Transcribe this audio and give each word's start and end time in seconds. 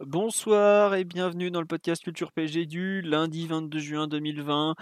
Bonsoir 0.00 0.94
et 0.94 1.02
bienvenue 1.02 1.50
dans 1.50 1.58
le 1.58 1.66
podcast 1.66 2.04
Culture 2.04 2.30
PSG 2.30 2.66
du 2.66 3.02
lundi 3.02 3.48
22 3.48 3.78
juin 3.80 4.06
2020. 4.06 4.76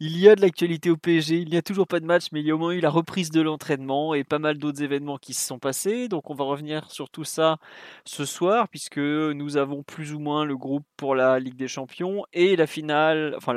Il 0.00 0.18
y 0.18 0.30
a 0.30 0.34
de 0.34 0.40
l'actualité 0.40 0.88
au 0.88 0.96
PSG, 0.96 1.40
il 1.40 1.50
n'y 1.50 1.58
a 1.58 1.62
toujours 1.62 1.86
pas 1.86 2.00
de 2.00 2.06
match, 2.06 2.28
mais 2.32 2.40
il 2.40 2.46
y 2.46 2.50
a 2.50 2.54
au 2.54 2.58
moins 2.58 2.72
eu 2.72 2.80
la 2.80 2.88
reprise 2.88 3.30
de 3.30 3.42
l'entraînement 3.42 4.14
et 4.14 4.24
pas 4.24 4.38
mal 4.38 4.56
d'autres 4.56 4.82
événements 4.82 5.18
qui 5.18 5.34
se 5.34 5.46
sont 5.46 5.58
passés. 5.58 6.08
Donc 6.08 6.30
on 6.30 6.34
va 6.34 6.44
revenir 6.44 6.90
sur 6.90 7.10
tout 7.10 7.24
ça 7.24 7.58
ce 8.06 8.24
soir, 8.24 8.66
puisque 8.70 8.96
nous 8.96 9.58
avons 9.58 9.82
plus 9.82 10.14
ou 10.14 10.20
moins 10.20 10.46
le 10.46 10.56
groupe 10.56 10.86
pour 10.96 11.14
la 11.14 11.38
Ligue 11.38 11.56
des 11.56 11.68
Champions 11.68 12.24
et 12.32 12.56
la 12.56 12.66
finale, 12.66 13.34
enfin 13.36 13.52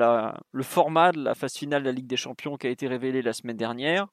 le 0.52 0.63
format 0.63 1.13
de 1.13 1.23
la 1.23 1.33
phase 1.33 1.53
finale 1.53 1.83
de 1.83 1.88
la 1.88 1.93
Ligue 1.93 2.07
des 2.07 2.17
Champions 2.17 2.57
qui 2.57 2.67
a 2.67 2.71
été 2.71 2.89
révélé 2.89 3.21
la 3.21 3.31
semaine 3.31 3.57
dernière. 3.57 4.07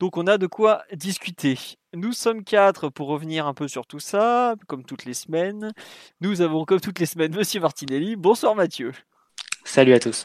Donc 0.00 0.16
on 0.16 0.26
a 0.26 0.38
de 0.38 0.46
quoi 0.46 0.82
discuter. 0.94 1.58
Nous 1.94 2.14
sommes 2.14 2.42
quatre 2.42 2.88
pour 2.88 3.08
revenir 3.08 3.46
un 3.46 3.52
peu 3.52 3.68
sur 3.68 3.86
tout 3.86 4.00
ça, 4.00 4.54
comme 4.66 4.82
toutes 4.82 5.04
les 5.04 5.12
semaines. 5.12 5.72
Nous 6.22 6.40
avons 6.40 6.64
comme 6.64 6.80
toutes 6.80 6.98
les 6.98 7.04
semaines 7.04 7.34
Monsieur 7.36 7.60
Martinelli. 7.60 8.16
Bonsoir 8.16 8.54
Mathieu. 8.54 8.92
Salut 9.64 9.92
à 9.92 9.98
tous. 9.98 10.24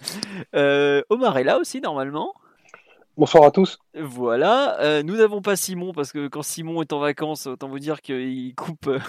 Euh, 0.56 1.02
Omar 1.10 1.38
est 1.38 1.44
là 1.44 1.60
aussi 1.60 1.82
normalement. 1.82 2.34
Bonsoir 3.18 3.44
à 3.44 3.52
tous. 3.52 3.80
Voilà, 4.00 4.80
euh, 4.80 5.04
nous 5.04 5.18
n'avons 5.18 5.42
pas 5.42 5.58
Simon 5.58 5.92
parce 5.92 6.14
que 6.14 6.30
quand 6.30 6.42
Simon 6.42 6.82
est 6.82 6.94
en 6.94 7.00
vacances, 7.00 7.48
autant 7.48 7.68
vous 7.68 7.80
dire 7.80 8.02
qu'il 8.02 8.56
coupe 8.56 8.88
euh, 8.88 9.00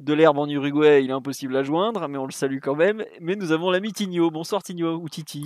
de 0.00 0.12
l'herbe 0.12 0.38
en 0.38 0.48
Uruguay, 0.48 1.04
il 1.04 1.10
est 1.10 1.14
impossible 1.14 1.56
à 1.56 1.62
joindre, 1.62 2.08
mais 2.08 2.18
on 2.18 2.26
le 2.26 2.32
salue 2.32 2.58
quand 2.60 2.74
même. 2.74 3.04
Mais 3.20 3.36
nous 3.36 3.52
avons 3.52 3.70
l'ami 3.70 3.92
Tigno. 3.92 4.28
Bonsoir 4.32 4.64
Tigno 4.64 4.96
ou 4.96 5.08
Titi. 5.08 5.44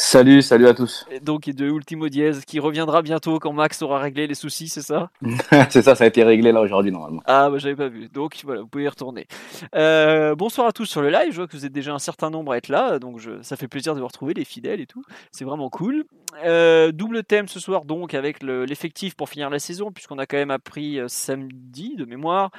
Salut, 0.00 0.42
salut 0.42 0.68
à 0.68 0.74
tous. 0.74 1.04
Donc 1.22 1.50
de 1.50 1.66
Ultimo 1.66 2.08
Diez 2.08 2.30
qui 2.46 2.60
reviendra 2.60 3.02
bientôt 3.02 3.40
quand 3.40 3.52
Max 3.52 3.82
aura 3.82 3.98
réglé 3.98 4.28
les 4.28 4.36
soucis, 4.36 4.68
c'est 4.68 4.80
ça? 4.80 5.10
C'est 5.70 5.82
ça, 5.82 5.96
ça 5.96 6.04
a 6.04 6.06
été 6.06 6.22
réglé 6.22 6.52
là 6.52 6.60
aujourd'hui 6.60 6.92
normalement. 6.92 7.20
Ah 7.26 7.50
bah 7.50 7.58
j'avais 7.58 7.74
pas 7.74 7.88
vu. 7.88 8.08
Donc 8.08 8.38
voilà, 8.44 8.60
vous 8.60 8.68
pouvez 8.68 8.84
y 8.84 8.88
retourner. 8.88 9.26
Euh, 9.74 10.36
bonsoir 10.36 10.68
à 10.68 10.72
tous 10.72 10.84
sur 10.86 11.02
le 11.02 11.10
live. 11.10 11.32
Je 11.32 11.36
vois 11.38 11.48
que 11.48 11.56
vous 11.56 11.66
êtes 11.66 11.72
déjà 11.72 11.92
un 11.92 11.98
certain 11.98 12.30
nombre 12.30 12.52
à 12.52 12.58
être 12.58 12.68
là, 12.68 13.00
donc 13.00 13.18
je, 13.18 13.42
ça 13.42 13.56
fait 13.56 13.66
plaisir 13.66 13.96
de 13.96 14.00
vous 14.00 14.06
retrouver 14.06 14.34
les 14.34 14.44
fidèles 14.44 14.80
et 14.80 14.86
tout. 14.86 15.02
C'est 15.32 15.44
vraiment 15.44 15.68
cool. 15.68 16.04
Euh, 16.44 16.92
double 16.92 17.24
thème 17.24 17.48
ce 17.48 17.58
soir 17.58 17.84
donc 17.84 18.14
avec 18.14 18.44
le- 18.44 18.66
l'effectif 18.66 19.16
pour 19.16 19.28
finir 19.28 19.50
la 19.50 19.58
saison 19.58 19.90
puisqu'on 19.90 20.18
a 20.18 20.26
quand 20.26 20.36
même 20.36 20.52
appris 20.52 21.00
euh, 21.00 21.08
samedi 21.08 21.96
de 21.96 22.04
mémoire 22.04 22.50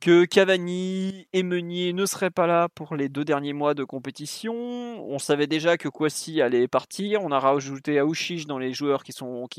que 0.00 0.24
Cavani 0.24 1.28
et 1.32 1.42
Meunier 1.42 1.92
ne 1.92 2.06
seraient 2.06 2.30
pas 2.30 2.46
là 2.46 2.68
pour 2.68 2.96
les 2.96 3.08
deux 3.08 3.24
derniers 3.24 3.52
mois 3.52 3.74
de 3.74 3.84
compétition. 3.84 4.54
On 4.54 5.18
savait 5.18 5.46
déjà 5.46 5.76
que 5.76 5.88
Kwasi 5.88 6.40
allait 6.40 6.68
partir. 6.68 7.22
On 7.22 7.30
a 7.30 7.38
rajouté 7.38 7.98
Aouchiche 7.98 8.46
dans 8.46 8.58
les 8.58 8.72
joueurs 8.72 9.04
qui, 9.04 9.12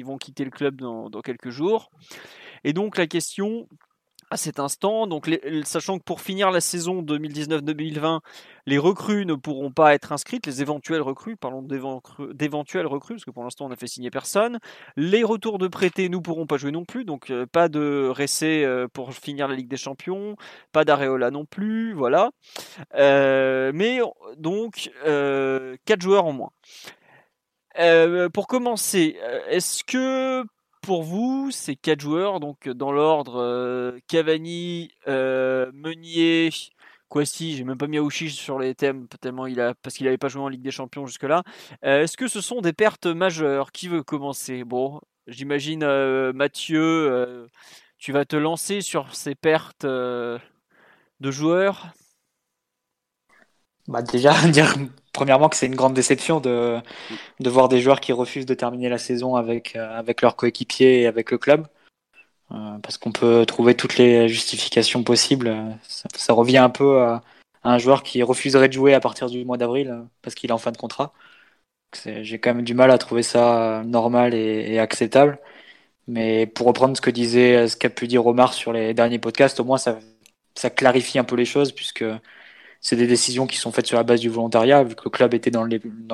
vont 0.04 0.18
quitter 0.18 0.44
le 0.44 0.52
club 0.52 0.78
dans 0.78 1.22
quelques 1.22 1.50
jours. 1.52 1.92
Et 2.64 2.74
donc 2.74 2.98
la 2.98 3.08
question 3.08 3.68
à 4.32 4.38
cet 4.38 4.60
instant, 4.60 5.08
donc 5.08 5.30
sachant 5.66 6.00
que 6.00 6.04
pour 6.04 6.22
finir 6.22 6.52
la 6.52 6.62
saison 6.62 7.02
2019-2020, 7.04 8.22
les 8.66 8.78
recrues 8.78 9.26
ne 9.26 9.36
pourront 9.36 9.72
pas 9.72 9.94
être 9.94 10.14
inscrites, 10.14 10.48
les 10.48 10.62
éventuelles 10.62 11.02
recrues, 11.02 11.36
parlons 11.36 11.62
d'éven- 11.62 12.02
d'éventuelles 12.34 12.88
recrues, 12.88 13.16
parce 13.16 13.26
que 13.26 13.32
pour 13.32 13.44
l'instant 13.44 13.66
on 13.66 13.70
n'a 13.70 13.76
fait 13.76 13.88
signer 13.88 14.10
personne. 14.10 14.60
Les 14.96 15.24
retours 15.24 15.58
de 15.58 15.68
prêtés 15.68 16.08
ne 16.08 16.18
pourront 16.18 16.48
pas 16.48 16.56
jouer 16.56 16.72
non 16.72 16.86
plus, 16.86 17.04
donc 17.04 17.30
euh, 17.30 17.46
pas 17.46 17.68
de 17.68 18.10
Ressé 18.10 18.64
euh, 18.64 18.88
pour 18.88 19.14
finir 19.14 19.50
la 19.50 19.56
Ligue 19.56 19.68
des 19.68 19.78
Champions, 19.78 20.38
pas 20.72 20.86
d'Areola 20.86 21.30
non 21.30 21.46
plus, 21.46 21.94
voilà. 21.94 22.32
Euh, 22.96 23.72
mais 23.76 24.00
donc 24.38 24.92
euh, 25.06 25.76
quatre 25.86 26.02
joueurs 26.02 26.26
en 26.26 26.32
moins. 26.32 26.52
Pour 28.34 28.48
commencer, 28.48 29.18
est-ce 29.50 29.84
que 29.84 30.46
pour 30.82 31.04
vous, 31.04 31.52
ces 31.52 31.76
quatre 31.76 32.02
joueurs, 32.02 32.40
donc 32.40 32.68
dans 32.68 32.92
l'ordre 32.92 33.42
euh, 33.42 34.00
Cavani, 34.08 34.92
euh, 35.08 35.72
Meunier, 35.74 36.50
Kwasi, 37.10 37.58
j'ai 37.58 37.64
même 37.64 37.78
pas 37.78 37.88
mis 37.88 37.98
Aouchiche 37.98 38.36
sur 38.36 38.58
les 38.58 38.74
thèmes 38.74 39.08
tellement 39.20 39.46
il 39.46 39.60
a 39.60 39.74
parce 39.76 39.96
qu'il 39.96 40.06
n'avait 40.06 40.18
pas 40.18 40.30
joué 40.30 40.42
en 40.42 40.48
Ligue 40.48 40.62
des 40.62 40.72
Champions 40.72 41.06
jusque-là. 41.06 41.44
Euh, 41.84 42.04
Est-ce 42.04 42.18
que 42.18 42.28
ce 42.28 42.42
sont 42.42 42.62
des 42.62 42.74
pertes 42.74 43.06
majeures? 43.06 43.72
Qui 43.72 43.90
veut 43.90 44.02
commencer? 44.02 44.64
Bon, 44.64 45.02
j'imagine 45.28 45.84
euh, 45.84 46.32
Mathieu, 46.34 46.82
euh, 46.82 47.48
tu 47.98 48.14
vas 48.14 48.26
te 48.26 48.36
lancer 48.38 48.82
sur 48.82 49.14
ces 49.14 49.36
pertes 49.36 49.86
euh, 49.86 50.40
de 51.20 51.32
joueurs. 51.32 51.88
Bah 53.88 54.02
déjà, 54.02 54.34
dire 54.48 54.74
premièrement 55.14 55.50
que 55.50 55.56
c'est 55.56 55.66
une 55.68 55.76
grande 55.76 55.94
déception 55.94 56.40
de, 56.40 56.80
de 57.40 57.50
voir 57.50 57.70
des 57.70 57.82
joueurs 57.82 58.00
qui 58.00 58.14
refusent 58.14 58.46
de 58.46 58.54
terminer 58.54 58.90
la 58.90 58.98
saison 58.98 59.36
avec, 59.36 59.76
euh, 59.76 59.98
avec 59.98 60.22
leurs 60.22 60.36
coéquipiers 60.36 61.02
et 61.02 61.08
avec 61.08 61.32
le 61.32 61.38
club. 61.38 61.68
Euh, 62.52 62.78
parce 62.84 62.98
qu'on 62.98 63.12
peut 63.12 63.46
trouver 63.46 63.76
toutes 63.76 63.98
les 63.98 64.28
justifications 64.28 65.04
possibles. 65.04 65.56
Ça, 65.88 66.34
revient 66.34 66.58
un 66.58 66.70
peu 66.70 67.02
à, 67.02 67.24
un 67.64 67.78
joueur 67.78 68.04
qui 68.04 68.24
refuserait 68.24 68.68
de 68.68 68.74
jouer 68.74 68.94
à 68.94 69.00
partir 69.00 69.30
du 69.30 69.46
mois 69.46 69.58
d'avril 69.58 69.90
euh, 69.90 70.02
parce 70.22 70.36
qu'il 70.36 70.50
est 70.50 70.54
en 70.54 70.58
fin 70.58 70.72
de 70.72 70.78
contrat. 70.78 71.14
J'ai 72.06 72.40
quand 72.40 72.54
même 72.56 72.64
du 72.64 72.74
mal 72.74 72.92
à 72.92 72.98
trouver 72.98 73.24
ça 73.24 73.84
normal 73.86 74.34
et, 74.34 74.74
et 74.74 74.80
acceptable. 74.80 75.40
Mais 76.08 76.48
pour 76.48 76.68
reprendre 76.68 76.96
ce 76.98 77.02
que 77.02 77.12
disait, 77.12 77.68
ce 77.68 77.78
qu'a 77.78 77.90
pu 77.90 78.08
dire 78.08 78.26
Omar 78.26 78.54
sur 78.54 78.74
les 78.74 78.94
derniers 78.94 79.20
podcasts, 79.20 79.60
au 79.60 79.66
moins 79.66 79.78
ça, 79.78 80.00
ça 80.56 80.70
clarifie 80.70 81.20
un 81.20 81.24
peu 81.24 81.36
les 81.36 81.46
choses 81.46 81.72
puisque 81.74 82.06
c'est 82.82 82.96
des 82.96 83.08
décisions 83.08 83.48
qui 83.48 83.58
sont 83.58 83.72
faites 83.72 83.86
sur 83.86 83.98
la 83.98 84.04
base 84.04 84.20
du 84.20 84.30
volontariat, 84.30 84.84
vu 84.84 84.96
que 84.96 85.04
le 85.06 85.12
club 85.12 85.34
était 85.34 85.52
dans 85.52 85.66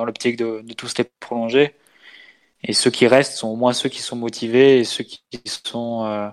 l'optique 0.04 0.36
de, 0.36 0.60
de 0.62 0.72
tous 0.74 0.96
les 0.98 1.04
prolonger. 1.20 1.74
Et 2.62 2.72
ceux 2.72 2.90
qui 2.90 3.06
restent 3.06 3.34
sont 3.34 3.48
au 3.48 3.56
moins 3.56 3.72
ceux 3.72 3.88
qui 3.88 4.02
sont 4.02 4.16
motivés 4.16 4.78
et 4.80 4.84
ceux 4.84 5.04
qui 5.04 5.22
sont 5.46 6.04
euh, 6.04 6.28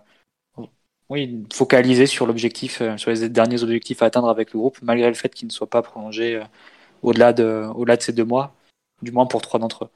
oui, 1.10 1.46
focalisés 1.54 2.08
sur 2.08 2.26
l'objectif, 2.26 2.82
euh, 2.82 2.98
sur 2.98 3.12
les 3.12 3.30
derniers 3.30 3.64
objectifs 3.64 4.02
à 4.02 4.08
atteindre 4.08 4.30
avec 4.30 4.54
le 4.54 4.60
groupe, 4.60 4.80
malgré 4.82 5.08
le 5.08 5.14
fait 5.14 5.30
qu'ils 5.34 5.48
ne 5.48 5.54
soient 5.54 5.70
pas 5.70 5.82
prolongés 5.84 6.36
euh, 6.36 6.44
au-delà 7.04 7.32
de, 7.32 7.70
au-delà 7.76 7.96
de 7.98 8.02
ces 8.02 8.12
deux 8.14 8.26
mois, 8.26 8.56
du 9.02 9.12
moins 9.12 9.28
pour 9.28 9.42
trois 9.42 9.60
d'entre 9.60 9.86
eux. 9.86 9.90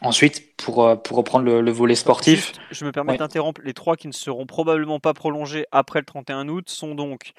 Ensuite, 0.00 0.56
pour, 0.56 1.02
pour 1.02 1.16
reprendre 1.16 1.44
le, 1.44 1.60
le 1.60 1.70
volet 1.72 1.96
sportif, 1.96 2.52
je 2.70 2.84
me 2.84 2.92
permets 2.92 3.12
Ouais. 3.12 3.18
d'interrompre. 3.18 3.60
Les 3.64 3.74
trois 3.74 3.96
qui 3.96 4.06
ne 4.06 4.12
seront 4.12 4.46
probablement 4.46 5.00
pas 5.00 5.12
prolongés 5.12 5.66
après 5.72 5.98
le 5.98 6.04
31 6.06 6.48
août 6.48 6.68
sont 6.68 6.94
donc 6.94 7.32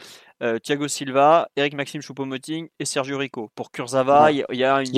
Thiago 0.63 0.87
Silva, 0.87 1.49
Eric 1.55 1.73
Maxime 1.73 2.01
Choupo-Moting 2.01 2.69
et 2.79 2.85
Sergio 2.85 3.17
Rico. 3.17 3.51
Pour 3.55 3.71
Kurzawa, 3.71 4.31
il 4.31 4.37
y, 4.37 4.43
a- 4.43 4.45
il 4.51 4.59
y 4.59 4.63
a 4.63 4.81
une 4.81 4.95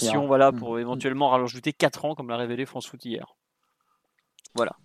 y 0.00 0.08
a 0.08 0.16
un- 0.16 0.26
voilà, 0.26 0.52
pour 0.52 0.78
éventuellement 0.78 1.30
rajouter 1.30 1.72
4 1.72 2.04
ans, 2.04 2.14
comme 2.14 2.28
l'a 2.28 2.36
révélé 2.36 2.66
France 2.66 2.86
Foot 2.88 3.04
hier. 3.04 3.36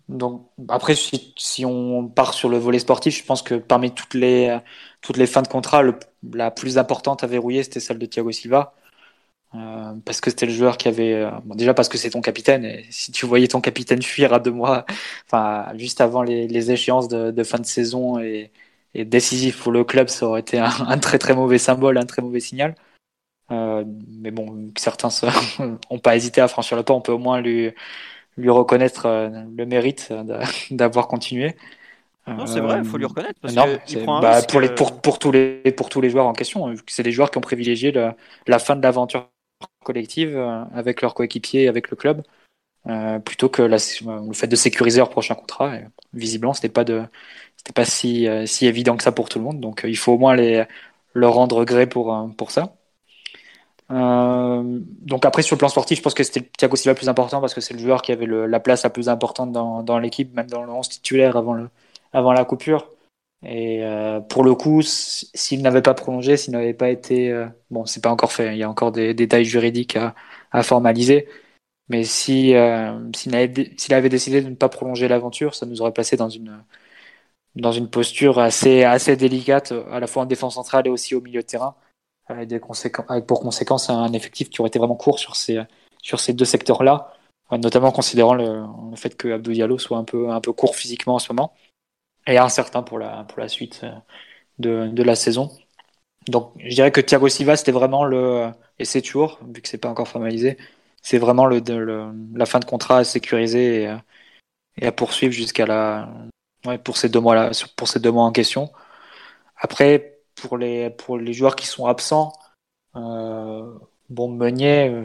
Donc 0.10 0.50
après, 0.68 0.96
si, 0.96 1.34
si 1.38 1.66
on 1.66 2.08
part 2.10 2.34
sur 2.34 2.50
le 2.50 2.58
volet 2.58 2.80
sportif, 2.80 3.18
je 3.18 3.24
pense 3.26 3.42
que 3.42 3.56
parmi 3.56 3.94
toutes 3.94 4.14
les 4.16 4.50
euh, 4.50 4.60
toutes 5.02 5.18
les 5.18 5.28
fins 5.28 5.42
de 5.42 5.48
contrat, 5.48 5.82
le- 5.82 5.98
la 6.34 6.52
plus 6.52 6.78
importante 6.78 7.24
à 7.24 7.28
verrouiller, 7.28 7.64
c'était 7.64 7.80
celle 7.80 8.00
de 8.00 8.06
Thiago 8.06 8.32
Silva, 8.32 8.74
Euh, 9.56 9.94
parce 10.06 10.22
que 10.22 10.30
c'était 10.32 10.48
le 10.48 10.54
joueur 10.54 10.78
qui 10.78 10.88
avait 10.90 11.14
euh, 11.14 11.32
bon, 11.46 11.56
déjà 11.56 11.74
parce 11.76 11.90
que 11.90 11.98
c'est 11.98 12.12
ton 12.12 12.22
capitaine 12.22 12.66
et 12.66 12.86
si 12.92 13.12
tu 13.12 13.26
voyais 13.28 13.48
ton 13.50 13.62
capitaine 13.62 14.02
fuir 14.04 14.34
à 14.34 14.40
deux 14.40 14.52
mois, 14.52 14.86
enfin 15.28 15.72
juste 15.78 16.02
avant 16.02 16.24
les, 16.24 16.48
les 16.48 16.72
échéances 16.72 17.08
de, 17.10 17.32
de 17.32 17.44
fin 17.44 17.60
de 17.60 17.66
saison 17.66 18.20
et, 18.20 18.52
et 18.94 19.06
décisif 19.06 19.62
pour 19.62 19.72
le 19.72 19.84
club, 19.84 20.08
ça 20.10 20.28
aurait 20.28 20.42
été 20.42 20.60
un, 20.60 20.70
un 20.88 20.98
très 21.00 21.20
très 21.20 21.36
mauvais 21.36 21.58
symbole, 21.58 21.98
un 21.98 22.06
très 22.06 22.22
mauvais 22.22 22.40
signal. 22.40 22.76
Euh, 23.52 23.84
mais 24.08 24.32
bon, 24.32 24.72
certains 24.78 25.10
n'ont 25.60 26.00
pas 26.04 26.16
hésité 26.16 26.42
à 26.42 26.48
franchir 26.48 26.78
le 26.78 26.84
pas, 26.84 26.94
on 26.94 27.02
peut 27.02 27.12
au 27.12 27.18
moins 27.20 27.42
lui 27.42 27.72
lui 28.38 28.50
reconnaître 28.50 29.06
euh, 29.08 29.30
le 29.56 29.66
mérite 29.66 30.12
d'a- 30.12 30.44
d'avoir 30.72 31.08
continué. 31.08 31.56
Non, 32.28 32.48
c'est 32.48 32.62
vrai, 32.62 32.80
il 32.80 32.86
faut 32.86 32.98
lui 32.98 33.06
reconnaître. 33.06 33.40
Parce 33.42 33.54
non, 33.54 33.66
que 33.66 33.80
il 33.90 33.94
c'est- 33.94 34.04
prend 34.04 34.18
un 34.18 34.22
bah, 34.22 34.42
pour, 34.44 34.62
les, 34.62 34.70
euh, 34.70 34.76
pour, 34.76 35.02
pour, 35.02 35.20
tous 35.20 35.32
les, 35.32 35.62
pour 35.76 35.90
tous 35.90 36.02
les 36.02 36.10
joueurs 36.10 36.26
en 36.26 36.34
question, 36.34 36.70
euh, 36.70 36.76
c'est 36.88 37.04
des 37.04 37.12
joueurs 37.12 37.32
qui 37.32 37.38
ont 37.38 37.42
privilégié 37.42 37.92
le- 37.92 38.12
la 38.48 38.60
fin 38.60 38.76
de 38.76 38.82
l'aventure 38.82 39.30
collective 39.84 40.36
euh, 40.38 40.64
avec 40.74 41.02
leurs 41.02 41.14
coéquipiers, 41.14 41.68
avec 41.68 41.90
le 41.90 41.98
club, 41.98 42.24
euh, 42.88 43.20
plutôt 43.20 43.50
que 43.50 43.62
la- 43.64 43.78
le 44.28 44.34
fait 44.34 44.48
de 44.48 44.56
sécuriser 44.56 45.00
leur 45.00 45.10
prochain 45.10 45.36
contrat. 45.36 45.78
Et, 45.78 45.86
visiblement, 46.14 46.54
c'était 46.54 46.70
pas 46.70 46.84
de, 46.86 47.04
c'était 47.64 47.74
pas 47.74 47.86
si, 47.86 48.28
euh, 48.28 48.46
si 48.46 48.68
évident 48.68 48.98
que 48.98 49.04
ça 49.04 49.12
pour 49.14 49.30
tout 49.30 49.40
le 49.40 49.46
monde. 49.46 49.60
Donc, 49.62 49.86
euh, 49.86 49.90
il 49.90 49.98
faut 49.98 50.14
au 50.14 50.18
moins 50.18 50.36
les, 50.36 50.66
leur 51.14 51.34
rendre 51.34 51.64
gré 51.66 51.88
pour, 51.88 52.14
euh, 52.14 52.28
pour 52.38 52.52
ça. 52.52 52.76
Donc 53.90 55.26
après 55.26 55.44
sur 55.44 55.56
le 55.56 55.60
plan 55.60 55.68
sportif, 55.70 56.00
je 56.00 56.04
pense 56.04 56.16
que 56.16 56.24
c'était 56.24 56.42
Thiago 56.58 56.76
Silva 56.76 56.94
le 56.94 56.98
plus 56.98 57.10
important 57.10 57.42
parce 57.42 57.54
que 57.54 57.62
c'est 57.62 57.76
le 57.76 57.80
joueur 57.80 58.02
qui 58.02 58.12
avait 58.12 58.26
la 58.26 58.60
place 58.60 58.84
la 58.84 58.90
plus 58.90 59.08
importante 59.08 59.52
dans, 59.52 59.84
dans 59.84 60.00
l'équipe, 60.00 60.34
même 60.34 60.48
dans 60.48 60.64
le 60.64 60.72
11 60.72 60.90
titulaire 60.90 61.38
avant, 61.38 61.54
le, 61.54 61.70
avant 62.12 62.34
la 62.34 62.44
coupure. 62.46 62.90
Et 63.46 63.84
pour 64.30 64.44
le 64.44 64.56
coup, 64.56 64.82
s'il 64.82 65.62
n'avait 65.62 65.82
pas 65.84 65.94
prolongé, 65.94 66.38
s'il 66.38 66.54
n'avait 66.54 66.74
pas 66.74 66.90
été, 66.90 67.32
euh, 67.32 67.46
bon, 67.70 67.86
c'est 67.86 68.02
pas 68.02 68.10
encore 68.10 68.32
fait, 68.32 68.54
il 68.56 68.58
y 68.58 68.64
a 68.64 68.70
encore 68.70 68.92
des 68.92 69.14
détails 69.14 69.46
juridiques 69.46 69.98
à, 70.52 70.64
formaliser. 70.64 71.28
Mais 71.90 72.04
si 72.04 72.54
s'il 73.16 73.36
avait, 73.36 73.76
avait 73.92 74.10
décidé 74.10 74.42
de 74.42 74.50
ne 74.50 74.56
pas 74.56 74.70
prolonger 74.70 75.08
l'aventure, 75.08 75.56
ça 75.56 75.66
nous 75.66 75.82
aurait 75.82 75.94
placé 75.94 76.18
dans 76.18 76.30
une 76.30 76.64
dans 77.56 77.72
une 77.72 77.90
posture 77.90 78.40
assez 78.40 78.84
assez 78.84 79.16
délicate, 79.16 79.74
à 79.92 80.00
la 80.00 80.08
fois 80.08 80.24
en 80.24 80.26
défense 80.26 80.56
centrale 80.56 80.88
et 80.88 80.90
aussi 80.90 81.16
au 81.16 81.22
milieu 81.22 81.42
de 81.42 81.46
terrain, 81.48 81.76
avec, 82.28 82.48
des 82.48 82.60
conséquences, 82.60 83.06
avec 83.10 83.26
pour 83.28 83.42
conséquence 83.42 83.90
un 83.90 84.14
effectif 84.14 84.50
qui 84.50 84.62
aurait 84.62 84.70
été 84.70 84.80
vraiment 84.80 84.96
court 84.96 85.20
sur 85.20 85.36
ces 85.36 85.62
sur 86.02 86.20
ces 86.20 86.34
deux 86.34 86.46
secteurs-là, 86.46 87.14
notamment 87.52 87.92
considérant 87.92 88.34
le, 88.34 88.64
le 88.92 88.96
fait 88.96 89.16
que 89.16 89.30
Abdou 89.34 89.52
Diallo 89.54 89.78
soit 89.78 89.98
un 89.98 90.04
peu 90.04 90.30
un 90.30 90.42
peu 90.42 90.54
court 90.54 90.76
physiquement 90.76 91.16
en 91.16 91.20
ce 91.20 91.32
moment 91.32 91.54
et 92.28 92.38
incertain 92.38 92.84
pour 92.84 93.00
la, 93.00 93.26
pour 93.26 93.40
la 93.40 93.50
suite 93.50 93.82
euh, 93.84 93.92
de, 94.60 94.88
de 94.88 95.04
la 95.04 95.16
saison. 95.16 95.52
Donc 96.28 96.54
je 96.60 96.74
dirais 96.74 96.92
que 96.92 97.02
Thiago 97.02 97.28
Silva, 97.28 97.58
c'était 97.58 97.74
vraiment 97.74 98.06
le, 98.06 98.50
et 98.80 98.86
c'est 98.86 99.02
toujours, 99.02 99.40
vu 99.54 99.62
que 99.62 99.68
c'est 99.68 99.78
pas 99.78 99.90
encore 99.90 100.08
formalisé, 100.08 100.58
c'est 101.02 101.18
vraiment 101.18 101.46
le, 101.46 101.60
le, 101.60 102.14
la 102.34 102.46
fin 102.46 102.60
de 102.60 102.66
contrat 102.66 103.00
à 103.00 103.04
sécuriser 103.04 103.94
et 104.78 104.86
à 104.88 104.92
poursuivre 104.94 105.34
jusqu'à 105.34 105.66
la, 105.66 106.10
ouais, 106.66 106.78
pour 106.78 106.98
ces 106.98 107.10
deux 107.10 107.20
mois 107.20 107.36
là, 107.36 107.52
pour 107.76 107.88
ces 107.88 108.00
deux 108.00 108.12
mois 108.12 108.24
en 108.24 108.32
question. 108.32 108.72
Après, 109.58 110.20
pour 110.36 110.58
les, 110.58 110.90
pour 110.92 111.18
les 111.18 111.34
joueurs 111.34 111.56
qui 111.56 111.68
sont 111.68 111.86
absents, 111.88 112.34
euh, 112.96 113.74
bon, 114.10 114.30
Meunier, 114.30 115.04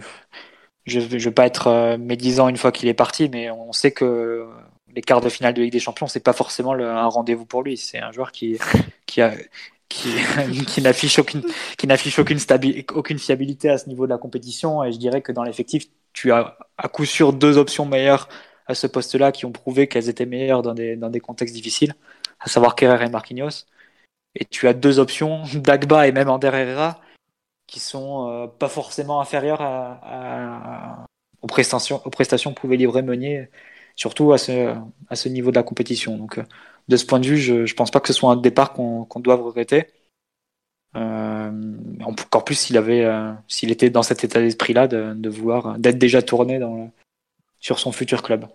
je 0.87 1.01
ne 1.01 1.19
vais 1.19 1.31
pas 1.31 1.47
être 1.47 1.69
euh, 1.69 1.99
médisant 1.99 2.49
une 2.49 2.57
fois 2.57 2.73
qu'il 2.73 2.89
est 2.89 2.95
parti, 2.95 3.29
mais 3.29 3.51
on 3.51 3.73
sait 3.73 3.93
que 3.93 4.47
les 4.95 5.03
quarts 5.03 5.21
de 5.21 5.29
finale 5.29 5.55
de 5.55 5.63
Ligue 5.63 5.73
des 5.73 5.81
Champions, 5.81 6.07
c'est 6.07 6.21
pas 6.21 6.33
forcément 6.33 6.73
un 6.73 7.07
rendez-vous 7.07 7.45
pour 7.47 7.63
lui. 7.63 7.77
C'est 7.77 7.99
un 8.01 8.13
joueur 8.13 8.33
qui, 8.33 8.59
qui 9.07 9.21
a, 9.23 9.35
qui, 9.89 10.11
qui 10.67 10.83
n'affiche 10.83 11.19
aucune, 11.19 11.43
qui 11.77 11.87
n'affiche 11.87 12.19
aucune 12.19 12.39
aucune 12.95 13.19
fiabilité 13.19 13.69
à 13.71 13.79
ce 13.79 13.89
niveau 13.89 14.07
de 14.07 14.11
la 14.11 14.19
compétition. 14.19 14.83
Et 14.85 14.93
je 14.93 14.99
dirais 14.99 15.23
que 15.23 15.33
dans 15.33 15.43
l'effectif, 15.43 15.85
tu 16.13 16.33
as 16.33 16.57
à 16.77 16.89
coup 16.89 17.05
sûr 17.05 17.33
deux 17.33 17.59
options 17.59 17.87
meilleures 17.87 18.29
à 18.69 18.75
ce 18.75 18.87
poste-là 18.87 19.33
qui 19.33 19.47
ont 19.47 19.53
prouvé 19.53 19.89
qu'elles 19.89 20.09
étaient 20.09 20.27
meilleures 20.27 20.63
dans 20.63 20.75
des, 20.75 20.97
dans 20.97 21.11
des 21.11 21.21
contextes 21.21 21.55
difficiles, 21.55 21.95
à 22.41 22.49
savoir 22.49 22.77
Kerrer 22.77 23.07
et 23.07 23.09
Marquinhos. 23.09 23.67
Et 24.35 24.45
tu 24.45 24.69
as 24.69 24.75
deux 24.75 24.99
options, 24.99 25.43
Dagba 25.55 26.07
et 26.07 26.13
même 26.13 26.29
Ander 26.29 26.51
Herrera, 26.53 27.01
qui 27.67 27.81
sont 27.81 28.29
euh, 28.31 28.47
pas 28.47 28.69
forcément 28.69 29.21
inférieures 29.21 29.61
aux 31.43 31.47
prestations, 31.47 32.01
aux 32.05 32.11
prestations 32.11 32.55
que 32.55 32.61
pouvait 32.61 32.77
livrer 32.77 33.03
Meunier 33.03 33.49
surtout 33.99 34.33
à 34.33 34.39
ce, 34.39 34.75
à 35.11 35.17
ce 35.17 35.29
niveau 35.29 35.51
de 35.51 35.57
la 35.57 35.65
compétition. 35.65 36.17
Donc, 36.17 36.39
euh, 36.39 36.45
de 36.89 36.97
ce 36.97 37.05
point 37.05 37.21
de 37.21 37.27
vue, 37.27 37.37
je 37.37 37.55
ne 37.55 37.75
pense 37.75 37.91
pas 37.91 38.01
que 38.01 38.07
ce 38.07 38.15
soit 38.15 38.31
un 38.31 38.37
départ 38.37 38.73
qu'on 38.73 39.05
qu 39.05 39.21
doive 39.21 39.43
regretter. 39.43 39.89
Euh, 40.97 41.51
encore 42.03 42.45
plus 42.45 42.55
s'il 42.55 42.77
avait, 42.79 43.05
euh, 43.05 43.33
s'il 43.49 43.71
était 43.71 43.91
dans 43.91 44.03
cet 44.03 44.25
état 44.25 44.41
d'esprit-là 44.41 44.87
de, 44.89 45.15
de, 45.15 45.29
vouloir, 45.29 45.79
d'être 45.79 45.99
déjà 45.99 46.23
tourné 46.23 46.59
dans 46.59 46.91
sur 47.61 47.79
son 47.79 47.93
futur 47.93 48.23
club. 48.23 48.47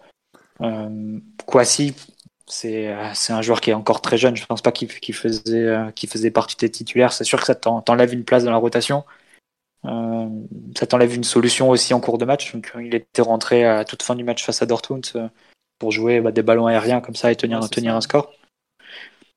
Euh, 0.62 1.20
Kwasi, 1.46 1.96
c'est 2.48 2.88
un 3.30 3.42
joueur 3.42 3.62
qui 3.62 3.70
est 3.70 3.74
encore 3.74 4.02
très 4.02 4.18
jeune. 4.18 4.36
Je 4.36 4.44
ne 4.44 4.48
pense 4.48 4.62
pas 4.62 4.72
qu'il 4.72 4.90
faisait, 4.90 5.66
euh, 5.66 5.92
qu 5.92 6.08
faisait 6.08 6.32
partie 6.32 6.56
des 6.58 6.70
titulaires. 6.70 7.14
C'est 7.14 7.24
sûr 7.24 7.40
que 7.40 7.46
ça 7.46 7.56
t'enlève 7.56 8.14
une 8.14 8.26
place 8.26 8.44
dans 8.44 8.52
la 8.52 8.58
rotation. 8.58 9.06
Euh, 9.86 10.28
ça 10.78 10.88
t'enlève 10.88 11.14
une 11.14 11.24
solution 11.24 11.70
aussi 11.70 11.94
en 11.94 12.00
cours 12.00 12.18
de 12.18 12.26
match. 12.26 12.54
Donc, 12.54 12.72
il 12.80 12.96
était 12.96 13.22
rentré 13.22 13.66
à 13.66 13.86
toute 13.86 14.04
fin 14.04 14.16
du 14.16 14.24
match 14.24 14.44
face 14.44 14.62
à 14.62 14.66
Dortmund 14.66 15.06
euh, 15.16 15.28
pour 15.80 15.92
jouer 15.92 16.22
bah, 16.22 16.32
des 16.32 16.44
ballons 16.44 16.68
aériens 16.68 17.02
comme 17.02 17.16
ça 17.16 17.32
et 17.32 17.36
tenir, 17.36 17.62
ouais, 17.62 17.68
tenir 17.70 17.96
un 17.96 18.02
score. 18.02 18.32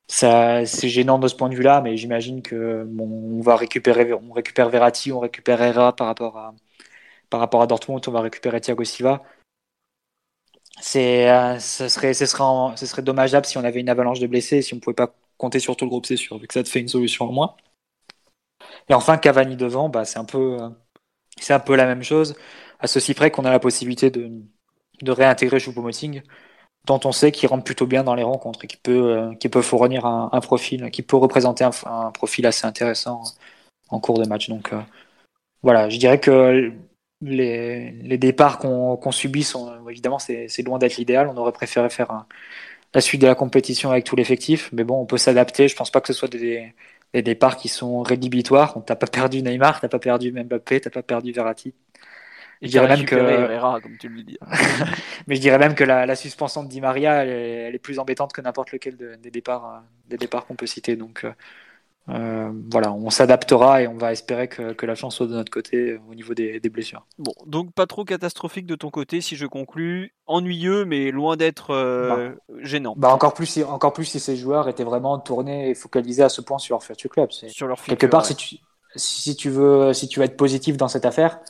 Ça, 0.09 0.65
c'est 0.67 0.89
gênant 0.89 1.19
de 1.19 1.27
ce 1.27 1.35
point 1.35 1.49
de 1.49 1.57
vue-là, 1.57 1.81
mais 1.81 1.97
j'imagine 1.97 2.43
que 2.43 2.85
bon, 2.85 3.39
on 3.39 3.41
va 3.41 3.57
récupérer, 3.57 4.13
on 4.13 4.33
récupère 4.33 4.69
Verratti, 4.69 5.11
on 5.11 5.19
récupère 5.19 5.61
Herrera 5.61 5.97
par 5.97 6.07
rapport 6.07 6.39
à 6.39 6.55
par 7.29 7.41
rapport 7.41 7.61
à 7.61 7.67
Dortmund, 7.67 8.01
on 8.07 8.13
va 8.13 8.21
récupérer 8.21 8.61
Thiago 8.61 8.85
Silva. 8.85 9.25
C'est, 10.81 11.31
euh, 11.31 11.59
ce 11.59 11.89
serait, 11.89 12.15
ce 12.15 12.27
serait, 12.27 12.43
en, 12.43 12.77
ce 12.77 12.87
serait 12.87 13.03
dommageable 13.03 13.47
si 13.47 13.59
on 13.59 13.65
avait 13.65 13.81
une 13.81 13.89
avalanche 13.89 14.21
de 14.21 14.27
blessés, 14.27 14.63
si 14.63 14.75
on 14.75 14.81
pouvait 14.81 14.95
pas 14.95 15.15
compter 15.39 15.59
sur 15.59 15.77
tout 15.77 15.85
le 15.85 15.91
groupe, 15.91 16.07
c'est 16.07 16.17
sûr, 16.17 16.39
vu 16.39 16.47
que 16.47 16.55
ça 16.55 16.63
te 16.63 16.69
fait 16.69 16.81
une 16.81 16.89
solution 16.89 17.27
en 17.29 17.33
moins. 17.33 17.57
Et 18.89 18.95
enfin, 18.95 19.19
Cavani 19.19 19.57
devant, 19.57 19.89
bah, 19.89 20.05
c'est 20.05 20.19
un 20.19 20.25
peu, 20.25 20.59
c'est 21.39 21.55
un 21.55 21.61
peu 21.61 21.77
la 21.77 21.87
même 21.87 22.03
chose, 22.03 22.37
à 22.81 22.87
ceci 22.87 23.15
près 23.15 23.31
qu'on 23.31 23.45
a 23.45 23.51
la 23.51 23.61
possibilité 23.61 24.11
de, 24.11 24.31
de 25.03 25.13
réintégrer 25.13 25.59
Choupo-Moting, 25.61 26.23
dont 26.87 27.01
on 27.05 27.13
sait 27.13 27.33
qu'il 27.33 27.49
rentre 27.49 27.65
plutôt 27.65 27.87
bien 27.87 28.05
dans 28.05 28.15
les 28.15 28.23
rencontres 28.23 28.65
et 28.65 28.69
qui 28.69 28.79
peut, 28.79 29.31
qui 29.41 29.49
peut 29.49 29.63
fournir 29.63 30.07
un, 30.07 30.31
un 30.33 30.41
profil, 30.41 30.91
qui 30.93 31.03
peut 31.03 31.17
représenter 31.17 31.65
un, 31.65 31.73
un, 31.87 32.13
profil 32.13 32.47
assez 32.47 32.67
intéressant 32.67 33.23
en 33.91 34.01
cours 34.01 34.19
de 34.21 34.29
match. 34.29 34.49
Donc, 34.49 34.73
euh, 34.73 34.81
voilà, 35.63 35.89
je 35.91 35.99
dirais 35.99 36.21
que 36.21 36.73
les, 37.23 37.93
les 37.93 38.19
départs 38.19 38.59
qu'on 38.59 38.97
qu 38.97 39.13
subit 39.13 39.43
sont, 39.45 39.89
évidemment, 39.89 40.19
c'est 40.19 40.63
loin 40.65 40.79
d'être 40.79 40.97
l'idéal. 40.97 41.29
On 41.29 41.37
aurait 41.37 41.53
préféré 41.53 41.89
faire 41.91 42.11
un, 42.11 42.27
la 42.95 43.01
suite 43.01 43.21
de 43.23 43.27
la 43.27 43.35
compétition 43.35 43.91
avec 43.91 44.05
tout 44.05 44.17
l'effectif, 44.17 44.71
mais 44.73 44.85
bon, 44.85 45.01
on 45.01 45.07
peut 45.07 45.19
s'adapter. 45.19 45.69
Je 45.69 45.77
pense 45.77 45.91
pas 45.91 46.01
que 46.01 46.09
ce 46.09 46.13
soit 46.13 46.29
des, 46.29 46.73
des 47.15 47.23
départs 47.23 47.57
qui 47.57 47.69
sont 47.69 48.03
rédhibitoires. 48.03 48.77
T'as 48.87 48.97
pas 48.97 49.07
perdu 49.07 49.43
Neymar, 49.43 49.81
t'as 49.81 49.89
pas 49.89 49.99
perdu 49.99 50.33
Mbappé, 50.33 50.81
t'as 50.81 50.91
pas 50.91 51.03
perdu 51.03 51.33
Verratti. 51.33 51.75
Je 52.63 52.69
dirais 52.69 52.89
même 52.89 53.05
que 53.05 53.17
Herrera, 53.17 53.81
comme 53.83 53.99
tu 53.99 54.09
le 54.09 54.23
dis. 54.23 54.39
mais 55.27 55.35
je 55.37 55.41
dirais 55.41 55.59
même 55.59 55.75
que 55.75 55.85
la, 55.85 56.07
la 56.07 56.17
suspension 56.17 56.63
de 56.63 56.69
Di 56.69 56.81
Maria, 56.81 57.23
elle 57.23 57.29
est, 57.29 57.53
elle 57.69 57.75
est 57.75 57.79
plus 57.79 57.99
embêtante 57.99 58.33
que 58.33 58.41
n'importe 58.41 58.73
lequel 58.73 58.97
de, 58.97 59.17
des 59.17 59.31
départs, 59.31 59.83
des 60.09 60.17
départs 60.17 60.47
qu'on 60.47 60.57
peut 60.57 60.67
citer. 60.67 60.97
Donc 60.97 61.27
euh, 62.09 62.53
voilà, 62.71 62.93
on 62.93 63.11
s'adaptera 63.11 63.83
et 63.83 63.89
on 63.89 63.97
va 63.97 64.13
espérer 64.13 64.47
que, 64.47 64.73
que, 64.73 64.87
la 64.87 64.95
chance 64.95 65.17
soit 65.17 65.27
de 65.27 65.33
notre 65.33 65.51
côté 65.51 65.99
au 66.09 66.15
niveau 66.15 66.35
des, 66.35 66.61
des, 66.61 66.69
blessures. 66.69 67.05
Bon, 67.19 67.33
donc 67.47 67.73
pas 67.73 67.87
trop 67.87 68.05
catastrophique 68.05 68.67
de 68.67 68.77
ton 68.77 68.91
côté, 68.91 69.21
si 69.21 69.35
je 69.35 69.47
conclus. 69.47 70.15
Ennuyeux, 70.27 70.85
mais 70.85 71.11
loin 71.11 71.37
d'être 71.37 71.71
euh, 71.71 72.31
bah. 72.31 72.59
gênant. 72.63 72.95
Bah 72.97 73.09
encore 73.13 73.35
plus, 73.35 73.47
si, 73.47 73.65
encore 73.65 73.93
plus 73.93 74.05
si 74.05 74.21
ces 74.21 74.37
joueurs 74.37 74.69
étaient 74.69 74.85
vraiment 74.85 75.19
tournés 75.19 75.71
et 75.71 75.75
focalisés 75.75 76.23
à 76.23 76.29
ce 76.29 76.41
point 76.41 76.59
sur 76.59 76.75
leur 76.75 76.85
futur 76.85 77.11
club. 77.11 77.33
Sur 77.33 77.67
leur 77.67 77.79
futur, 77.79 77.97
Quelque 77.97 78.11
part, 78.11 78.23
ouais. 78.23 78.29
si, 78.29 78.37
tu, 78.37 78.57
si 78.95 79.35
tu 79.35 79.51
veux, 79.51 79.93
si 79.93 80.07
tu 80.07 80.21
veux 80.21 80.25
être 80.25 80.37
positif 80.37 80.77
dans 80.77 80.89
cette 80.89 81.07
affaire, 81.07 81.41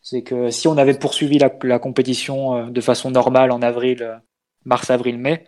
c'est 0.00 0.22
que 0.22 0.50
si 0.50 0.68
on 0.68 0.76
avait 0.76 0.98
poursuivi 0.98 1.38
la, 1.38 1.50
la, 1.62 1.78
compétition 1.80 2.56
euh, 2.56 2.70
de 2.70 2.80
façon 2.80 3.10
normale 3.10 3.50
en 3.50 3.62
avril, 3.62 4.02
euh, 4.02 4.16
mars, 4.64 4.90
avril, 4.90 5.18
mai, 5.18 5.44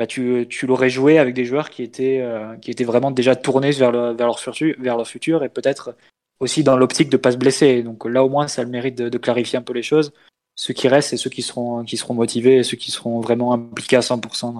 bah 0.00 0.06
tu, 0.06 0.48
l'aurais 0.62 0.88
joué 0.88 1.18
avec 1.18 1.34
des 1.34 1.44
joueurs 1.44 1.68
qui 1.68 1.82
étaient, 1.82 2.22
euh, 2.22 2.56
qui 2.56 2.70
étaient 2.70 2.84
vraiment 2.84 3.10
déjà 3.10 3.36
tournés 3.36 3.70
vers, 3.72 3.92
vers, 3.92 4.26
leur, 4.26 4.40
futur, 4.40 4.74
vers 4.78 4.96
leur 4.96 5.06
futur 5.06 5.44
et 5.44 5.50
peut-être 5.50 5.94
aussi 6.38 6.64
dans 6.64 6.78
l'optique 6.78 7.10
de 7.10 7.18
pas 7.18 7.32
se 7.32 7.36
blesser. 7.36 7.82
Donc 7.82 8.06
là, 8.06 8.24
au 8.24 8.30
moins, 8.30 8.48
ça 8.48 8.62
a 8.62 8.64
le 8.64 8.70
mérite 8.70 8.96
de, 8.96 9.18
clarifier 9.18 9.58
un 9.58 9.62
peu 9.62 9.74
les 9.74 9.82
choses. 9.82 10.14
Ceux 10.54 10.72
qui 10.72 10.88
restent, 10.88 11.10
c'est 11.10 11.18
ceux 11.18 11.28
qui 11.28 11.42
seront, 11.42 11.84
qui 11.84 11.98
seront 11.98 12.14
motivés 12.14 12.56
et 12.56 12.62
ceux 12.62 12.78
qui 12.78 12.90
seront 12.90 13.20
vraiment 13.20 13.52
impliqués 13.52 13.96
à 13.96 14.00
100% 14.00 14.54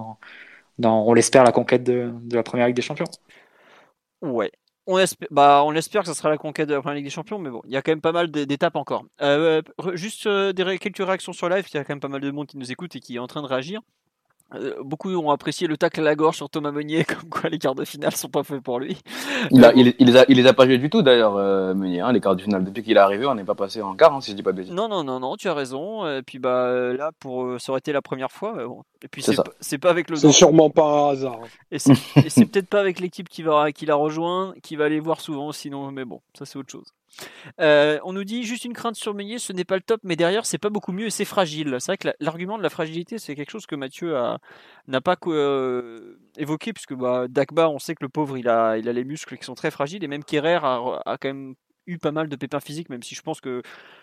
dans, 0.77 1.07
on 1.07 1.13
l'espère, 1.15 1.43
la 1.43 1.51
conquête 1.51 1.83
de, 1.83 2.13
la 2.31 2.43
première 2.43 2.67
Ligue 2.67 2.75
des 2.75 2.83
Champions. 2.83 3.09
Ouais, 4.21 4.51
on 4.85 4.99
espère, 4.99 5.27
bah, 5.31 5.63
on 5.65 5.73
espère 5.73 6.03
que 6.03 6.07
ce 6.09 6.13
sera 6.13 6.29
la 6.29 6.37
conquête 6.37 6.69
de 6.69 6.75
la 6.75 6.81
première 6.81 6.97
Ligue 6.97 7.05
des 7.05 7.09
Champions, 7.09 7.39
mais 7.39 7.49
bon, 7.49 7.63
il 7.65 7.71
y 7.71 7.77
a 7.77 7.81
quand 7.81 7.93
même 7.93 8.01
pas 8.01 8.11
mal 8.11 8.29
d'étapes 8.29 8.75
encore. 8.75 9.05
Euh, 9.23 9.63
juste 9.95 10.27
euh, 10.27 10.53
quelques 10.53 11.03
réactions 11.03 11.33
sur 11.33 11.49
live, 11.49 11.65
il 11.67 11.77
y 11.77 11.79
a 11.79 11.83
quand 11.83 11.93
même 11.93 11.99
pas 11.99 12.09
mal 12.09 12.21
de 12.21 12.29
monde 12.29 12.45
qui 12.45 12.59
nous 12.59 12.71
écoute 12.71 12.95
et 12.95 12.99
qui 12.99 13.15
est 13.15 13.19
en 13.19 13.25
train 13.25 13.41
de 13.41 13.47
réagir. 13.47 13.81
Euh, 14.53 14.75
beaucoup 14.83 15.09
ont 15.15 15.31
apprécié 15.31 15.67
le 15.67 15.77
tacle 15.77 16.01
à 16.01 16.03
la 16.03 16.15
gorge 16.15 16.35
sur 16.35 16.49
Thomas 16.49 16.71
Meunier, 16.71 17.03
comme 17.05 17.29
quoi 17.29 17.49
les 17.49 17.57
quarts 17.57 17.75
de 17.75 17.85
finale 17.85 18.15
sont 18.15 18.29
pas 18.29 18.43
faits 18.43 18.61
pour 18.61 18.79
lui. 18.79 18.97
Il, 19.51 19.63
a, 19.63 19.73
il, 19.73 19.93
il, 19.99 20.07
les, 20.07 20.17
a, 20.17 20.25
il 20.27 20.37
les 20.37 20.47
a 20.47 20.53
pas 20.53 20.65
joués 20.65 20.77
du 20.77 20.89
tout 20.89 21.01
d'ailleurs, 21.01 21.35
euh, 21.37 21.73
Meunier. 21.73 22.01
Hein, 22.01 22.11
les 22.11 22.19
quarts 22.19 22.35
de 22.35 22.41
finale, 22.41 22.63
depuis 22.63 22.83
qu'il 22.83 22.97
est 22.97 22.99
arrivé, 22.99 23.25
on 23.25 23.35
n'est 23.35 23.43
pas 23.43 23.55
passé 23.55 23.81
en 23.81 23.95
quart, 23.95 24.13
hein, 24.13 24.21
si 24.21 24.31
je 24.31 24.35
dis 24.35 24.43
pas 24.43 24.51
de 24.51 24.57
bêtises. 24.57 24.73
Non, 24.73 24.87
non, 24.89 25.03
non, 25.03 25.19
non, 25.19 25.35
tu 25.37 25.47
as 25.47 25.53
raison. 25.53 26.07
Et 26.07 26.21
puis 26.21 26.39
bah 26.39 26.93
là, 26.93 27.11
pour 27.19 27.59
ça 27.59 27.71
aurait 27.71 27.79
été 27.79 27.91
la 27.91 28.01
première 28.01 28.31
fois. 28.31 28.65
Bon. 28.65 28.83
Et 29.03 29.07
puis 29.07 29.23
c'est 29.61 29.77
pas 29.77 29.89
avec 29.89 30.09
le. 30.09 30.15
C'est 30.15 30.31
sûrement 30.31 30.69
pas 30.69 30.83
un 30.83 31.09
hasard. 31.11 31.39
Et 31.71 31.79
c'est 31.79 32.45
peut-être 32.45 32.67
pas 32.67 32.79
avec 32.79 32.99
l'équipe 32.99 33.29
qui 33.29 33.43
va 33.43 33.71
qui 33.71 33.85
l'a 33.85 33.95
rejoint, 33.95 34.53
qui 34.61 34.75
va 34.75 34.85
aller 34.85 34.99
voir 34.99 35.21
souvent. 35.21 35.51
Sinon, 35.51 35.91
mais 35.91 36.05
bon, 36.05 36.21
ça 36.37 36.45
c'est 36.45 36.57
autre 36.57 36.71
chose. 36.71 36.93
Euh, 37.59 37.99
on 38.03 38.13
nous 38.13 38.23
dit 38.23 38.43
juste 38.43 38.65
une 38.65 38.73
crainte 38.73 38.95
sur 38.95 39.13
Meunier, 39.13 39.39
ce 39.39 39.53
n'est 39.53 39.63
pas 39.63 39.75
le 39.75 39.81
top, 39.81 40.01
mais 40.03 40.15
derrière 40.15 40.45
c'est 40.45 40.57
pas 40.57 40.69
beaucoup 40.69 40.91
mieux 40.91 41.07
et 41.07 41.09
c'est 41.09 41.25
fragile. 41.25 41.77
C'est 41.79 41.91
vrai 41.91 41.97
que 41.97 42.09
l'argument 42.19 42.57
de 42.57 42.63
la 42.63 42.69
fragilité, 42.69 43.17
c'est 43.17 43.35
quelque 43.35 43.51
chose 43.51 43.65
que 43.65 43.75
Mathieu 43.75 44.15
n'a 44.87 45.01
pas 45.01 45.15
euh, 45.27 46.17
évoqué, 46.37 46.73
puisque 46.73 46.93
bah, 46.93 47.27
Dagba, 47.27 47.69
on 47.69 47.79
sait 47.79 47.95
que 47.95 48.03
le 48.03 48.09
pauvre, 48.09 48.37
il 48.37 48.47
a, 48.47 48.77
les 48.77 49.03
muscles 49.03 49.37
qui 49.37 49.45
sont 49.45 49.55
très 49.55 49.71
fragiles, 49.71 50.03
et 50.03 50.07
même 50.07 50.23
Kerrer 50.23 50.59
a, 50.63 51.17
quand 51.19 51.29
même 51.29 51.55
eu 51.87 51.97
pas 51.97 52.11
mal 52.11 52.29
de 52.29 52.35
pépins 52.35 52.59
physiques, 52.59 52.89
même 52.89 53.03
si 53.03 53.15
je 53.15 53.21
pense 53.21 53.41
que 53.41 53.61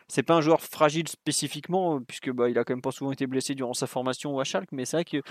c'est 0.09 0.23
pas 0.23 0.35
un 0.35 0.41
joueur 0.41 0.61
fragile 0.61 1.09
spécifiquement, 1.09 2.01
puisque 2.01 2.31
bah, 2.31 2.49
il 2.49 2.59
a 2.59 2.65
quand 2.65 2.75
même 2.75 2.83
pas 2.83 2.93
souvent 2.93 3.13
été 3.13 3.27
blessé 3.27 3.55
durant 3.55 3.75
sa 3.75 3.87
formation 3.87 4.35
ou 4.35 4.41
à 4.41 4.45
mais 4.73 4.85
c'est 4.85 4.97
vrai 4.97 5.05
que 5.05 5.23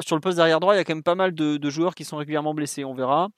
sur 0.00 0.16
le 0.16 0.20
poste 0.20 0.36
derrière 0.36 0.60
droit, 0.60 0.74
il 0.74 0.78
y 0.78 0.80
a 0.80 0.84
quand 0.84 0.94
même 0.94 1.02
pas 1.02 1.14
mal 1.14 1.34
de, 1.34 1.56
de 1.56 1.70
joueurs 1.70 1.94
qui 1.94 2.04
sont 2.04 2.16
régulièrement 2.16 2.54
blessés. 2.54 2.84
On 2.84 2.94
verra. 2.94 3.28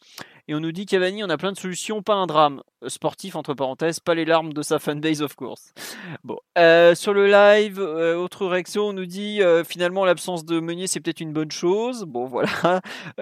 Et 0.49 0.55
on 0.55 0.61
nous 0.61 0.73
dit 0.73 0.87
Cavani, 0.87 1.23
on 1.23 1.31
a 1.31 1.37
plein 1.37 1.53
de 1.53 1.59
solutions, 1.59 2.03
pas 2.03 2.15
un 2.15 2.27
drame. 2.27 2.63
Euh, 2.83 2.89
sportif, 2.89 3.37
entre 3.37 3.55
parenthèses, 3.55 4.01
pas 4.01 4.15
les 4.15 4.25
larmes 4.25 4.53
de 4.53 4.63
sa 4.63 4.79
fanbase, 4.79 5.23
of 5.23 5.35
course. 5.37 5.73
Bon. 6.25 6.39
Euh, 6.59 6.95
sur 6.95 7.15
le 7.15 7.27
live, 7.27 7.81
euh, 7.81 8.17
autre 8.17 8.47
réaction, 8.47 8.89
on 8.89 8.93
nous 8.93 9.07
dit 9.07 9.41
finalement 9.67 10.05
l'absence 10.05 10.45
de 10.45 10.61
Meunier, 10.61 10.87
c'est 10.87 11.01
peut-être 11.01 11.21
une 11.21 11.33
bonne 11.33 11.51
chose. 11.51 12.05
Bon, 12.05 12.27
voilà. 12.27 12.81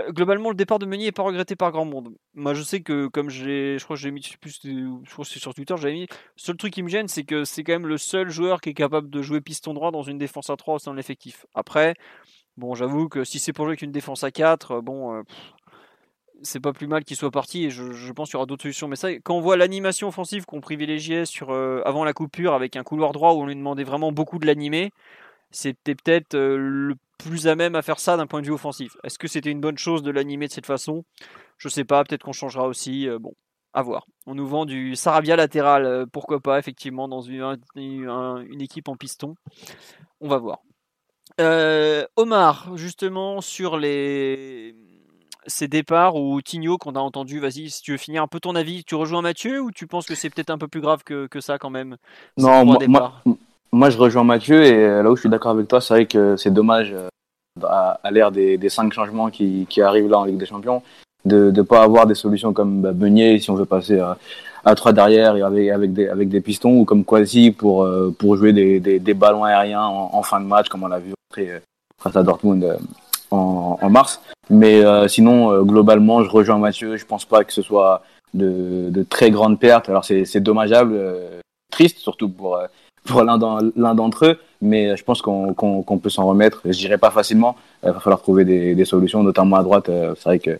globalement, 0.08 0.48
le 0.48 0.54
départ 0.54 0.78
de 0.78 0.86
Meunier 0.86 1.06
n'est 1.06 1.12
pas 1.12 1.22
regretté 1.22 1.56
par 1.56 1.72
grand 1.72 1.84
monde. 1.84 2.14
Moi, 2.34 2.54
je 2.54 2.62
sais 2.62 2.80
que, 2.80 3.06
comme 3.06 3.30
j'ai, 3.30 3.78
je 3.78 3.84
crois 3.84 3.96
que 3.96 4.02
j'ai 4.02 4.10
mis 4.10 4.26
plus, 4.40 4.60
je 4.64 5.12
crois 5.12 5.24
que 5.24 5.30
c'est 5.30 5.38
sur 5.38 5.54
Twitter, 5.54 5.74
j'avais 5.76 5.94
mis. 5.94 6.02
Le 6.02 6.06
seul 6.36 6.56
truc 6.56 6.72
qui 6.72 6.82
me 6.82 6.88
gêne, 6.88 7.08
c'est 7.08 7.24
que 7.24 7.44
c'est 7.44 7.64
quand 7.64 7.72
même 7.72 7.86
le 7.86 7.98
seul 7.98 8.30
joueur 8.30 8.60
qui 8.60 8.70
est 8.70 8.74
capable 8.74 9.10
de 9.10 9.22
jouer 9.22 9.40
piston 9.40 9.74
droit 9.74 9.90
dans 9.90 10.02
une 10.02 10.18
défense 10.18 10.50
à 10.50 10.56
3 10.56 10.74
au 10.74 10.78
sein 10.78 10.92
de 10.92 10.96
l'effectif. 10.96 11.46
Après, 11.54 11.94
bon, 12.56 12.74
j'avoue 12.74 13.08
que 13.08 13.24
si 13.24 13.38
c'est 13.38 13.52
pour 13.52 13.64
jouer 13.64 13.72
avec 13.72 13.82
une 13.82 13.92
défense 13.92 14.24
à 14.24 14.30
4, 14.30 14.80
bon 14.80 15.22
c'est 16.42 16.60
pas 16.60 16.72
plus 16.72 16.86
mal 16.86 17.04
qu'il 17.04 17.16
soit 17.16 17.30
parti 17.30 17.64
et 17.64 17.70
je, 17.70 18.12
pense 18.12 18.28
qu'il 18.28 18.34
y 18.34 18.36
aura 18.36 18.46
d'autres 18.46 18.62
solutions. 18.62 18.88
Mais 18.88 18.96
ça, 18.96 19.12
quand 19.20 19.34
on 19.34 19.40
voit 19.40 19.56
l'animation 19.56 20.08
offensive 20.08 20.46
qu'on 20.46 20.60
privilégiait 20.60 21.24
sur, 21.24 21.50
euh, 21.50 21.82
avant 21.84 22.04
la 22.04 22.12
coupure 22.12 22.54
avec 22.54 22.76
un 22.76 22.82
couloir 22.82 23.12
droit 23.12 23.32
où 23.32 23.42
on 23.42 23.46
lui 23.46 23.56
demandait 23.56 23.84
vraiment 23.84 24.12
beaucoup 24.12 24.38
de 24.38 24.46
l'animer, 24.46 24.92
c'était 25.50 25.94
peut-être 25.94 26.34
euh, 26.34 26.56
le 26.56 26.94
plus 27.18 27.48
à 27.48 27.54
même 27.54 27.74
à 27.74 27.82
faire 27.82 28.00
ça 28.00 28.16
d'un 28.16 28.26
point 28.26 28.40
de 28.40 28.46
vue 28.46 28.52
offensif. 28.52 28.96
Est-ce 29.04 29.18
que 29.18 29.28
c'était 29.28 29.50
une 29.50 29.60
bonne 29.60 29.78
chose 29.78 30.02
de 30.02 30.10
l'animer 30.10 30.46
de 30.48 30.52
cette 30.52 30.66
façon? 30.66 31.04
Je 31.58 31.68
sais 31.68 31.84
pas, 31.84 32.02
peut-être 32.04 32.22
qu'on 32.22 32.32
changera 32.32 32.66
aussi. 32.66 33.08
Euh, 33.08 33.18
bon, 33.18 33.34
à 33.72 33.82
voir. 33.82 34.06
On 34.26 34.34
nous 34.34 34.48
vend 34.48 34.64
du 34.64 34.96
Sarabia 34.96 35.36
latéral, 35.36 36.04
pourquoi 36.12 36.40
pas, 36.40 36.58
effectivement, 36.58 37.06
dans 37.06 37.20
une 37.20 38.60
équipe 38.60 38.88
en 38.88 38.96
piston. 38.96 39.36
On 40.20 40.28
va 40.28 40.38
voir. 40.38 40.58
Omar, 42.16 42.76
justement, 42.76 43.40
sur 43.40 43.76
les 43.78 44.74
ces 45.46 45.68
départs 45.68 46.16
ou 46.16 46.40
Tigno 46.42 46.78
qu'on 46.78 46.92
a 46.92 47.00
entendu, 47.00 47.40
vas-y, 47.40 47.70
si 47.70 47.82
tu 47.82 47.92
veux 47.92 47.98
finir 47.98 48.22
un 48.22 48.26
peu 48.26 48.40
ton 48.40 48.54
avis, 48.54 48.84
tu 48.84 48.94
rejoins 48.94 49.22
Mathieu 49.22 49.60
ou 49.60 49.70
tu 49.70 49.86
penses 49.86 50.06
que 50.06 50.14
c'est 50.14 50.30
peut-être 50.30 50.50
un 50.50 50.58
peu 50.58 50.68
plus 50.68 50.80
grave 50.80 51.02
que, 51.04 51.26
que 51.26 51.40
ça 51.40 51.58
quand 51.58 51.70
même 51.70 51.96
Non, 52.36 52.64
moi, 52.64 53.22
moi, 53.72 53.90
je 53.90 53.98
rejoins 53.98 54.24
Mathieu 54.24 54.64
et 54.64 54.72
euh, 54.72 55.02
là 55.02 55.10
où 55.10 55.16
je 55.16 55.20
suis 55.20 55.28
d'accord 55.28 55.52
avec 55.52 55.68
toi, 55.68 55.80
c'est 55.80 55.94
vrai 55.94 56.06
que 56.06 56.36
c'est 56.36 56.52
dommage 56.52 56.92
euh, 56.92 57.08
à, 57.62 58.10
l'ère 58.10 58.32
des, 58.32 58.58
des, 58.58 58.68
cinq 58.68 58.92
changements 58.92 59.30
qui, 59.30 59.66
qui, 59.68 59.80
arrivent 59.80 60.08
là 60.08 60.18
en 60.18 60.24
Ligue 60.24 60.38
des 60.38 60.46
Champions 60.46 60.82
de 61.24 61.50
ne 61.50 61.62
pas 61.62 61.82
avoir 61.82 62.06
des 62.06 62.14
solutions 62.14 62.52
comme 62.52 62.80
bah, 62.80 62.92
Beunier 62.92 63.38
si 63.38 63.50
on 63.50 63.54
veut 63.54 63.66
passer 63.66 63.98
à, 63.98 64.18
à 64.64 64.74
trois 64.74 64.92
derrière 64.92 65.36
et 65.36 65.42
avec, 65.42 65.68
avec, 65.68 65.92
des, 65.92 66.08
avec 66.08 66.28
des 66.28 66.40
pistons 66.40 66.78
ou 66.80 66.84
comme 66.84 67.04
Quasi 67.04 67.50
pour, 67.50 67.84
euh, 67.84 68.14
pour 68.18 68.36
jouer 68.36 68.52
des, 68.52 68.80
des, 68.80 68.98
des 68.98 69.14
ballons 69.14 69.44
aériens 69.44 69.84
en, 69.84 70.22
fin 70.22 70.40
de 70.40 70.46
match 70.46 70.68
comme 70.68 70.82
on 70.82 70.88
l'a 70.88 70.98
vu 70.98 71.12
face 71.98 72.16
à 72.16 72.22
Dortmund 72.22 72.78
en, 73.30 73.78
en 73.80 73.90
mars. 73.90 74.20
Mais 74.50 74.84
euh, 74.84 75.08
sinon, 75.08 75.52
euh, 75.52 75.62
globalement, 75.62 76.22
je 76.24 76.30
rejoins 76.30 76.58
Mathieu. 76.58 76.96
Je 76.96 77.06
pense 77.06 77.24
pas 77.24 77.44
que 77.44 77.52
ce 77.52 77.62
soit 77.62 78.02
de, 78.34 78.90
de 78.90 79.02
très 79.02 79.30
grandes 79.30 79.58
pertes. 79.58 79.88
Alors 79.88 80.04
c'est 80.04 80.40
dommageable, 80.40 80.94
euh, 80.94 81.40
triste 81.70 81.98
surtout 81.98 82.28
pour 82.28 82.58
pour 83.06 83.22
l'un 83.22 83.38
d'entre 83.38 84.26
eux, 84.26 84.38
mais 84.60 84.94
je 84.96 85.02
pense 85.04 85.22
qu'on 85.22 85.54
qu'on 85.54 85.98
peut 85.98 86.10
s'en 86.10 86.26
remettre. 86.26 86.60
Je 86.64 86.76
dirais 86.76 86.98
pas 86.98 87.10
facilement. 87.10 87.56
Il 87.82 87.92
va 87.92 88.00
falloir 88.00 88.20
trouver 88.20 88.44
des, 88.44 88.74
des 88.74 88.84
solutions, 88.84 89.22
notamment 89.22 89.56
à 89.56 89.62
droite. 89.62 89.86
c'est 89.86 90.24
vrai 90.24 90.38
que 90.38 90.58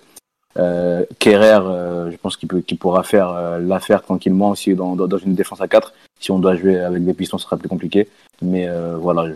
euh, 0.56 1.04
Kerrer, 1.18 2.10
je 2.10 2.16
pense 2.16 2.36
qu'il 2.36 2.48
qu'il 2.62 2.78
pourra 2.78 3.02
faire 3.02 3.58
l'affaire 3.60 4.02
tranquillement 4.02 4.50
aussi 4.50 4.74
dans, 4.74 4.96
dans, 4.96 5.18
une 5.18 5.34
défense 5.34 5.60
à 5.60 5.68
4. 5.68 5.92
Si 6.18 6.30
on 6.30 6.38
doit 6.38 6.56
jouer 6.56 6.78
avec 6.78 7.04
des 7.04 7.12
pistons, 7.12 7.38
ce 7.38 7.44
sera 7.44 7.58
plus 7.58 7.68
compliqué. 7.68 8.08
Mais 8.40 8.66
voilà, 8.98 9.26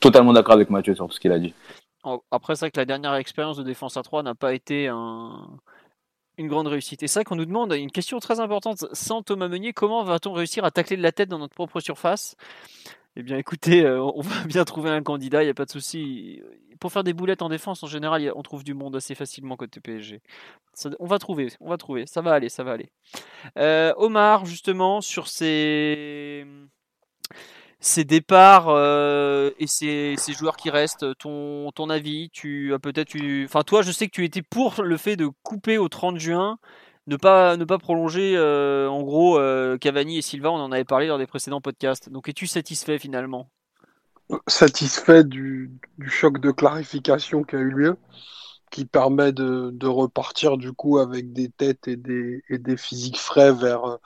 totalement 0.00 0.32
d'accord 0.32 0.54
avec 0.54 0.70
Mathieu 0.70 0.94
sur 0.94 1.12
ce 1.12 1.20
qu'il 1.20 1.32
a 1.32 1.38
dit. 1.38 1.54
Après, 2.30 2.54
c'est 2.54 2.66
vrai 2.66 2.70
que 2.70 2.78
la 2.78 2.84
dernière 2.84 3.14
expérience 3.14 3.56
de 3.56 3.62
défense 3.62 3.96
à 3.96 4.02
3 4.02 4.22
n'a 4.22 4.34
pas 4.34 4.52
été 4.52 4.88
une 4.88 6.48
grande 6.48 6.66
réussite. 6.66 7.02
Et 7.02 7.08
c'est 7.08 7.20
vrai 7.20 7.24
qu'on 7.24 7.36
nous 7.36 7.46
demande 7.46 7.72
une 7.72 7.90
question 7.90 8.18
très 8.18 8.40
importante. 8.40 8.84
Sans 8.92 9.22
Thomas 9.22 9.48
Meunier, 9.48 9.72
comment 9.72 10.04
va-t-on 10.04 10.32
réussir 10.32 10.64
à 10.64 10.70
tacler 10.70 10.96
de 10.96 11.02
la 11.02 11.12
tête 11.12 11.28
dans 11.28 11.38
notre 11.38 11.54
propre 11.54 11.80
surface? 11.80 12.36
Eh 13.16 13.22
bien, 13.22 13.38
écoutez, 13.38 13.84
euh, 13.84 14.02
on 14.02 14.20
va 14.20 14.44
bien 14.46 14.64
trouver 14.64 14.90
un 14.90 15.02
candidat, 15.02 15.42
il 15.42 15.46
n'y 15.46 15.50
a 15.50 15.54
pas 15.54 15.64
de 15.64 15.70
souci. 15.70 16.42
Pour 16.80 16.92
faire 16.92 17.04
des 17.04 17.12
boulettes 17.12 17.42
en 17.42 17.48
défense, 17.48 17.82
en 17.82 17.86
général, 17.86 18.32
on 18.34 18.42
trouve 18.42 18.64
du 18.64 18.74
monde 18.74 18.96
assez 18.96 19.14
facilement 19.14 19.56
côté 19.56 19.80
PSG. 19.80 20.20
on 20.98 21.06
va 21.06 21.18
trouver, 21.18 21.48
on 21.60 21.70
va 21.70 21.76
trouver. 21.76 22.06
Ça 22.06 22.20
va 22.20 22.32
aller, 22.32 22.48
ça 22.48 22.64
va 22.64 22.72
aller. 22.72 22.90
Euh, 23.58 23.94
Omar, 23.96 24.44
justement, 24.46 25.00
sur 25.00 25.28
ces 25.28 26.44
ces 27.84 28.04
départs 28.04 28.68
euh, 28.68 29.50
et 29.58 29.66
ces, 29.66 30.14
ces, 30.16 30.32
joueurs 30.32 30.56
qui 30.56 30.70
restent, 30.70 31.06
ton, 31.18 31.70
ton 31.72 31.90
avis 31.90 32.30
Tu 32.32 32.72
as 32.72 32.78
peut-être 32.78 33.14
eu. 33.14 33.44
Enfin, 33.44 33.62
toi, 33.62 33.82
je 33.82 33.92
sais 33.92 34.06
que 34.06 34.12
tu 34.12 34.24
étais 34.24 34.40
pour 34.40 34.82
le 34.82 34.96
fait 34.96 35.16
de 35.16 35.28
couper 35.42 35.76
au 35.76 35.88
30 35.88 36.18
juin, 36.18 36.58
ne 37.06 37.16
pas, 37.16 37.58
ne 37.58 37.64
pas 37.64 37.78
prolonger, 37.78 38.36
euh, 38.36 38.88
en 38.88 39.02
gros, 39.02 39.38
euh, 39.38 39.76
Cavani 39.76 40.16
et 40.16 40.22
Silva, 40.22 40.50
on 40.50 40.56
en 40.56 40.72
avait 40.72 40.84
parlé 40.84 41.08
dans 41.08 41.18
des 41.18 41.26
précédents 41.26 41.60
podcasts. 41.60 42.08
Donc, 42.08 42.28
es-tu 42.28 42.46
satisfait 42.46 42.98
finalement? 42.98 43.50
Satisfait 44.46 45.22
du, 45.22 45.70
du, 45.98 46.08
choc 46.08 46.40
de 46.40 46.50
clarification 46.50 47.44
qui 47.44 47.56
a 47.56 47.58
eu 47.58 47.70
lieu 47.70 47.96
qui 48.74 48.86
permet 48.86 49.32
de, 49.32 49.70
de, 49.72 49.86
repartir 49.86 50.56
du 50.56 50.72
coup 50.72 50.98
avec 50.98 51.32
des 51.32 51.48
têtes 51.48 51.86
et 51.86 51.94
des, 51.94 52.42
et 52.48 52.58
des 52.58 52.76
physiques 52.76 53.18
frais 53.18 53.52
vers, 53.52 54.00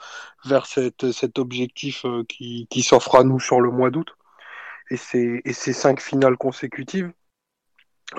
vers 0.45 0.67
cette, 0.67 1.11
cet 1.11 1.39
objectif 1.39 2.05
euh, 2.05 2.23
qui, 2.29 2.67
qui 2.69 2.83
s'offre 2.83 3.15
à 3.15 3.23
nous 3.23 3.39
sur 3.39 3.61
le 3.61 3.71
mois 3.71 3.89
d'août. 3.89 4.09
Et 4.91 4.97
ces, 4.97 5.41
cinq 5.73 5.99
finales 5.99 6.37
consécutives. 6.37 7.11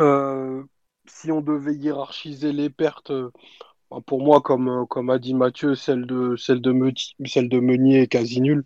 Euh, 0.01 0.65
si 1.07 1.31
on 1.31 1.41
devait 1.41 1.75
hiérarchiser 1.75 2.53
les 2.53 2.69
pertes, 2.69 3.13
euh, 3.13 3.31
pour 4.07 4.21
moi, 4.21 4.41
comme, 4.41 4.87
comme 4.89 5.11
a 5.11 5.21
dit 5.21 5.35
Mathieu, 5.35 5.77
celle 5.77 6.05
de, 6.05 6.35
celle 6.35 6.61
de, 6.61 6.75
celle 7.27 7.49
de 7.49 7.61
Meunier 7.61 8.03
est 8.03 8.09
quasi 8.09 8.41
nulle. 8.41 8.65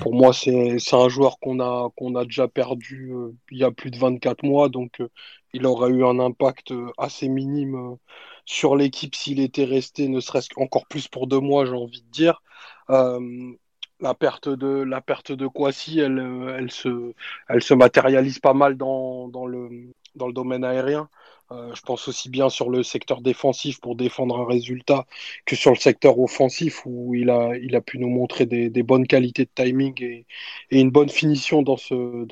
Pour 0.00 0.14
moi, 0.14 0.32
c'est 0.32 0.78
un 0.92 1.08
joueur 1.08 1.38
qu'on 1.40 1.60
a, 1.60 1.90
qu'on 1.96 2.14
a 2.14 2.24
déjà 2.24 2.46
perdu 2.46 3.12
euh, 3.12 3.34
il 3.50 3.58
y 3.58 3.64
a 3.64 3.70
plus 3.70 3.90
de 3.90 3.98
24 3.98 4.44
mois, 4.44 4.68
donc 4.68 5.00
euh, 5.00 5.08
il 5.52 5.66
aurait 5.66 5.90
eu 5.90 6.04
un 6.04 6.18
impact 6.18 6.72
euh, 6.72 6.90
assez 6.98 7.28
minime 7.28 7.96
sur 8.44 8.76
l'équipe 8.76 9.14
s'il 9.14 9.40
était 9.40 9.64
resté, 9.64 10.08
ne 10.08 10.20
serait-ce 10.20 10.50
qu'encore 10.50 10.86
plus 10.86 11.08
pour 11.08 11.26
deux 11.26 11.40
mois, 11.40 11.64
j'ai 11.66 11.72
envie 11.72 12.02
de 12.02 12.10
dire. 12.10 12.42
la 12.88 14.14
perte 14.14 14.48
de 14.48 14.82
la 14.82 15.00
Kwasi, 15.00 16.00
elle, 16.00 16.70
se, 16.70 17.74
matérialise 17.74 18.38
pas 18.40 18.54
mal 18.54 18.76
dans, 18.76 19.46
le, 19.46 19.92
domaine 20.14 20.64
aérien. 20.64 21.08
Euh, 21.52 21.74
je 21.74 21.82
pense 21.82 22.08
aussi 22.08 22.30
bien 22.30 22.48
sur 22.48 22.70
le 22.70 22.82
secteur 22.82 23.20
défensif 23.20 23.80
pour 23.80 23.94
défendre 23.94 24.38
un 24.40 24.46
résultat 24.46 25.06
que 25.44 25.54
sur 25.54 25.70
le 25.70 25.76
secteur 25.76 26.18
offensif 26.18 26.82
où 26.86 27.14
il 27.14 27.30
a, 27.30 27.80
pu 27.80 27.98
nous 27.98 28.08
montrer 28.08 28.46
des, 28.46 28.82
bonnes 28.82 29.06
qualités 29.06 29.44
de 29.44 29.50
timing 29.54 30.02
et, 30.02 30.26
une 30.70 30.90
bonne 30.90 31.10
finition 31.10 31.62
dans 31.62 31.76
ce, 31.76 32.24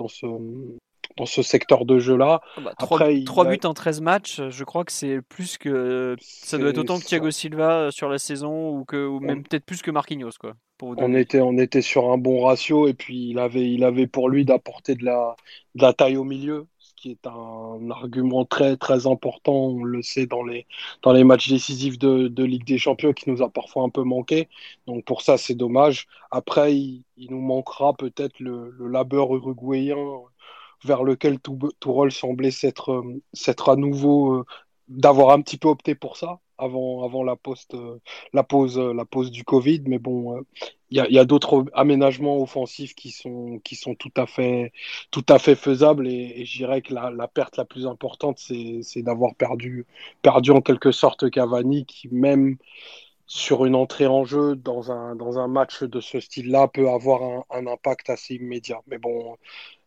dans 1.17 1.27
ce 1.27 1.43
secteur 1.43 1.85
de 1.85 1.99
jeu-là. 1.99 2.41
3, 2.79 3.03
ah 3.03 3.45
bah, 3.45 3.51
buts 3.51 3.59
en 3.65 3.75
13 3.75 4.01
matchs, 4.01 4.41
je 4.49 4.65
crois 4.65 4.85
que 4.85 4.93
c'est 4.93 5.21
plus 5.23 5.59
que. 5.59 6.17
Ça 6.21 6.59
doit 6.59 6.71
être 6.71 6.79
autant 6.79 6.99
que 6.99 7.05
Thiago 7.05 7.31
Silva 7.31 7.73
euh, 7.73 7.91
sur 7.91 8.09
la 8.09 8.19
saison 8.19 8.71
ou, 8.71 8.85
que, 8.85 9.07
ou 9.07 9.21
même 9.21 9.43
peut-être 9.43 9.65
plus 9.65 9.83
que 9.83 9.91
Marquinhos. 9.91 10.31
Quoi, 10.39 10.55
on, 10.83 11.15
était, 11.15 11.41
on 11.41 11.59
était 11.59 11.83
sur 11.83 12.11
un 12.11 12.19
bon 12.19 12.45
ratio 12.45 12.89
et 12.89 12.95
puis 12.95 13.31
il 13.31 13.39
avait, 13.39 13.71
il 13.71 13.85
avait 13.85 14.07
pour 14.07 14.29
lui 14.29 14.45
d'apporter 14.45 14.95
de 14.95 15.05
la, 15.05 15.37
de 15.75 15.83
la 15.83 15.93
taille 15.93 16.17
au 16.17 16.25
milieu 16.25 16.67
qui 17.01 17.13
est 17.13 17.27
un 17.27 17.91
argument 17.91 18.45
très 18.45 18.77
très 18.77 19.07
important, 19.07 19.55
on 19.55 19.85
le 19.85 20.03
sait 20.03 20.27
dans 20.27 20.43
les, 20.43 20.67
dans 21.03 21.13
les 21.13 21.25
matchs 21.25 21.49
décisifs 21.49 21.99
de, 21.99 22.29
de 22.29 22.45
Ligue 22.45 22.67
des 22.67 22.77
Champions 22.77 23.15
qui 23.15 23.31
nous 23.31 23.43
a 23.43 23.49
parfois 23.49 23.85
un 23.85 23.89
peu 23.89 24.03
manqué. 24.03 24.49
Donc 24.87 25.05
pour 25.07 25.23
ça 25.23 25.39
c'est 25.39 25.55
dommage. 25.55 26.09
Après 26.31 26.75
il, 26.77 27.05
nous 27.17 27.41
manquera 27.41 27.95
peut-être 27.95 28.39
le, 28.39 28.71
le, 28.79 28.89
labeur 28.89 29.35
uruguayen 29.35 29.97
vers 30.85 31.03
lequel 31.03 31.41
tout, 31.41 31.59
rôle 31.85 32.13
semblait 32.13 32.51
s'être 32.51 33.03
à 33.69 33.77
nouveau 33.77 34.35
euh, 34.35 34.45
d'avoir 34.89 35.31
un 35.31 35.41
petit 35.41 35.57
peu 35.57 35.69
opté 35.69 35.95
pour 35.95 36.17
ça 36.17 36.41
avant, 36.61 37.05
avant 37.05 37.25
la, 37.25 37.37
poste, 37.37 37.75
euh, 37.75 37.99
la, 38.33 38.43
pause, 38.43 38.79
la 38.79 39.05
pause 39.05 39.31
du 39.31 39.45
Covid. 39.45 39.83
Mais 39.87 39.99
bon, 39.99 40.37
euh, 40.37 40.41
il 40.91 40.99
y 40.99 41.19
a, 41.19 41.25
d'autres 41.25 41.65
aménagements 41.73 42.41
offensifs 42.43 42.95
qui 42.95 43.11
sont, 43.11 43.61
qui 43.65 43.77
sont 43.77 43.95
tout, 43.95 44.13
à 44.17 44.27
fait, 44.27 44.73
tout 45.11 45.25
à 45.29 45.39
fait 45.39 45.55
faisables. 45.55 46.09
Et, 46.09 46.45
je 46.45 46.59
dirais 46.59 46.83
que 46.83 46.93
la, 46.95 47.29
perte 47.29 47.57
la 47.57 47.65
plus 47.65 47.87
importante, 47.87 48.39
c'est 48.39 49.03
d'avoir 49.03 49.35
perdu, 49.35 49.87
perdu 50.23 50.51
en 50.51 50.61
quelque 50.61 50.93
sorte 50.93 51.31
Cavani, 51.31 51.87
qui 51.87 52.09
même 52.09 52.57
sur 53.27 53.65
une 53.65 53.77
entrée 53.77 54.09
en 54.09 54.25
jeu 54.25 54.57
dans 54.57 54.91
un, 54.91 55.15
dans 55.15 55.39
un 55.39 55.47
match 55.47 55.85
de 55.85 56.01
ce 56.01 56.19
style-là 56.19 56.67
peut 56.67 56.91
avoir 56.91 57.23
un, 57.23 57.45
un, 57.51 57.67
impact 57.69 58.11
assez 58.11 58.35
immédiat. 58.35 58.81
Mais 58.89 58.99
bon, 58.99 59.37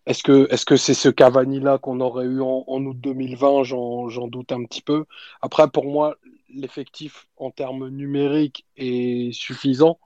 est-ce 0.06 0.24
que 0.24 0.48
est-ce 0.52 0.66
que 0.66 0.76
c'est 0.76 0.94
ce 0.94 1.10
Cavani-là 1.10 1.78
qu'on 1.78 2.00
aurait 2.02 2.26
eu 2.26 2.42
en, 2.42 2.64
août 2.68 2.98
2020 3.00 3.64
J'en 3.64 4.28
doute 4.28 4.52
un 4.52 4.64
petit 4.66 4.82
peu. 4.82 5.06
Après, 5.42 5.70
pour 5.70 5.86
moi, 5.86 6.18
l'effectif 6.50 7.28
en 7.38 7.52
termes 7.52 7.90
numériques 7.90 8.66
est 8.78 9.32
suffisant 9.34 10.00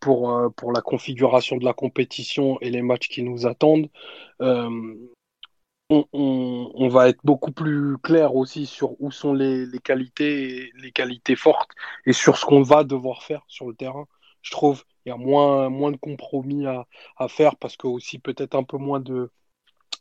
pour, 0.00 0.30
euh, 0.32 0.48
pour 0.50 0.72
la 0.72 0.82
configuration 0.82 1.56
de 1.56 1.64
la 1.64 1.74
compétition 1.74 2.58
et 2.60 2.70
les 2.70 2.82
matchs 2.82 3.08
qui 3.08 3.22
nous 3.22 3.46
attendent. 3.46 3.90
Euh, 4.42 4.94
on, 5.90 6.88
va 6.88 7.08
être 7.08 7.20
beaucoup 7.24 7.52
plus 7.52 7.98
clair 7.98 8.36
aussi 8.36 8.66
sur 8.66 9.00
où 9.00 9.10
sont 9.10 9.32
les, 9.34 9.66
qualités, 9.82 10.70
les 10.76 10.92
qualités 10.92 11.36
fortes 11.36 11.70
et 12.06 12.12
sur 12.12 12.36
ce 12.38 12.46
qu'on 12.46 12.62
va 12.62 12.84
devoir 12.84 13.22
faire 13.22 13.42
sur 13.48 13.66
le 13.66 13.74
terrain. 13.74 14.06
Je 14.42 14.52
trouve 14.52 14.84
il 15.04 15.10
y 15.10 15.12
a 15.12 15.16
moins, 15.16 15.68
moins 15.68 15.90
de 15.90 15.96
compromis 15.96 16.66
à, 16.66 16.86
faire 17.28 17.56
parce 17.56 17.76
que 17.76 17.86
aussi 17.86 18.18
peut-être 18.18 18.54
un 18.54 18.62
peu 18.62 18.76
moins 18.76 19.00
de, 19.00 19.30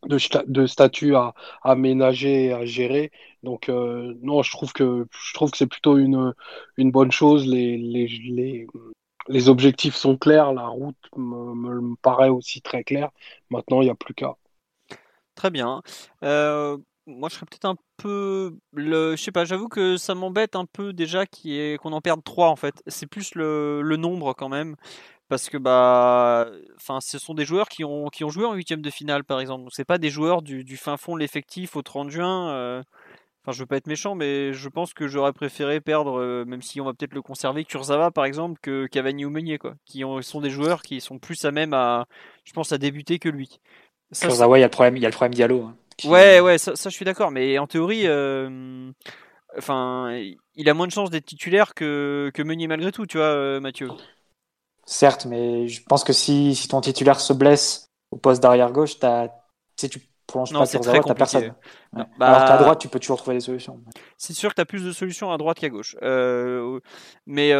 de, 0.05 0.65
statuts 0.67 1.15
à, 1.15 1.33
à 1.63 1.75
ménager 1.75 2.45
et 2.45 2.53
à 2.53 2.65
gérer. 2.65 3.11
Donc 3.43 3.69
euh, 3.69 4.13
non, 4.21 4.43
je 4.43 4.51
trouve 4.51 4.73
que 4.73 5.05
que 5.05 5.57
c'est 5.57 5.67
plutôt 5.67 5.97
une, 5.97 6.33
une 6.77 6.91
bonne 6.91 7.11
chose. 7.11 7.45
Les, 7.47 7.77
les, 7.77 8.07
les, 8.07 8.67
les 9.27 9.49
objectifs 9.49 9.95
sont 9.95 10.17
clairs, 10.17 10.53
la 10.53 10.67
route 10.67 10.97
me, 11.15 11.53
me 11.53 11.95
paraît 12.01 12.29
aussi 12.29 12.61
très 12.61 12.83
claire. 12.83 13.09
Maintenant, 13.49 13.81
il 13.81 13.85
n'y 13.85 13.91
a 13.91 13.95
plus 13.95 14.13
qu'à. 14.13 14.35
Très 15.35 15.51
bien. 15.51 15.81
Euh, 16.23 16.77
moi, 17.05 17.29
je 17.29 17.35
serais 17.35 17.45
peut-être 17.45 17.65
un 17.65 17.75
peu. 17.97 18.57
Le, 18.73 19.15
je 19.15 19.23
sais 19.23 19.31
pas, 19.31 19.45
j'avoue 19.45 19.67
que 19.67 19.97
ça 19.97 20.15
m'embête 20.15 20.55
un 20.55 20.65
peu 20.65 20.93
déjà 20.93 21.25
qu'on 21.25 21.93
en 21.93 22.01
perde 22.01 22.23
3 22.23 22.49
en 22.49 22.55
fait. 22.55 22.83
C'est 22.87 23.07
plus 23.07 23.33
le, 23.35 23.81
nombre 23.97 24.33
quand 24.33 24.49
même. 24.49 24.75
Parce 25.29 25.47
que 25.47 25.57
bah, 25.57 26.49
enfin, 26.75 26.99
ce 27.01 27.19
sont 27.19 27.35
des 27.35 27.45
joueurs 27.45 27.69
qui 27.69 27.83
ont, 27.83 28.07
qui 28.07 28.23
ont 28.23 28.29
joué 28.29 28.45
en 28.45 28.53
huitième 28.53 28.81
de 28.81 28.89
finale 28.89 29.23
par 29.23 29.39
exemple. 29.39 29.63
Donc 29.63 29.73
c'est 29.73 29.85
pas 29.85 29.99
des 29.99 30.09
joueurs 30.09 30.41
du, 30.41 30.75
fin 30.75 30.97
fond 30.97 31.13
de 31.13 31.19
l'effectif 31.19 31.75
au 31.75 31.83
30 31.83 32.09
juin. 32.09 32.49
Euh, 32.49 32.81
enfin, 33.43 33.51
je 33.51 33.59
veux 33.59 33.67
pas 33.67 33.77
être 33.77 33.85
méchant, 33.85 34.15
mais 34.15 34.53
je 34.53 34.69
pense 34.69 34.95
que 34.95 35.07
j'aurais 35.07 35.31
préféré 35.31 35.81
perdre, 35.81 36.19
euh, 36.19 36.45
même 36.45 36.63
si 36.63 36.81
on 36.81 36.85
va 36.85 36.93
peut-être 36.93 37.13
le 37.13 37.21
conserver, 37.21 37.63
Kurzawa 37.63 38.09
par 38.09 38.25
exemple, 38.25 38.59
que 38.59 38.87
Cavani 38.87 39.23
ou 39.23 39.29
Meunier, 39.29 39.59
quoi. 39.59 39.75
Qui 39.85 40.03
sont 40.21 40.41
des 40.41 40.49
joueurs 40.49 40.81
qui 40.81 40.99
sont 40.99 41.19
plus 41.19 41.45
à 41.45 41.51
même 41.51 41.75
à, 41.75 42.07
je 42.43 42.53
pense, 42.53 42.71
à 42.71 42.79
débuter 42.79 43.19
que 43.19 43.29
lui. 43.29 43.59
Kurzawa, 44.19 44.57
il 44.57 44.61
y 44.61 44.63
a 44.63 44.67
le 44.67 44.71
problème, 44.71 44.97
il 44.97 45.03
y 45.03 45.05
a 45.05 45.09
le 45.09 45.13
problème 45.13 45.35
Diallo. 45.35 45.61
Hein, 45.61 45.75
ouais, 46.05 46.39
ouais, 46.39 46.57
ça, 46.57 46.73
je 46.73 46.89
suis 46.89 47.05
d'accord, 47.05 47.29
mais 47.29 47.59
en 47.59 47.67
théorie, 47.67 48.07
euh, 48.07 48.91
enfin, 49.59 50.19
il 50.55 50.69
a 50.69 50.73
moins 50.73 50.87
de 50.87 50.91
chances 50.91 51.11
d'être 51.11 51.25
titulaire 51.25 51.75
que, 51.75 52.31
que 52.33 52.41
Meunier 52.41 52.67
malgré 52.67 52.91
tout, 52.91 53.05
tu 53.05 53.17
vois, 53.17 53.27
euh, 53.27 53.59
Mathieu. 53.59 53.89
Certes, 54.91 55.25
mais 55.25 55.67
je 55.67 55.83
pense 55.83 56.03
que 56.03 56.13
si, 56.13 56.55
si 56.55 56.67
ton 56.67 56.81
titulaire 56.81 57.19
se 57.19 57.33
blesse 57.33 57.89
au 58.11 58.17
poste 58.17 58.41
d'arrière 58.41 58.71
gauche, 58.71 58.95
si 59.75 59.89
tu 59.89 60.01
prolonges 60.25 60.51
pas 60.51 60.65
Kurzawa, 60.65 61.03
t'as 61.03 61.13
personne. 61.13 61.53
Bah, 61.93 62.07
Alors 62.19 62.47
qu'à 62.47 62.57
droite, 62.57 62.79
tu 62.79 62.87
peux 62.87 62.99
toujours 62.99 63.17
trouver 63.17 63.37
des 63.37 63.41
solutions. 63.41 63.79
C'est 64.17 64.33
sûr 64.33 64.49
que 64.49 64.55
tu 64.55 64.61
as 64.61 64.65
plus 64.65 64.83
de 64.83 64.91
solutions 64.91 65.31
à 65.31 65.37
droite 65.37 65.59
qu'à 65.59 65.69
gauche. 65.69 65.95
Euh, 66.01 66.79
mais 67.27 67.53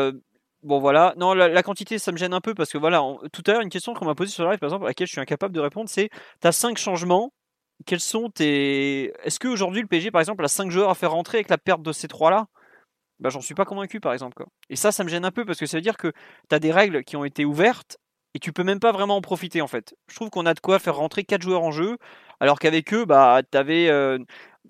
Bon 0.62 0.80
voilà, 0.80 1.14
non 1.16 1.34
la, 1.34 1.64
quantité 1.64 2.00
ça 2.00 2.12
me 2.12 2.18
gêne 2.18 2.34
un 2.34 2.42
peu 2.42 2.54
parce 2.54 2.70
que 2.70 2.78
voilà, 2.78 3.02
tout 3.32 3.44
à 3.48 3.54
l'heure 3.54 3.62
une 3.62 3.70
question 3.70 3.94
qu'on 3.94 4.04
m'a 4.04 4.16
posée 4.16 4.32
sur 4.32 4.44
le 4.44 4.50
live 4.50 4.60
par 4.60 4.68
exemple 4.68 4.84
à 4.84 4.88
laquelle 4.90 5.08
je 5.08 5.14
suis 5.14 5.22
incapable 5.22 5.54
de 5.54 5.62
répondre 5.62 5.90
c'est 5.90 6.10
tu 6.42 6.48
as 6.48 6.52
5 6.52 6.78
changements, 6.78 7.32
quels 7.86 8.02
sont 8.02 8.30
tes 8.30 9.14
est-ce 9.24 9.40
qu'aujourd'hui 9.40 9.82
le 9.82 9.88
PSG 9.88 10.12
par 10.12 10.20
exemple 10.20 10.44
a 10.44 10.50
5 10.50 10.70
joueurs 10.70 10.90
à 10.90 10.96
faire 10.96 11.12
rentrer 11.12 11.38
avec 11.38 11.50
la 11.50 11.58
perte 11.58 11.82
de 11.82 11.94
ces 11.94 12.10
trois 12.10 12.30
là 12.30 12.48
bah, 13.20 13.30
j'en 13.30 13.42
suis 13.42 13.56
pas 13.56 13.66
convaincu 13.66 14.00
par 14.00 14.14
exemple 14.14 14.34
quoi. 14.36 14.48
Et 14.70 14.76
ça 14.76 14.92
ça 14.92 15.04
me 15.04 15.10
gêne 15.10 15.26
un 15.26 15.32
peu 15.32 15.46
parce 15.46 15.60
que 15.60 15.66
ça 15.66 15.78
veut 15.78 15.82
dire 15.82 15.98
que 15.98 16.12
tu 16.50 16.56
as 16.56 16.60
des 16.60 16.72
règles 16.72 17.04
qui 17.04 17.16
ont 17.16 17.26
été 17.26 17.46
ouvertes 17.46 17.98
et 18.34 18.40
tu 18.40 18.54
peux 18.54 18.64
même 18.64 18.80
pas 18.80 18.92
vraiment 18.92 19.18
en 19.18 19.22
profiter 19.22 19.62
en 19.62 19.68
fait. 19.68 19.96
Je 20.10 20.16
trouve 20.16 20.30
qu'on 20.30 20.46
a 20.46 20.54
de 20.54 20.60
quoi 20.60 20.80
faire 20.80 20.96
rentrer 20.96 21.24
4 21.24 21.42
joueurs 21.42 21.64
en 21.64 21.72
jeu 21.72 21.98
alors 22.40 22.60
qu'avec 22.60 22.94
eux 22.94 23.06
bah 23.06 23.42
tu 23.50 23.58
avais 23.58 23.90
euh, 23.90 24.18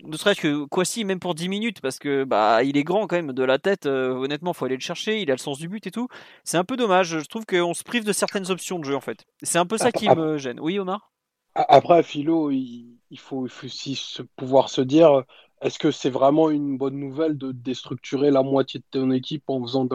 ne 0.03 0.18
serait-ce 0.18 0.41
que 0.41 0.65
Kwasi 0.65 1.03
même 1.03 1.20
pour 1.20 1.36
10 1.36 1.50
minutes 1.50 1.82
parce 1.82 2.00
que 2.00 2.24
bah 2.24 2.63
il 2.63 2.77
est 2.77 2.84
grand 2.84 3.08
quand 3.08 3.18
même 3.18 3.34
de 3.34 3.44
la 3.44 3.60
tête 3.60 3.86
euh, 3.86 4.13
honnêtement 4.13 4.53
faut 4.53 4.65
aller 4.65 4.75
le 4.75 4.82
chercher 4.82 5.22
il 5.22 5.29
a 5.29 5.34
le 5.34 5.39
sens 5.39 5.60
du 5.60 5.68
but 5.68 5.86
et 5.86 5.91
tout 5.91 6.08
c'est 6.44 6.58
un 6.58 6.63
peu 6.63 6.77
dommage 6.77 7.20
je 7.20 7.25
trouve 7.25 7.46
qu'on 7.46 7.74
se 7.74 7.84
prive 7.84 8.06
de 8.06 8.13
certaines 8.13 8.50
options 8.50 8.79
de 8.79 8.86
jeu 8.86 8.96
en 8.96 9.01
fait 9.01 9.25
c'est 9.44 9.60
un 9.60 9.65
peu 9.65 9.77
ça 9.77 9.91
qui 9.91 10.10
me 10.10 10.38
gêne 10.38 10.60
oui 10.60 10.79
Omar? 10.79 11.12
Après 11.56 12.03
Philo 12.03 12.51
il, 12.51 12.98
faut, 13.18 13.48
aussi 13.63 14.18
pouvoir 14.36 14.70
se 14.70 14.82
dire 14.82 15.24
est-ce 15.62 15.80
que 15.80 15.92
c'est 15.92 16.10
vraiment 16.10 16.50
une 16.50 16.78
bonne 16.78 16.98
nouvelle 17.00 17.38
de 17.38 17.51
déstructurer 17.51 18.32
la 18.32 18.44
moitié 18.44 18.80
de 18.80 18.86
ton 18.92 19.12
équipe 19.12 19.44
en 19.50 19.62
faisant, 19.62 19.88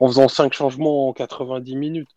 en 0.00 0.08
faisant 0.08 0.28
5 0.28 0.52
changements 0.52 1.08
en 1.08 1.12
90 1.12 1.76
minutes? 1.76 2.10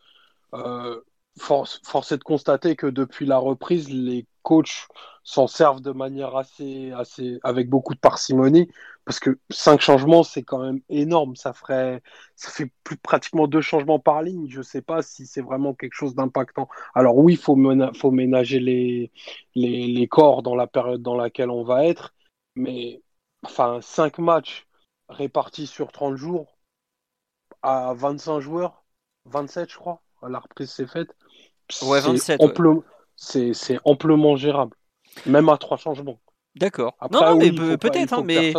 Euh, 0.54 1.02
force, 1.40 2.12
est 2.12 2.18
de 2.18 2.24
constater 2.24 2.76
que 2.76 2.88
depuis 2.88 3.26
la 3.26 3.38
reprise, 3.38 3.90
les 3.90 4.26
coachs 4.44 4.88
s'en 5.24 5.48
servent 5.48 5.82
de 5.82 5.92
manière 5.92 6.36
assez, 6.36 6.92
assez, 6.92 7.40
avec 7.44 7.70
beaucoup 7.70 7.94
de 7.94 8.00
parcimonie, 8.00 8.70
parce 9.06 9.20
que 9.20 9.40
cinq 9.50 9.82
changements, 9.82 10.24
c'est 10.24 10.44
quand 10.44 10.60
même 10.60 10.82
énorme. 10.90 11.36
Ça 11.36 11.54
ferait, 11.54 12.02
ça 12.36 12.50
fait 12.50 12.72
pratiquement 13.04 13.48
deux 13.48 13.62
changements 13.62 14.00
par 14.00 14.22
ligne. 14.24 14.48
Je 14.50 14.62
sais 14.62 14.82
pas 14.82 15.02
si 15.02 15.26
c'est 15.26 15.42
vraiment 15.42 15.74
quelque 15.74 15.94
chose 15.94 16.16
d'impactant. 16.16 16.68
Alors 16.96 17.18
oui, 17.18 17.34
il 17.34 17.40
faut, 17.40 17.58
faut 17.96 18.12
ménager 18.12 18.60
les, 18.60 19.12
les, 19.56 19.88
les, 19.88 20.08
corps 20.08 20.44
dans 20.44 20.56
la 20.56 20.68
période 20.68 21.02
dans 21.02 21.16
laquelle 21.16 21.50
on 21.50 21.64
va 21.64 21.86
être, 21.86 22.14
mais 22.56 23.02
enfin, 23.44 23.80
cinq 23.82 24.18
matchs 24.18 24.68
répartis 25.10 25.68
sur 25.68 25.92
30 25.92 26.16
jours 26.16 26.58
à 27.62 27.94
25 27.94 28.40
joueurs, 28.40 28.84
27 29.26 29.70
je 29.70 29.78
crois, 29.78 30.02
la 30.28 30.40
reprise 30.40 30.72
s'est 30.72 30.88
faite. 30.88 31.16
Ouais, 31.84 32.02
27. 32.02 32.42
C'est 33.16 33.80
amplement 33.86 34.36
gérable. 34.36 34.76
Même 35.26 35.50
à 35.50 35.58
trois 35.58 35.78
changements. 35.78 36.20
D'accord. 36.56 36.96
Non, 37.12 37.22
non, 37.22 37.38
mais 37.38 37.52
peut-être, 37.52 38.14
hein, 38.14 38.24
mais 38.26 38.54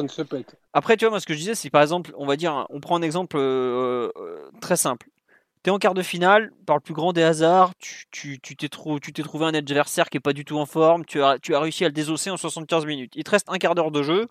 après, 0.72 0.96
tu 0.96 1.04
vois, 1.04 1.10
moi, 1.10 1.20
ce 1.20 1.26
que 1.26 1.34
je 1.34 1.38
disais, 1.38 1.54
c'est 1.54 1.70
par 1.70 1.82
exemple, 1.82 2.12
on 2.16 2.26
va 2.26 2.36
dire, 2.36 2.66
on 2.70 2.80
prend 2.80 2.96
un 2.96 3.02
exemple 3.02 3.36
euh, 3.36 4.10
euh, 4.16 4.50
très 4.60 4.76
simple. 4.76 5.08
Tu 5.64 5.70
en 5.70 5.78
quart 5.78 5.94
de 5.94 6.02
finale, 6.02 6.50
par 6.66 6.74
le 6.74 6.80
plus 6.80 6.94
grand 6.94 7.12
des 7.12 7.22
hasards, 7.22 7.72
tu 8.10 8.40
t'es 8.40 8.68
trouvé 8.68 9.44
un 9.44 9.54
adversaire 9.54 10.10
qui 10.10 10.16
est 10.16 10.20
pas 10.20 10.32
du 10.32 10.44
tout 10.44 10.58
en 10.58 10.66
forme, 10.66 11.04
tu 11.04 11.22
as, 11.22 11.38
tu 11.38 11.54
as 11.54 11.60
réussi 11.60 11.84
à 11.84 11.88
le 11.88 11.92
désosser 11.92 12.30
en 12.30 12.36
75 12.36 12.84
minutes. 12.84 13.12
Il 13.14 13.22
te 13.22 13.30
reste 13.30 13.48
un 13.48 13.58
quart 13.58 13.76
d'heure 13.76 13.92
de 13.92 14.02
jeu, 14.02 14.26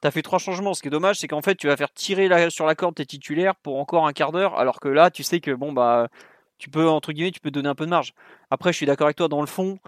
tu 0.00 0.08
as 0.08 0.10
fait 0.10 0.22
trois 0.22 0.40
changements. 0.40 0.74
Ce 0.74 0.82
qui 0.82 0.88
est 0.88 0.90
dommage, 0.90 1.20
c'est 1.20 1.28
qu'en 1.28 1.40
fait, 1.40 1.54
tu 1.54 1.68
vas 1.68 1.76
faire 1.76 1.92
tirer 1.92 2.50
sur 2.50 2.66
la 2.66 2.74
corde 2.74 2.96
tes 2.96 3.06
titulaires 3.06 3.54
pour 3.54 3.78
encore 3.78 4.08
un 4.08 4.12
quart 4.12 4.32
d'heure, 4.32 4.58
alors 4.58 4.80
que 4.80 4.88
là, 4.88 5.12
tu 5.12 5.22
sais 5.22 5.38
que 5.38 5.52
bon, 5.52 5.72
bah, 5.72 6.08
tu 6.58 6.68
peux, 6.68 6.88
entre 6.88 7.12
guillemets, 7.12 7.30
tu 7.30 7.40
peux 7.40 7.52
donner 7.52 7.68
un 7.68 7.76
peu 7.76 7.84
de 7.84 7.90
marge. 7.90 8.12
Après, 8.50 8.72
je 8.72 8.78
suis 8.78 8.86
d'accord 8.86 9.06
avec 9.06 9.16
toi, 9.16 9.28
dans 9.28 9.40
le 9.40 9.46
fond, 9.46 9.78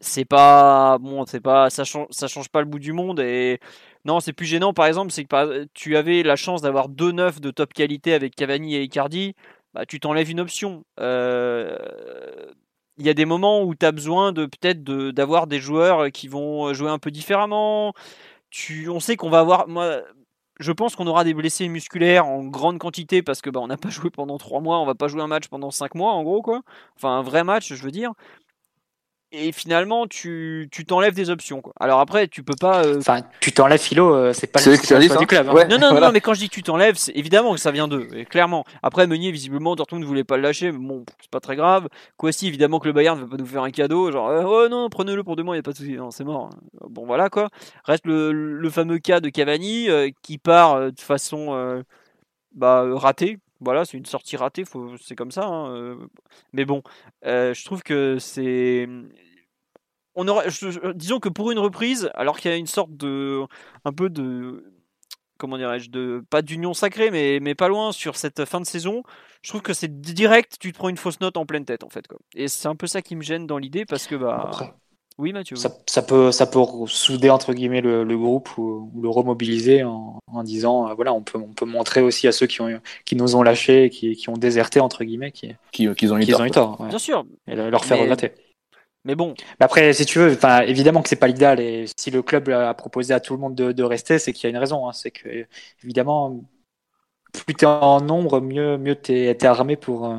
c'est 0.00 0.24
pas 0.24 0.98
bon 0.98 1.26
c'est 1.26 1.40
pas 1.40 1.70
ça 1.70 1.84
change 1.84 2.06
ça 2.10 2.28
change 2.28 2.48
pas 2.50 2.60
le 2.60 2.66
bout 2.66 2.78
du 2.78 2.92
monde 2.92 3.18
et 3.18 3.58
non 4.04 4.20
c'est 4.20 4.32
plus 4.32 4.46
gênant 4.46 4.72
par 4.72 4.86
exemple 4.86 5.10
c'est 5.10 5.24
que 5.24 5.64
tu 5.74 5.96
avais 5.96 6.22
la 6.22 6.36
chance 6.36 6.62
d'avoir 6.62 6.88
deux 6.88 7.10
neufs 7.10 7.40
de 7.40 7.50
top 7.50 7.72
qualité 7.72 8.14
avec 8.14 8.36
Cavani 8.36 8.76
et 8.76 8.82
Icardi 8.82 9.34
bah, 9.78 9.86
tu 9.86 10.00
t'enlèves 10.00 10.28
une 10.28 10.40
option. 10.40 10.84
Euh, 10.98 11.78
il 12.98 13.06
y 13.06 13.08
a 13.08 13.14
des 13.14 13.26
moments 13.26 13.62
où 13.62 13.76
tu 13.76 13.86
as 13.86 13.92
besoin 13.92 14.32
peut-être 14.34 14.82
d'avoir 14.82 15.46
des 15.46 15.60
joueurs 15.60 16.10
qui 16.10 16.26
vont 16.26 16.74
jouer 16.74 16.90
un 16.90 16.98
peu 16.98 17.12
différemment. 17.12 17.94
Tu 18.50 18.88
on 18.88 18.98
sait 18.98 19.16
qu'on 19.16 19.30
va 19.30 19.38
avoir 19.40 19.68
moi 19.68 20.02
je 20.60 20.72
pense 20.72 20.96
qu'on 20.96 21.06
aura 21.06 21.22
des 21.22 21.34
blessés 21.34 21.68
musculaires 21.68 22.26
en 22.26 22.44
grande 22.44 22.78
quantité 22.78 23.22
parce 23.22 23.40
que 23.40 23.50
bah, 23.50 23.60
on 23.60 23.68
n'a 23.68 23.76
pas 23.76 23.90
joué 23.90 24.10
pendant 24.10 24.36
trois 24.38 24.60
mois, 24.60 24.80
on 24.80 24.86
va 24.86 24.96
pas 24.96 25.06
jouer 25.06 25.22
un 25.22 25.28
match 25.28 25.46
pendant 25.48 25.70
cinq 25.70 25.94
mois 25.94 26.12
en 26.12 26.24
gros 26.24 26.42
quoi. 26.42 26.62
Enfin 26.96 27.10
un 27.18 27.22
vrai 27.22 27.44
match 27.44 27.72
je 27.72 27.82
veux 27.82 27.92
dire 27.92 28.12
et 29.30 29.52
finalement 29.52 30.06
tu 30.06 30.68
t'enlèves 30.86 31.14
des 31.14 31.30
options 31.30 31.60
quoi. 31.60 31.72
Alors 31.78 32.00
après 32.00 32.28
tu 32.28 32.42
peux 32.42 32.54
pas 32.58 32.84
euh, 32.84 32.98
enfin 32.98 33.20
tu 33.40 33.52
t'enlèves 33.52 33.80
philo 33.80 34.14
euh, 34.14 34.32
c'est 34.32 34.46
pas 34.46 34.60
le 34.60 35.18
du 35.18 35.26
club. 35.26 35.48
Hein. 35.48 35.66
Non 35.68 35.78
non, 35.78 35.92
non 36.00 36.12
mais 36.12 36.20
quand 36.20 36.34
je 36.34 36.40
dis 36.40 36.48
que 36.48 36.54
tu 36.54 36.62
t'enlèves 36.62 36.96
c'est 36.96 37.12
évidemment 37.14 37.52
que 37.54 37.60
ça 37.60 37.70
vient 37.70 37.88
d'eux 37.88 38.08
clairement. 38.30 38.64
Après 38.82 39.06
Meunier 39.06 39.30
visiblement 39.30 39.76
Dortmund 39.76 40.02
ne 40.02 40.08
voulait 40.08 40.24
pas 40.24 40.36
le 40.36 40.42
lâcher 40.42 40.72
mais 40.72 40.78
bon 40.78 41.04
c'est 41.20 41.30
pas 41.30 41.40
très 41.40 41.56
grave. 41.56 41.88
Kwasi 42.16 42.46
évidemment 42.46 42.78
que 42.78 42.86
le 42.86 42.92
Bayern 42.94 43.18
ne 43.18 43.24
veut 43.24 43.28
pas 43.28 43.36
nous 43.36 43.46
faire 43.46 43.62
un 43.62 43.70
cadeau 43.70 44.10
genre 44.10 44.28
euh, 44.28 44.44
oh 44.46 44.68
non 44.68 44.88
prenez-le 44.88 45.22
pour 45.22 45.36
deux 45.36 45.42
mois 45.42 45.56
il 45.56 45.58
y 45.58 45.60
a 45.60 45.62
pas 45.62 45.72
de 45.72 45.76
souci 45.76 45.92
non 45.92 46.10
c'est 46.10 46.24
mort. 46.24 46.50
Bon 46.88 47.04
voilà 47.04 47.28
quoi. 47.28 47.48
Reste 47.84 48.06
le, 48.06 48.32
le 48.32 48.70
fameux 48.70 48.98
cas 48.98 49.20
de 49.20 49.28
Cavani 49.28 49.88
qui 50.22 50.38
part 50.38 50.90
de 50.90 51.00
façon 51.00 51.82
bah, 52.54 52.84
ratée 52.94 53.38
voilà, 53.60 53.84
c'est 53.84 53.96
une 53.96 54.06
sortie 54.06 54.36
ratée, 54.36 54.64
c'est 55.00 55.16
comme 55.16 55.30
ça. 55.30 55.46
Hein, 55.46 55.74
euh, 55.74 55.96
mais 56.52 56.64
bon, 56.64 56.82
euh, 57.24 57.54
je 57.54 57.64
trouve 57.64 57.82
que 57.82 58.18
c'est. 58.18 58.88
On 60.14 60.24
disons 60.94 61.20
que 61.20 61.28
pour 61.28 61.52
une 61.52 61.60
reprise, 61.60 62.10
alors 62.14 62.38
qu'il 62.38 62.50
y 62.50 62.54
a 62.54 62.56
une 62.56 62.66
sorte 62.66 62.96
de, 62.96 63.44
un 63.84 63.92
peu 63.92 64.10
de, 64.10 64.64
comment 65.38 65.56
dirais-je, 65.56 66.20
pas 66.22 66.42
d'union 66.42 66.74
sacrée, 66.74 67.10
mais, 67.10 67.38
mais 67.40 67.54
pas 67.54 67.68
loin 67.68 67.92
sur 67.92 68.16
cette 68.16 68.44
fin 68.44 68.60
de 68.60 68.66
saison. 68.66 69.04
Je 69.42 69.50
trouve 69.50 69.62
que 69.62 69.72
c'est 69.72 70.00
direct, 70.00 70.56
tu 70.58 70.72
te 70.72 70.78
prends 70.78 70.88
une 70.88 70.96
fausse 70.96 71.20
note 71.20 71.36
en 71.36 71.46
pleine 71.46 71.64
tête 71.64 71.84
en 71.84 71.88
fait. 71.88 72.08
Quoi. 72.08 72.18
Et 72.34 72.48
c'est 72.48 72.66
un 72.66 72.74
peu 72.74 72.88
ça 72.88 73.00
qui 73.00 73.14
me 73.14 73.22
gêne 73.22 73.46
dans 73.46 73.58
l'idée 73.58 73.86
parce 73.86 74.08
que 74.08 74.16
bah. 74.16 74.50
Oui, 75.18 75.32
Mathieu. 75.32 75.56
Ça, 75.56 76.02
peut, 76.02 76.30
ça 76.30 76.46
peut 76.46 76.60
souder 76.86 77.28
entre 77.28 77.52
guillemets 77.52 77.80
le, 77.80 78.16
groupe 78.16 78.56
ou, 78.56 78.88
le 79.02 79.08
remobiliser 79.08 79.82
en, 79.82 80.20
disant 80.44 80.88
euh, 80.88 80.94
voilà, 80.94 81.12
on 81.12 81.22
peut, 81.22 81.38
on 81.38 81.52
peut 81.52 81.66
montrer 81.66 82.00
aussi 82.00 82.28
à 82.28 82.32
ceux 82.32 82.46
qui, 82.46 82.60
ont, 82.60 82.80
qui 83.04 83.16
nous 83.16 83.34
ont 83.34 83.42
lâchés, 83.42 83.90
qui, 83.90 84.14
qui 84.14 84.28
ont 84.28 84.36
déserté 84.36 84.78
entre 84.78 85.02
guillemets, 85.02 85.32
qui, 85.32 85.56
qui, 85.72 85.88
ont 85.88 86.18
eu 86.18 86.50
tort. 86.52 86.84
Bien 86.88 86.98
sûr. 86.98 87.26
Et 87.48 87.56
leur 87.56 87.84
faire 87.84 87.98
regretter. 87.98 88.30
Mais 89.04 89.16
bon. 89.16 89.34
après, 89.58 89.92
si 89.92 90.06
tu 90.06 90.20
veux, 90.20 90.32
enfin, 90.32 90.60
évidemment 90.60 91.02
que 91.02 91.08
c'est 91.08 91.16
pas 91.16 91.26
l'idéal. 91.26 91.58
Et 91.58 91.86
si 91.98 92.12
le 92.12 92.22
club 92.22 92.48
a 92.50 92.72
proposé 92.74 93.12
à 93.12 93.18
tout 93.18 93.34
le 93.34 93.40
monde 93.40 93.56
de, 93.56 93.82
rester, 93.82 94.20
c'est 94.20 94.32
qu'il 94.32 94.44
y 94.44 94.46
a 94.46 94.50
une 94.50 94.58
raison. 94.58 94.88
Hein. 94.88 94.92
C'est 94.92 95.10
que, 95.10 95.46
évidemment, 95.82 96.44
plus 97.32 97.54
tu 97.54 97.64
es 97.64 97.68
en 97.68 98.00
nombre, 98.00 98.40
mieux, 98.40 98.78
mieux 98.78 98.94
tu 98.94 99.12
es, 99.12 99.44
armé 99.44 99.74
pour, 99.74 100.14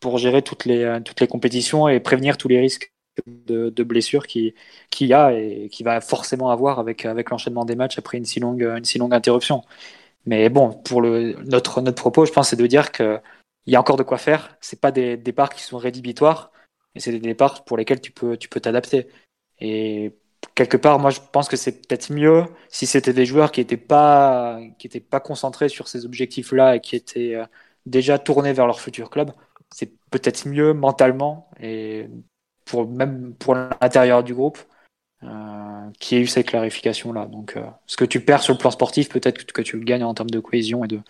pour 0.00 0.16
gérer 0.16 0.40
toutes 0.40 0.64
les, 0.64 1.00
toutes 1.04 1.20
les 1.20 1.26
compétitions 1.26 1.86
et 1.86 2.00
prévenir 2.00 2.38
tous 2.38 2.48
les 2.48 2.60
risques 2.60 2.92
de, 3.26 3.82
blessures 3.82 4.26
qu'il 4.26 4.54
qui 4.90 5.12
a 5.12 5.32
et 5.32 5.68
qui 5.70 5.82
va 5.82 6.00
forcément 6.00 6.50
avoir 6.50 6.78
avec, 6.78 7.04
avec 7.04 7.30
l'enchaînement 7.30 7.64
des 7.64 7.76
matchs 7.76 7.98
après 7.98 8.18
une 8.18 8.24
si 8.24 8.40
longue, 8.40 8.62
une 8.62 8.84
si 8.84 8.98
longue 8.98 9.14
interruption. 9.14 9.62
Mais 10.26 10.48
bon, 10.50 10.72
pour 10.72 11.00
le, 11.00 11.34
notre, 11.44 11.80
notre 11.80 12.00
propos, 12.00 12.26
je 12.26 12.32
pense, 12.32 12.50
c'est 12.50 12.56
de 12.56 12.66
dire 12.66 12.92
qu'il 12.92 13.20
y 13.66 13.76
a 13.76 13.80
encore 13.80 13.96
de 13.96 14.02
quoi 14.02 14.18
faire. 14.18 14.56
C'est 14.60 14.80
pas 14.80 14.92
des 14.92 15.16
départs 15.16 15.50
qui 15.50 15.62
sont 15.62 15.78
rédhibitoires, 15.78 16.52
mais 16.94 17.00
c'est 17.00 17.12
des 17.12 17.20
départs 17.20 17.64
pour 17.64 17.76
lesquels 17.76 18.00
tu 18.00 18.12
peux 18.12 18.36
tu 18.36 18.48
peux 18.48 18.60
t'adapter. 18.60 19.08
Et 19.60 20.14
quelque 20.54 20.76
part, 20.76 20.98
moi, 20.98 21.10
je 21.10 21.20
pense 21.32 21.48
que 21.48 21.56
c'est 21.56 21.86
peut-être 21.86 22.12
mieux 22.12 22.44
si 22.68 22.86
c'était 22.86 23.12
des 23.12 23.26
joueurs 23.26 23.52
qui 23.52 23.60
n'étaient 23.60 23.76
pas, 23.76 24.60
qui 24.78 24.86
étaient 24.86 25.00
pas 25.00 25.20
concentrés 25.20 25.68
sur 25.68 25.88
ces 25.88 26.04
objectifs-là 26.06 26.76
et 26.76 26.80
qui 26.80 26.96
étaient 26.96 27.34
euh, 27.34 27.46
déjà 27.86 28.18
tournés 28.18 28.52
vers 28.52 28.66
leur 28.66 28.80
futur 28.80 29.10
club. 29.10 29.32
C'est 29.70 29.92
peut-être 30.10 30.46
mieux 30.48 30.72
mentalement 30.74 31.50
et 31.60 32.08
pour 32.68 32.88
même 32.88 33.34
pour 33.34 33.54
l'intérieur 33.54 34.22
du 34.22 34.34
groupe 34.34 34.58
euh, 35.24 35.90
qui 35.98 36.16
ait 36.16 36.20
eu 36.20 36.26
cette 36.26 36.46
clarification-là. 36.46 37.26
Donc, 37.26 37.56
euh, 37.56 37.64
ce 37.86 37.96
que 37.96 38.04
tu 38.04 38.20
perds 38.20 38.42
sur 38.42 38.54
le 38.54 38.58
plan 38.58 38.70
sportif, 38.70 39.08
peut-être 39.08 39.44
que, 39.44 39.62
tu 39.62 39.76
le 39.76 39.84
gagnes 39.84 40.04
en 40.04 40.14
termes 40.14 40.30
de 40.30 40.40
cohésion 40.40 40.84
et 40.84 40.88
de 40.88 41.00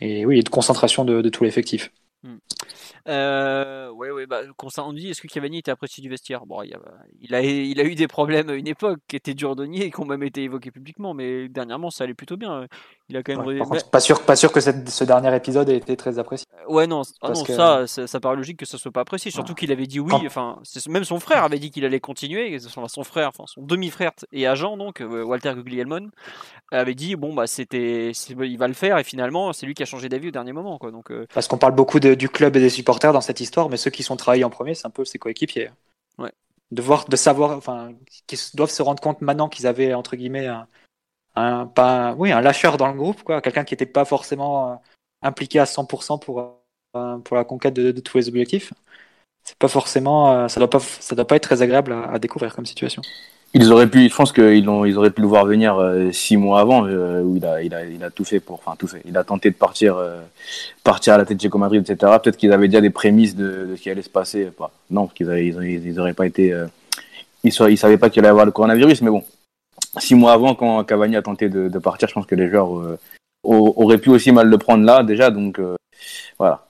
et 0.00 0.26
oui, 0.26 0.42
de 0.42 0.48
concentration 0.48 1.06
de 1.06 1.28
tout 1.30 1.44
l'effectif. 1.44 1.90
Euh, 3.08 3.90
ouais, 3.90 4.10
ouais, 4.10 4.26
bah, 4.26 4.40
on 4.78 4.92
dit, 4.92 5.10
est-ce 5.10 5.22
que 5.22 5.28
Cavani 5.28 5.58
était 5.58 5.70
apprécié 5.70 6.02
du 6.02 6.08
vestiaire? 6.08 6.44
Bon, 6.46 6.62
il 6.62 7.34
a, 7.34 7.40
il 7.40 7.80
a, 7.80 7.84
eu 7.84 7.94
des 7.94 8.08
problèmes 8.08 8.50
à 8.50 8.54
une 8.54 8.66
époque 8.66 8.98
qui 9.08 9.16
étaient 9.16 9.34
durs 9.34 9.54
et 9.72 9.90
qui 9.90 10.00
ont 10.00 10.04
même 10.04 10.22
été 10.22 10.42
évoqués 10.42 10.70
publiquement, 10.70 11.14
mais 11.14 11.48
dernièrement, 11.48 11.90
ça 11.90 12.04
allait 12.04 12.14
plutôt 12.14 12.36
bien. 12.36 12.66
Il 13.08 13.16
a 13.16 13.22
quand 13.22 13.44
même. 13.44 13.60
pas 13.92 14.00
sûr, 14.00 14.22
pas 14.22 14.34
sûr 14.34 14.50
que 14.50 14.60
ce 14.60 15.04
dernier 15.04 15.34
épisode 15.36 15.68
ait 15.68 15.76
été 15.76 15.96
très 15.96 16.18
apprécié. 16.18 16.46
Euh, 16.62 16.72
ouais, 16.72 16.86
non, 16.86 17.02
ah 17.22 17.28
non 17.28 17.34
ça, 17.34 17.86
ça, 17.86 18.20
paraît 18.20 18.36
logique 18.36 18.58
que 18.58 18.66
ça 18.66 18.78
soit 18.78 18.90
pas 18.90 19.02
apprécié. 19.02 19.30
Surtout 19.30 19.54
qu'il 19.54 19.70
avait 19.70 19.86
dit 19.86 20.00
oui. 20.00 20.12
Enfin, 20.26 20.58
même 20.88 21.04
son 21.04 21.20
frère 21.20 21.44
avait 21.44 21.58
dit 21.58 21.70
qu'il 21.70 21.84
allait 21.84 22.00
continuer. 22.00 22.58
Son 22.58 23.04
frère, 23.04 23.28
enfin 23.28 23.44
son 23.46 23.62
demi-frère 23.62 24.12
et 24.32 24.46
agent 24.46 24.76
donc 24.76 25.00
euh, 25.00 25.22
Walter 25.22 25.54
Guglielmon 25.54 26.10
avait 26.70 26.94
dit 26.94 27.16
bon 27.16 27.34
bah 27.34 27.46
c'était, 27.46 28.10
il 28.10 28.58
va 28.58 28.68
le 28.68 28.74
faire 28.74 28.98
et 28.98 29.04
finalement 29.04 29.52
c'est 29.52 29.66
lui 29.66 29.74
qui 29.74 29.82
a 29.82 29.86
changé 29.86 30.08
d'avis 30.08 30.28
au 30.28 30.32
dernier 30.32 30.52
moment 30.52 30.78
quoi. 30.78 30.90
Donc. 30.90 31.12
Parce 31.32 31.46
qu'on 31.46 31.58
parle 31.58 31.74
beaucoup 31.74 32.00
du 32.00 32.28
club 32.28 32.56
et 32.56 32.60
des 32.60 32.70
supporters 32.70 32.95
dans 32.98 33.20
cette 33.20 33.40
histoire, 33.40 33.68
mais 33.68 33.76
ceux 33.76 33.90
qui 33.90 34.02
sont 34.02 34.16
travaillés 34.16 34.44
en 34.44 34.50
premier, 34.50 34.74
c'est 34.74 34.86
un 34.86 34.90
peu 34.90 35.04
ses 35.04 35.18
coéquipiers. 35.18 35.70
Ouais. 36.18 36.32
De 36.70 36.82
voir, 36.82 37.08
de 37.08 37.16
savoir, 37.16 37.56
enfin, 37.56 37.92
qui 38.26 38.36
doivent 38.54 38.70
se 38.70 38.82
rendre 38.82 39.00
compte 39.00 39.20
maintenant 39.20 39.48
qu'ils 39.48 39.66
avaient 39.66 39.94
entre 39.94 40.16
guillemets 40.16 40.48
un, 41.36 41.66
pas, 41.66 42.14
oui, 42.18 42.32
un 42.32 42.40
lâcheur 42.40 42.76
dans 42.76 42.88
le 42.88 42.94
groupe, 42.94 43.22
quoi, 43.22 43.40
quelqu'un 43.40 43.64
qui 43.64 43.74
n'était 43.74 43.86
pas 43.86 44.04
forcément 44.04 44.72
euh, 44.72 44.76
impliqué 45.22 45.58
à 45.58 45.64
100% 45.64 46.18
pour 46.18 46.40
euh, 46.96 47.18
pour 47.18 47.36
la 47.36 47.44
conquête 47.44 47.74
de, 47.74 47.92
tous 48.00 48.18
les 48.18 48.28
objectifs. 48.28 48.72
C'est 49.44 49.58
pas 49.58 49.68
forcément, 49.68 50.32
euh, 50.32 50.48
ça 50.48 50.60
doit 50.60 50.70
pas, 50.70 50.80
ça 50.80 51.14
doit 51.14 51.26
pas 51.26 51.36
être 51.36 51.42
très 51.44 51.62
agréable 51.62 51.92
à 51.92 52.18
découvrir 52.18 52.54
comme 52.54 52.66
situation. 52.66 53.02
Ils 53.54 53.72
auraient 53.72 53.88
pu, 53.88 54.08
je 54.08 54.14
pense 54.14 54.32
qu'ils 54.32 54.58
ils 54.58 54.98
auraient 54.98 55.10
pu 55.10 55.22
le 55.22 55.28
voir 55.28 55.46
venir 55.46 55.78
euh, 55.78 56.12
six 56.12 56.36
mois 56.36 56.60
avant, 56.60 56.84
euh, 56.86 57.22
où 57.22 57.36
il 57.36 57.46
a, 57.46 57.62
il 57.62 57.74
a, 57.74 57.84
il 57.84 58.04
a 58.04 58.10
tout 58.10 58.24
fait 58.24 58.40
pour, 58.40 58.56
enfin 58.56 58.76
tout 58.78 58.86
fait. 58.86 59.00
Il 59.06 59.16
a 59.16 59.24
tenté 59.24 59.50
de 59.50 59.54
partir, 59.54 59.96
euh, 59.96 60.20
partir 60.84 61.14
à 61.14 61.18
la 61.18 61.24
tête 61.24 61.38
de 61.38 61.42
Checo 61.42 61.56
Madrid, 61.56 61.80
etc. 61.80 62.12
Peut-être 62.22 62.36
qu'ils 62.36 62.52
avaient 62.52 62.68
déjà 62.68 62.82
des 62.82 62.90
prémices 62.90 63.34
de, 63.34 63.66
de, 63.70 63.76
ce 63.76 63.80
qui 63.80 63.88
allait 63.88 64.02
se 64.02 64.10
passer. 64.10 64.50
Non, 64.90 65.06
qu'ils 65.06 65.28
ils, 65.28 65.86
ils, 65.86 66.00
auraient 66.00 66.12
pas 66.12 66.26
été, 66.26 66.54
ils, 67.44 67.50
ils 67.50 67.78
savaient 67.78 67.96
pas 67.96 68.10
qu'il 68.10 68.20
allait 68.20 68.28
avoir 68.28 68.44
le 68.44 68.52
coronavirus, 68.52 69.00
mais 69.00 69.10
bon, 69.10 69.24
six 69.98 70.14
mois 70.14 70.32
avant, 70.32 70.54
quand 70.54 70.84
Cavani 70.84 71.16
a 71.16 71.22
tenté 71.22 71.48
de, 71.48 71.68
de 71.68 71.78
partir, 71.78 72.08
je 72.08 72.14
pense 72.14 72.26
que 72.26 72.34
les 72.34 72.50
joueurs 72.50 72.98
auraient 73.42 73.98
pu 73.98 74.10
aussi 74.10 74.32
mal 74.32 74.48
le 74.48 74.58
prendre 74.58 74.84
là 74.84 75.02
déjà, 75.02 75.30
donc 75.30 75.60
voilà. 76.38 76.66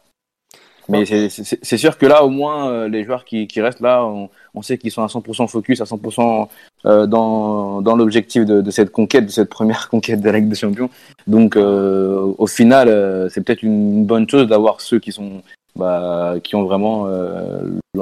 Mais 0.88 1.04
c'est 1.04 1.78
sûr 1.78 1.98
que 1.98 2.06
là, 2.06 2.22
au 2.22 2.28
moins, 2.28 2.86
les 2.86 3.02
joueurs 3.02 3.24
qui, 3.24 3.48
qui 3.48 3.60
restent 3.60 3.80
là, 3.80 4.04
on, 4.04 4.30
on 4.56 4.62
sait 4.62 4.78
qu'ils 4.78 4.90
sont 4.90 5.02
à 5.02 5.06
100% 5.06 5.46
focus, 5.48 5.80
à 5.80 5.84
100% 5.84 6.48
euh, 6.86 7.06
dans, 7.06 7.82
dans 7.82 7.94
l'objectif 7.94 8.44
de, 8.44 8.62
de, 8.62 8.70
cette 8.70 8.90
conquête, 8.90 9.26
de 9.26 9.30
cette 9.30 9.50
première 9.50 9.88
conquête 9.90 10.20
de 10.20 10.30
la 10.30 10.38
Ligue 10.38 10.48
des 10.48 10.56
Champions. 10.56 10.90
Donc, 11.26 11.56
euh, 11.56 12.34
au 12.38 12.46
final, 12.46 12.88
euh, 12.88 13.28
c'est 13.28 13.42
peut-être 13.42 13.62
une 13.62 14.04
bonne 14.04 14.28
chose 14.28 14.48
d'avoir 14.48 14.80
ceux 14.80 14.98
qui 14.98 15.12
sont 15.12 15.42
bah, 15.76 16.36
qui 16.42 16.56
ont 16.56 16.64
vraiment 16.64 17.06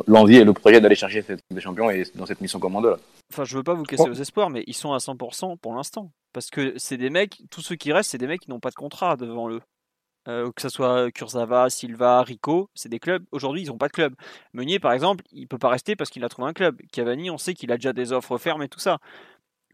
l'envie 0.06 0.36
et 0.36 0.44
le 0.44 0.52
projet 0.52 0.80
d'aller 0.80 0.94
chercher 0.94 1.22
cette 1.22 1.40
Ligue 1.50 1.56
des 1.56 1.60
Champions 1.60 1.90
et 1.90 2.04
dans 2.14 2.24
cette 2.24 2.40
mission 2.40 2.60
commando 2.60 2.90
là. 2.90 2.98
Enfin, 3.32 3.42
je 3.42 3.56
veux 3.56 3.64
pas 3.64 3.74
vous 3.74 3.82
casser 3.82 4.08
aux 4.08 4.14
espoirs, 4.14 4.48
mais 4.48 4.62
ils 4.68 4.74
sont 4.74 4.92
à 4.92 4.98
100% 4.98 5.58
pour 5.58 5.74
l'instant. 5.74 6.12
Parce 6.32 6.50
que 6.50 6.74
c'est 6.76 6.96
des 6.96 7.10
mecs, 7.10 7.42
tous 7.50 7.62
ceux 7.62 7.74
qui 7.74 7.92
restent, 7.92 8.10
c'est 8.10 8.18
des 8.18 8.28
mecs 8.28 8.42
qui 8.42 8.50
n'ont 8.50 8.60
pas 8.60 8.70
de 8.70 8.76
contrat 8.76 9.16
devant 9.16 9.50
eux. 9.50 9.60
Euh, 10.26 10.50
que 10.52 10.62
ce 10.62 10.70
soit 10.70 11.10
Kurzawa, 11.12 11.68
Silva, 11.68 12.22
Rico, 12.22 12.70
c'est 12.74 12.88
des 12.88 12.98
clubs. 12.98 13.24
Aujourd'hui, 13.30 13.62
ils 13.62 13.68
n'ont 13.68 13.78
pas 13.78 13.88
de 13.88 13.92
club. 13.92 14.14
Meunier, 14.54 14.78
par 14.78 14.92
exemple, 14.92 15.24
il 15.32 15.46
peut 15.48 15.58
pas 15.58 15.68
rester 15.68 15.96
parce 15.96 16.10
qu'il 16.10 16.24
a 16.24 16.28
trouvé 16.30 16.48
un 16.48 16.54
club. 16.54 16.80
Cavani, 16.92 17.30
on 17.30 17.38
sait 17.38 17.54
qu'il 17.54 17.70
a 17.72 17.76
déjà 17.76 17.92
des 17.92 18.12
offres 18.12 18.38
fermes 18.38 18.62
et 18.62 18.68
tout 18.68 18.78
ça. 18.80 18.98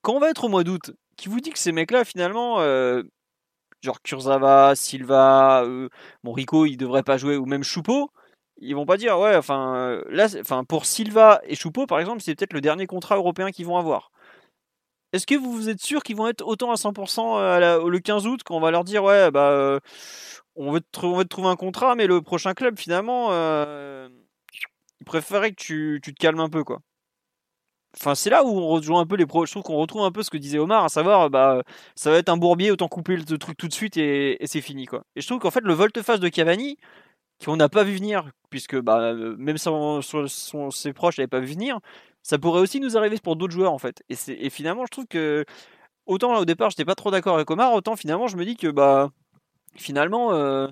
Quand 0.03 0.15
on 0.15 0.21
va 0.21 0.31
être 0.31 0.45
au 0.45 0.49
mois 0.49 0.65
d'août, 0.65 0.93
qui 1.17 1.29
vous 1.29 1.41
dit 1.41 1.51
que 1.51 1.59
ces 1.59 1.73
mecs-là, 1.73 2.05
finalement, 2.05 2.61
euh, 2.61 3.03
genre 3.83 4.03
Kurzawa, 4.03 4.75
Silva, 4.77 5.63
euh, 5.65 5.89
bon 6.25 6.33
Rico, 6.33 6.67
il 6.67 6.77
devrait 6.77 7.03
pas 7.05 7.19
jouer, 7.19 7.37
ou 7.37 7.47
même 7.47 7.63
Choupeau, 7.65 8.11
ils 8.59 8.75
vont 8.75 8.87
pas 8.87 8.97
dire 8.97 9.19
ouais, 9.19 9.37
enfin 9.37 10.03
là, 10.11 10.29
enfin 10.41 10.65
pour 10.65 10.87
Silva 10.87 11.41
et 11.45 11.57
Choupeau, 11.57 11.87
par 11.87 12.01
exemple, 12.01 12.23
c'est 12.23 12.35
peut-être 12.35 12.53
le 12.53 12.61
dernier 12.61 12.87
contrat 12.87 13.17
européen 13.17 13.51
qu'ils 13.53 13.67
vont 13.67 13.79
avoir. 13.79 14.11
Est-ce 15.13 15.27
que 15.27 15.35
vous 15.35 15.69
êtes 15.69 15.81
sûr 15.81 16.03
qu'ils 16.03 16.17
vont 16.17 16.29
être 16.29 16.47
autant 16.47 16.71
à 16.71 16.77
100% 16.77 17.89
le 17.89 17.99
15 17.99 18.27
août 18.27 18.41
quand 18.45 18.57
on 18.57 18.61
va 18.61 18.71
leur 18.71 18.85
dire 18.85 19.03
ouais 19.03 19.31
bah 19.31 19.81
on 20.57 20.73
veut, 20.73 20.81
te, 20.81 21.23
trouver 21.25 21.49
un 21.49 21.57
contrat, 21.57 21.95
mais 21.95 22.07
le 22.07 22.21
prochain 22.23 22.55
club, 22.55 22.79
finalement, 22.79 23.29
euh, 23.31 24.09
il 25.01 25.05
préférait 25.05 25.53
que 25.53 25.57
tu, 25.57 26.01
te 26.03 26.11
calmes 26.11 26.41
un 26.41 26.49
peu, 26.49 26.65
quoi. 26.65 26.81
Enfin, 27.97 28.15
c'est 28.15 28.31
là 28.31 28.45
où 28.45 28.49
on 28.49 28.69
rejoint 28.69 29.01
un 29.01 29.07
peu 29.07 29.17
les 29.17 29.27
pros. 29.27 29.47
Je 29.47 29.51
trouve 29.51 29.65
qu'on 29.65 29.77
retrouve 29.77 30.03
un 30.03 30.13
peu 30.13 30.23
ce 30.23 30.31
que 30.31 30.37
disait 30.37 30.59
Omar, 30.59 30.85
à 30.85 30.89
savoir, 30.89 31.29
bah, 31.29 31.63
ça 31.97 32.11
va 32.11 32.19
être 32.19 32.29
un 32.29 32.37
bourbier, 32.37 32.71
autant 32.71 32.89
couper 32.89 33.17
le 33.17 33.25
truc 33.39 33.57
tout 33.57 33.67
de 33.69 33.73
suite 33.73 33.97
et, 33.97 34.39
c'est 34.45 34.61
fini, 34.61 34.87
quoi. 34.87 35.03
Et 35.17 35.21
je 35.21 35.27
trouve 35.27 35.41
qu'en 35.41 35.51
fait, 35.51 35.63
le 35.63 35.73
volte-face 35.75 36.21
de 36.21 36.29
Cavani, 36.29 36.77
qu'on 37.45 37.57
n'a 37.57 37.69
pas 37.69 37.83
vu 37.85 37.97
venir, 37.97 38.31
puisque 38.51 38.79
bah, 38.79 39.15
même 39.15 39.59
son, 39.59 40.01
ses 40.71 40.93
proches 40.93 41.19
n'avaient 41.19 41.27
pas 41.29 41.41
vu 41.41 41.55
venir, 41.55 41.81
ça 42.23 42.39
pourrait 42.39 42.61
aussi 42.61 42.81
nous 42.81 42.97
arriver 42.97 43.19
pour 43.23 43.37
d'autres 43.37 43.53
joueurs, 43.53 43.73
en 43.73 43.79
fait. 43.79 44.03
Et, 44.09 44.17
et 44.29 44.51
finalement, 44.51 44.85
je 44.85 44.91
trouve 44.91 45.07
que 45.07 45.45
autant 46.07 46.33
là 46.33 46.41
au 46.41 46.45
départ, 46.45 46.71
j'étais 46.71 46.85
pas 46.85 46.95
trop 46.95 47.11
d'accord 47.11 47.37
avec 47.37 47.51
Omar, 47.51 47.73
autant 47.73 47.97
finalement, 47.97 48.27
je 48.27 48.37
me 48.37 48.45
dis 48.45 48.57
que 48.57 48.69
bah 48.69 49.11
finalement, 49.77 50.33
euh, 50.33 50.69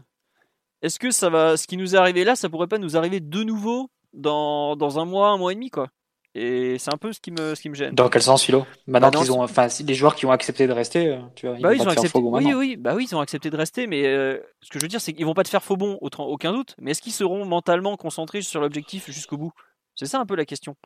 est-ce 0.82 0.98
que 0.98 1.10
ça 1.10 1.30
va, 1.30 1.56
ce 1.56 1.66
qui 1.66 1.76
nous 1.76 1.94
est 1.94 1.98
arrivé 1.98 2.24
là, 2.24 2.36
ça 2.36 2.48
pourrait 2.48 2.66
pas 2.66 2.78
nous 2.78 2.96
arriver 2.96 3.20
de 3.20 3.42
nouveau 3.42 3.90
dans, 4.12 4.76
dans 4.76 4.98
un 4.98 5.04
mois, 5.04 5.30
un 5.30 5.38
mois 5.38 5.52
et 5.52 5.54
demi, 5.54 5.70
quoi 5.70 5.88
et 6.34 6.76
c'est 6.78 6.92
un 6.92 6.98
peu 6.98 7.12
ce 7.12 7.20
qui 7.20 7.30
me, 7.30 7.54
ce 7.54 7.60
qui 7.60 7.68
me 7.68 7.74
gêne. 7.74 7.94
Dans 7.94 8.08
quel 8.08 8.22
sens, 8.22 8.44
Philo? 8.44 8.66
Maintenant 8.86 9.10
bah, 9.10 9.18
qu'ils 9.18 9.32
ont, 9.32 9.42
enfin, 9.42 9.66
les 9.84 9.94
joueurs 9.94 10.14
qui 10.14 10.26
ont 10.26 10.30
accepté 10.30 10.66
de 10.66 10.72
rester, 10.72 11.08
euh, 11.08 11.18
tu 11.34 11.46
vois, 11.46 11.56
ils, 11.56 11.62
bah 11.62 11.70
ont 11.70 11.88
accepté. 11.88 12.18
Oui, 12.18 12.52
oui, 12.54 12.76
bah 12.76 12.94
oui, 12.94 13.06
ils 13.10 13.16
ont 13.16 13.20
accepté 13.20 13.50
de 13.50 13.56
rester, 13.56 13.86
mais 13.86 14.06
euh, 14.06 14.38
ce 14.60 14.68
que 14.68 14.78
je 14.78 14.84
veux 14.84 14.88
dire, 14.88 15.00
c'est 15.00 15.12
qu'ils 15.14 15.24
vont 15.24 15.34
pas 15.34 15.42
te 15.42 15.48
faire 15.48 15.64
faux 15.64 15.76
bon, 15.76 15.98
aucun 16.00 16.52
doute. 16.52 16.76
Mais 16.80 16.92
est-ce 16.92 17.02
qu'ils 17.02 17.12
seront 17.12 17.44
mentalement 17.44 17.96
concentrés 17.96 18.42
sur 18.42 18.60
l'objectif 18.60 19.10
jusqu'au 19.10 19.36
bout? 19.36 19.52
C'est 19.94 20.06
ça 20.06 20.20
un 20.20 20.26
peu 20.26 20.36
la 20.36 20.44
question. 20.44 20.76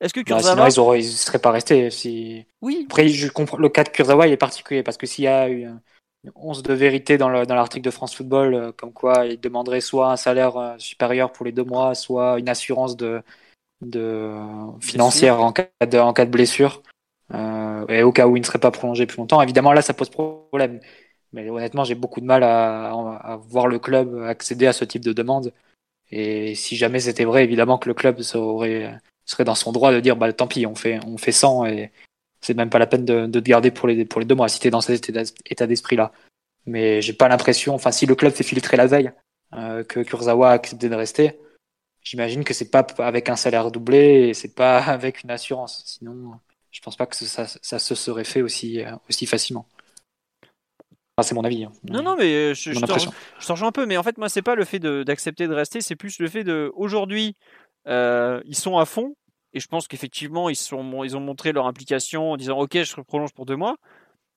Est-ce 0.00 0.12
que 0.12 0.20
bah, 0.20 0.36
Kurzawa... 0.36 0.70
sinon, 0.70 0.94
ils, 0.94 0.98
ne 0.98 1.10
seraient 1.10 1.38
pas 1.38 1.50
restés. 1.50 1.90
Si... 1.90 2.44
Oui. 2.60 2.84
Après, 2.86 3.08
je 3.08 3.28
comprends 3.28 3.56
le 3.58 3.68
cas 3.68 3.84
de 3.84 3.88
Kurzawa, 3.88 4.26
il 4.26 4.32
est 4.32 4.36
particulier 4.36 4.82
parce 4.82 4.96
que 4.96 5.06
s'il 5.06 5.24
y 5.24 5.28
a 5.28 5.48
eu 5.48 5.68
once 6.34 6.62
de 6.62 6.72
vérité 6.72 7.18
dans 7.18 7.28
l'article 7.28 7.84
de 7.84 7.90
France 7.90 8.14
Football, 8.14 8.54
euh, 8.54 8.72
comme 8.72 8.92
quoi 8.92 9.26
il 9.26 9.40
demanderait 9.40 9.80
soit 9.80 10.10
un 10.10 10.16
salaire 10.16 10.56
euh, 10.56 10.74
supérieur 10.78 11.32
pour 11.32 11.46
les 11.46 11.52
deux 11.52 11.64
mois, 11.64 11.94
soit 11.94 12.38
une 12.38 12.48
assurance 12.48 12.96
de, 12.96 13.22
de 13.80 14.34
financière 14.80 15.40
en 15.40 15.52
cas 15.52 15.68
de, 15.86 15.98
en 15.98 16.12
cas 16.12 16.24
de 16.24 16.30
blessure, 16.30 16.82
euh, 17.34 17.86
et 17.88 18.02
au 18.02 18.12
cas 18.12 18.26
où 18.26 18.36
il 18.36 18.40
ne 18.40 18.46
serait 18.46 18.58
pas 18.58 18.70
prolongé 18.70 19.06
plus 19.06 19.18
longtemps. 19.18 19.40
Évidemment, 19.42 19.72
là, 19.72 19.82
ça 19.82 19.94
pose 19.94 20.10
problème. 20.10 20.80
Mais 21.32 21.48
honnêtement, 21.50 21.84
j'ai 21.84 21.94
beaucoup 21.94 22.20
de 22.20 22.26
mal 22.26 22.42
à, 22.42 22.90
à, 22.90 23.36
voir 23.36 23.66
le 23.66 23.78
club 23.78 24.22
accéder 24.22 24.66
à 24.66 24.72
ce 24.72 24.84
type 24.84 25.04
de 25.04 25.12
demande. 25.12 25.52
Et 26.10 26.54
si 26.54 26.76
jamais 26.76 27.00
c'était 27.00 27.24
vrai, 27.24 27.44
évidemment 27.44 27.78
que 27.78 27.88
le 27.88 27.94
club 27.94 28.20
serait, 28.22 28.98
serait 29.26 29.44
dans 29.44 29.54
son 29.54 29.72
droit 29.72 29.92
de 29.92 30.00
dire 30.00 30.16
bah 30.16 30.32
tant 30.32 30.46
pis, 30.46 30.66
on 30.66 30.74
fait, 30.74 31.00
on 31.06 31.18
fait 31.18 31.32
100 31.32 31.66
et, 31.66 31.92
c'est 32.40 32.54
même 32.54 32.70
pas 32.70 32.78
la 32.78 32.86
peine 32.86 33.04
de, 33.04 33.26
te 33.26 33.38
garder 33.38 33.70
pour 33.70 33.88
les, 33.88 34.04
pour 34.04 34.20
les 34.20 34.26
deux 34.26 34.34
mois 34.34 34.48
si 34.48 34.60
tu 34.60 34.68
es 34.68 34.70
dans 34.70 34.80
cet 34.80 35.10
état 35.46 35.66
d'esprit-là. 35.66 36.12
Mais 36.66 37.00
j'ai 37.00 37.12
pas 37.12 37.28
l'impression, 37.28 37.74
enfin, 37.74 37.90
si 37.90 38.06
le 38.06 38.14
club 38.14 38.32
fait 38.32 38.44
filtrer 38.44 38.76
la 38.76 38.86
veille 38.86 39.12
euh, 39.54 39.84
que 39.84 40.00
Kurzawa 40.00 40.50
a 40.50 40.52
accepté 40.52 40.88
de 40.88 40.94
rester, 40.94 41.38
j'imagine 42.02 42.44
que 42.44 42.54
c'est 42.54 42.70
pas 42.70 42.86
avec 42.98 43.28
un 43.28 43.36
salaire 43.36 43.70
doublé 43.70 44.28
et 44.28 44.34
c'est 44.34 44.54
pas 44.54 44.78
avec 44.84 45.22
une 45.22 45.30
assurance. 45.30 45.82
Sinon, 45.86 46.32
je 46.70 46.80
pense 46.80 46.96
pas 46.96 47.06
que 47.06 47.16
ça, 47.16 47.46
ça 47.46 47.78
se 47.78 47.94
serait 47.94 48.24
fait 48.24 48.42
aussi, 48.42 48.84
euh, 48.84 48.92
aussi 49.08 49.26
facilement. 49.26 49.66
c'est 51.22 51.34
mon 51.34 51.44
avis. 51.44 51.64
Hein. 51.64 51.72
Non, 51.84 52.02
non, 52.02 52.16
mais 52.16 52.32
euh, 52.32 52.54
je, 52.54 52.72
je, 52.72 52.80
te, 52.80 52.92
rejoins 53.50 53.68
un 53.68 53.72
peu. 53.72 53.86
Mais 53.86 53.96
en 53.96 54.02
fait, 54.02 54.18
moi, 54.18 54.28
c'est 54.28 54.42
pas 54.42 54.54
le 54.54 54.64
fait 54.64 54.78
d'accepter 54.78 55.48
de, 55.48 55.54
rester, 55.54 55.80
c'est 55.80 55.96
plus 55.96 56.18
le 56.20 56.28
fait 56.28 56.44
de. 56.44 56.70
Aujourd'hui, 56.76 57.34
ils 57.86 58.56
sont 58.56 58.78
à 58.78 58.84
fond. 58.86 59.16
Et 59.52 59.60
je 59.60 59.68
pense 59.68 59.88
qu'effectivement, 59.88 60.50
ils, 60.50 60.74
ont 60.74 60.82
montré 61.20 61.52
leur 61.52 61.66
implication 61.66 62.32
en 62.32 62.36
disant 62.36 62.58
Ok, 62.58 62.76
je 62.82 63.00
prolonge 63.00 63.32
pour 63.32 63.46
deux 63.46 63.56
mois. 63.56 63.76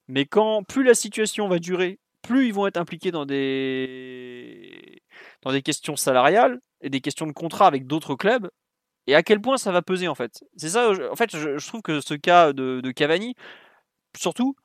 Mais 0.07 0.25
quand 0.25 0.63
plus 0.63 0.83
la 0.83 0.93
situation 0.95 1.47
va 1.49 1.59
durer, 1.59 1.99
plus 2.21 2.47
ils 2.47 2.53
vont 2.53 2.67
être 2.67 2.77
impliqués 2.77 3.11
dans 3.11 3.25
des, 3.25 5.01
questions 5.63 5.95
salariales 5.95 6.59
et 6.81 6.89
des 6.89 7.01
questions 7.01 7.27
de 7.27 7.33
contrat 7.33 7.67
avec 7.67 7.85
d'autres 7.85 8.15
clubs. 8.15 8.49
Et 9.07 9.15
à 9.15 9.23
quel 9.23 9.41
point 9.41 9.57
ça 9.57 9.71
va 9.71 9.81
peser 9.81 10.07
en 10.07 10.15
fait. 10.15 10.43
C'est 10.55 10.69
ça, 10.69 10.91
en 11.11 11.15
fait, 11.15 11.35
je, 11.35 11.67
trouve 11.67 11.81
que 11.81 11.99
ce 12.01 12.13
cas 12.13 12.53
de, 12.53 12.91
Cavani, 12.91 13.35
surtout, 14.17 14.55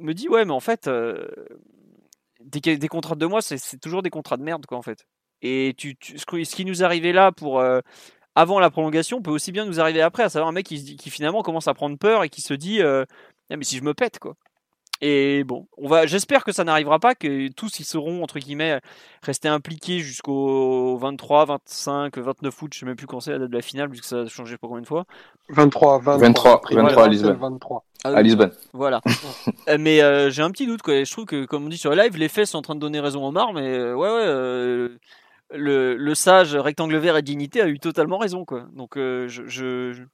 me 0.00 0.12
dit 0.12 0.28
ouais, 0.28 0.44
mais 0.44 0.52
en 0.52 0.60
fait, 0.60 0.90
des, 2.40 2.76
des, 2.76 2.88
contrats 2.88 3.14
de 3.16 3.26
mois, 3.26 3.42
c'est 3.42 3.80
toujours 3.80 4.02
des 4.02 4.10
contrats 4.10 4.36
de 4.36 4.42
merde 4.42 4.66
quoi 4.66 4.78
en 4.78 4.82
fait. 4.82 5.06
Et 5.42 5.74
tu, 5.76 5.96
ce 6.02 6.54
qui 6.54 6.64
nous 6.64 6.84
arrivait 6.84 7.12
là 7.12 7.32
pour 7.32 7.62
avant 8.34 8.60
la 8.60 8.70
prolongation 8.70 9.22
peut 9.22 9.30
aussi 9.30 9.52
bien 9.52 9.64
nous 9.64 9.80
arriver 9.80 10.02
après, 10.02 10.22
à 10.22 10.28
savoir 10.28 10.48
un 10.48 10.52
mec 10.52 10.66
qui, 10.66 10.96
qui 10.96 11.10
finalement 11.10 11.42
commence 11.42 11.68
à 11.68 11.74
prendre 11.74 11.96
peur 11.96 12.24
et 12.24 12.28
qui 12.28 12.40
se 12.42 12.54
dit 12.54 12.82
ah, 12.82 13.06
mais 13.50 13.64
si 13.64 13.76
je 13.76 13.82
me 13.82 13.94
pète 13.94 14.18
quoi. 14.18 14.34
Et 15.02 15.44
bon, 15.44 15.66
on 15.78 15.88
va, 15.88 16.06
j'espère 16.06 16.44
que 16.44 16.52
ça 16.52 16.62
n'arrivera 16.62 16.98
pas, 16.98 17.14
que 17.14 17.48
tous 17.52 17.80
ils 17.80 17.84
seront 17.84 18.22
entre 18.22 18.38
guillemets 18.38 18.80
restés 19.22 19.48
impliqués 19.48 20.00
jusqu'au 20.00 20.98
23, 20.98 21.46
25, 21.46 22.18
29 22.18 22.62
août, 22.62 22.70
je 22.74 22.80
sais 22.80 22.86
même 22.86 22.96
plus 22.96 23.06
quand 23.06 23.20
c'est 23.20 23.30
la 23.30 23.38
date 23.38 23.50
de 23.50 23.56
la 23.56 23.62
finale, 23.62 23.88
puisque 23.88 24.04
ça 24.04 24.20
a 24.20 24.26
changé 24.26 24.58
pas 24.58 24.68
combien 24.68 24.82
de 24.82 24.86
fois. 24.86 25.06
23, 25.48 26.00
23, 26.00 26.60
23, 26.70 27.04
à 27.04 27.08
Lisbonne. 27.08 27.36
23. 27.38 27.84
à 28.04 28.22
Lisbonne. 28.22 28.52
Voilà. 28.72 29.00
Euh, 29.68 29.76
mais 29.78 30.02
euh, 30.02 30.30
j'ai 30.30 30.42
un 30.42 30.50
petit 30.50 30.66
doute, 30.66 30.82
quoi. 30.82 31.04
Je 31.04 31.10
trouve 31.10 31.26
que, 31.26 31.44
comme 31.44 31.66
on 31.66 31.68
dit 31.68 31.76
sur 31.76 31.90
le 31.90 31.96
live, 31.96 32.16
les 32.16 32.28
faits 32.28 32.46
sont 32.46 32.58
en 32.58 32.62
train 32.62 32.74
de 32.74 32.80
donner 32.80 32.98
raison 32.98 33.22
en 33.24 33.30
marre, 33.30 33.52
mais 33.52 33.76
euh, 33.76 33.94
ouais, 33.94 34.08
ouais. 34.08 34.96
Le, 35.52 36.14
sage 36.14 36.54
rectangle 36.54 36.96
vert 36.96 37.16
et 37.16 37.22
dignité 37.22 37.60
a 37.60 37.68
eu 37.68 37.78
totalement 37.78 38.18
raison, 38.18 38.44
quoi. 38.44 38.66
Donc 38.72 38.92
je, 38.96 39.26
je, 39.46 40.04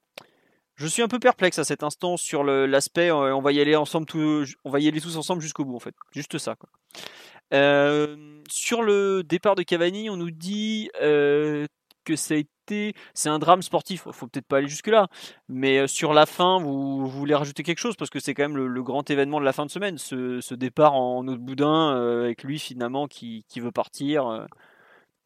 je 0.76 0.86
suis 0.86 1.02
un 1.02 1.08
peu 1.08 1.18
perplexe 1.18 1.58
à 1.58 1.64
cet 1.64 1.82
instant 1.82 2.16
sur 2.16 2.44
l'aspect 2.44 3.10
euh, 3.10 3.34
on 3.34 3.40
va 3.40 3.52
y 3.52 3.60
aller 3.60 3.76
ensemble 3.76 4.06
on 4.64 4.70
va 4.70 4.78
y 4.78 4.88
aller 4.88 5.00
tous 5.00 5.16
ensemble 5.16 5.42
jusqu'au 5.42 5.64
bout 5.64 5.74
en 5.74 5.80
fait. 5.80 5.94
Juste 6.12 6.38
ça 6.38 6.54
quoi. 6.54 6.68
Euh, 7.54 8.42
sur 8.48 8.82
le 8.82 9.22
départ 9.22 9.54
de 9.54 9.62
Cavani 9.62 10.10
on 10.10 10.16
nous 10.16 10.30
dit 10.30 10.90
euh, 11.00 11.66
que 12.04 12.14
ça 12.14 12.34
a 12.34 12.36
été 12.36 12.94
c'est 13.14 13.30
un 13.30 13.38
drame 13.38 13.62
sportif. 13.62 14.06
Faut 14.10 14.26
peut-être 14.26 14.46
pas 14.46 14.58
aller 14.58 14.68
jusque 14.68 14.88
là 14.88 15.08
mais 15.48 15.86
sur 15.86 16.12
la 16.12 16.26
fin 16.26 16.58
vous, 16.60 17.06
voulez 17.06 17.34
rajouter 17.34 17.62
quelque 17.62 17.78
chose? 17.78 17.96
Parce 17.96 18.10
que 18.10 18.20
c'est 18.20 18.34
quand 18.34 18.42
même 18.42 18.56
le, 18.56 18.82
grand 18.82 19.08
événement 19.08 19.40
de 19.40 19.46
la 19.46 19.54
fin 19.54 19.64
de 19.64 19.70
semaine 19.70 19.96
ce, 19.96 20.54
départ 20.54 20.94
en 20.94 21.26
autre 21.26 21.40
boudin 21.40 22.22
avec 22.22 22.42
lui 22.44 22.58
finalement 22.58 23.06
qui, 23.06 23.46
qui 23.48 23.60
veut 23.60 23.72
partir 23.72 24.46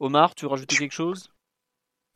Omar 0.01 0.35
tu 0.35 0.47
veux 0.47 0.51
rajouter 0.51 0.77
quelque 0.77 0.93
chose? 0.93 1.31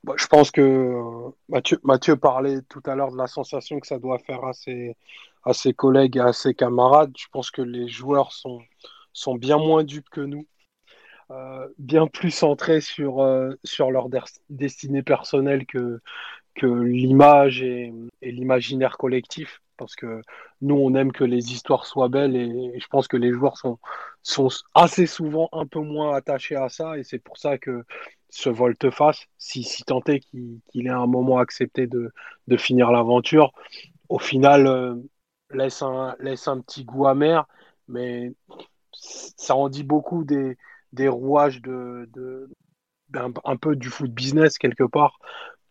Bah, 0.04 0.14
je 0.18 0.26
pense 0.26 0.50
que 0.50 0.60
euh, 0.60 1.30
Mathieu, 1.48 1.78
Mathieu, 1.82 2.16
parlait 2.16 2.60
tout 2.68 2.82
à 2.86 2.94
l'heure 2.94 3.12
de 3.12 3.16
la 3.16 3.26
sensation 3.26 3.80
que 3.80 3.86
ça 3.86 3.98
doit 3.98 4.18
faire 4.18 4.44
à 4.44 4.52
ses, 4.52 4.96
à 5.44 5.52
ses 5.52 5.72
collègues 5.72 6.16
et 6.16 6.20
à 6.20 6.32
ses 6.32 6.54
camarades. 6.54 7.12
Je 7.16 7.26
pense 7.30 7.50
que 7.50 7.62
les 7.62 7.88
joueurs 7.88 8.32
sont, 8.32 8.60
sont 9.12 9.34
bien 9.34 9.58
moins 9.58 9.84
dupes 9.84 10.10
que 10.10 10.20
nous, 10.20 10.46
euh, 11.30 11.68
bien 11.78 12.06
plus 12.06 12.30
centrés 12.30 12.82
sur, 12.82 13.20
euh, 13.22 13.54
sur 13.64 13.90
leur 13.90 14.08
destinée 14.50 15.02
personnelle 15.02 15.64
que, 15.64 16.00
que 16.54 16.66
l'image 16.66 17.62
et, 17.62 17.92
et 18.20 18.32
l'imaginaire 18.32 18.98
collectif. 18.98 19.62
Parce 19.76 19.96
que 19.96 20.22
nous, 20.60 20.76
on 20.76 20.94
aime 20.94 21.12
que 21.12 21.24
les 21.24 21.52
histoires 21.52 21.86
soient 21.86 22.08
belles 22.08 22.36
et, 22.36 22.78
je 22.78 22.86
pense 22.88 23.08
que 23.08 23.16
les 23.16 23.32
joueurs 23.32 23.56
sont, 23.58 23.78
assez 24.74 25.06
souvent 25.06 25.48
un 25.52 25.66
peu 25.66 25.80
moins 25.80 26.14
attachés 26.14 26.56
à 26.56 26.68
ça. 26.68 26.98
Et 26.98 27.04
c'est 27.04 27.18
pour 27.18 27.38
ça 27.38 27.58
que 27.58 27.84
se 28.30 28.48
volte-face, 28.48 29.26
si, 29.38 29.64
tant 29.86 30.02
est 30.06 30.20
qu'il 30.20 30.60
ait 30.74 30.88
un 30.88 31.06
moment 31.06 31.38
accepté 31.38 31.86
de, 31.86 32.12
finir 32.56 32.90
l'aventure, 32.90 33.52
au 34.08 34.18
final, 34.18 34.66
euh, 34.66 34.96
laisse, 35.50 35.82
un, 35.82 36.16
petit 36.60 36.84
goût 36.84 37.06
amer, 37.06 37.46
mais 37.88 38.32
ça 38.92 39.54
en 39.54 39.68
dit 39.68 39.84
beaucoup 39.84 40.24
des, 40.24 40.56
rouages 41.08 41.62
de 41.62 42.08
un, 43.44 43.56
peu 43.56 43.76
du 43.76 43.88
foot 43.88 44.10
business 44.10 44.58
quelque 44.58 44.84
part, 44.84 45.18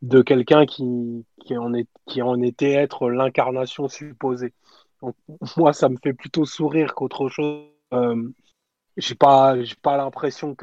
de 0.04 0.22
quelqu'un 0.22 0.66
qui, 0.66 1.26
qui, 1.46 1.58
en 1.58 1.72
qui 2.06 2.22
en 2.22 2.42
était 2.42 2.74
être 2.74 3.10
l'incarnation 3.10 3.88
supposée. 3.88 4.54
Moi, 5.58 5.74
ça 5.74 5.90
me 5.90 5.98
fait 6.04 6.14
plutôt 6.14 6.46
sourire 6.46 6.94
qu'autre 6.94 7.30
chose. 7.30 7.70
Euh, 7.94 8.30
j'ai 8.98 9.16
pas, 9.16 9.56
pas 9.82 9.98
l'impression 9.98 10.56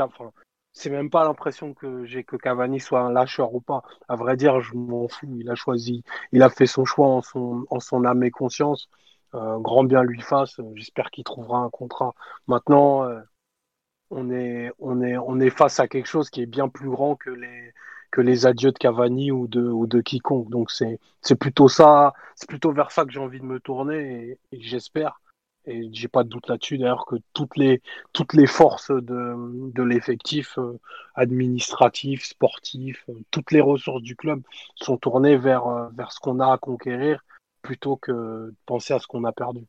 c'est 0.73 0.91
même 0.91 1.11
pas 1.11 1.25
l'impression 1.25 1.75
que 1.75 2.05
j'ai 2.05 2.23
que 2.23 2.37
Cavani 2.37 2.81
soit 2.81 3.01
un 3.01 3.11
lâcheur 3.13 3.55
ou 3.55 3.61
pas. 3.61 3.83
À 4.09 4.17
vrai 4.17 4.37
dire, 4.37 4.61
je 4.61 4.75
m'en 4.75 5.09
fous. 5.09 5.37
Il 5.39 5.51
a 5.51 5.55
choisi, 5.55 6.05
il 6.33 6.43
a 6.43 6.51
fait 6.51 6.67
son 6.67 6.85
choix 6.85 7.09
en 7.09 7.23
son, 7.23 7.65
en 7.71 7.81
son 7.81 8.05
âme 8.05 8.23
et 8.23 8.31
conscience. 8.31 8.89
Euh, 9.35 9.59
grand 9.59 9.85
bien 9.85 10.03
lui 10.03 10.21
fasse. 10.21 10.61
J'espère 10.75 11.11
qu'il 11.11 11.25
trouvera 11.25 11.59
un 11.59 11.71
contrat. 11.71 12.15
Maintenant, 12.47 13.05
euh, 13.05 13.21
on 14.11 14.31
est, 14.31 14.71
on 14.79 15.03
est, 15.03 15.17
on 15.19 15.41
est 15.41 15.51
face 15.51 15.81
à 15.81 15.89
quelque 15.89 16.07
chose 16.09 16.31
qui 16.31 16.43
est 16.43 16.47
bien 16.47 16.69
plus 16.69 16.91
grand 16.91 17.17
que 17.17 17.31
les, 17.31 17.73
que 18.11 18.21
les 18.21 18.47
adieux 18.47 18.73
de 18.73 18.79
Cavani 18.79 19.31
ou 19.31 19.47
de, 19.47 19.63
ou 19.63 19.87
de 19.87 20.01
quiconque. 20.01 20.51
Donc 20.51 20.71
c'est, 20.71 20.99
c'est 21.23 21.37
plutôt 21.37 21.69
ça, 21.69 22.13
c'est 22.35 22.49
plutôt 22.49 22.73
vers 22.73 22.91
ça 22.91 23.05
que 23.05 23.13
j'ai 23.13 23.21
envie 23.21 23.41
de 23.41 23.45
me 23.45 23.61
tourner 23.61 24.39
et 24.53 24.61
j'espère 24.61 25.21
et 25.67 25.89
j'ai 25.93 26.09
pas 26.09 26.25
de 26.25 26.29
doute 26.29 26.49
là-dessus 26.49 26.79
d'ailleurs 26.79 27.05
que 27.07 27.17
toutes 27.35 27.57
les 27.57 27.83
toutes 28.13 28.33
les 28.33 28.47
forces 28.47 28.91
de, 28.91 29.35
de 29.73 29.83
l'effectif 29.83 30.59
euh, 30.59 30.79
administratif, 31.15 32.25
sportif, 32.25 33.05
euh, 33.09 33.15
toutes 33.31 33.53
les 33.53 33.61
ressources 33.61 34.03
du 34.03 34.17
club 34.17 34.43
sont 34.75 34.97
tournées 34.97 35.37
vers 35.37 35.67
euh, 35.67 35.89
vers 35.95 36.13
ce 36.13 36.21
qu'on 36.21 36.41
a 36.41 36.53
à 36.53 36.59
conquérir 36.59 37.23
plutôt 37.63 37.97
que 37.97 38.13
de 38.13 38.55
penser 38.65 38.95
à 38.95 38.99
ce 38.99 39.07
qu'on 39.07 39.25
a 39.25 39.33
perdu. 39.33 39.61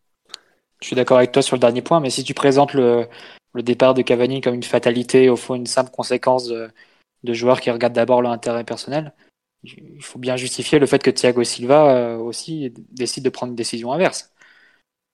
Je 0.80 0.88
suis 0.88 0.96
d'accord 0.96 1.18
avec 1.18 1.32
toi 1.32 1.42
sur 1.42 1.56
le 1.56 1.60
dernier 1.60 1.82
point, 1.82 2.00
mais 2.00 2.10
si 2.10 2.24
tu 2.24 2.34
présentes 2.34 2.74
le, 2.74 3.06
le 3.54 3.62
départ 3.62 3.94
de 3.94 4.02
Cavani 4.02 4.42
comme 4.42 4.56
une 4.56 4.64
fatalité, 4.64 5.30
au 5.30 5.36
fond 5.36 5.56
une 5.56 5.68
simple 5.68 5.92
conséquence 5.92 6.48
de, 6.48 6.72
de 7.24 7.34
joueurs 7.34 7.62
qui 7.62 7.72
regardent 7.72 7.94
d'abord 7.94 8.22
leur 8.22 8.32
intérêt 8.32 8.64
personnel, 8.64 9.14
il 9.64 10.02
faut 10.02 10.20
bien 10.20 10.38
justifier 10.38 10.80
le 10.80 10.88
fait 10.88 11.04
que 11.04 11.12
Thiago 11.12 11.44
Silva 11.44 12.18
aussi 12.18 12.74
décide 12.92 13.24
de 13.24 13.30
prendre 13.30 13.52
une 13.52 13.56
décision 13.56 13.94
inverse. 13.94 14.34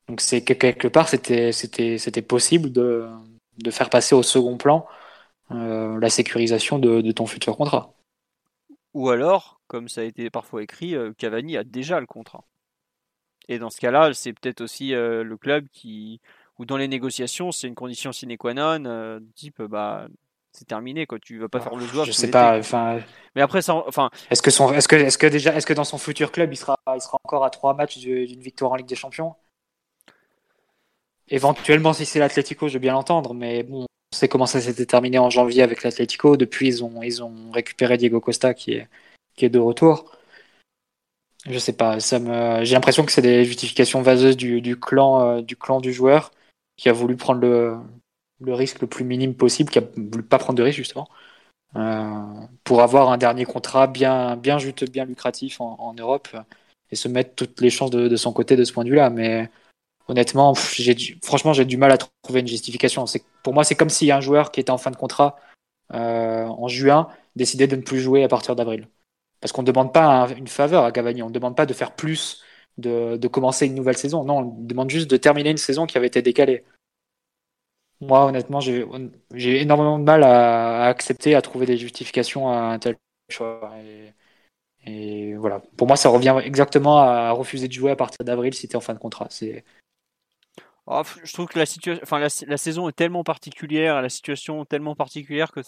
Donc 0.08 0.22
c'est 0.22 0.43
que 0.43 0.54
quelque 0.54 0.88
part 0.88 1.10
c'était 1.10 2.22
possible 2.22 2.72
de 2.72 3.72
faire 3.72 3.89
passer 3.89 4.15
au 4.15 4.24
second 4.24 4.58
plan 4.58 4.88
euh, 5.52 5.98
la 6.02 6.10
sécurisation 6.10 6.78
de, 6.78 7.12
ton 7.12 7.26
futur 7.26 7.56
contrat. 7.56 7.93
Ou 8.93 9.10
alors, 9.10 9.62
comme 9.67 9.88
ça 9.88 10.02
a 10.02 10.04
été 10.04 10.30
parfois 10.30 10.62
écrit, 10.62 10.93
euh, 10.93 11.13
Cavani 11.17 11.56
a 11.56 11.63
déjà 11.63 12.02
le 12.02 12.06
contrat. 12.06 12.43
Et 13.48 13.58
dans 13.58 13.70
ce 13.70 13.80
cas-là, 13.80 14.13
c'est 14.13 14.34
peut-être 14.34 14.60
aussi 14.60 14.93
euh, 14.93 15.24
le 15.24 15.38
club 15.38 15.67
qui, 15.72 16.20
ou 16.60 16.65
dans 16.65 16.76
les 16.76 16.89
négociations, 16.89 17.54
c'est 17.54 17.67
une 17.67 17.76
condition 17.76 18.12
sine 18.12 18.36
qua 18.38 18.54
non, 18.54 19.22
type 19.36 19.62
bah 19.62 20.10
c'est 20.58 20.65
terminé 20.65 21.06
quoi. 21.06 21.20
Tu 21.20 21.38
vas 21.38 21.50
pas 21.50 21.60
faire 21.60 21.76
le 21.76 21.86
joueur. 21.86 22.06
Je 22.06 22.12
sais 22.12 22.32
pas. 22.32 22.58
Enfin. 22.58 23.00
Mais 23.36 23.41
après 23.41 23.62
ça, 23.62 23.76
enfin. 23.76 24.10
Est-ce 24.32 24.41
que 24.41 24.50
son, 24.50 24.74
est-ce 24.74 24.88
que, 24.88 24.96
est-ce 24.96 25.17
que 25.17 25.28
déjà, 25.28 25.56
est-ce 25.56 25.67
que 25.67 25.74
dans 25.74 25.84
son 25.84 25.98
futur 25.98 26.32
club, 26.32 26.52
il 26.52 26.58
sera, 26.58 26.78
il 26.96 27.02
sera 27.02 27.17
encore 27.24 27.46
à 27.46 27.50
trois 27.50 27.74
matchs 27.76 28.00
d'une 28.00 28.41
victoire 28.41 28.72
en 28.72 28.76
Ligue 28.76 28.88
des 28.88 28.96
Champions? 28.96 29.36
Éventuellement, 31.30 31.93
si 31.93 32.06
c'est 32.06 32.20
l'Atlético, 32.20 32.67
je 32.67 32.74
veux 32.74 32.80
bien 32.80 32.93
l'entendre, 32.93 33.34
mais 33.34 33.62
bon, 33.63 33.82
on 33.84 34.15
sait 34.15 34.30
comment 34.30 34.46
ça 34.46 34.62
s'était 34.62 34.86
terminé 34.86 35.20
en 35.20 35.30
janvier 35.30 35.62
avec 35.62 35.84
l'Atlético. 35.84 36.38
Depuis, 36.38 36.67
ils 36.67 36.84
ont, 36.84 37.04
ils 37.04 37.22
ont 37.22 37.52
récupéré 37.52 37.98
Diego 37.98 38.20
Costa 38.20 38.54
qui 38.54 38.74
est, 38.74 38.88
qui 39.36 39.46
est 39.46 39.50
de 39.50 39.60
retour. 39.60 40.12
Je 41.46 41.60
sais 41.60 41.74
pas, 41.74 42.00
ça 42.00 42.20
me, 42.20 42.63
j'ai 42.63 42.74
l'impression 42.74 43.06
que 43.06 43.12
c'est 43.12 43.22
des 43.22 43.46
justifications 43.46 44.02
vaseuses 44.02 44.38
du, 44.38 44.60
du 44.62 44.78
clan, 44.80 45.22
euh, 45.22 45.41
du 45.41 45.56
clan 45.56 45.80
du 45.80 45.93
joueur 45.93 46.32
qui 46.78 46.89
a 46.89 46.93
voulu 46.93 47.15
prendre 47.15 47.41
le, 47.41 47.78
le 48.39 48.54
risque 48.54 48.82
le 48.82 48.88
plus 48.88 49.06
minime 49.06 49.36
possible, 49.36 49.69
qui 49.69 49.80
a 49.80 49.84
voulu 49.95 50.23
pas 50.23 50.38
prendre 50.38 50.58
de 50.58 50.63
risque 50.63 50.78
justement, 50.78 51.10
euh, 51.76 52.23
pour 52.63 52.82
avoir 52.82 53.12
un 53.12 53.17
dernier 53.17 53.45
contrat 53.45 53.88
bien, 53.88 54.38
juteux, 54.58 54.88
bien 54.88 55.06
lucratif 55.06 55.62
en, 55.62 55.93
Europe 55.97 56.30
et 56.91 56.95
se 56.95 57.08
mettre 57.08 57.36
toutes 57.36 57.60
les 57.62 57.69
chances 57.69 57.91
de, 57.91 58.15
son 58.15 58.34
côté 58.34 58.56
de 58.56 58.63
ce 58.63 58.71
point 58.71 58.84
de 58.84 58.89
vue-là. 58.89 59.10
Mais 59.10 59.50
honnêtement, 60.08 60.54
franchement, 60.56 61.54
j'ai 61.54 61.65
du 61.65 61.78
mal 61.78 61.91
à 61.91 61.97
trouver 61.97 62.41
une 62.41 62.47
justification. 62.47 63.06
Pour 63.43 63.54
moi, 63.54 63.63
c'est 63.63 63.76
comme 63.76 63.89
si 63.89 64.12
un 64.12 64.21
joueur 64.21 64.52
qui 64.52 64.60
était 64.60 64.71
en 64.71 64.78
fin 64.78 64.91
de 64.91 64.95
contrat 64.95 65.38
euh, 65.93 66.45
en 66.45 66.67
juin 66.67 67.10
décidait 67.36 67.67
de 67.67 67.76
ne 67.76 67.82
plus 67.82 68.00
jouer 68.00 68.23
à 68.23 68.28
partir 68.28 68.56
d'avril. 68.56 68.88
Parce 69.41 69.52
qu'on 69.52 69.62
ne 69.62 69.67
demande 69.67 69.93
pas 69.93 70.28
une 70.36 70.47
faveur 70.47 70.84
à 70.84 70.91
Cavani, 70.91 71.21
on 71.21 71.28
ne 71.28 71.34
demande 71.34 71.56
pas 71.56 71.65
de 71.65 71.73
faire 71.73 71.95
plus, 71.95 72.43
de, 72.78 73.28
commencer 73.28 73.67
une 73.67 73.76
nouvelle 73.76 73.97
saison. 73.97 74.23
Non, 74.23 74.39
on 74.39 74.63
demande 74.63 74.89
juste 74.89 75.10
de 75.10 75.17
terminer 75.17 75.52
une 75.52 75.58
saison 75.58 75.86
qui 75.86 75.97
avait 75.97 76.08
été 76.08 76.21
décalée. 76.21 76.63
Moi, 78.00 78.26
honnêtement, 78.26 78.60
j'ai 78.60 79.62
énormément 79.62 79.98
de 79.98 80.04
mal 80.04 80.24
à, 80.24 80.86
accepter, 80.86 81.36
à 81.36 81.42
trouver 81.42 81.66
des 81.66 81.78
justifications 81.78 82.50
à 82.50 82.58
un 82.58 82.80
tel 82.80 82.98
choix. 83.30 83.74
Et, 84.86 85.36
voilà. 85.36 85.62
Pour 85.78 85.88
moi, 85.88 85.96
ça 85.98 86.10
revient 86.10 86.40
exactement 86.44 87.00
à 87.00 87.32
refuser 87.32 87.68
de 87.68 87.74
jouer 87.74 87.92
à 87.92 87.96
partir 87.96 88.24
d'avril 88.24 88.54
si 88.54 88.68
tu 88.68 88.74
es 88.74 88.78
en 88.78 88.82
fin 88.82 88.94
de 88.94 89.00
contrat. 89.00 89.28
Oh, 90.90 91.02
je 91.22 91.34
trouve 91.34 91.48
que 91.48 91.60
la 91.60 91.66
enfin 92.02 92.20
la, 92.20 92.58
saison 92.58 92.88
est 92.88 92.94
tellement 92.94 93.26
particulière, 93.26 94.02
la 94.02 94.08
situation 94.08 94.64
tellement 94.64 94.96
particulière 94.96 95.52
que 95.52 95.60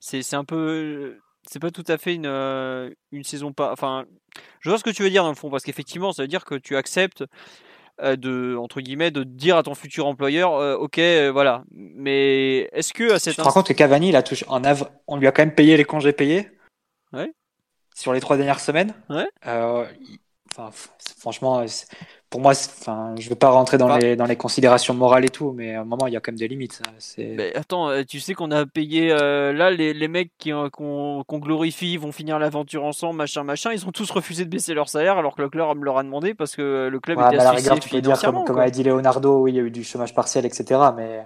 c'est 0.00 0.34
un 0.34 0.46
peu, 0.46 1.20
c'est 1.46 1.58
pas 1.58 1.70
tout 1.70 1.84
à 1.88 1.98
fait 1.98 2.14
une, 2.14 3.22
saison. 3.22 3.52
Enfin, 3.58 4.06
je 4.60 4.70
vois 4.70 4.78
ce 4.78 4.84
que 4.84 4.88
tu 4.88 5.02
veux 5.02 5.10
dire 5.10 5.24
dans 5.24 5.28
le 5.28 5.34
fond, 5.34 5.50
parce 5.50 5.64
qu'effectivement, 5.64 6.12
ça 6.12 6.22
veut 6.22 6.28
dire 6.28 6.46
que 6.46 6.54
tu 6.54 6.76
acceptes 6.76 7.24
de 8.16 8.56
entre 8.56 8.80
guillemets 8.80 9.10
de 9.10 9.22
dire 9.24 9.56
à 9.56 9.62
ton 9.62 9.74
futur 9.74 10.06
employeur, 10.06 10.54
euh, 10.54 10.76
ok, 10.76 11.00
voilà. 11.32 11.64
Mais 11.70 12.68
est-ce 12.72 12.92
que 12.92 13.12
à 13.12 13.18
cette 13.18 13.34
tu 13.34 13.38
te 13.38 13.42
rends 13.42 13.52
compte 13.52 13.68
que 13.68 13.72
Cavani, 13.72 14.08
il 14.08 14.16
a 14.16 14.22
touché 14.22 14.44
en 14.48 14.62
on 15.06 15.16
lui 15.16 15.26
a 15.26 15.32
quand 15.32 15.42
même 15.42 15.54
payé 15.54 15.76
les 15.76 15.84
congés 15.84 16.12
payés. 16.12 16.50
Ouais. 17.12 17.32
sur 17.94 18.12
les 18.14 18.20
trois 18.20 18.36
dernières 18.36 18.60
semaines? 18.60 18.94
Ouais. 19.10 19.28
Euh, 19.46 19.84
il- 20.00 20.18
enfin, 20.50 20.70
f- 20.70 20.88
franchement, 21.20 21.62
pour 22.32 22.40
moi, 22.40 22.52
enfin, 22.52 23.14
je 23.18 23.28
veux 23.28 23.36
pas 23.36 23.50
rentrer 23.50 23.76
dans 23.78 23.94
les 23.96 24.16
dans 24.16 24.24
les 24.24 24.36
considérations 24.36 24.94
morales 24.94 25.26
et 25.26 25.28
tout, 25.28 25.52
mais 25.52 25.74
à 25.74 25.82
un 25.82 25.84
moment, 25.84 26.06
il 26.06 26.14
y 26.14 26.16
a 26.16 26.20
quand 26.20 26.32
même 26.32 26.38
des 26.38 26.48
limites. 26.48 26.80
Mais 27.18 27.54
attends, 27.54 27.90
euh, 27.90 28.02
tu 28.04 28.20
sais 28.20 28.32
qu'on 28.32 28.50
a 28.50 28.64
payé 28.64 29.12
euh, 29.12 29.52
là 29.52 29.70
les, 29.70 29.92
les 29.92 30.08
mecs 30.08 30.32
qui, 30.38 30.50
euh, 30.50 30.70
qu'on 30.70 31.22
glorifie 31.30 31.98
vont 31.98 32.10
finir 32.10 32.38
l'aventure 32.38 32.84
ensemble, 32.84 33.18
machin, 33.18 33.44
machin. 33.44 33.70
Ils 33.72 33.86
ont 33.86 33.92
tous 33.92 34.10
refusé 34.10 34.46
de 34.46 34.50
baisser 34.50 34.72
leur 34.72 34.88
salaire 34.88 35.18
alors 35.18 35.36
que 35.36 35.42
le 35.42 35.50
club 35.50 35.84
leur 35.84 35.98
a 35.98 36.02
demandé 36.02 36.32
parce 36.34 36.56
que 36.56 36.88
le 36.90 37.00
club 37.00 37.18
Ouais, 37.18 37.26
était 37.26 37.36
mais 37.36 37.40
à 37.42 37.44
la 37.44 37.50
asphyxié 37.50 37.70
rigueur, 37.70 37.80
tu 37.80 37.88
peux 37.90 38.00
dire 38.00 38.12
financièrement. 38.12 38.44
comme, 38.44 38.58
a 38.58 38.70
dit 38.70 38.82
Leonardo, 38.82 39.42
oui, 39.42 39.52
il 39.52 39.56
y 39.56 39.60
a 39.60 39.62
eu 39.62 39.70
du 39.70 39.84
chômage 39.84 40.14
partiel, 40.14 40.46
etc. 40.46 40.94
Mais 40.96 41.24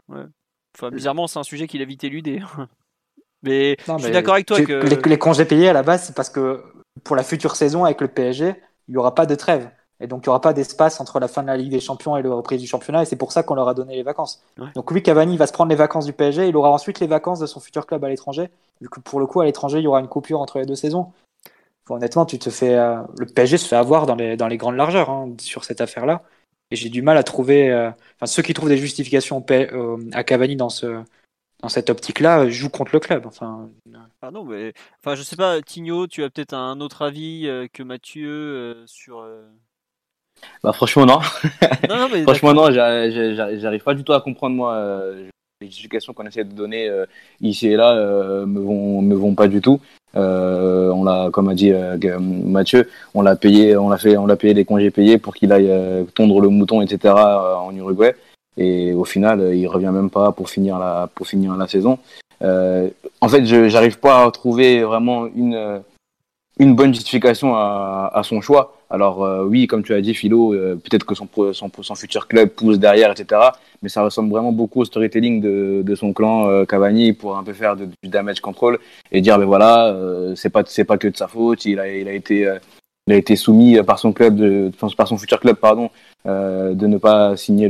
Enfin, 0.77 0.91
bizarrement, 0.91 1.29
c'est 1.29 1.39
un 1.39 1.45
sujet 1.45 1.69
qu'il 1.69 1.81
a 1.83 1.85
vite 1.85 2.03
éludé. 2.03 2.41
mais 3.43 3.77
Non, 3.87 3.99
je 3.99 4.05
suis 4.05 4.13
d'accord 4.13 4.35
avec 4.35 4.47
toi 4.47 4.59
tu- 4.59 4.67
que 4.67 4.87
les, 4.87 4.97
les 4.97 5.19
congés 5.19 5.45
payés 5.45 5.69
à 5.69 5.73
la 5.73 5.83
base, 5.83 6.05
c'est 6.05 6.15
parce 6.17 6.31
que 6.31 6.63
pour 7.05 7.17
la 7.17 7.23
future 7.23 7.57
saison 7.57 7.85
avec 7.85 8.01
le 8.01 8.09
PSG, 8.09 8.55
il 8.89 8.93
n'y 8.93 8.97
aura 8.97 9.15
pas 9.15 9.27
de 9.27 9.35
trêve. 9.35 9.71
Et 10.01 10.07
donc, 10.07 10.25
il 10.25 10.29
n'y 10.29 10.31
aura 10.31 10.41
pas 10.43 10.53
d'espace 10.53 11.01
entre 11.01 11.19
la 11.21 11.29
fin 11.29 11.43
de 11.43 11.47
la 11.47 11.57
Ligue 11.57 11.71
des 11.71 11.81
Champions 11.81 12.17
et 12.17 12.23
le 12.23 12.33
reprise 12.33 12.61
du 12.61 12.67
championnat. 12.67 13.03
Et 13.03 13.05
c'est 13.07 13.17
pour 13.17 13.33
ça 13.33 13.43
qu'on 13.43 13.55
leur 13.55 13.69
a 13.69 13.75
donné 13.75 13.97
les 13.97 14.03
vacances. 14.03 14.43
Ouais. 14.59 14.67
Donc, 14.75 14.91
oui, 14.91 15.03
Cavani 15.03 15.37
va 15.37 15.47
se 15.47 15.53
prendre 15.53 15.71
les 15.71 15.77
vacances 15.77 16.05
du 16.05 16.13
PSG. 16.13 16.49
Il 16.49 16.57
aura 16.57 16.71
ensuite 16.71 17.01
les 17.01 17.07
vacances 17.07 17.39
de 17.41 17.47
son 17.47 17.61
futur 17.61 17.87
club 17.87 18.05
à 18.05 18.09
l'étranger. 18.09 18.51
Vu 18.81 18.89
que 18.91 19.01
pour 19.01 19.21
le 19.21 19.27
coup, 19.27 19.41
à 19.41 19.47
l'étranger, 19.47 19.79
il 19.79 19.85
y 19.85 19.87
aura 19.87 20.01
une 20.01 20.09
coupure 20.09 20.41
entre 20.41 20.59
les 20.59 20.67
deux 20.67 20.75
saisons. 20.75 21.13
Enfin, 21.85 21.97
honnêtement, 21.97 22.27
tu 22.27 22.39
te 22.39 22.51
fais, 22.51 22.75
euh, 22.75 23.01
le 23.19 23.27
PSG 23.27 23.59
se 23.59 23.69
fait 23.69 23.77
avoir 23.77 24.07
dans 24.07 24.17
les, 24.17 24.37
dans 24.37 24.49
les 24.49 24.57
grandes 24.57 24.77
largeurs 24.77 25.09
hein, 25.09 25.33
sur 25.41 25.65
cette 25.65 25.81
affaire-là. 25.81 26.23
Et 26.71 26.77
j'ai 26.77 26.89
du 26.89 27.01
mal 27.01 27.17
à 27.17 27.23
trouver. 27.23 27.71
euh, 27.71 27.91
Enfin, 28.17 28.27
ceux 28.27 28.43
qui 28.43 28.53
trouvent 28.55 28.69
des 28.69 28.77
justifications 28.77 29.45
euh, 29.51 29.97
à 30.13 30.25
Cavani 30.25 30.57
dans, 30.57 30.69
ce, 30.69 31.01
dans 31.63 31.69
cette 31.69 31.89
optique-là 31.89 32.41
euh, 32.41 32.51
jouent 32.51 32.71
contre 32.71 32.91
le 32.93 32.99
club. 33.01 33.25
Enfin, 33.25 33.71
Ah 34.21 34.31
non, 34.33 34.45
mais 34.45 34.73
enfin, 35.01 35.15
je 35.15 35.23
sais 35.23 35.37
pas, 35.37 35.63
Tigno, 35.63 36.07
tu 36.09 36.25
as 36.25 36.29
peut-être 36.31 36.55
un 36.55 36.81
autre 36.81 37.03
avis 37.03 37.47
euh, 37.47 37.69
que 37.73 37.83
Mathieu 37.85 38.29
euh, 38.31 38.83
sur. 38.87 39.21
euh, 39.21 39.47
Bah 40.63 40.73
franchement 40.73 41.07
non. 41.07 41.19
Non, 41.89 41.97
non, 41.97 42.09
mais 42.13 42.23
Franchement 42.25 42.55
non, 42.55 42.71
j'a- 42.71 43.11
j'a- 43.11 43.57
j'arrive 43.59 43.83
pas 43.83 43.95
du 43.95 44.05
tout 44.05 44.13
à 44.13 44.21
comprendre 44.21 44.55
moi 44.57 44.75
euh, 44.75 45.29
les 45.61 45.69
justifications 45.69 46.13
qu'on 46.13 46.27
essaie 46.27 46.45
de 46.45 46.53
donner 46.53 46.89
euh, 46.89 47.07
ici 47.41 47.69
et 47.69 47.77
là 47.77 47.93
euh, 47.97 48.47
me 48.47 48.61
vont 48.61 49.01
me 49.03 49.15
vont 49.15 49.35
pas 49.35 49.49
du 49.49 49.61
tout. 49.61 49.81
Euh, 50.17 50.91
on 50.93 51.05
l'a 51.05 51.29
comme 51.31 51.49
a 51.49 51.55
dit 51.55 51.73
Mathieu, 52.21 52.89
on 53.15 53.23
l'a 53.23 53.37
payé, 53.37 53.77
on 53.77 53.89
l'a 53.91 53.99
fait, 53.99 54.17
on 54.17 54.27
l'a 54.27 54.37
payé 54.37 54.55
des 54.55 54.65
congés 54.65 54.91
payés 54.91 55.19
pour 55.19 55.35
qu'il 55.35 55.53
aille 55.53 55.71
tondre 56.15 56.41
le 56.41 56.49
mouton 56.49 56.81
etc 56.83 57.13
en 57.15 57.75
Uruguay 57.77 58.15
et 58.57 58.95
au 58.95 59.05
final 59.05 59.55
il 59.55 59.67
revient 59.67 59.91
même 59.93 60.09
pas 60.11 60.33
pour 60.33 60.49
finir 60.49 60.79
la 60.79 61.09
pour 61.15 61.27
finir 61.27 61.55
la 61.57 61.67
saison. 61.69 61.99
En 62.43 63.29
fait, 63.29 63.45
je 63.47 63.69
j'arrive 63.69 63.99
pas 63.99 64.25
à 64.25 64.31
trouver 64.31 64.83
vraiment 64.85 65.27
une 65.27 65.83
une 66.59 66.75
bonne 66.75 66.95
justification 66.95 67.55
à, 67.55 68.11
à 68.15 68.23
son 68.23 68.41
choix. 68.41 68.76
Alors 68.89 69.25
euh, 69.25 69.45
oui, 69.45 69.67
comme 69.67 69.83
tu 69.83 69.95
as 69.95 70.01
dit, 70.01 70.15
Philo, 70.15 70.55
euh, 70.55 70.77
peut-être 70.77 71.05
que 71.05 71.15
son, 71.15 71.29
son, 71.53 71.71
son 71.81 71.95
futur 71.95 72.29
club 72.29 72.51
pousse 72.51 72.79
derrière, 72.79 73.11
etc. 73.11 73.41
Mais 73.83 73.89
ça 73.89 74.03
ressemble 74.03 74.31
vraiment 74.31 74.53
beaucoup 74.53 74.81
au 74.81 74.85
storytelling 74.85 75.41
de, 75.41 75.83
de 75.85 75.95
son 75.95 76.13
clan 76.13 76.49
euh, 76.49 76.65
Cavani 76.65 77.13
pour 77.13 77.37
un 77.37 77.43
peu 77.43 77.53
faire 77.53 77.77
du 77.77 77.89
damage 78.05 78.41
control 78.41 78.79
et 79.11 79.21
dire 79.21 79.39
ben 79.39 79.45
voilà, 79.45 79.89
euh, 79.89 80.35
c'est 80.37 80.51
pas 80.51 80.63
c'est 80.67 80.85
pas 80.85 80.99
que 80.99 81.09
de 81.09 81.17
sa 81.17 81.27
faute. 81.27 81.65
Il 81.65 81.81
a 81.81 81.89
il 81.89 82.07
a 82.09 82.13
été 82.13 82.47
euh, 82.47 82.59
il 83.09 83.13
a 83.13 83.17
été 83.17 83.37
soumis 83.37 83.81
par 83.85 83.99
son 83.99 84.13
club, 84.13 84.35
de, 84.35 84.73
par 84.97 85.07
son 85.07 85.17
futur 85.17 85.39
club, 85.39 85.57
pardon, 85.57 85.91
euh, 86.27 86.75
de 86.75 86.87
ne 86.89 86.99
pas 86.99 87.37
signer 87.37 87.69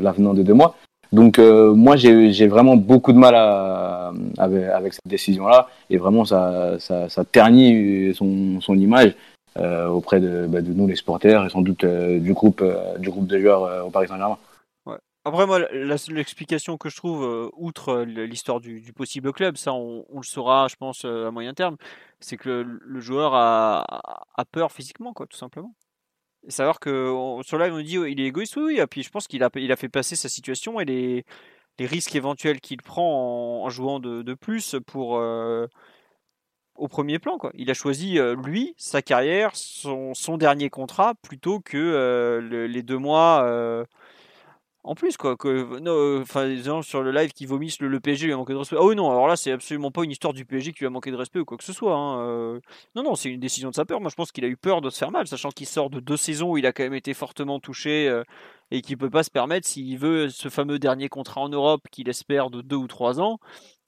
l'avenant 0.00 0.32
de 0.32 0.42
deux 0.42 0.54
mois. 0.54 0.76
Donc 1.12 1.38
euh, 1.38 1.72
moi 1.74 1.96
j'ai 1.96 2.46
vraiment 2.48 2.76
beaucoup 2.76 3.12
de 3.12 3.18
mal 3.18 3.34
à, 3.36 4.12
avec, 4.38 4.64
avec 4.64 4.92
cette 4.94 5.06
décision-là 5.06 5.68
et 5.90 5.98
vraiment 5.98 6.24
ça, 6.24 6.76
ça, 6.78 7.08
ça 7.08 7.24
ternit 7.24 8.12
son, 8.14 8.60
son 8.60 8.76
image 8.76 9.10
euh, 9.10 9.12
auprès 9.88 10.20
de, 10.20 10.46
bah, 10.46 10.60
de 10.62 10.72
nous 10.72 10.86
les 10.86 10.96
supporters 10.96 11.44
et 11.44 11.48
sans 11.48 11.62
doute 11.62 11.84
euh, 11.84 12.18
du 12.18 12.32
groupe 12.32 12.60
euh, 12.62 12.98
du 12.98 13.10
groupe 13.10 13.26
de 13.26 13.38
joueurs 13.38 13.64
euh, 13.64 13.82
au 13.82 13.90
Paris 13.90 14.08
Saint-Germain. 14.08 14.38
Après, 15.26 15.44
moi, 15.44 15.58
la- 15.58 15.96
l'explication 16.10 16.78
que 16.78 16.88
je 16.88 16.96
trouve, 16.96 17.24
euh, 17.24 17.50
outre 17.56 17.88
euh, 17.88 18.04
l'histoire 18.04 18.60
du, 18.60 18.92
possible 18.92 19.32
club, 19.32 19.56
ça, 19.56 19.72
on, 19.72 20.04
le 20.14 20.22
saura, 20.22 20.68
je 20.68 20.76
pense, 20.76 21.04
euh, 21.04 21.26
à 21.26 21.32
moyen 21.32 21.52
terme, 21.52 21.76
c'est 22.20 22.36
que 22.36 22.48
le, 22.48 23.00
joueur 23.00 23.34
a, 23.34 23.84
peur 24.52 24.70
physiquement, 24.70 25.12
quoi, 25.12 25.26
tout 25.26 25.36
simplement. 25.36 25.74
Savoir 26.48 26.78
que 26.78 27.10
on- 27.10 27.42
sur 27.42 27.58
live, 27.58 27.74
on 27.74 27.82
dit, 27.82 27.98
oh, 27.98 28.04
il 28.06 28.20
est 28.20 28.26
égoïste, 28.26 28.56
oui, 28.56 28.62
oui, 28.66 28.78
et 28.80 28.86
puis 28.86 29.02
je 29.02 29.10
pense 29.10 29.26
qu'il 29.26 29.42
a, 29.42 29.50
il 29.56 29.72
a 29.72 29.76
fait 29.76 29.88
passer 29.88 30.14
sa 30.14 30.28
situation 30.28 30.78
et 30.80 30.84
les, 30.84 31.24
risques 31.80 32.14
éventuels 32.14 32.60
qu'il 32.60 32.80
prend 32.82 33.64
en, 33.64 33.68
jouant 33.70 33.98
de, 34.00 34.34
plus 34.34 34.76
pour. 34.86 35.18
euh, 35.18 35.66
au 36.78 36.88
premier 36.88 37.18
plan, 37.18 37.38
quoi. 37.38 37.50
Il 37.54 37.70
a 37.70 37.74
choisi, 37.74 38.18
euh, 38.18 38.36
lui, 38.36 38.74
sa 38.76 39.02
carrière, 39.02 39.50
son, 39.54 40.14
son 40.14 40.36
dernier 40.38 40.70
contrat, 40.70 41.14
plutôt 41.22 41.60
que 41.60 41.76
euh, 41.78 42.40
le- 42.40 42.66
les 42.66 42.82
deux 42.82 42.98
mois. 42.98 43.42
euh, 43.44 43.84
en 44.84 44.94
plus, 44.94 45.16
quoi, 45.16 45.36
que, 45.36 46.20
enfin, 46.22 46.44
les 46.46 46.62
gens 46.62 46.80
sur 46.80 47.02
le 47.02 47.10
live 47.10 47.32
qui 47.32 47.44
vomissent 47.44 47.80
le, 47.80 47.88
le 47.88 47.98
PSG 47.98 48.26
lui 48.26 48.32
a 48.32 48.36
manqué 48.36 48.52
de 48.52 48.58
respect. 48.58 48.76
Ah 48.78 48.84
oui, 48.84 48.94
non, 48.94 49.10
alors 49.10 49.26
là, 49.26 49.34
c'est 49.34 49.50
absolument 49.50 49.90
pas 49.90 50.04
une 50.04 50.12
histoire 50.12 50.32
du 50.32 50.44
PSG 50.44 50.72
qui 50.72 50.78
lui 50.80 50.86
a 50.86 50.90
manqué 50.90 51.10
de 51.10 51.16
respect 51.16 51.40
ou 51.40 51.44
quoi 51.44 51.58
que 51.58 51.64
ce 51.64 51.72
soit. 51.72 51.96
hein. 51.96 52.60
Non, 52.94 53.02
non, 53.02 53.16
c'est 53.16 53.28
une 53.30 53.40
décision 53.40 53.70
de 53.70 53.74
sa 53.74 53.84
peur. 53.84 54.00
Moi, 54.00 54.10
je 54.10 54.14
pense 54.14 54.30
qu'il 54.30 54.44
a 54.44 54.48
eu 54.48 54.56
peur 54.56 54.80
de 54.82 54.90
se 54.90 54.98
faire 54.98 55.10
mal, 55.10 55.26
sachant 55.26 55.50
qu'il 55.50 55.66
sort 55.66 55.90
de 55.90 55.98
deux 55.98 56.16
saisons 56.16 56.52
où 56.52 56.58
il 56.58 56.66
a 56.66 56.72
quand 56.72 56.84
même 56.84 56.94
été 56.94 57.14
fortement 57.14 57.58
touché 57.58 58.22
et 58.70 58.80
qu'il 58.82 58.96
peut 58.98 59.10
pas 59.10 59.24
se 59.24 59.30
permettre, 59.30 59.66
s'il 59.66 59.98
veut 59.98 60.28
ce 60.28 60.48
fameux 60.48 60.78
dernier 60.78 61.08
contrat 61.08 61.40
en 61.40 61.48
Europe 61.48 61.82
qu'il 61.90 62.08
espère 62.08 62.50
de 62.50 62.62
deux 62.62 62.76
ou 62.76 62.86
trois 62.86 63.20
ans, 63.20 63.38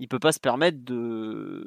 il 0.00 0.08
peut 0.08 0.18
pas 0.20 0.32
se 0.32 0.40
permettre 0.40 0.78
de. 0.84 1.64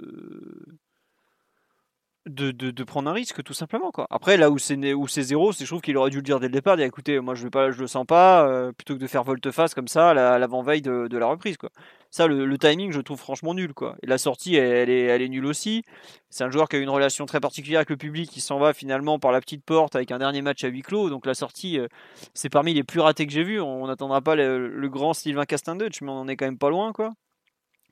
De, 2.27 2.83
prendre 2.83 3.09
un 3.09 3.13
risque 3.13 3.41
tout 3.41 3.53
simplement 3.53 3.89
quoi. 3.89 4.05
Après 4.11 4.37
là 4.37 4.51
où 4.51 4.59
c'est 4.59 4.93
où 4.93 5.07
c'est 5.07 5.23
zéro, 5.23 5.53
c'est 5.53 5.65
je 5.65 5.69
trouve 5.71 5.81
qu'il 5.81 5.97
aurait 5.97 6.11
dû 6.11 6.17
le 6.17 6.21
dire 6.21 6.39
dès 6.39 6.47
le 6.47 6.53
départ, 6.53 6.77
dire 6.77 6.85
écoutez 6.85 7.19
moi 7.19 7.33
je 7.33 7.43
vais 7.43 7.49
pas 7.49 7.71
je 7.71 7.79
le 7.79 7.87
sens 7.87 8.05
pas 8.05 8.47
euh, 8.47 8.71
plutôt 8.71 8.93
que 8.93 8.99
de 8.99 9.07
faire 9.07 9.23
volte-face 9.23 9.73
comme 9.73 9.87
ça 9.87 10.11
à 10.11 10.13
la- 10.13 10.33
à 10.33 10.37
l'avant-veille 10.37 10.83
de, 10.83 11.17
la 11.17 11.25
reprise 11.25 11.57
quoi. 11.57 11.71
Ça 12.11 12.27
le, 12.27 12.57
timing 12.59 12.91
je 12.91 13.01
trouve 13.01 13.17
franchement 13.17 13.55
nul 13.55 13.73
quoi. 13.73 13.95
Et 14.03 14.07
la 14.07 14.19
sortie 14.19 14.55
elle, 14.55 14.91
est 14.91 15.05
elle 15.05 15.23
est 15.23 15.29
nulle 15.29 15.47
aussi. 15.47 15.83
C'est 16.29 16.43
un 16.43 16.51
joueur 16.51 16.69
qui 16.69 16.75
a 16.75 16.79
une 16.79 16.89
relation 16.89 17.25
très 17.25 17.39
particulière 17.39 17.79
avec 17.79 17.89
le 17.89 17.97
public 17.97 18.29
qui 18.29 18.39
s'en 18.39 18.59
va 18.59 18.73
finalement 18.73 19.17
par 19.17 19.31
la 19.31 19.41
petite 19.41 19.65
porte 19.65 19.95
avec 19.95 20.11
un 20.11 20.19
dernier 20.19 20.43
match 20.43 20.63
à 20.63 20.67
huis 20.67 20.83
clos 20.83 21.09
donc 21.09 21.25
la 21.25 21.33
sortie 21.33 21.79
euh, 21.79 21.87
c'est 22.35 22.49
parmi 22.49 22.75
les 22.75 22.83
plus 22.83 22.99
ratés 22.99 23.25
que 23.25 23.33
j'ai 23.33 23.43
vu. 23.43 23.59
On 23.59 23.87
n'attendra 23.87 24.21
pas 24.21 24.35
le, 24.35 24.87
grand 24.89 25.13
Sylvain 25.15 25.45
Castendutch 25.45 26.01
mais 26.01 26.11
on 26.11 26.19
en 26.19 26.27
est 26.27 26.35
quand 26.37 26.45
même 26.45 26.59
pas 26.59 26.69
loin 26.69 26.91
quoi. 26.93 27.13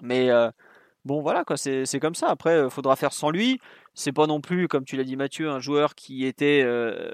Mais 0.01 0.29
euh, 0.29 0.51
bon 1.05 1.21
voilà 1.21 1.43
quoi, 1.43 1.57
c'est 1.57 1.99
comme 1.99 2.15
ça. 2.15 2.27
Après 2.29 2.51
euh, 2.51 2.69
faudra 2.69 2.95
faire 2.95 3.13
sans 3.13 3.29
lui 3.29 3.59
c'est 3.99 4.13
pas 4.13 4.27
non 4.27 4.39
plus, 4.39 4.69
comme 4.69 4.85
tu 4.85 4.95
l'as 4.95 5.03
dit 5.03 5.17
Mathieu, 5.17 5.49
un 5.49 5.59
joueur 5.59 5.93
qui 5.93 6.25
était 6.25 6.61
euh, 6.63 7.11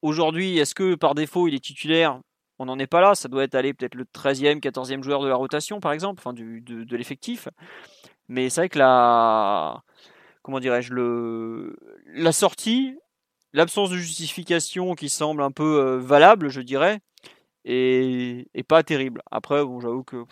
aujourd'hui, 0.00 0.58
est-ce 0.58 0.74
que 0.74 0.94
par 0.94 1.14
défaut 1.14 1.46
il 1.46 1.54
est 1.54 1.62
titulaire? 1.62 2.20
On 2.58 2.64
n'en 2.64 2.78
est 2.78 2.86
pas 2.86 3.02
là, 3.02 3.14
ça 3.14 3.28
doit 3.28 3.44
être 3.44 3.54
aller 3.54 3.74
peut-être 3.74 3.94
le 3.94 4.04
13e, 4.04 4.60
14e 4.60 5.02
joueur 5.02 5.22
de 5.22 5.28
la 5.28 5.34
rotation 5.36 5.78
par 5.78 5.92
exemple, 5.92 6.20
enfin 6.20 6.32
du, 6.32 6.62
de, 6.62 6.96
l'effectif. 6.96 7.48
Mais 8.28 8.48
c'est 8.48 8.62
vrai 8.62 8.68
que 8.70 8.78
la 8.78 9.82
comment 10.42 10.58
dirais-je 10.58 10.94
le 10.94 11.76
la 12.06 12.32
sortie, 12.32 12.96
l'absence 13.52 13.90
de 13.90 13.96
justification 13.96 14.94
qui 14.94 15.10
semble 15.10 15.42
un 15.42 15.50
peu 15.50 15.80
euh, 15.80 15.98
valable, 15.98 16.48
je 16.48 16.62
dirais, 16.62 17.00
est, 17.66 18.48
est 18.54 18.62
pas 18.62 18.82
terrible. 18.82 19.22
Après, 19.30 19.62
bon, 19.64 19.80
j'avoue 19.80 20.04
que 20.04 20.24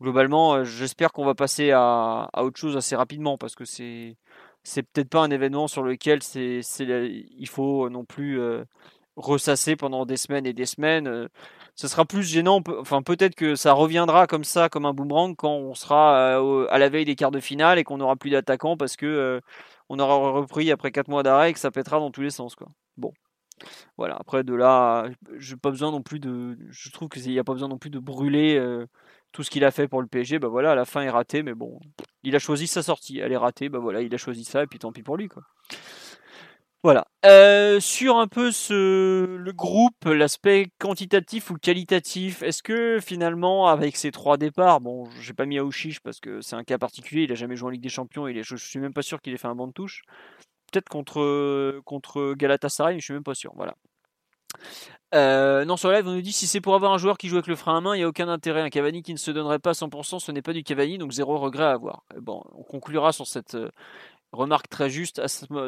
globalement, 0.00 0.54
euh, 0.54 0.64
j'espère 0.64 1.12
qu'on 1.12 1.24
va 1.24 1.34
passer 1.34 1.70
à, 1.72 2.28
à 2.32 2.42
autre 2.44 2.58
chose 2.58 2.76
assez 2.76 2.96
rapidement 2.96 3.38
parce 3.38 3.54
que 3.54 3.64
c'est 3.64 4.16
c'est 4.62 4.82
peut-être 4.82 5.08
pas 5.10 5.22
un 5.22 5.30
événement 5.30 5.68
sur 5.68 5.82
lequel 5.82 6.22
c'est, 6.22 6.60
il 6.80 7.48
faut 7.48 7.88
non 7.90 8.04
plus 8.04 8.40
euh, 8.40 8.64
ressasser 9.16 9.76
pendant 9.76 10.04
des 10.06 10.16
semaines 10.18 10.46
et 10.46 10.52
des 10.52 10.66
semaines. 10.66 11.06
euh. 11.08 11.28
ce 11.74 11.88
sera 11.88 12.04
plus 12.04 12.22
gênant, 12.24 12.60
enfin 12.78 13.02
peut-être 13.02 13.34
que 13.34 13.54
ça 13.54 13.72
reviendra 13.72 14.26
comme 14.26 14.44
ça, 14.44 14.68
comme 14.68 14.84
un 14.86 14.92
boomerang, 14.94 15.34
quand 15.36 15.54
on 15.54 15.74
sera 15.74 16.40
euh, 16.42 16.66
à 16.70 16.78
la 16.78 16.88
veille 16.90 17.06
des 17.06 17.16
quarts 17.16 17.30
de 17.30 17.40
finale 17.40 17.78
et 17.78 17.84
qu'on 17.84 17.98
n'aura 17.98 18.16
plus 18.16 18.30
d'attaquants 18.30 18.76
parce 18.76 18.96
que 18.96 19.40
on 19.88 19.98
aura 19.98 20.16
repris 20.32 20.70
après 20.70 20.92
4 20.92 21.08
mois 21.08 21.22
d'arrêt 21.22 21.50
et 21.50 21.52
que 21.54 21.58
ça 21.60 21.70
pètera 21.70 21.98
dans 21.98 22.10
tous 22.10 22.22
les 22.22 22.30
sens. 22.30 22.54
Quoi. 22.54 22.68
Bon. 22.96 23.12
Voilà, 23.98 24.16
après 24.16 24.44
de 24.44 24.54
là, 24.54 25.06
j'ai 25.38 25.56
pas 25.56 25.70
besoin 25.70 25.90
non 25.90 26.02
plus 26.02 26.20
de. 26.20 26.56
Je 26.70 26.90
trouve 26.90 27.08
qu'il 27.08 27.22
n'y 27.30 27.38
a 27.38 27.44
pas 27.44 27.52
besoin 27.52 27.68
non 27.68 27.78
plus 27.78 27.90
de 27.90 27.98
brûler 27.98 28.58
tout 29.32 29.42
ce 29.42 29.50
qu'il 29.50 29.64
a 29.64 29.70
fait 29.70 29.88
pour 29.88 30.00
le 30.02 30.08
PSG. 30.08 30.38
Bah 30.38 30.48
voilà, 30.48 30.72
à 30.72 30.74
la 30.74 30.84
fin 30.84 31.02
est 31.02 31.10
raté, 31.10 31.42
mais 31.42 31.54
bon, 31.54 31.78
il 32.22 32.34
a 32.36 32.38
choisi 32.38 32.66
sa 32.66 32.82
sortie. 32.82 33.18
Elle 33.18 33.32
est 33.32 33.36
ratée, 33.36 33.68
bah 33.68 33.78
voilà, 33.78 34.02
il 34.02 34.14
a 34.14 34.18
choisi 34.18 34.44
ça, 34.44 34.62
et 34.62 34.66
puis 34.66 34.78
tant 34.78 34.92
pis 34.92 35.02
pour 35.02 35.16
lui, 35.16 35.28
quoi. 35.28 35.42
Voilà. 36.82 37.06
Euh, 37.26 37.78
sur 37.78 38.16
un 38.16 38.26
peu 38.26 38.50
ce, 38.50 39.36
le 39.36 39.52
groupe, 39.52 40.06
l'aspect 40.06 40.72
quantitatif 40.78 41.50
ou 41.50 41.56
qualitatif, 41.56 42.42
est-ce 42.42 42.62
que 42.62 42.98
finalement, 43.00 43.66
avec 43.68 43.96
ces 43.96 44.10
trois 44.10 44.38
départs, 44.38 44.80
bon, 44.80 45.04
j'ai 45.20 45.34
pas 45.34 45.44
mis 45.44 45.58
Aouchiche 45.58 46.00
parce 46.00 46.20
que 46.20 46.40
c'est 46.40 46.56
un 46.56 46.64
cas 46.64 46.78
particulier, 46.78 47.24
il 47.24 47.32
a 47.32 47.34
jamais 47.34 47.54
joué 47.54 47.66
en 47.66 47.70
Ligue 47.70 47.82
des 47.82 47.90
Champions, 47.90 48.26
je, 48.28 48.42
je 48.42 48.56
suis 48.56 48.78
même 48.78 48.94
pas 48.94 49.02
sûr 49.02 49.20
qu'il 49.20 49.34
ait 49.34 49.36
fait 49.36 49.48
un 49.48 49.54
banc 49.54 49.66
de 49.66 49.72
touche. 49.72 50.02
Peut-être 50.72 50.88
contre, 50.88 51.80
contre 51.84 52.34
Galatasaray, 52.34 52.94
mais 52.94 53.00
je 53.00 53.04
suis 53.04 53.14
même 53.14 53.24
pas 53.24 53.34
sûr. 53.34 53.52
Voilà. 53.56 53.74
Euh, 55.12 55.64
non, 55.64 55.76
sur 55.76 55.90
live, 55.90 56.06
on 56.06 56.12
nous 56.12 56.20
dit 56.20 56.32
si 56.32 56.46
c'est 56.46 56.60
pour 56.60 56.74
avoir 56.74 56.92
un 56.92 56.98
joueur 56.98 57.18
qui 57.18 57.28
joue 57.28 57.36
avec 57.36 57.48
le 57.48 57.56
frein 57.56 57.78
à 57.78 57.80
main, 57.80 57.94
il 57.94 57.98
n'y 57.98 58.04
a 58.04 58.08
aucun 58.08 58.28
intérêt. 58.28 58.60
Un 58.60 58.70
Cavani 58.70 59.02
qui 59.02 59.12
ne 59.12 59.18
se 59.18 59.30
donnerait 59.30 59.58
pas 59.58 59.70
à 59.70 59.74
100%, 59.74 60.20
ce 60.20 60.32
n'est 60.32 60.42
pas 60.42 60.52
du 60.52 60.62
Cavani, 60.62 60.98
donc 60.98 61.12
zéro 61.12 61.38
regret 61.38 61.64
à 61.64 61.72
avoir. 61.72 62.04
Bon, 62.20 62.42
on 62.52 62.62
conclura 62.62 63.12
sur 63.12 63.26
cette, 63.26 63.56
euh, 63.56 63.70
remarque 64.32 64.68
très 64.68 64.88
juste 64.88 65.20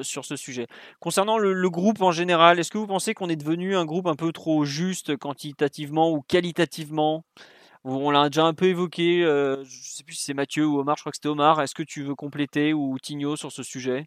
sur 0.03 0.25
ce 0.25 0.37
sujet. 0.37 0.69
Concernant 1.01 1.39
le, 1.39 1.71
groupe 1.71 2.01
en 2.03 2.13
général, 2.13 2.61
est-ce 2.61 2.71
que 2.71 2.79
vous 2.79 2.87
pensez 2.87 3.15
qu'on 3.15 3.29
est 3.29 3.37
devenu 3.37 3.77
un 3.77 3.85
groupe 3.85 4.07
un 4.07 4.15
peu 4.15 4.33
trop 4.33 4.65
juste 4.65 5.17
quantitativement 5.17 6.13
ou 6.13 6.23
qualitativement? 6.23 7.25
On 7.85 8.11
l'a 8.13 8.29
déjà 8.29 8.45
un 8.45 8.55
peu 8.55 8.67
évoqué, 8.67 9.23
je 9.23 9.59
ne 9.59 9.65
sais 9.65 10.05
plus 10.05 10.15
si 10.15 10.23
c'est 10.23 10.35
Mathieu 10.35 10.65
ou 10.65 10.79
Omar, 10.79 10.97
je 10.97 11.03
crois 11.03 11.11
que 11.11 11.17
c'était 11.17 11.29
Omar. 11.29 11.61
Est-ce 11.61 11.75
que 11.75 11.83
tu 11.83 12.05
veux 12.05 12.15
compléter 12.15 12.73
ou 12.73 12.97
Tigno 13.01 13.35
sur 13.35 13.51
ce 13.51 13.65
sujet? 13.65 14.07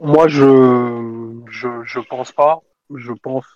Moi, 0.00 0.26
je, 0.26 1.17
je, 1.48 1.82
je 1.84 2.00
pense 2.00 2.32
pas. 2.32 2.60
Je 2.94 3.12
pense 3.12 3.46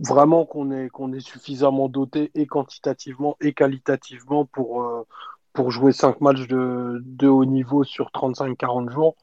vraiment 0.00 0.46
qu'on 0.46 0.70
est, 0.70 0.88
qu'on 0.88 1.12
est 1.12 1.20
suffisamment 1.20 1.88
doté 1.88 2.30
et 2.34 2.46
quantitativement 2.46 3.36
et 3.40 3.52
qualitativement 3.52 4.46
pour, 4.46 4.82
euh, 4.82 5.06
pour 5.52 5.70
jouer 5.70 5.92
5 5.92 6.20
matchs 6.20 6.46
de, 6.48 7.00
de 7.04 7.28
haut 7.28 7.44
niveau 7.44 7.84
sur 7.84 8.10
35-40 8.10 8.90
jours. 8.90 9.16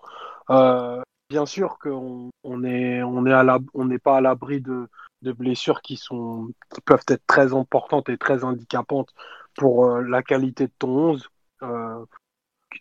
Euh, 0.49 1.01
bien 1.29 1.45
sûr 1.45 1.77
qu'on 1.79 2.29
on 2.43 2.63
on 2.63 2.65
est 2.65 3.85
n'est 3.85 3.99
pas 3.99 4.17
à 4.17 4.21
l'abri 4.21 4.61
de, 4.61 4.87
de 5.23 5.31
blessures 5.31 5.81
qui, 5.81 5.97
sont, 5.97 6.49
qui 6.73 6.81
peuvent 6.81 7.03
être 7.09 7.25
très 7.25 7.53
importantes 7.53 8.09
et 8.09 8.17
très 8.17 8.43
handicapantes 8.43 9.13
pour 9.55 9.85
euh, 9.85 10.01
la 10.01 10.21
qualité 10.21 10.67
de 10.67 10.73
ton 10.77 10.89
11. 10.89 11.29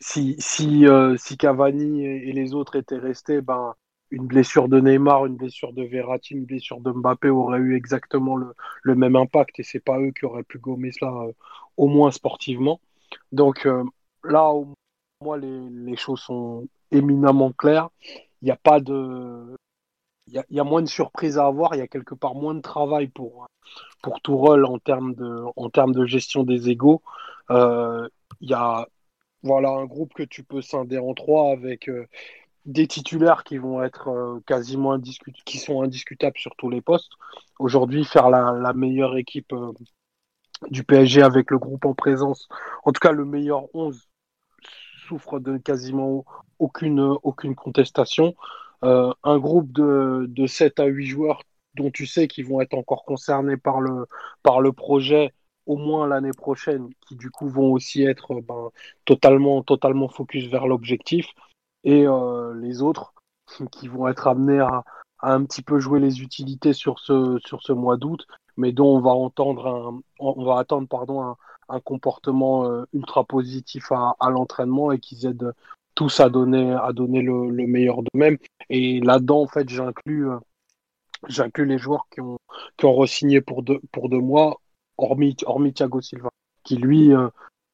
si, 0.01 0.37
si, 0.39 0.85
si 1.17 1.37
Cavani 1.39 2.05
et, 2.05 2.33
les 2.33 2.55
autres 2.55 2.77
étaient 2.77 2.99
restés, 2.99 3.41
ben, 3.41 3.75
une 4.11 4.27
blessure 4.27 4.69
de 4.69 4.81
Neymar, 4.81 5.27
une 5.27 5.37
blessure 5.37 5.73
de 5.73 5.83
Verratti, 5.83 6.35
une 6.35 6.45
blessure 6.45 6.81
de 6.81 6.93
Mbappé 6.93 7.29
aurait 7.29 7.59
eu 7.59 7.77
exactement 7.77 8.37
le, 8.37 8.95
même 8.95 9.17
impact 9.17 9.59
et 9.61 9.63
c'est 9.63 9.81
pas 9.81 9.99
eux 9.99 10.13
qui 10.13 10.25
auraient 10.25 10.45
pu 10.45 10.59
gommer 10.59 10.93
cela 10.93 11.13
euh, 11.13 11.33
au 11.77 11.89
moins 11.89 12.11
sportivement. 12.11 12.81
Donc 13.33 13.67
euh, 13.67 13.85
là, 14.25 14.49
au 14.51 14.69
moins 15.23 15.39
les, 15.39 15.97
choses 15.97 16.21
sont 16.21 16.69
éminemment 16.91 17.53
claires. 17.53 17.91
Il 18.43 18.47
n'y 18.47 18.51
a 18.51 18.57
pas 18.57 18.81
de, 18.81 19.57
il 20.29 20.43
y, 20.51 20.61
a, 20.61 20.65
moins 20.65 20.83
de 20.83 20.89
surprises 20.89 21.39
à 21.39 21.47
avoir. 21.47 21.75
Il 21.75 21.79
y 21.79 21.83
a 21.83 21.89
quelque 21.89 22.15
part 22.15 22.35
moins 22.35 22.55
de 22.55 22.61
travail 22.61 23.09
pour 23.09 23.47
pour 24.03 24.21
Tourelle 24.21 24.65
en 24.65 24.79
termes 24.79 25.15
de 25.15 25.45
en 25.57 25.71
termes 25.71 25.93
de 25.93 26.07
gestion 26.07 26.45
des 26.45 26.71
égaux. 26.71 27.03
Euh, 27.51 28.09
il 28.41 28.51
y 28.51 28.55
a 28.55 28.87
voilà 29.43 29.71
un 29.71 29.87
groupe 29.87 30.15
que 30.15 30.23
tu 30.23 30.45
peux 30.45 30.63
scinder 30.63 30.99
en 30.99 31.15
trois 31.15 31.51
avec 31.53 31.89
des 32.67 32.87
titulaires 32.89 33.45
qui 33.45 33.59
vont 33.59 33.83
être 33.83 34.09
euh, 34.09 34.41
quasiment 34.47 34.93
indiscutables, 34.93 35.45
qui 35.45 35.59
sont 35.59 35.83
indiscutables 35.83 36.39
sur 36.39 36.55
tous 36.57 36.69
les 36.69 36.81
postes. 36.81 37.13
Aujourd'hui, 37.59 38.05
faire 38.05 38.29
la, 38.29 38.73
meilleure 38.75 39.17
équipe 39.17 39.53
euh, 39.53 39.73
du 40.71 40.85
PSG 40.85 41.23
avec 41.23 41.51
le 41.51 41.59
groupe 41.59 41.85
en 41.85 41.95
présence, 41.95 42.49
en 42.85 42.93
tout 42.93 43.01
cas 43.01 43.13
le 43.13 43.25
meilleur 43.25 43.65
11, 43.75 44.09
souffre 45.09 45.39
de 45.39 45.57
quasiment 45.59 46.25
aucune, 46.59 47.01
aucune 47.23 47.55
contestation. 47.55 48.35
Euh, 48.85 49.13
un 49.23 49.39
groupe 49.39 49.73
de, 49.73 50.27
de 50.29 50.47
7 50.47 50.81
à 50.81 50.87
8 50.87 51.07
joueurs 51.07 51.43
dont 51.75 51.91
tu 51.91 52.07
sais 52.07 52.27
qu'ils 52.27 52.47
vont 52.47 52.61
être 52.61 52.75
encore 52.75 53.05
concernés 53.05 53.57
par 53.57 53.81
le, 53.81 54.07
par 54.43 54.61
le 54.61 54.73
projet 54.73 55.33
au 55.67 55.77
moins 55.77 56.07
l'année 56.07 56.33
prochaine, 56.37 56.89
qui 57.07 57.17
du 57.17 57.31
coup 57.31 57.49
vont 57.49 57.73
aussi 57.73 58.03
être 58.05 58.41
ben, 58.41 58.71
totalement, 59.05 59.63
totalement 59.63 60.09
focus 60.09 60.47
vers 60.47 60.67
l'objectif 60.67 61.27
et 61.87 62.07
euh, 62.07 62.53
les 62.61 62.83
autres 62.83 63.15
qui 63.73 63.89
vont 63.89 64.09
être 64.09 64.27
amenés 64.27 64.61
à, 64.61 64.85
un 65.23 65.45
petit 65.45 65.63
peu 65.63 65.79
jouer 65.79 66.01
les 66.01 66.21
utilités 66.21 66.75
sur 66.75 66.99
ce, 66.99 67.39
sur 67.47 67.63
ce 67.63 67.73
mois 67.73 67.97
d'août, 67.97 68.27
mais 68.59 68.73
dont 68.73 68.97
on 68.97 69.01
va 69.01 69.13
entendre 69.13 69.67
un, 69.67 70.01
on 70.19 70.45
va 70.45 70.59
attendre 70.59 70.87
pardon, 70.89 71.37
un, 71.69 71.81
comportement 71.81 72.67
euh, 72.67 72.85
ultra 72.93 73.25
positif 73.25 73.91
à, 73.93 74.31
l'entraînement 74.31 74.93
et 74.93 74.99
qu'ils 74.99 75.27
aident 75.27 75.55
tous 75.95 76.21
à 76.21 76.29
donner, 76.29 76.73
à 76.75 76.93
donner 76.93 77.23
le, 77.23 77.51
le 77.51 77.67
meilleur 77.67 78.03
d'eux-mêmes. 78.03 78.37
Et 78.69 79.01
là-dedans, 79.01 79.43
en 79.43 79.47
fait, 79.47 79.69
j'inclus, 79.69 80.29
euh, 80.29 80.39
j'inclus 81.29 81.65
les 81.65 81.79
joueurs 81.79 82.07
qui 82.11 82.21
ont, 82.21 82.39
qui 82.77 82.85
ont 82.85 82.95
re-signé 82.95 83.41
pour 83.41 83.63
deux, 83.63 83.81
pour 83.93 84.09
deux 84.09 84.21
mois, 84.21 84.61
hormis, 84.99 85.37
hormis 85.47 85.73
Thiago 85.73 86.01
Silva, 86.01 86.29
qui 86.63 86.77
lui 86.77 87.13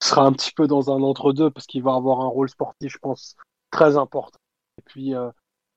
sera 0.01 0.25
un 0.25 0.33
petit 0.33 0.53
peu 0.53 0.67
dans 0.67 0.91
un 0.91 1.03
entre-deux 1.03 1.51
parce 1.51 1.67
qu'il 1.67 1.83
va 1.83 1.95
avoir 1.95 2.21
un 2.21 2.29
rôle 2.29 2.49
sportif, 2.49 2.93
je 2.93 2.99
pense, 2.99 3.37
très 3.73 3.97
important. 3.97 4.39
Et 4.79 4.83
puis, 4.83 5.15
euh, 5.17 5.31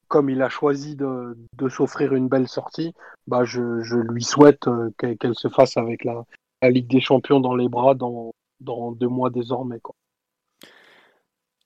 comme 0.08 0.30
il 0.30 0.44
a 0.44 0.50
choisi 0.50 0.96
de, 0.96 1.36
de 1.54 1.70
s'offrir 1.70 2.14
une 2.14 2.28
belle 2.28 2.48
sortie, 2.48 2.94
bah 3.26 3.44
je, 3.44 3.82
je 3.82 3.98
lui 3.98 4.24
souhaite 4.24 4.68
euh, 4.68 4.92
qu'elle 5.00 5.34
se 5.34 5.48
fasse 5.48 5.78
avec 5.78 6.04
la, 6.04 6.24
la, 6.62 6.70
Ligue 6.70 6.88
des 6.88 7.02
Champions 7.02 7.40
dans 7.40 7.56
les 7.56 7.70
bras 7.70 7.96
dans, 7.96 8.32
dans 8.60 8.92
deux 8.92 9.08
mois 9.08 9.32
désormais. 9.32 9.80
Quoi. 9.80 9.96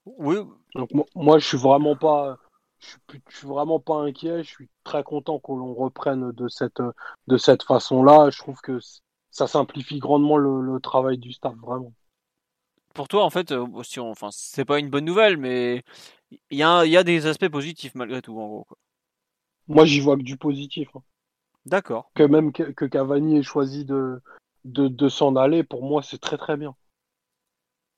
Oui. 0.06 0.38
Donc, 0.76 0.90
moi, 1.16 1.40
je 1.40 1.48
suis 1.48 1.58
vraiment 1.58 1.98
pas. 1.98 2.38
Je 2.80 2.88
suis, 2.88 3.22
je 3.28 3.38
suis, 3.38 3.48
vraiment 3.48 3.82
pas 3.82 3.98
inquiet. 3.98 4.44
Je 4.44 4.50
suis 4.50 4.70
très 4.86 5.04
content 5.04 5.40
que 5.40 5.52
l'on 5.52 5.74
reprenne 5.74 6.32
de 6.32 6.48
cette, 6.48 6.82
de 7.28 7.38
cette 7.38 7.64
façon-là. 7.64 8.30
Je 8.30 8.40
trouve 8.40 8.62
que 8.62 8.80
ça 9.32 9.48
simplifie 9.48 10.00
grandement 10.00 10.38
le, 10.38 10.62
le 10.62 10.80
travail 10.80 11.18
du 11.18 11.34
staff, 11.34 11.56
vraiment 11.56 11.92
pour 13.00 13.08
toi, 13.08 13.24
en 13.24 13.30
fait, 13.30 13.52
euh, 13.54 13.66
si 13.84 14.00
on, 14.00 14.12
enfin, 14.12 14.30
c'est 14.32 14.66
pas 14.66 14.80
une 14.80 14.90
bonne 14.90 15.06
nouvelle, 15.06 15.38
mais 15.38 15.84
il 16.32 16.58
y 16.58 16.64
a, 16.64 16.86
y 16.86 16.98
a, 16.98 17.04
des 17.04 17.26
aspects 17.26 17.50
positifs 17.50 17.96
malgré 17.96 18.22
tout, 18.22 18.40
en 18.40 18.48
gros. 18.48 18.64
Quoi. 18.66 18.78
Moi, 19.68 19.86
j'y 19.86 20.00
vois 20.00 20.18
que 20.18 20.24
du 20.24 20.38
positif. 20.38 20.90
Hein. 20.96 21.04
D'accord. 21.66 22.12
Que 22.16 22.24
même 22.24 22.52
que, 22.52 22.86
Cavani 22.86 23.38
ait 23.38 23.44
choisi 23.44 23.86
de, 23.86 24.22
de, 24.66 24.88
de 24.88 25.10
s'en 25.10 25.36
aller, 25.36 25.64
pour 25.64 25.84
moi, 25.84 26.02
c'est 26.02 26.20
très 26.20 26.38
très 26.38 26.58
bien. 26.58 26.76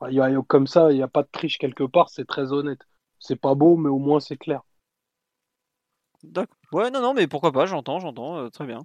Il 0.10 0.16
y 0.16 0.22
a, 0.22 0.30
comme 0.48 0.68
ça, 0.68 0.92
il 0.92 0.96
n'y 0.96 1.04
a 1.04 1.08
pas 1.08 1.24
de 1.24 1.30
triche 1.32 1.58
quelque 1.58 1.84
part, 1.84 2.10
c'est 2.10 2.26
très 2.26 2.52
honnête. 2.52 2.82
C'est 3.20 3.36
pas 3.36 3.54
beau, 3.54 3.78
mais 3.78 3.90
au 3.90 4.00
moins 4.00 4.20
c'est 4.20 4.38
clair. 4.38 4.64
D'accord. 6.24 6.56
Ouais, 6.72 6.92
non, 6.92 7.02
non, 7.02 7.14
mais 7.14 7.28
pourquoi 7.28 7.52
pas, 7.52 7.66
j'entends, 7.66 8.00
j'entends, 8.00 8.38
euh, 8.38 8.50
très 8.50 8.66
bien. 8.66 8.80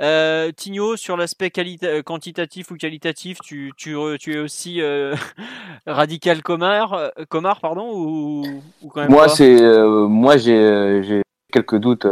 Euh, 0.00 0.50
Tigno, 0.52 0.96
sur 0.96 1.16
l'aspect 1.16 1.52
euh, 1.84 2.02
quantitatif 2.02 2.70
ou 2.70 2.76
qualitatif, 2.76 3.38
tu, 3.42 3.72
tu, 3.76 3.96
tu 4.18 4.34
es 4.34 4.38
aussi 4.38 4.80
euh, 4.80 5.14
radical 5.86 6.42
Comar, 6.42 7.12
Comar 7.28 7.60
pardon, 7.60 7.92
ou, 7.94 8.44
ou 8.82 8.88
quand 8.88 9.02
même 9.02 9.10
Moi, 9.10 9.28
c'est, 9.28 9.60
moi 10.08 10.36
j'ai 10.38 11.22
quelques 11.52 11.76
doutes 11.76 12.06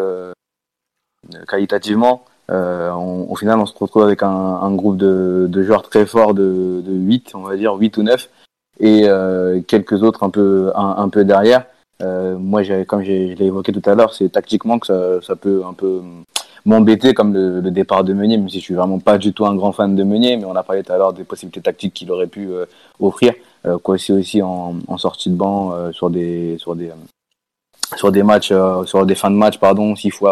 qualitativement. 1.48 2.24
au 2.48 3.36
final, 3.36 3.58
on 3.58 3.66
se 3.66 3.76
retrouve 3.76 4.02
avec 4.02 4.22
un, 4.22 4.28
un 4.28 4.74
groupe 4.74 4.98
de, 4.98 5.46
de, 5.48 5.62
joueurs 5.62 5.88
très 5.88 6.06
forts 6.06 6.34
de, 6.34 6.82
de 6.84 6.92
8, 6.92 7.32
on 7.34 7.42
va 7.42 7.56
dire 7.56 7.74
8 7.74 7.96
ou 7.96 8.02
9, 8.02 8.28
et 8.80 9.08
quelques 9.66 10.02
autres 10.02 10.22
un 10.22 10.30
peu, 10.30 10.70
un, 10.74 10.96
un 10.98 11.08
peu 11.08 11.24
derrière. 11.24 11.64
Euh, 12.00 12.38
moi, 12.38 12.62
comme 12.86 13.02
je 13.02 13.34
l'ai 13.34 13.46
évoqué 13.46 13.72
tout 13.72 13.82
à 13.88 13.94
l'heure, 13.94 14.14
c'est 14.14 14.30
tactiquement 14.30 14.78
que 14.78 14.86
ça, 14.86 15.20
ça, 15.22 15.36
peut 15.36 15.62
un 15.66 15.74
peu 15.74 16.00
m'embêter 16.64 17.14
comme 17.14 17.32
le, 17.32 17.60
le, 17.60 17.70
départ 17.70 18.04
de 18.04 18.12
Meunier, 18.12 18.36
même 18.36 18.48
si 18.48 18.58
je 18.58 18.64
suis 18.64 18.74
vraiment 18.74 18.98
pas 18.98 19.18
du 19.18 19.32
tout 19.32 19.46
un 19.46 19.54
grand 19.54 19.72
fan 19.72 19.94
de 19.94 20.02
Meunier, 20.02 20.36
mais 20.36 20.44
on 20.44 20.56
a 20.56 20.62
parlé 20.62 20.82
tout 20.82 20.92
à 20.92 20.98
l'heure 20.98 21.12
des 21.12 21.24
possibilités 21.24 21.60
tactiques 21.60 21.94
qu'il 21.94 22.10
aurait 22.10 22.26
pu 22.26 22.48
euh, 22.50 22.66
offrir, 22.98 23.34
euh, 23.66 23.78
quoi 23.78 23.94
aussi 23.94 24.12
aussi 24.12 24.42
en, 24.42 24.76
en, 24.86 24.98
sortie 24.98 25.30
de 25.30 25.36
banc 25.36 25.72
euh, 25.72 25.92
sur 25.92 26.10
des 26.10 26.56
sur 26.58 26.74
des 26.74 26.90
sur 27.96 28.12
des 28.12 28.22
matchs 28.22 28.52
sur 28.84 29.06
des 29.06 29.14
fins 29.14 29.30
de 29.30 29.36
match 29.36 29.58
pardon 29.58 29.96
s'il 29.96 30.12
faut 30.12 30.28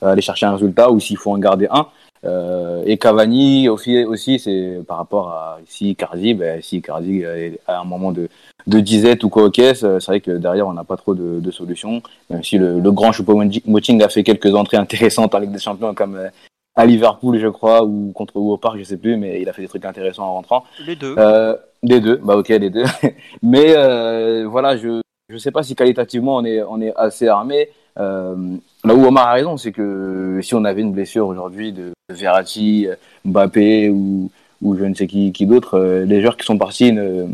aller 0.00 0.22
chercher 0.22 0.46
un 0.46 0.52
résultat 0.52 0.90
ou 0.90 1.00
s'il 1.00 1.16
faut 1.16 1.32
en 1.32 1.38
garder 1.38 1.66
un. 1.70 1.86
Euh, 2.24 2.82
et 2.86 2.98
Cavani 2.98 3.68
aussi, 3.68 4.38
c'est 4.38 4.80
par 4.86 4.98
rapport 4.98 5.30
à 5.30 5.58
si 5.66 5.96
Cardi, 5.96 6.34
ben, 6.34 6.60
si 6.62 6.82
Cardi 6.82 7.24
à 7.66 7.80
un 7.80 7.84
moment 7.84 8.12
de, 8.12 8.28
de 8.66 8.80
disette 8.80 9.24
ou 9.24 9.28
quoi 9.28 9.44
ok, 9.44 9.56
c'est 9.56 10.06
vrai 10.06 10.20
que 10.20 10.32
derrière 10.32 10.66
on 10.66 10.72
n'a 10.72 10.84
pas 10.84 10.96
trop 10.96 11.14
de, 11.14 11.40
de, 11.40 11.50
solutions. 11.50 12.02
Même 12.28 12.42
si 12.42 12.58
le, 12.58 12.80
le 12.80 12.92
grand 12.92 13.12
Choupo-Moting 13.12 14.02
a 14.02 14.08
fait 14.08 14.22
quelques 14.22 14.54
entrées 14.54 14.76
intéressantes 14.76 15.34
en 15.34 15.38
Ligue 15.38 15.52
des 15.52 15.58
Champions 15.58 15.94
comme 15.94 16.16
euh, 16.16 16.28
à 16.76 16.86
Liverpool 16.86 17.38
je 17.38 17.48
crois 17.48 17.84
ou 17.84 18.12
contre 18.12 18.36
ou 18.36 18.52
au 18.52 18.56
Parc 18.56 18.78
je 18.78 18.84
sais 18.84 18.96
plus, 18.96 19.16
mais 19.16 19.40
il 19.40 19.48
a 19.48 19.52
fait 19.52 19.62
des 19.62 19.68
trucs 19.68 19.84
intéressants 19.84 20.24
en 20.24 20.34
rentrant. 20.34 20.64
Les 20.86 20.96
deux. 20.96 21.14
Euh, 21.18 21.56
les 21.82 22.00
deux, 22.00 22.16
bah 22.16 22.36
ok 22.36 22.48
les 22.48 22.70
deux. 22.70 22.84
mais 23.42 23.74
euh, 23.76 24.46
voilà, 24.46 24.76
je 24.76 25.00
je 25.28 25.36
sais 25.36 25.50
pas 25.52 25.62
si 25.62 25.74
qualitativement 25.74 26.36
on 26.36 26.44
est 26.44 26.62
on 26.62 26.80
est 26.80 26.92
assez 26.96 27.28
armé. 27.28 27.70
Euh, 27.98 28.56
là 28.84 28.94
où 28.94 29.04
Omar 29.04 29.28
a 29.28 29.32
raison, 29.32 29.56
c'est 29.56 29.72
que 29.72 30.40
si 30.42 30.54
on 30.54 30.64
avait 30.64 30.82
une 30.82 30.92
blessure 30.92 31.26
aujourd'hui 31.26 31.72
de 31.72 31.92
Verratti, 32.10 32.88
Mbappé 33.24 33.90
ou, 33.90 34.30
je 34.62 34.84
ne 34.84 34.94
sais 34.94 35.06
qui, 35.06 35.32
qui 35.32 35.46
d'autre, 35.46 35.78
euh, 35.78 36.04
les 36.04 36.20
joueurs 36.20 36.36
qui 36.36 36.44
sont 36.44 36.58
partis 36.58 36.92
ne, 36.92 37.26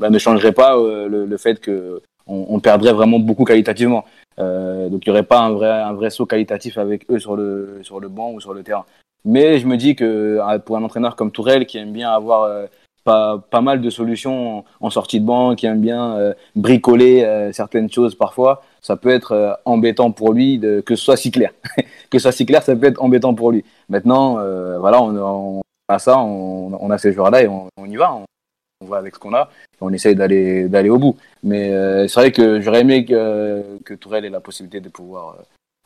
bah, 0.00 0.16
changeraient 0.18 0.52
pas 0.52 0.76
euh, 0.76 1.08
le, 1.08 1.36
fait 1.36 1.60
que 1.60 2.00
on, 2.26 2.58
perdrait 2.60 2.92
vraiment 2.92 3.18
beaucoup 3.18 3.44
qualitativement. 3.44 4.04
Donc 4.38 5.06
il 5.06 5.08
n'y 5.08 5.10
aurait 5.10 5.22
pas 5.22 5.40
un 5.40 5.50
vrai, 5.50 5.70
un 5.70 5.92
vrai 5.92 6.10
saut 6.10 6.26
qualitatif 6.26 6.78
avec 6.78 7.08
eux 7.10 7.18
sur 7.18 7.36
le, 7.36 7.80
sur 7.82 8.00
le 8.00 8.08
banc 8.08 8.32
ou 8.32 8.40
sur 8.40 8.54
le 8.54 8.62
terrain. 8.62 8.84
Mais 9.26 9.58
je 9.58 9.66
me 9.66 9.76
dis 9.76 9.94
que 9.94 10.40
pour 10.64 10.76
un 10.76 10.82
entraîneur 10.82 11.16
comme 11.16 11.30
Tourelle 11.30 11.66
qui 11.66 11.78
aime 11.78 11.92
bien 11.92 12.10
avoir 12.10 12.66
pas, 13.04 13.38
pas 13.50 13.60
mal 13.60 13.80
de 13.80 13.90
solutions 13.90 14.64
en 14.80 14.90
sortie 14.90 15.20
de 15.20 15.26
banc, 15.26 15.54
qui 15.54 15.66
aime 15.66 15.80
bien 15.80 16.16
euh, 16.16 16.34
bricoler 16.56 17.24
euh, 17.24 17.52
certaines 17.52 17.90
choses 17.90 18.14
parfois, 18.14 18.62
ça 18.80 18.96
peut 18.96 19.10
être 19.10 19.32
euh, 19.32 19.52
embêtant 19.64 20.10
pour 20.10 20.32
lui 20.32 20.58
de, 20.58 20.80
que 20.80 20.96
ce 20.96 21.04
soit 21.04 21.16
si 21.16 21.30
clair. 21.30 21.52
que 22.10 22.18
ce 22.18 22.20
soit 22.20 22.32
si 22.32 22.46
clair, 22.46 22.62
ça 22.62 22.74
peut 22.74 22.86
être 22.86 23.02
embêtant 23.02 23.34
pour 23.34 23.52
lui. 23.52 23.64
Maintenant, 23.88 24.34
voilà, 24.78 25.02
on, 25.02 25.16
on, 25.58 25.62
a 25.88 25.98
ça, 25.98 26.18
on, 26.18 26.72
on, 26.80 26.90
a 26.90 26.98
ces 26.98 27.12
joueurs-là 27.12 27.42
et 27.42 27.48
on, 27.48 27.68
on 27.76 27.86
y 27.86 27.96
va. 27.96 28.14
on 28.14 28.86
va 28.86 28.96
avec 28.96 29.14
ce 29.14 29.20
qu'on 29.20 29.34
a 29.34 29.50
on 29.84 29.92
essaye 29.92 30.14
d'aller 30.14 30.68
d'aller 30.68 30.90
au 30.90 30.98
bout. 30.98 31.16
Mais 31.42 31.70
euh, 31.70 32.08
c'est 32.08 32.20
vrai 32.20 32.32
que 32.32 32.60
j'aurais 32.60 32.80
aimé 32.80 33.04
que, 33.04 33.78
que 33.84 33.94
Tourelle 33.94 34.24
ait 34.24 34.30
la 34.30 34.40
possibilité 34.40 34.80
de 34.80 34.88
pouvoir 34.88 35.36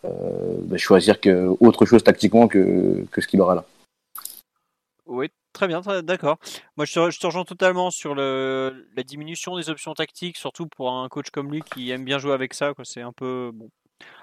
euh, 0.05 0.09
bah, 0.65 0.77
choisir 0.77 1.21
que, 1.21 1.55
autre 1.61 1.85
chose 1.85 2.05
tactiquement 2.05 2.49
que, 2.49 3.05
que 3.11 3.21
ce 3.21 3.27
qu'il 3.27 3.41
aura 3.41 3.57
là. 3.57 3.65
Oui, 5.07 5.29
très 5.59 5.67
bien, 5.67 5.81
d'accord. 6.03 6.39
Moi, 6.77 6.87
je 6.87 6.93
te, 6.93 7.27
rejoins 7.27 7.45
totalement 7.45 7.91
sur 7.91 8.15
la 8.15 9.03
diminution 9.05 9.57
des 9.57 9.71
options 9.71 9.93
tactiques, 9.93 10.37
surtout 10.37 10.69
pour 10.69 10.93
un 10.93 11.09
coach 11.09 11.31
comme 11.31 11.51
lui 11.51 11.63
qui 11.63 11.91
aime 11.91 12.05
bien 12.05 12.19
jouer 12.19 12.33
avec 12.33 12.55
ça. 12.55 12.73
C'est 12.85 13.03
un 13.03 13.13
peu 13.13 13.51
bon. 13.53 13.69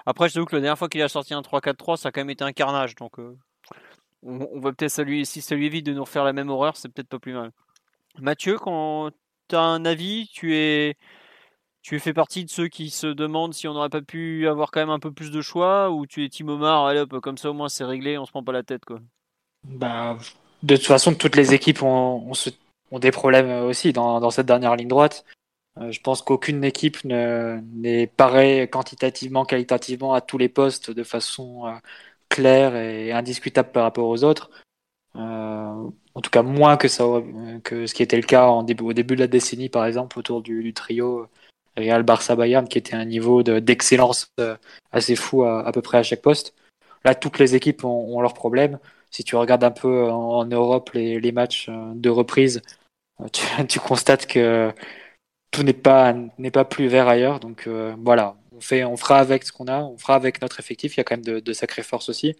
Après, 0.06 0.28
je 0.28 0.34
t'avoue 0.34 0.46
que 0.46 0.56
la 0.56 0.62
dernière 0.62 0.78
fois 0.78 0.88
qu'il 0.88 1.02
a 1.02 1.08
sorti 1.08 1.34
un 1.34 1.42
3-4-3, 1.42 1.98
ça 1.98 2.08
a 2.08 2.12
quand 2.12 2.22
même 2.22 2.30
été 2.30 2.42
un 2.42 2.52
carnage. 2.52 2.94
Donc, 2.94 3.18
euh, 3.18 3.36
on, 4.22 4.60
va 4.60 4.72
peut-être. 4.72 4.90
Si 5.24 5.42
ça 5.42 5.54
lui 5.54 5.66
évite 5.66 5.84
de 5.84 5.92
nous 5.92 6.04
refaire 6.04 6.24
la 6.24 6.32
même 6.32 6.48
horreur, 6.48 6.76
c'est 6.76 6.88
peut-être 6.88 7.08
pas 7.08 7.18
plus 7.18 7.34
mal. 7.34 7.52
Mathieu, 8.18 8.58
quand 8.58 9.10
tu 9.48 9.56
as 9.56 9.60
un 9.60 9.84
avis, 9.84 10.28
tu 10.32 10.56
es, 10.56 10.96
tu 11.82 11.98
fais 12.00 12.14
partie 12.14 12.46
de 12.46 12.50
ceux 12.50 12.68
qui 12.68 12.88
se 12.88 13.08
demandent 13.08 13.52
si 13.52 13.68
on 13.68 13.74
n'aurait 13.74 13.90
pas 13.90 14.00
pu 14.00 14.48
avoir 14.48 14.70
quand 14.70 14.80
même 14.80 14.90
un 14.90 15.00
peu 15.00 15.12
plus 15.12 15.30
de 15.30 15.42
choix 15.42 15.90
ou 15.90 16.06
tu 16.06 16.24
es 16.24 16.30
Tim 16.30 16.48
Omar, 16.48 16.86
allez 16.86 17.00
hop, 17.00 17.20
comme 17.20 17.36
ça 17.36 17.50
au 17.50 17.52
moins 17.52 17.68
c'est 17.68 17.84
réglé, 17.84 18.16
on 18.16 18.24
se 18.24 18.30
prend 18.30 18.42
pas 18.42 18.52
la 18.52 18.62
tête 18.62 18.84
quoi? 18.84 18.98
Bah, 19.64 20.16
de 20.62 20.76
toute 20.76 20.86
façon, 20.86 21.14
toutes 21.14 21.36
les 21.36 21.54
équipes 21.54 21.82
ont, 21.82 22.32
des 22.92 23.10
problèmes 23.10 23.64
aussi 23.64 23.92
dans, 23.92 24.30
cette 24.30 24.46
dernière 24.46 24.76
ligne 24.76 24.88
droite. 24.88 25.24
Euh, 25.78 25.90
je 25.92 26.00
pense 26.00 26.22
qu'aucune 26.22 26.64
équipe 26.64 27.04
n'est 27.04 28.06
pareille 28.06 28.68
quantitativement, 28.68 29.44
qualitativement 29.44 30.14
à 30.14 30.20
tous 30.20 30.38
les 30.38 30.48
postes 30.48 30.90
de 30.90 31.02
façon 31.02 31.66
euh, 31.66 31.72
claire 32.28 32.74
et 32.76 33.12
indiscutable 33.12 33.70
par 33.72 33.82
rapport 33.84 34.08
aux 34.08 34.24
autres. 34.24 34.50
Euh, 35.16 35.90
en 36.14 36.20
tout 36.22 36.30
cas, 36.30 36.42
moins 36.42 36.76
que, 36.76 36.88
ce 36.88 37.94
qui 37.94 38.02
était 38.02 38.16
le 38.16 38.22
cas 38.22 38.48
au 38.48 38.62
début 38.62 39.16
de 39.16 39.20
la 39.20 39.26
décennie, 39.26 39.68
par 39.68 39.84
exemple, 39.86 40.18
autour 40.18 40.42
du, 40.42 40.72
trio 40.72 41.28
Real 41.76 42.02
Barça 42.02 42.36
Bayern, 42.36 42.66
qui 42.68 42.78
était 42.78 42.96
un 42.96 43.04
niveau 43.04 43.42
d'excellence 43.42 44.30
de, 44.38 44.56
assez 44.92 45.16
fou 45.16 45.44
à, 45.44 45.70
peu 45.72 45.82
près 45.82 45.98
à 45.98 46.02
chaque 46.02 46.22
poste. 46.22 46.54
Là, 47.04 47.14
toutes 47.14 47.38
les 47.38 47.54
équipes 47.54 47.84
ont 47.84 48.20
leurs 48.20 48.34
problèmes 48.34 48.78
si 49.16 49.24
tu 49.24 49.36
regardes 49.36 49.64
un 49.64 49.70
peu 49.70 50.10
en, 50.10 50.44
Europe 50.44 50.90
les, 50.92 51.32
matchs 51.32 51.70
de 51.70 52.10
reprise, 52.10 52.60
tu, 53.32 53.46
tu 53.68 53.80
constates 53.80 54.26
que 54.26 54.72
tout 55.50 55.62
n'est 55.62 55.72
pas 55.72 56.14
n'est 56.38 56.50
pas 56.50 56.64
plus 56.66 56.88
vert 56.88 57.08
ailleurs. 57.08 57.40
Donc 57.40 57.66
euh, 57.66 57.94
voilà, 57.98 58.36
on 58.52 58.60
fait, 58.60 58.84
on 58.84 58.96
fera 58.96 59.18
avec 59.18 59.44
ce 59.44 59.52
qu'on 59.52 59.68
a, 59.68 59.80
on 59.80 59.96
fera 59.98 60.14
avec 60.16 60.42
notre 60.42 60.60
effectif. 60.60 60.96
Il 60.96 60.98
y 60.98 61.00
a 61.00 61.04
quand 61.04 61.16
même 61.16 61.40
de, 61.40 61.52
sacrées 61.54 61.82
forces 61.82 62.10
aussi. 62.10 62.36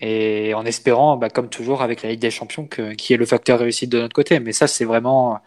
Et 0.00 0.54
en 0.54 0.64
espérant, 0.64 1.16
bah, 1.16 1.30
comme 1.30 1.50
toujours 1.50 1.82
avec 1.82 2.02
la 2.02 2.10
Ligue 2.10 2.20
des 2.20 2.30
Champions, 2.30 2.68
qui 2.68 3.12
est 3.12 3.16
le 3.16 3.26
facteur 3.26 3.58
réussite 3.58 3.90
de 3.90 4.00
notre 4.00 4.14
côté. 4.14 4.40
Mais 4.40 4.52
ça, 4.52 4.68
c'est 4.68 4.84
vraiment 4.84 5.40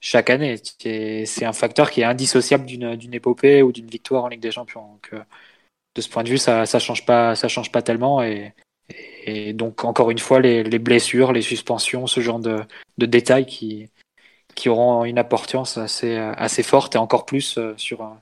chaque 0.00 0.30
année. 0.30 0.56
C'est 1.26 1.44
un 1.44 1.52
facteur 1.52 1.90
qui 1.90 2.00
est 2.00 2.04
indissociable 2.04 2.64
d'une 2.66 3.14
épopée 3.14 3.62
ou 3.62 3.72
d'une 3.72 3.88
victoire 3.88 4.24
en 4.24 4.28
Ligue 4.28 4.40
des 4.40 4.52
Champions. 4.52 4.86
Donc, 4.92 5.10
euh, 5.12 5.22
de 5.96 6.00
ce 6.00 6.08
point 6.08 6.24
de 6.24 6.30
vue, 6.30 6.38
ça, 6.38 6.66
ça 6.66 6.78
change 6.78 7.04
pas, 7.06 7.34
change 7.34 7.72
pas 7.72 7.82
tellement. 7.82 8.22
Et, 8.22 8.54
et 9.24 9.52
donc, 9.52 9.84
encore 9.84 10.10
une 10.10 10.18
fois, 10.18 10.40
les, 10.40 10.62
les, 10.62 10.78
blessures, 10.78 11.32
les 11.32 11.42
suspensions, 11.42 12.06
ce 12.06 12.20
genre 12.20 12.40
de, 12.40 12.60
de 12.98 13.06
détails 13.06 13.46
qui, 13.46 13.88
qui 14.54 14.68
auront 14.68 15.04
une 15.04 15.18
importance 15.18 15.76
assez, 15.76 16.16
assez 16.16 16.62
forte 16.62 16.94
et 16.94 16.98
encore 16.98 17.26
plus 17.26 17.58
sur, 17.76 18.16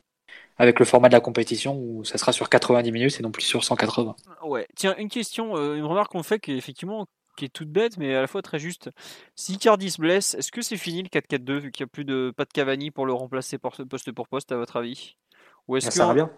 avec 0.59 0.79
le 0.79 0.85
format 0.85 1.09
de 1.09 1.15
la 1.15 1.21
compétition 1.21 1.77
où 1.77 2.05
ça 2.05 2.19
sera 2.19 2.33
sur 2.33 2.49
90 2.49 2.93
minutes 2.93 3.19
et 3.19 3.23
non 3.23 3.31
plus 3.31 3.43
sur 3.43 3.65
180. 3.65 4.17
Ouais, 4.43 4.67
tiens, 4.75 4.95
une 4.99 5.09
question, 5.09 5.57
une 5.75 5.85
remarque 5.85 6.13
qu'on 6.13 6.23
fait 6.23 6.39
qui 6.39 6.53
est 6.53 6.57
effectivement 6.57 7.07
qui 7.37 7.45
est 7.45 7.53
toute 7.53 7.71
bête 7.71 7.97
mais 7.97 8.15
à 8.15 8.21
la 8.21 8.27
fois 8.27 8.43
très 8.43 8.59
juste. 8.59 8.91
Si 9.37 9.59
Cardi 9.59 9.91
se 9.91 10.01
blesse, 10.01 10.35
est-ce 10.35 10.51
que 10.51 10.61
c'est 10.61 10.77
fini 10.77 11.03
le 11.03 11.09
4-4-2 11.09 11.59
vu 11.59 11.71
qu'il 11.71 11.85
n'y 11.85 11.89
a 11.89 11.93
plus 11.93 12.05
de 12.05 12.33
pas 12.37 12.45
de 12.45 12.53
Cavani 12.53 12.91
pour 12.91 13.07
le 13.07 13.13
remplacer 13.13 13.59
poste 13.59 14.13
pour 14.13 14.29
poste 14.29 14.51
à 14.51 14.57
votre 14.57 14.77
avis? 14.77 15.17
Ou 15.69 15.77
est-ce 15.77 15.87
que 15.87 15.93
ça 15.93 16.07
va 16.07 16.15
bien 16.15 16.31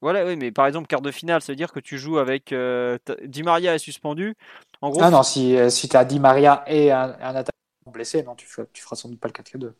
voilà, 0.00 0.24
oui, 0.24 0.36
mais 0.36 0.50
par 0.50 0.66
exemple, 0.66 0.86
quart 0.86 1.02
de 1.02 1.10
finale, 1.10 1.42
ça 1.42 1.52
veut 1.52 1.56
dire 1.56 1.72
que 1.72 1.80
tu 1.80 1.98
joues 1.98 2.18
avec 2.18 2.52
euh, 2.52 2.98
Di 3.24 3.42
Maria 3.42 3.74
est 3.74 3.78
suspendu. 3.78 4.34
En 4.80 4.90
gros, 4.90 5.02
ah 5.02 5.10
non, 5.10 5.22
si, 5.22 5.56
si 5.70 5.88
tu 5.88 5.96
as 5.96 6.04
Di 6.04 6.20
Maria 6.20 6.64
et 6.66 6.90
un, 6.90 7.16
un 7.20 7.34
attaquant 7.34 7.52
blessé, 7.92 8.22
non, 8.22 8.34
tu, 8.34 8.46
tu 8.72 8.82
feras 8.82 8.96
sans 8.96 9.08
doute 9.08 9.20
pas 9.20 9.28
le 9.28 9.32
4-4-2. 9.32 9.72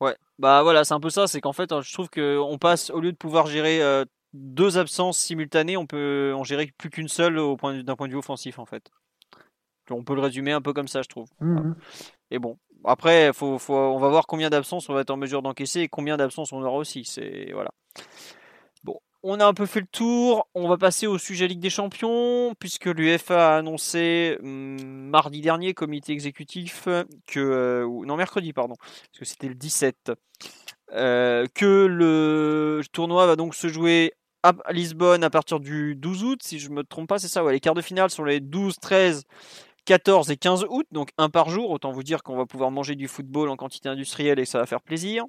Ouais, 0.00 0.16
bah 0.38 0.62
voilà, 0.62 0.84
c'est 0.84 0.94
un 0.94 1.00
peu 1.00 1.10
ça, 1.10 1.26
c'est 1.26 1.40
qu'en 1.40 1.52
fait, 1.52 1.80
je 1.80 1.92
trouve 1.92 2.10
qu'on 2.10 2.58
passe, 2.58 2.90
au 2.90 3.00
lieu 3.00 3.12
de 3.12 3.16
pouvoir 3.16 3.46
gérer 3.46 3.80
euh, 3.82 4.04
deux 4.32 4.76
absences 4.78 5.18
simultanées, 5.18 5.76
on 5.76 5.86
peut 5.86 6.34
en 6.36 6.44
gérer 6.44 6.72
plus 6.76 6.90
qu'une 6.90 7.08
seule 7.08 7.38
au 7.38 7.56
point 7.56 7.82
d'un 7.82 7.96
point 7.96 8.08
de 8.08 8.12
vue 8.12 8.18
offensif, 8.18 8.58
en 8.58 8.66
fait. 8.66 8.90
On 9.90 10.02
peut 10.02 10.14
le 10.14 10.20
résumer 10.20 10.52
un 10.52 10.62
peu 10.62 10.72
comme 10.72 10.88
ça, 10.88 11.02
je 11.02 11.08
trouve. 11.08 11.28
Mmh. 11.40 11.72
Et 12.30 12.38
bon, 12.38 12.58
après, 12.84 13.32
faut, 13.32 13.58
faut, 13.58 13.74
on 13.74 13.98
va 13.98 14.08
voir 14.08 14.26
combien 14.26 14.50
d'absences 14.50 14.88
on 14.88 14.94
va 14.94 15.02
être 15.02 15.10
en 15.10 15.16
mesure 15.16 15.42
d'encaisser 15.42 15.80
et 15.80 15.88
combien 15.88 16.16
d'absences 16.16 16.52
on 16.52 16.62
aura 16.62 16.76
aussi. 16.76 17.04
C'est 17.04 17.50
voilà. 17.52 17.70
On 19.26 19.40
a 19.40 19.46
un 19.46 19.54
peu 19.54 19.64
fait 19.64 19.80
le 19.80 19.86
tour. 19.86 20.46
On 20.54 20.68
va 20.68 20.76
passer 20.76 21.06
au 21.06 21.16
sujet 21.16 21.48
Ligue 21.48 21.60
des 21.60 21.70
Champions, 21.70 22.54
puisque 22.58 22.84
l'UEFA 22.84 23.54
a 23.54 23.58
annoncé 23.58 24.36
hum, 24.42 24.76
mardi 25.08 25.40
dernier, 25.40 25.72
comité 25.72 26.12
exécutif, 26.12 26.86
que. 27.26 27.40
Euh, 27.40 28.04
non, 28.04 28.16
mercredi, 28.16 28.52
pardon, 28.52 28.74
parce 28.76 29.18
que 29.18 29.24
c'était 29.24 29.48
le 29.48 29.54
17. 29.54 30.12
Euh, 30.92 31.46
que 31.54 31.86
le 31.86 32.82
tournoi 32.92 33.26
va 33.26 33.34
donc 33.34 33.54
se 33.54 33.66
jouer 33.68 34.12
à 34.42 34.52
Lisbonne 34.70 35.24
à 35.24 35.30
partir 35.30 35.58
du 35.58 35.96
12 35.96 36.24
août, 36.24 36.40
si 36.42 36.58
je 36.58 36.68
me 36.68 36.84
trompe 36.84 37.08
pas, 37.08 37.18
c'est 37.18 37.28
ça. 37.28 37.42
Ouais, 37.42 37.54
les 37.54 37.60
quarts 37.60 37.72
de 37.72 37.80
finale 37.80 38.10
sont 38.10 38.24
les 38.24 38.40
12, 38.40 38.76
13, 38.78 39.24
14 39.86 40.30
et 40.30 40.36
15 40.36 40.66
août, 40.68 40.86
donc 40.92 41.08
un 41.16 41.30
par 41.30 41.48
jour. 41.48 41.70
Autant 41.70 41.92
vous 41.92 42.02
dire 42.02 42.22
qu'on 42.22 42.36
va 42.36 42.44
pouvoir 42.44 42.70
manger 42.70 42.94
du 42.94 43.08
football 43.08 43.48
en 43.48 43.56
quantité 43.56 43.88
industrielle 43.88 44.38
et 44.38 44.44
ça 44.44 44.58
va 44.58 44.66
faire 44.66 44.82
plaisir. 44.82 45.24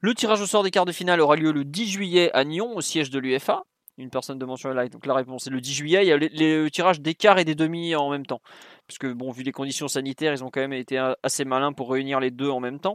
Le 0.00 0.14
tirage 0.14 0.40
au 0.40 0.46
sort 0.46 0.62
des 0.62 0.70
quarts 0.70 0.84
de 0.84 0.92
finale 0.92 1.20
aura 1.20 1.36
lieu 1.36 1.52
le 1.52 1.64
10 1.64 1.88
juillet 1.88 2.30
à 2.34 2.44
Nyon, 2.44 2.76
au 2.76 2.80
siège 2.80 3.10
de 3.10 3.18
l'UFA. 3.18 3.64
Une 3.96 4.10
personne 4.10 4.38
de 4.38 4.44
mention 4.44 4.70
live. 4.70 4.90
Donc 4.90 5.06
la 5.06 5.14
réponse 5.14 5.46
est 5.46 5.50
le 5.50 5.60
10 5.60 5.72
juillet. 5.72 6.04
Il 6.04 6.08
y 6.08 6.12
a 6.12 6.16
le 6.16 6.68
tirage 6.68 7.00
des 7.00 7.14
quarts 7.14 7.38
et 7.38 7.44
des 7.44 7.54
demi 7.54 7.94
en 7.94 8.10
même 8.10 8.26
temps. 8.26 8.40
Parce 8.88 8.98
que, 8.98 9.12
bon, 9.12 9.30
vu 9.30 9.44
les 9.44 9.52
conditions 9.52 9.88
sanitaires, 9.88 10.32
ils 10.32 10.42
ont 10.42 10.50
quand 10.50 10.60
même 10.60 10.72
été 10.72 10.98
assez 11.22 11.44
malins 11.44 11.72
pour 11.72 11.90
réunir 11.90 12.18
les 12.20 12.30
deux 12.30 12.50
en 12.50 12.60
même 12.60 12.80
temps. 12.80 12.92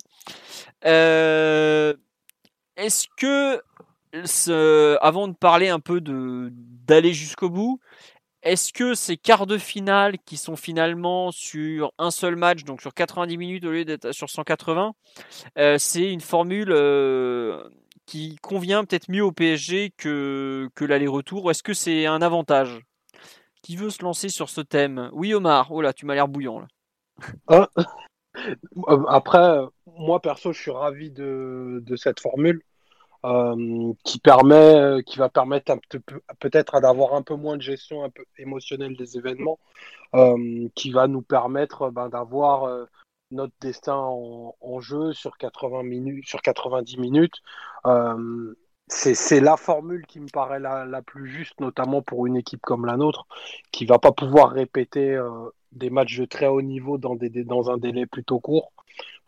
Euh, 0.85 1.93
est-ce 2.75 3.07
que, 3.17 3.61
avant 5.01 5.27
de 5.29 5.33
parler 5.33 5.69
un 5.69 5.79
peu 5.79 6.01
d'aller 6.01 7.13
jusqu'au 7.13 7.49
bout, 7.49 7.79
est-ce 8.41 8.71
que 8.71 8.93
ces 8.93 9.17
quarts 9.17 9.47
de 9.47 9.57
finale 9.57 10.17
qui 10.19 10.37
sont 10.37 10.55
finalement 10.55 11.31
sur 11.31 11.91
un 11.97 12.11
seul 12.11 12.35
match, 12.35 12.63
donc 12.63 12.81
sur 12.81 12.93
90 12.93 13.37
minutes 13.37 13.65
au 13.65 13.71
lieu 13.71 13.85
d'être 13.85 14.11
sur 14.11 14.29
180, 14.29 14.93
euh, 15.57 15.77
c'est 15.77 16.11
une 16.11 16.21
formule 16.21 16.71
euh, 16.71 17.67
qui 18.05 18.37
convient 18.37 18.85
peut-être 18.85 19.09
mieux 19.09 19.23
au 19.23 19.31
PSG 19.31 19.91
que, 19.97 20.69
l'aller-retour 20.79 21.51
Est-ce 21.51 21.63
que 21.63 21.73
c'est 21.73 22.05
un 22.05 22.21
avantage 22.21 22.79
Qui 23.61 23.75
veut 23.75 23.89
se 23.89 24.03
lancer 24.03 24.29
sur 24.29 24.49
ce 24.49 24.61
thème? 24.61 25.09
Oui 25.11 25.33
Omar, 25.33 25.71
oh 25.71 25.81
là, 25.81 25.91
tu 25.91 26.05
m'as 26.05 26.15
l'air 26.15 26.27
bouillant. 26.27 26.65
Ah. 27.47 27.69
Après, 29.09 29.59
moi 29.97 30.21
perso, 30.21 30.53
je 30.53 30.61
suis 30.61 30.71
ravi 30.71 31.11
de 31.11 31.95
cette 31.97 32.21
formule. 32.21 32.61
Euh, 33.25 33.91
qui 34.05 34.17
permet, 34.17 35.03
qui 35.05 35.19
va 35.19 35.27
permettre 35.27 35.75
peut-être 36.39 36.79
d'avoir 36.79 37.15
un 37.15 37.21
peu 37.21 37.35
moins 37.35 37.57
de 37.57 37.61
gestion 37.61 38.03
un 38.05 38.09
peu 38.09 38.23
émotionnelle 38.37 38.95
des 38.95 39.17
événements, 39.17 39.59
euh, 40.15 40.69
qui 40.75 40.91
va 40.91 41.07
nous 41.07 41.21
permettre 41.21 41.89
ben, 41.89 42.07
d'avoir 42.07 42.63
euh, 42.63 42.85
notre 43.31 43.53
destin 43.61 43.95
en, 43.95 44.79
jeu 44.79 45.13
sur 45.13 45.37
80 45.37 45.83
minutes, 45.83 46.27
sur 46.27 46.41
90 46.41 46.97
minutes. 46.97 47.35
Euh, 47.85 48.55
c'est 48.87 49.39
la 49.39 49.55
formule 49.55 50.05
qui 50.07 50.19
me 50.19 50.29
paraît 50.29 50.59
la, 50.59 51.01
plus 51.03 51.27
juste, 51.27 51.59
notamment 51.59 52.01
pour 52.01 52.25
une 52.25 52.37
équipe 52.37 52.61
comme 52.61 52.85
la 52.85 52.97
nôtre, 52.97 53.27
qui 53.71 53.85
va 53.85 53.99
pas 53.99 54.11
pouvoir 54.11 54.49
répéter 54.49 55.13
euh, 55.13 55.49
des 55.71 55.91
matchs 55.91 56.17
de 56.17 56.25
très 56.25 56.47
haut 56.47 56.61
niveau 56.61 56.97
dans 56.97 57.69
un 57.69 57.77
délai 57.77 58.05
plutôt 58.07 58.39
court. 58.39 58.71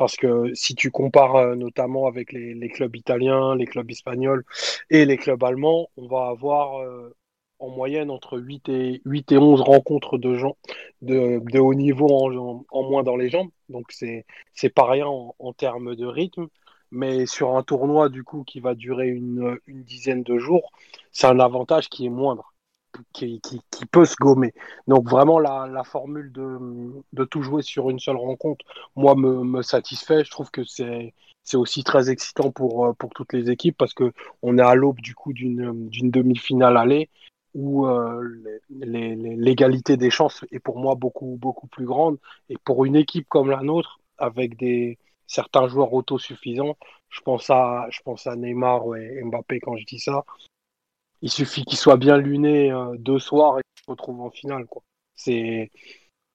Parce 0.02 0.16
que 0.16 0.52
si 0.56 0.74
tu 0.74 0.90
compares 0.90 1.36
euh, 1.36 1.56
notamment 1.56 2.08
avec 2.08 2.32
les, 2.34 2.70
clubs 2.70 2.96
italiens, 2.96 3.56
les 3.56 3.68
clubs 3.68 3.92
espagnols 3.92 4.44
et 4.90 5.06
les 5.06 5.16
clubs 5.16 5.44
allemands, 5.44 5.90
on 5.96 6.08
va 6.08 6.30
avoir 6.30 6.80
euh, 6.80 7.16
en 7.60 7.70
moyenne 7.70 8.10
entre 8.10 8.40
8 8.40 8.68
et, 8.70 9.02
8 9.06 9.32
et 9.34 9.38
11 9.38 9.62
rencontres 9.62 10.18
de 10.18 10.34
gens 10.34 10.58
de, 11.04 11.60
haut 11.60 11.76
niveau 11.76 12.08
en, 12.08 12.66
en, 12.72 12.84
moins 12.90 13.04
dans 13.04 13.16
les 13.16 13.30
jambes. 13.30 13.52
Donc 13.70 13.92
c'est 13.92 14.26
pas 14.74 14.90
rien 14.90 15.06
en, 15.06 15.36
en, 15.38 15.54
termes 15.54 15.96
de 15.96 16.08
rythme. 16.08 16.48
Mais 16.90 17.28
sur 17.28 17.56
un 17.56 17.62
tournoi 17.62 18.10
du 18.10 18.24
coup 18.24 18.44
qui 18.44 18.60
va 18.60 18.74
durer 18.74 19.08
une, 19.08 19.60
une 19.68 19.84
dizaine 19.84 20.24
de 20.24 20.40
jours, 20.40 20.72
c'est 21.12 21.28
un 21.28 21.40
avantage 21.40 21.90
qui 21.90 22.08
est 22.08 22.10
moindre 22.10 22.51
qui, 23.14 23.42
peut 23.92 24.06
se 24.06 24.16
gommer. 24.20 24.54
Donc 24.88 25.10
vraiment 25.10 25.40
la, 25.40 25.84
formule 25.84 26.32
de, 26.32 27.26
tout 27.26 27.44
jouer 27.44 27.62
sur 27.62 27.90
une 27.90 28.00
seule 28.00 28.18
rencontre, 28.18 28.66
moi 28.96 29.16
me, 29.16 29.62
satisfait. 29.62 30.24
Je 30.24 30.32
trouve 30.32 30.52
que 30.52 30.64
c'est 30.64 31.14
aussi 31.54 31.84
très 31.84 32.10
excitant 32.10 32.52
pour 32.52 32.96
pour 32.98 33.10
toutes 33.12 33.34
les 33.34 33.50
équipes 33.50 33.78
parce 33.78 33.94
que 33.94 34.14
on 34.42 34.58
est 34.58 34.62
à 34.62 34.76
l'aube 34.76 35.02
du 35.02 35.16
coup 35.16 35.34
d'une 35.34 35.90
demi-finale 35.92 36.78
aller 36.78 37.10
où 37.54 37.86
euh, 37.86 38.22
l'égalité 38.70 39.98
des 39.98 40.10
chances 40.10 40.46
est 40.52 40.60
pour 40.60 40.80
moi 40.80 40.96
beaucoup 40.96 41.38
beaucoup 41.40 41.68
plus 41.68 41.86
grande 41.86 42.18
et 42.50 42.56
pour 42.64 42.86
une 42.86 42.96
équipe 42.96 43.28
comme 43.28 43.50
la 43.50 43.62
nôtre 43.62 44.00
avec 44.18 44.56
certains 45.28 45.68
joueurs 45.68 45.94
autosuffisants. 45.94 46.78
Je 47.10 47.22
pense 47.22 47.50
à, 47.50 47.88
je 47.90 48.00
pense 48.04 48.28
à 48.28 48.36
Neymar 48.36 48.96
et 48.96 49.22
Mbappé 49.24 49.60
quand 49.60 49.76
je 49.76 49.86
dis 49.86 50.00
ça. 50.00 50.24
Il 51.22 51.30
suffit 51.30 51.66
qu'ils 51.66 51.78
soient 51.78 51.98
bien 51.98 52.18
lunés 52.18 52.72
euh, 52.72 52.96
deux 52.98 53.20
soirs 53.20 53.60
et 53.60 53.62
qu'ils 53.62 53.86
se 53.86 53.92
retrouvent 53.92 54.22
en 54.22 54.32
finale. 54.32 54.66
C'est, 55.16 55.72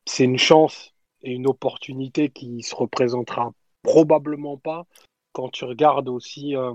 c'est 0.04 0.24
une 0.24 0.38
chance 0.38 0.94
et 1.22 1.32
une 1.32 1.46
opportunité 1.46 2.28
qui 2.28 2.62
se 2.62 2.74
représentera 2.74 3.52
probablement 3.82 4.56
pas 4.56 4.86
quand 5.32 5.48
tu 5.50 5.64
regardes 5.64 6.08
aussi 6.08 6.56
euh, 6.56 6.74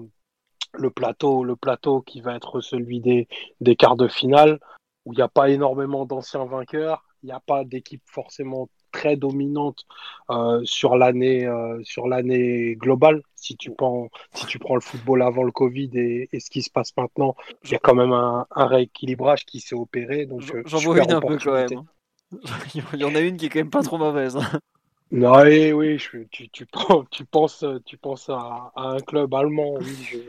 le 0.74 0.89
plateau, 0.89 1.43
le 1.43 1.55
plateau 1.55 2.01
qui 2.01 2.22
va 2.22 2.36
être 2.36 2.62
celui 2.62 2.99
des, 3.01 3.28
des 3.59 3.76
quarts 3.76 3.95
de 3.95 4.07
finale, 4.07 4.59
où 5.05 5.14
il 5.14 5.18
n'y 5.18 5.24
a 5.24 5.28
pas 5.28 5.49
énormément 5.49 6.05
d'anciens 6.05 6.45
vainqueurs, 6.45 7.03
il 7.24 7.28
n'y 7.28 7.32
a 7.32 7.39
pas 7.39 7.64
d'équipe 7.64 8.03
forcément 8.05 8.70
très 8.91 9.15
dominante 9.15 9.85
euh, 10.29 10.61
sur 10.63 10.97
l'année 10.97 11.45
euh, 11.45 11.79
sur 11.83 12.07
l'année 12.07 12.75
globale. 12.75 13.21
Si 13.35 13.55
tu 13.57 13.71
prends 13.71 14.09
si 14.33 14.45
tu 14.45 14.59
prends 14.59 14.75
le 14.75 14.81
football 14.81 15.21
avant 15.21 15.43
le 15.43 15.51
Covid 15.51 15.89
et, 15.95 16.39
ce 16.39 16.49
qui 16.49 16.61
se 16.61 16.69
passe 16.69 16.95
maintenant, 16.97 17.35
il 17.63 17.71
y 17.71 17.75
a 17.75 17.79
quand 17.79 17.95
même 17.95 18.13
un, 18.13 18.45
rééquilibrage 18.55 19.45
qui 19.45 19.59
s'est 19.59 19.75
opéré. 19.75 20.25
Donc 20.25 20.41
j'en 20.65 20.77
vois 20.79 21.03
une 21.03 21.11
un 21.11 21.21
peu 21.21 21.37
quand 21.37 21.53
même. 21.53 21.69
Hein. 21.77 21.85
il 22.93 22.99
y 22.99 23.03
en 23.03 23.15
a 23.15 23.19
une 23.19 23.37
qui 23.37 23.47
est 23.47 23.49
quand 23.49 23.59
même 23.59 23.69
pas 23.69 23.83
trop 23.83 23.97
mauvaise. 23.97 24.37
Hein. 24.37 24.59
Non, 25.11 25.41
oui, 25.41 25.73
oui 25.73 25.97
tu, 25.97 26.27
tu, 26.31 26.49
tu, 26.49 26.65
penses, 26.65 27.65
tu 27.85 27.97
penses 27.97 28.29
à, 28.29 28.71
un 28.77 28.99
club 28.99 29.33
allemand. 29.33 29.73
Oui, 29.81 30.23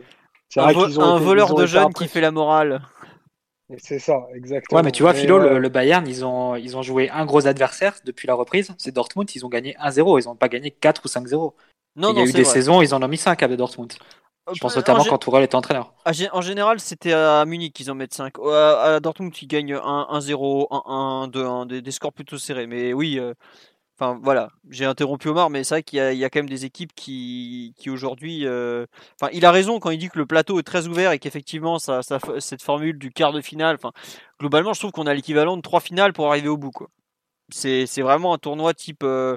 un, 0.56 1.18
voleur 1.18 1.54
de 1.54 1.66
jeunes 1.66 1.92
qui 1.92 2.08
fait 2.08 2.20
la 2.20 2.32
morale. 2.32 2.82
C'est 3.78 3.98
ça, 3.98 4.26
exactement. 4.34 4.78
Ouais, 4.78 4.84
mais 4.84 4.92
tu 4.92 5.02
vois, 5.02 5.14
Philo, 5.14 5.38
euh, 5.38 5.58
le, 5.58 5.68
Bayern, 5.68 6.06
ils 6.06 6.24
ont, 6.24 6.56
ils 6.56 6.76
ont 6.76 6.82
joué 6.82 7.10
un 7.10 7.24
gros 7.24 7.46
adversaire 7.46 7.94
depuis 8.04 8.26
la 8.26 8.34
reprise. 8.34 8.74
C'est 8.78 8.92
Dortmund, 8.92 9.30
ils 9.34 9.44
ont 9.46 9.48
gagné 9.48 9.76
1-0. 9.80 10.20
Ils 10.20 10.26
n'ont 10.26 10.36
pas 10.36 10.48
gagné 10.48 10.70
4 10.70 11.02
ou 11.04 11.08
5-0. 11.08 11.52
Non, 11.96 12.12
il 12.12 12.18
y 12.18 12.22
a 12.22 12.24
eu 12.24 12.32
des 12.32 12.44
saisons, 12.44 12.82
ils 12.82 12.94
en 12.94 13.02
ont 13.02 13.08
mis 13.08 13.18
5 13.18 13.42
avec 13.42 13.58
Dortmund. 13.58 13.92
Je 14.52 14.58
pense 14.60 14.74
notamment 14.74 15.04
quand 15.04 15.18
Tourelle 15.18 15.44
était 15.44 15.54
entraîneur. 15.54 15.94
En 16.32 16.40
général, 16.40 16.80
c'était 16.80 17.12
à 17.12 17.44
Munich 17.44 17.72
qu'ils 17.72 17.90
en 17.90 17.94
mettent 17.94 18.14
5. 18.14 18.34
À 18.44 18.98
Dortmund, 19.00 19.32
ils 19.40 19.46
gagnent 19.46 19.74
1-0, 19.74 20.68
1-1, 20.70 21.30
2-1, 21.30 21.80
des, 21.80 21.90
scores 21.90 22.12
plutôt 22.12 22.38
serrés. 22.38 22.66
Mais 22.66 22.92
oui, 22.92 23.18
euh, 23.18 23.34
Enfin 23.98 24.18
voilà, 24.22 24.48
j'ai 24.70 24.84
interrompu 24.84 25.28
Omar, 25.28 25.50
mais 25.50 25.64
c'est 25.64 25.74
vrai 25.74 25.82
qu'il 25.82 25.98
y, 25.98 26.24
a 26.24 26.30
quand 26.30 26.40
même 26.40 26.48
des 26.48 26.64
équipes 26.64 26.92
qui, 26.94 27.74
qui 27.76 27.90
aujourd'hui. 27.90 28.46
Euh, 28.46 28.86
enfin, 29.20 29.30
il 29.34 29.44
a 29.44 29.50
raison 29.50 29.78
quand 29.80 29.90
il 29.90 29.98
dit 29.98 30.08
que 30.08 30.18
le 30.18 30.26
plateau 30.26 30.58
est 30.58 30.62
très 30.62 30.88
ouvert 30.88 31.12
et 31.12 31.18
qu'effectivement, 31.18 31.78
ça, 31.78 32.00
cette 32.38 32.62
formule 32.62 32.98
du 32.98 33.10
quart 33.10 33.32
de 33.32 33.40
finale. 33.40 33.76
Enfin, 33.76 33.92
globalement, 34.40 34.72
je 34.72 34.80
trouve 34.80 34.92
qu'on 34.92 35.06
a 35.06 35.14
l'équivalent 35.14 35.56
de 35.56 35.62
trois 35.62 35.80
finales 35.80 36.12
pour 36.14 36.28
arriver 36.28 36.48
au 36.48 36.56
bout. 36.56 36.70
Quoi. 36.70 36.88
C'est, 37.50 37.86
vraiment 38.00 38.32
un 38.32 38.38
tournoi 38.38 38.72
type 38.72 39.04
euh, 39.04 39.36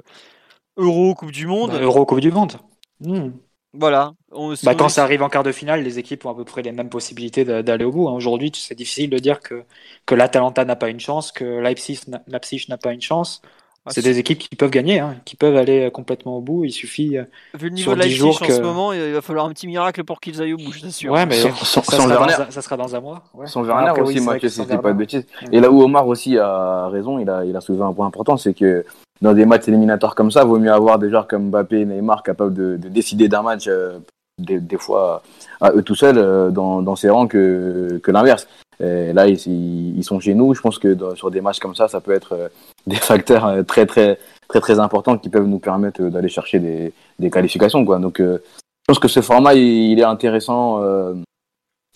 Euro, 0.78 1.14
Coupe 1.14 1.32
du 1.32 1.46
Monde. 1.46 1.72
Bah, 1.72 1.80
Euro, 1.80 2.06
Coupe 2.06 2.20
du 2.20 2.32
Monde. 2.32 2.54
Hmm. 3.00 3.32
Voilà. 3.74 4.14
bah, 4.62 4.74
quand 4.74 4.88
ça 4.88 5.02
arrive 5.02 5.22
en 5.22 5.28
quart 5.28 5.42
de 5.42 5.52
finale, 5.52 5.82
les 5.82 5.98
équipes 5.98 6.24
ont 6.24 6.30
à 6.30 6.34
peu 6.34 6.44
près 6.44 6.62
les 6.62 6.72
mêmes 6.72 6.88
possibilités 6.88 7.44
d'aller 7.44 7.84
au 7.84 7.92
bout. 7.92 8.08
Hein. 8.08 8.14
Aujourd'hui, 8.14 8.50
c'est 8.54 8.74
difficile 8.74 9.10
de 9.10 9.18
dire 9.18 9.40
que, 9.40 9.64
que 10.06 10.14
l'Atalanta 10.14 10.64
n'a 10.64 10.76
pas 10.76 10.88
une 10.88 11.00
chance, 11.00 11.30
que 11.30 11.44
Leipzig 11.44 12.00
n'a 12.08 12.78
pas 12.78 12.92
une 12.92 13.02
chance. 13.02 13.42
Ah, 13.86 13.92
c'est 13.92 14.02
des 14.02 14.18
équipes 14.18 14.38
qui 14.38 14.56
peuvent 14.56 14.70
gagner, 14.70 14.98
hein, 14.98 15.14
qui 15.24 15.36
peuvent 15.36 15.56
aller 15.56 15.86
euh, 15.86 15.90
complètement 15.90 16.38
au 16.38 16.40
bout. 16.40 16.64
Il 16.64 16.72
suffit. 16.72 17.16
Euh, 17.16 17.24
Vu 17.54 17.68
le 17.68 17.74
niveau 17.76 17.94
de 17.94 18.00
la 18.00 18.08
jours 18.08 18.40
que... 18.40 18.52
en 18.52 18.56
ce 18.56 18.60
moment, 18.60 18.92
il 18.92 19.12
va 19.12 19.22
falloir 19.22 19.46
un 19.46 19.50
petit 19.50 19.68
miracle 19.68 20.02
pour 20.02 20.20
qu'ils 20.20 20.42
aillent 20.42 20.54
au 20.54 20.56
bout, 20.56 20.72
je 20.72 20.80
t'assure. 20.80 21.12
Ouais, 21.12 21.24
mais 21.24 21.36
ça, 21.36 21.82
sera 21.82 22.76
dans 22.76 22.96
un 22.96 23.00
mois. 23.00 23.22
Ouais. 23.32 23.46
Son 23.46 23.62
Werner 23.62 24.00
aussi, 24.00 24.20
moi, 24.20 24.40
que 24.40 24.48
si 24.48 24.60
pas 24.66 24.92
de 24.92 24.98
bêtises. 24.98 25.24
Et 25.52 25.60
là 25.60 25.70
où 25.70 25.82
Omar 25.82 26.08
aussi 26.08 26.36
a 26.36 26.88
raison, 26.88 27.20
il 27.20 27.30
a, 27.30 27.44
il 27.44 27.56
a 27.56 27.60
soulevé 27.60 27.84
un 27.84 27.92
point 27.92 28.06
important, 28.06 28.36
c'est 28.36 28.54
que 28.54 28.84
dans 29.22 29.32
des 29.32 29.46
matchs 29.46 29.68
éliminatoires 29.68 30.16
comme 30.16 30.32
ça, 30.32 30.42
il 30.42 30.48
vaut 30.48 30.58
mieux 30.58 30.72
avoir 30.72 30.98
des 30.98 31.08
joueurs 31.08 31.28
comme 31.28 31.50
Mbappé 31.50 31.80
et 31.80 31.84
Neymar 31.84 32.24
capables 32.24 32.54
de, 32.54 32.76
de 32.76 32.88
décider 32.88 33.28
d'un 33.28 33.42
match, 33.42 33.66
euh, 33.68 33.98
des, 34.38 34.58
des, 34.58 34.76
fois 34.78 35.22
à 35.60 35.70
eux 35.70 35.82
tout 35.82 35.94
seuls, 35.94 36.52
dans, 36.52 36.82
dans 36.82 36.96
ses 36.96 37.08
rangs, 37.08 37.28
que, 37.28 38.00
que 38.02 38.10
l'inverse. 38.10 38.48
Et 38.80 39.12
là, 39.12 39.26
ils, 39.26 39.96
ils, 39.98 40.04
sont 40.04 40.20
chez 40.20 40.34
nous. 40.34 40.54
Je 40.54 40.60
pense 40.60 40.78
que 40.78 40.96
sur 41.14 41.30
des 41.30 41.40
matchs 41.40 41.60
comme 41.60 41.74
ça, 41.74 41.88
ça 41.88 42.00
peut 42.00 42.12
être 42.12 42.50
des 42.86 42.96
facteurs 42.96 43.46
euh, 43.46 43.62
très 43.62 43.86
très 43.86 44.18
très 44.48 44.60
très 44.60 44.78
importants 44.78 45.18
qui 45.18 45.28
peuvent 45.28 45.46
nous 45.46 45.58
permettre 45.58 46.02
euh, 46.02 46.10
d'aller 46.10 46.28
chercher 46.28 46.58
des, 46.58 46.92
des 47.18 47.30
qualifications 47.30 47.84
quoi. 47.84 47.98
Donc 47.98 48.20
euh, 48.20 48.38
je 48.42 48.84
pense 48.88 48.98
que 48.98 49.08
ce 49.08 49.20
format 49.20 49.54
il, 49.54 49.98
est 49.98 50.04
intéressant 50.04 50.80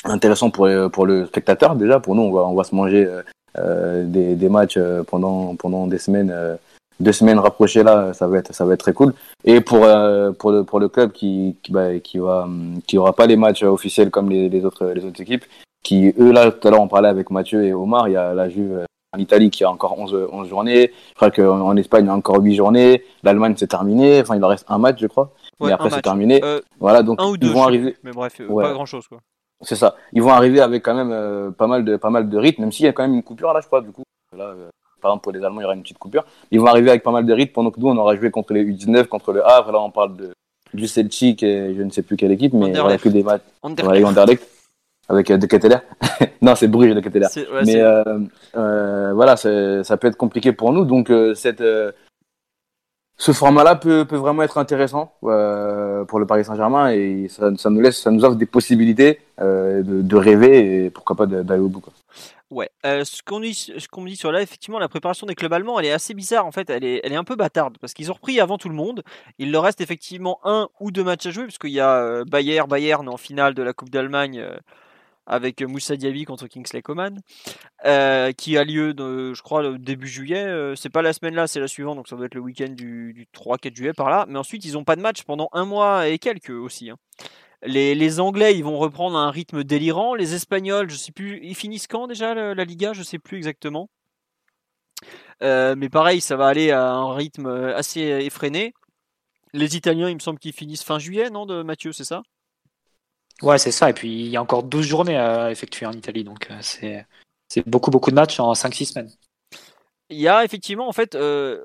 intéressant 0.04 0.50
pour 0.50 0.68
pour 0.92 1.06
le 1.06 1.26
spectateur 1.26 1.76
déjà 1.76 2.00
pour 2.00 2.16
nous 2.16 2.22
on 2.22 2.32
va 2.32 2.40
on 2.42 2.54
va 2.54 2.64
se 2.64 2.74
manger 2.74 3.06
des, 3.56 4.34
des 4.34 4.48
matchs 4.48 4.78
pendant 5.06 5.54
pendant 5.54 5.86
des 5.86 5.98
semaines 5.98 6.34
deux 6.98 7.12
semaines 7.12 7.38
rapprochées 7.38 7.84
là 7.84 8.12
ça 8.12 8.26
va 8.26 8.38
être 8.38 8.52
ça 8.52 8.64
va 8.64 8.74
être 8.74 8.80
très 8.80 8.92
cool 8.92 9.14
et 9.44 9.60
pour 9.60 9.86
pour 10.38 10.50
le 10.50 10.64
pour 10.64 10.80
le 10.80 10.88
club 10.88 11.12
qui 11.12 11.56
qui, 11.62 11.70
bah, 11.70 12.00
qui 12.00 12.18
va 12.18 12.48
qui 12.88 12.98
aura 12.98 13.12
pas 13.12 13.26
les 13.26 13.36
matchs 13.36 13.62
officiels 13.62 14.10
comme 14.10 14.28
les 14.30 14.64
autres 14.64 14.86
les 14.86 15.04
autres 15.04 15.20
équipes 15.20 15.44
qui 15.82 16.14
eux 16.18 16.32
là 16.32 16.50
tout 16.50 16.68
à 16.68 16.70
l'heure 16.70 16.80
on 16.80 16.88
parlait 16.88 17.08
avec 17.08 17.30
Mathieu 17.30 17.64
et 17.64 17.72
Omar 17.72 18.08
il 18.08 18.12
y 18.12 18.16
a 18.16 18.34
la 18.34 18.48
Juve 18.48 18.84
en 19.12 19.18
Italie 19.18 19.50
qui 19.50 19.64
a 19.64 19.70
encore 19.70 19.98
11, 19.98 20.28
11 20.30 20.48
journées. 20.48 20.92
Je 21.10 21.14
crois 21.14 21.30
qu'en 21.30 21.76
Espagne, 21.76 22.04
il 22.04 22.08
y 22.08 22.10
a 22.10 22.14
encore 22.14 22.40
8 22.40 22.54
journées. 22.54 23.02
L'Allemagne, 23.22 23.54
c'est 23.56 23.66
terminé. 23.66 24.20
Enfin, 24.20 24.36
il 24.36 24.44
en 24.44 24.48
reste 24.48 24.66
un 24.68 24.78
match, 24.78 24.98
je 25.00 25.06
crois. 25.06 25.32
et 25.62 25.70
après, 25.72 25.90
c'est 25.90 26.02
terminé. 26.02 26.40
Euh, 26.44 26.60
voilà, 26.78 27.02
donc 27.02 27.20
un 27.20 27.26
ou 27.26 27.36
deux, 27.36 27.48
ils 27.48 27.52
vont 27.52 27.64
arriver. 27.64 27.96
Mais 28.04 28.12
bref, 28.12 28.40
euh, 28.40 28.62
pas 28.62 28.72
grand 28.72 28.86
chose, 28.86 29.08
quoi. 29.08 29.18
C'est 29.62 29.76
ça. 29.76 29.96
Ils 30.12 30.22
vont 30.22 30.30
arriver 30.30 30.60
avec 30.60 30.82
quand 30.84 30.94
même 30.94 31.12
euh, 31.12 31.50
pas 31.50 31.66
mal 31.66 31.84
de 31.84 31.96
pas 31.96 32.08
mal 32.08 32.30
de 32.30 32.38
rythme, 32.38 32.62
même 32.62 32.72
s'il 32.72 32.86
y 32.86 32.88
a 32.88 32.92
quand 32.92 33.02
même 33.02 33.14
une 33.14 33.22
coupure 33.22 33.52
là, 33.52 33.60
je 33.60 33.66
crois. 33.66 33.82
Du 33.82 33.90
coup, 33.90 34.04
là, 34.34 34.54
par 35.02 35.10
exemple 35.10 35.24
pour 35.24 35.32
les 35.32 35.44
Allemands, 35.44 35.60
il 35.60 35.64
y 35.64 35.66
aura 35.66 35.74
une 35.74 35.82
petite 35.82 35.98
coupure. 35.98 36.24
Ils 36.50 36.60
vont 36.60 36.66
arriver 36.68 36.88
avec 36.88 37.02
pas 37.02 37.10
mal 37.10 37.26
de 37.26 37.32
rythme 37.34 37.52
pendant 37.52 37.70
que 37.70 37.78
nous, 37.78 37.88
on 37.88 37.96
aura 37.98 38.16
joué 38.16 38.30
contre 38.30 38.54
les 38.54 38.64
U19, 38.64 39.06
contre 39.06 39.32
le 39.32 39.46
Havre. 39.46 39.72
Là, 39.72 39.80
on 39.80 39.90
parle 39.90 40.16
de 40.16 40.30
du 40.72 40.86
Celtic 40.86 41.42
et 41.42 41.74
je 41.74 41.82
ne 41.82 41.90
sais 41.90 42.02
plus 42.02 42.16
quelle 42.16 42.30
équipe, 42.30 42.54
mais 42.54 42.72
voilà 42.72 42.96
que 42.96 43.08
des 43.08 43.24
matchs. 43.24 43.42
Anderlecht 43.62 44.59
avec 45.10 45.30
euh, 45.30 45.36
De 45.36 45.46
Keteler. 45.46 45.78
non, 46.42 46.54
c'est 46.54 46.68
Bruges 46.68 46.94
De 46.94 47.00
Keteler. 47.00 47.26
Mais 47.66 47.80
euh, 47.80 48.02
euh, 48.56 49.12
voilà, 49.12 49.36
ça 49.36 49.96
peut 49.96 50.08
être 50.08 50.16
compliqué 50.16 50.52
pour 50.52 50.72
nous. 50.72 50.84
Donc 50.84 51.12
cette 51.34 51.62
ce 53.16 53.32
format-là 53.32 53.74
peut, 53.76 54.06
peut, 54.06 54.16
vraiment 54.16 54.42
être 54.42 54.56
intéressant 54.56 55.12
pour 55.20 55.28
le 56.18 56.24
Paris 56.26 56.44
Saint-Germain 56.46 56.90
et 56.90 57.26
ça, 57.28 57.50
ça, 57.58 57.68
nous 57.68 57.82
laisse, 57.82 58.00
ça 58.00 58.10
nous 58.10 58.24
offre 58.24 58.36
des 58.36 58.46
possibilités 58.46 59.18
de, 59.38 59.82
de, 59.82 60.16
rêver 60.16 60.84
et 60.84 60.90
pourquoi 60.90 61.16
pas 61.16 61.26
d'aller 61.26 61.60
au 61.60 61.68
bout. 61.68 61.80
Quoi. 61.80 61.92
Ouais, 62.50 62.68
euh, 62.84 63.04
ce 63.04 63.22
qu'on 63.22 63.38
me 63.38 64.08
dit 64.08 64.16
sur 64.16 64.32
là, 64.32 64.42
effectivement, 64.42 64.80
la 64.80 64.88
préparation 64.88 65.24
des 65.24 65.36
clubs 65.36 65.52
allemands, 65.52 65.78
elle 65.78 65.86
est 65.86 65.92
assez 65.92 66.14
bizarre 66.14 66.46
en 66.46 66.50
fait, 66.50 66.68
elle 66.68 66.82
est, 66.82 67.00
elle 67.04 67.12
est 67.12 67.16
un 67.16 67.22
peu 67.22 67.36
bâtarde 67.36 67.76
parce 67.78 67.94
qu'ils 67.94 68.10
ont 68.10 68.14
repris 68.14 68.40
avant 68.40 68.58
tout 68.58 68.68
le 68.68 68.74
monde. 68.74 69.04
Il 69.38 69.52
leur 69.52 69.62
reste 69.62 69.80
effectivement 69.80 70.40
un 70.42 70.68
ou 70.80 70.90
deux 70.90 71.04
matchs 71.04 71.26
à 71.26 71.30
jouer 71.30 71.44
puisqu'il 71.44 71.70
y 71.70 71.78
a 71.80 72.24
Bayer, 72.24 72.62
Bayern 72.68 73.08
en 73.08 73.18
finale 73.18 73.54
de 73.54 73.62
la 73.62 73.72
Coupe 73.72 73.90
d'Allemagne 73.90 74.44
avec 75.30 75.62
Moussa 75.62 75.96
Diaby 75.96 76.24
contre 76.24 76.48
Kingsley 76.48 76.82
Coman, 76.82 77.20
euh, 77.86 78.32
qui 78.32 78.58
a 78.58 78.64
lieu, 78.64 78.92
je 78.98 79.40
crois, 79.42 79.78
début 79.78 80.08
juillet. 80.08 80.44
Euh, 80.44 80.74
c'est 80.74 80.90
pas 80.90 81.02
la 81.02 81.12
semaine 81.12 81.36
là, 81.36 81.46
c'est 81.46 81.60
la 81.60 81.68
suivante, 81.68 81.96
donc 81.96 82.08
ça 82.08 82.16
doit 82.16 82.26
être 82.26 82.34
le 82.34 82.40
week-end 82.40 82.70
du, 82.70 83.28
3-4 83.32 83.76
juillet 83.76 83.92
par 83.92 84.10
là. 84.10 84.26
Mais 84.28 84.40
ensuite, 84.40 84.64
ils 84.64 84.72
n'ont 84.72 84.82
pas 84.82 84.96
de 84.96 85.00
match 85.00 85.22
pendant 85.22 85.48
un 85.52 85.64
mois 85.64 86.08
et 86.08 86.18
quelques 86.18 86.50
aussi. 86.50 86.90
Hein. 86.90 86.96
Les, 87.62 88.18
Anglais, 88.18 88.56
ils 88.56 88.64
vont 88.64 88.78
reprendre 88.78 89.16
un 89.16 89.30
rythme 89.30 89.62
délirant. 89.62 90.16
Les 90.16 90.34
Espagnols, 90.34 90.90
je 90.90 90.96
sais 90.96 91.12
plus, 91.12 91.38
ils 91.44 91.54
finissent 91.54 91.86
quand 91.86 92.08
déjà 92.08 92.34
la, 92.34 92.64
Liga? 92.64 92.92
Je 92.92 93.04
sais 93.04 93.20
plus 93.20 93.36
exactement. 93.36 93.88
Euh, 95.44 95.76
mais 95.76 95.88
pareil, 95.88 96.20
ça 96.20 96.34
va 96.36 96.48
aller 96.48 96.72
à 96.72 96.90
un 96.90 97.14
rythme 97.14 97.46
assez 97.46 98.00
effréné. 98.00 98.72
Les 99.52 99.76
Italiens, 99.76 100.08
il 100.08 100.14
me 100.14 100.20
semble 100.20 100.40
qu'ils 100.40 100.52
finissent 100.52 100.82
fin 100.82 100.98
juillet, 100.98 101.30
non, 101.30 101.46
de 101.46 101.62
Mathieu, 101.62 101.92
c'est 101.92 102.04
ça? 102.04 102.22
Ouais, 103.42 103.58
c'est 103.58 103.70
ça. 103.70 103.90
Et 103.90 103.92
puis, 103.92 104.08
il 104.08 104.28
y 104.28 104.36
a 104.36 104.42
encore 104.42 104.62
12 104.62 104.86
journées 104.86 105.16
à 105.16 105.50
effectuer 105.50 105.86
en 105.86 105.92
Italie. 105.92 106.24
Donc, 106.24 106.48
euh, 106.50 106.58
c'est, 106.60 107.06
beaucoup, 107.66 107.90
beaucoup 107.90 108.10
de 108.10 108.14
matchs 108.14 108.38
en 108.40 108.54
5-6 108.54 108.86
semaines. 108.86 109.10
Il 110.10 110.18
y 110.18 110.28
a 110.28 110.44
effectivement, 110.44 110.88
en 110.88 110.92
fait, 110.92 111.14
euh, 111.14 111.62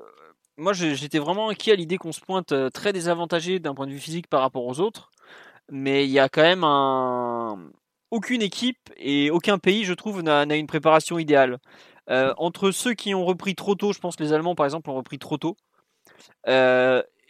moi, 0.56 0.72
j'étais 0.72 1.18
vraiment 1.18 1.50
inquiet 1.50 1.72
à 1.72 1.76
l'idée 1.76 1.98
qu'on 1.98 2.12
se 2.12 2.20
pointe 2.20 2.52
euh, 2.52 2.70
très 2.70 2.92
désavantagé 2.92 3.58
d'un 3.58 3.74
point 3.74 3.86
de 3.86 3.92
vue 3.92 3.98
physique 3.98 4.28
par 4.28 4.40
rapport 4.40 4.64
aux 4.64 4.80
autres. 4.80 5.10
Mais 5.70 6.04
il 6.04 6.10
y 6.10 6.18
a 6.18 6.28
quand 6.28 6.42
même 6.42 6.64
un. 6.64 7.70
Aucune 8.12 8.40
équipe 8.40 8.78
et 8.96 9.30
aucun 9.32 9.58
pays, 9.58 9.84
je 9.84 9.92
trouve, 9.92 10.22
n'a, 10.22 10.44
une 10.44 10.68
préparation 10.68 11.18
idéale. 11.18 11.58
entre 12.08 12.70
ceux 12.70 12.94
qui 12.94 13.16
ont 13.16 13.24
repris 13.24 13.56
trop 13.56 13.74
tôt, 13.74 13.92
je 13.92 13.98
pense 13.98 14.20
les 14.20 14.32
Allemands 14.32 14.54
par 14.54 14.64
exemple 14.64 14.90
ont 14.90 14.94
repris 14.94 15.18
trop 15.18 15.38
tôt. 15.38 15.56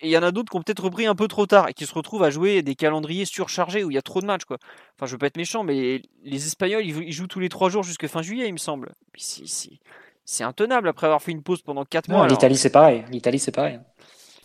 Il 0.02 0.10
y 0.10 0.18
en 0.18 0.22
a 0.22 0.30
d'autres 0.30 0.50
qui 0.50 0.56
ont 0.56 0.62
peut-être 0.62 0.84
repris 0.84 1.06
un 1.06 1.14
peu 1.14 1.28
trop 1.28 1.46
tard 1.46 1.68
et 1.68 1.74
qui 1.74 1.86
se 1.86 1.94
retrouvent 1.94 2.22
à 2.22 2.30
jouer 2.30 2.62
des 2.62 2.74
calendriers 2.74 3.24
surchargés 3.24 3.84
où 3.84 3.90
il 3.90 3.94
y 3.94 3.98
a 3.98 4.02
trop 4.02 4.20
de 4.20 4.26
matchs. 4.26 4.44
Quoi. 4.44 4.58
Enfin, 4.96 5.06
je 5.06 5.12
veux 5.12 5.18
pas 5.18 5.26
être 5.26 5.36
méchant, 5.36 5.64
mais 5.64 6.02
les 6.24 6.46
Espagnols, 6.46 6.84
ils 6.84 7.12
jouent 7.12 7.26
tous 7.26 7.40
les 7.40 7.48
trois 7.48 7.70
jours 7.70 7.82
jusqu'à 7.82 8.08
fin 8.08 8.22
juillet, 8.22 8.48
il 8.48 8.52
me 8.52 8.58
semble. 8.58 8.92
C'est 9.16 10.44
intenable 10.44 10.88
après 10.88 11.06
avoir 11.06 11.22
fait 11.22 11.32
une 11.32 11.42
pause 11.42 11.62
pendant 11.62 11.84
4 11.84 12.08
mois. 12.08 12.26
L'Italie, 12.26 12.56
c'est 12.56 12.70
pareil. 12.70 13.04
L'Italie, 13.10 13.38
c'est 13.38 13.52
pareil. 13.52 13.78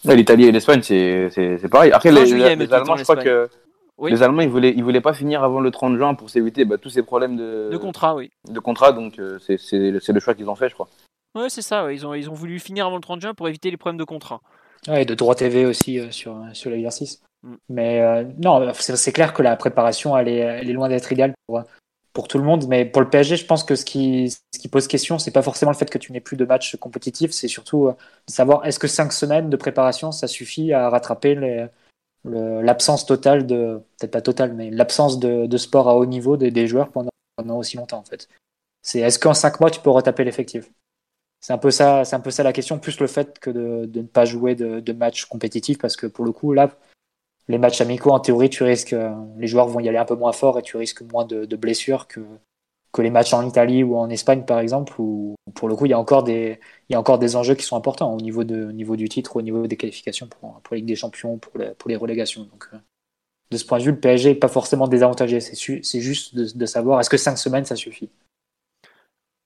L'Italie 0.06 0.46
et 0.46 0.52
l'Espagne, 0.52 0.82
c'est 0.82 1.70
pareil. 1.70 1.92
Après, 1.92 2.12
les, 2.12 2.74
Allemands, 2.74 2.96
je 2.96 3.04
crois 3.04 3.18
que 3.18 3.50
les 4.10 4.24
Allemands, 4.24 4.42
ils 4.42 4.50
voulaient, 4.50 4.74
ils 4.76 4.84
voulaient 4.84 5.02
pas 5.02 5.14
finir 5.14 5.44
avant 5.44 5.60
le 5.60 5.70
30 5.70 5.98
juin 5.98 6.14
pour 6.16 6.30
s'éviter 6.30 6.66
bah, 6.66 6.78
tous 6.78 6.90
ces 6.90 7.04
problèmes 7.04 7.36
de, 7.36 7.70
de 7.72 7.78
contrat, 7.78 8.16
oui. 8.16 8.32
De 8.50 8.60
contrat, 8.60 8.94
donc 8.94 9.20
euh, 9.20 9.38
c'est 9.40 9.92
le 9.92 10.20
choix 10.20 10.34
qu'ils 10.34 10.50
ont 10.50 10.56
fait, 10.56 10.70
je 10.70 10.74
crois. 10.74 10.88
Ouais, 11.36 11.50
c'est 11.50 11.62
ça. 11.62 11.92
Ils, 11.92 12.06
ont, 12.06 12.14
ils 12.14 12.30
ont 12.30 12.34
voulu 12.34 12.60
finir 12.60 12.88
avant 12.88 12.96
le 12.96 13.02
30 13.02 13.22
juin 13.22 13.34
pour 13.34 13.48
éviter 13.48 13.72
les 13.72 13.78
problèmes 13.78 14.00
de 14.00 14.04
contrat. 14.04 14.42
Ouais, 14.88 15.04
et 15.04 15.06
de 15.06 15.14
droit 15.14 15.36
TV 15.36 15.66
aussi 15.66 16.00
euh, 16.00 16.12
sur, 16.12 16.44
sur 16.54 16.72
l'exercice. 16.72 17.22
Mm. 17.44 17.56
Mais 17.70 18.02
euh, 18.02 18.24
non, 18.44 18.72
c'est 18.74 19.12
clair 19.12 19.34
que 19.34 19.44
la 19.44 19.56
préparation, 19.56 20.18
elle 20.18 20.28
est, 20.28 20.38
elle 20.38 20.70
est 20.70 20.74
loin 20.74 20.90
d'être 20.90 21.12
idéale 21.12 21.34
pour, 21.46 21.64
pour 22.14 22.28
tout 22.28 22.38
le 22.38 22.44
monde. 22.44 22.66
Mais 22.68 22.86
pour 22.86 23.02
le 23.02 23.10
PSG, 23.10 23.38
je 23.38 23.46
pense 23.46 23.64
que 23.64 23.76
ce 23.76 23.86
qui, 23.86 24.32
ce 24.32 24.60
qui 24.60 24.68
pose 24.68 24.88
question, 24.88 25.20
c'est 25.20 25.32
pas 25.32 25.44
forcément 25.44 25.72
le 25.72 25.78
fait 25.78 25.90
que 25.90 25.98
tu 25.98 26.12
n'aies 26.12 26.20
plus 26.20 26.38
de 26.38 26.46
matchs 26.46 26.76
compétitifs, 26.78 27.32
c'est 27.32 27.48
surtout 27.48 27.88
euh, 27.88 27.92
de 28.28 28.32
savoir 28.34 28.66
est-ce 28.66 28.80
que 28.80 28.88
cinq 28.88 29.14
semaines 29.14 29.50
de 29.50 29.58
préparation, 29.58 30.12
ça 30.12 30.28
suffit 30.28 30.74
à 30.74 30.90
rattraper 30.90 31.70
l'absence 32.24 33.06
totale 33.06 33.46
de, 33.46 33.82
peut-être 34.00 34.12
pas 34.12 34.22
totale, 34.22 34.54
mais 34.54 34.72
l'absence 34.72 35.20
de, 35.20 35.46
de 35.46 35.58
sport 35.58 35.90
à 35.90 35.96
haut 35.96 36.06
niveau 36.06 36.38
des, 36.38 36.50
des 36.50 36.68
joueurs 36.68 36.90
pendant, 36.90 37.12
pendant 37.36 37.58
aussi 37.58 37.78
longtemps 37.78 38.00
en 38.00 38.04
fait. 38.04 38.28
C'est 38.82 39.00
est-ce 39.00 39.20
qu'en 39.20 39.36
cinq 39.36 39.60
mois 39.60 39.70
tu 39.70 39.80
peux 39.80 39.92
retaper 39.92 40.24
l'effectif? 40.24 40.72
C'est 41.42 41.54
un 41.54 41.58
peu 41.58 41.72
ça, 41.72 42.06
c'est 42.06 42.16
un 42.16 42.20
peu 42.20 42.30
ça 42.30 42.44
la 42.44 42.54
question, 42.54 42.78
plus 42.78 43.00
le 43.00 43.08
fait 43.08 43.40
que 43.40 43.50
de, 43.50 44.00
ne 44.00 44.06
pas 44.06 44.26
jouer 44.26 44.54
de, 44.56 44.94
matchs 44.94 45.26
compétitifs 45.26 45.80
parce 45.80 45.98
que 45.98 46.06
pour 46.06 46.24
le 46.24 46.32
coup 46.32 46.54
là, 46.54 46.78
les 47.48 47.58
matchs 47.58 47.82
amicaux 47.82 48.12
en 48.12 48.20
théorie 48.20 48.50
tu 48.50 48.64
risques, 48.64 48.94
euh, 48.94 49.12
les 49.38 49.48
joueurs 49.48 49.68
vont 49.68 49.80
y 49.80 49.90
aller 49.90 49.98
un 49.98 50.06
peu 50.06 50.16
moins 50.16 50.34
fort 50.34 50.60
et 50.60 50.62
tu 50.62 50.78
risques 50.78 51.02
moins 51.02 51.26
de, 51.26 51.56
blessures 51.56 52.08
que 52.08 52.22
que 52.94 53.02
les 53.02 53.10
matchs 53.10 53.34
en 53.34 53.48
Italie 53.48 53.84
ou 53.84 53.96
en 53.96 54.10
Espagne 54.10 54.44
par 54.44 54.60
exemple 54.60 54.94
où 55.00 55.36
pour 55.56 55.70
le 55.70 55.76
coup 55.78 55.86
il 55.86 55.92
y 55.92 55.94
a 55.94 56.00
encore 56.00 56.24
des 56.24 56.60
il 56.90 56.94
y 56.94 56.96
a 56.96 57.00
encore 57.00 57.20
des 57.20 57.38
enjeux 57.38 57.56
qui 57.56 57.64
sont 57.64 57.78
importants 57.78 58.14
au 58.14 58.20
niveau 58.20 58.44
de 58.44 58.66
au 58.66 58.72
niveau 58.74 58.98
du 58.98 59.08
titre 59.08 59.38
au 59.38 59.42
niveau 59.42 59.66
des 59.66 59.78
qualifications 59.78 60.28
pour 60.28 60.60
pour 60.62 60.74
la 60.74 60.78
Ligue 60.78 60.88
des 60.88 60.96
Champions 60.98 61.38
pour 61.38 61.58
les, 61.58 61.72
pour 61.72 61.90
les 61.90 61.96
relégations. 61.96 62.44
Donc 62.44 62.68
euh, 62.74 62.78
de 63.50 63.58
ce 63.58 63.66
point 63.66 63.80
de 63.80 63.84
vue 63.84 63.92
le 63.92 64.00
PSG 64.00 64.32
est 64.32 64.36
pas 64.36 64.50
forcément 64.50 64.90
désavantagé. 64.90 65.40
C'est 65.40 65.56
c'est 65.84 66.02
juste 66.02 66.36
de, 66.36 66.46
de 66.54 66.66
savoir 66.66 67.00
est-ce 67.00 67.10
que 67.10 67.18
cinq 67.18 67.38
semaines 67.38 67.66
ça 67.66 67.78
suffit? 67.78 68.10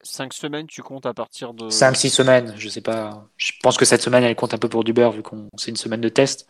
5 0.05 0.33
semaines, 0.33 0.67
tu 0.67 0.81
comptes 0.83 1.05
à 1.05 1.13
partir 1.13 1.53
de. 1.53 1.69
cinq 1.69 1.95
six 1.95 2.09
semaines 2.09 2.53
je 2.57 2.69
sais 2.69 2.81
pas 2.81 3.27
je 3.37 3.51
pense 3.61 3.77
que 3.77 3.85
cette 3.85 4.01
semaine 4.01 4.23
elle 4.23 4.35
compte 4.35 4.53
un 4.53 4.57
peu 4.57 4.69
pour 4.69 4.83
du 4.83 4.93
beurre 4.93 5.11
vu 5.11 5.21
qu'on 5.23 5.47
c'est 5.57 5.71
une 5.71 5.77
semaine 5.77 6.01
de 6.01 6.09
test 6.09 6.47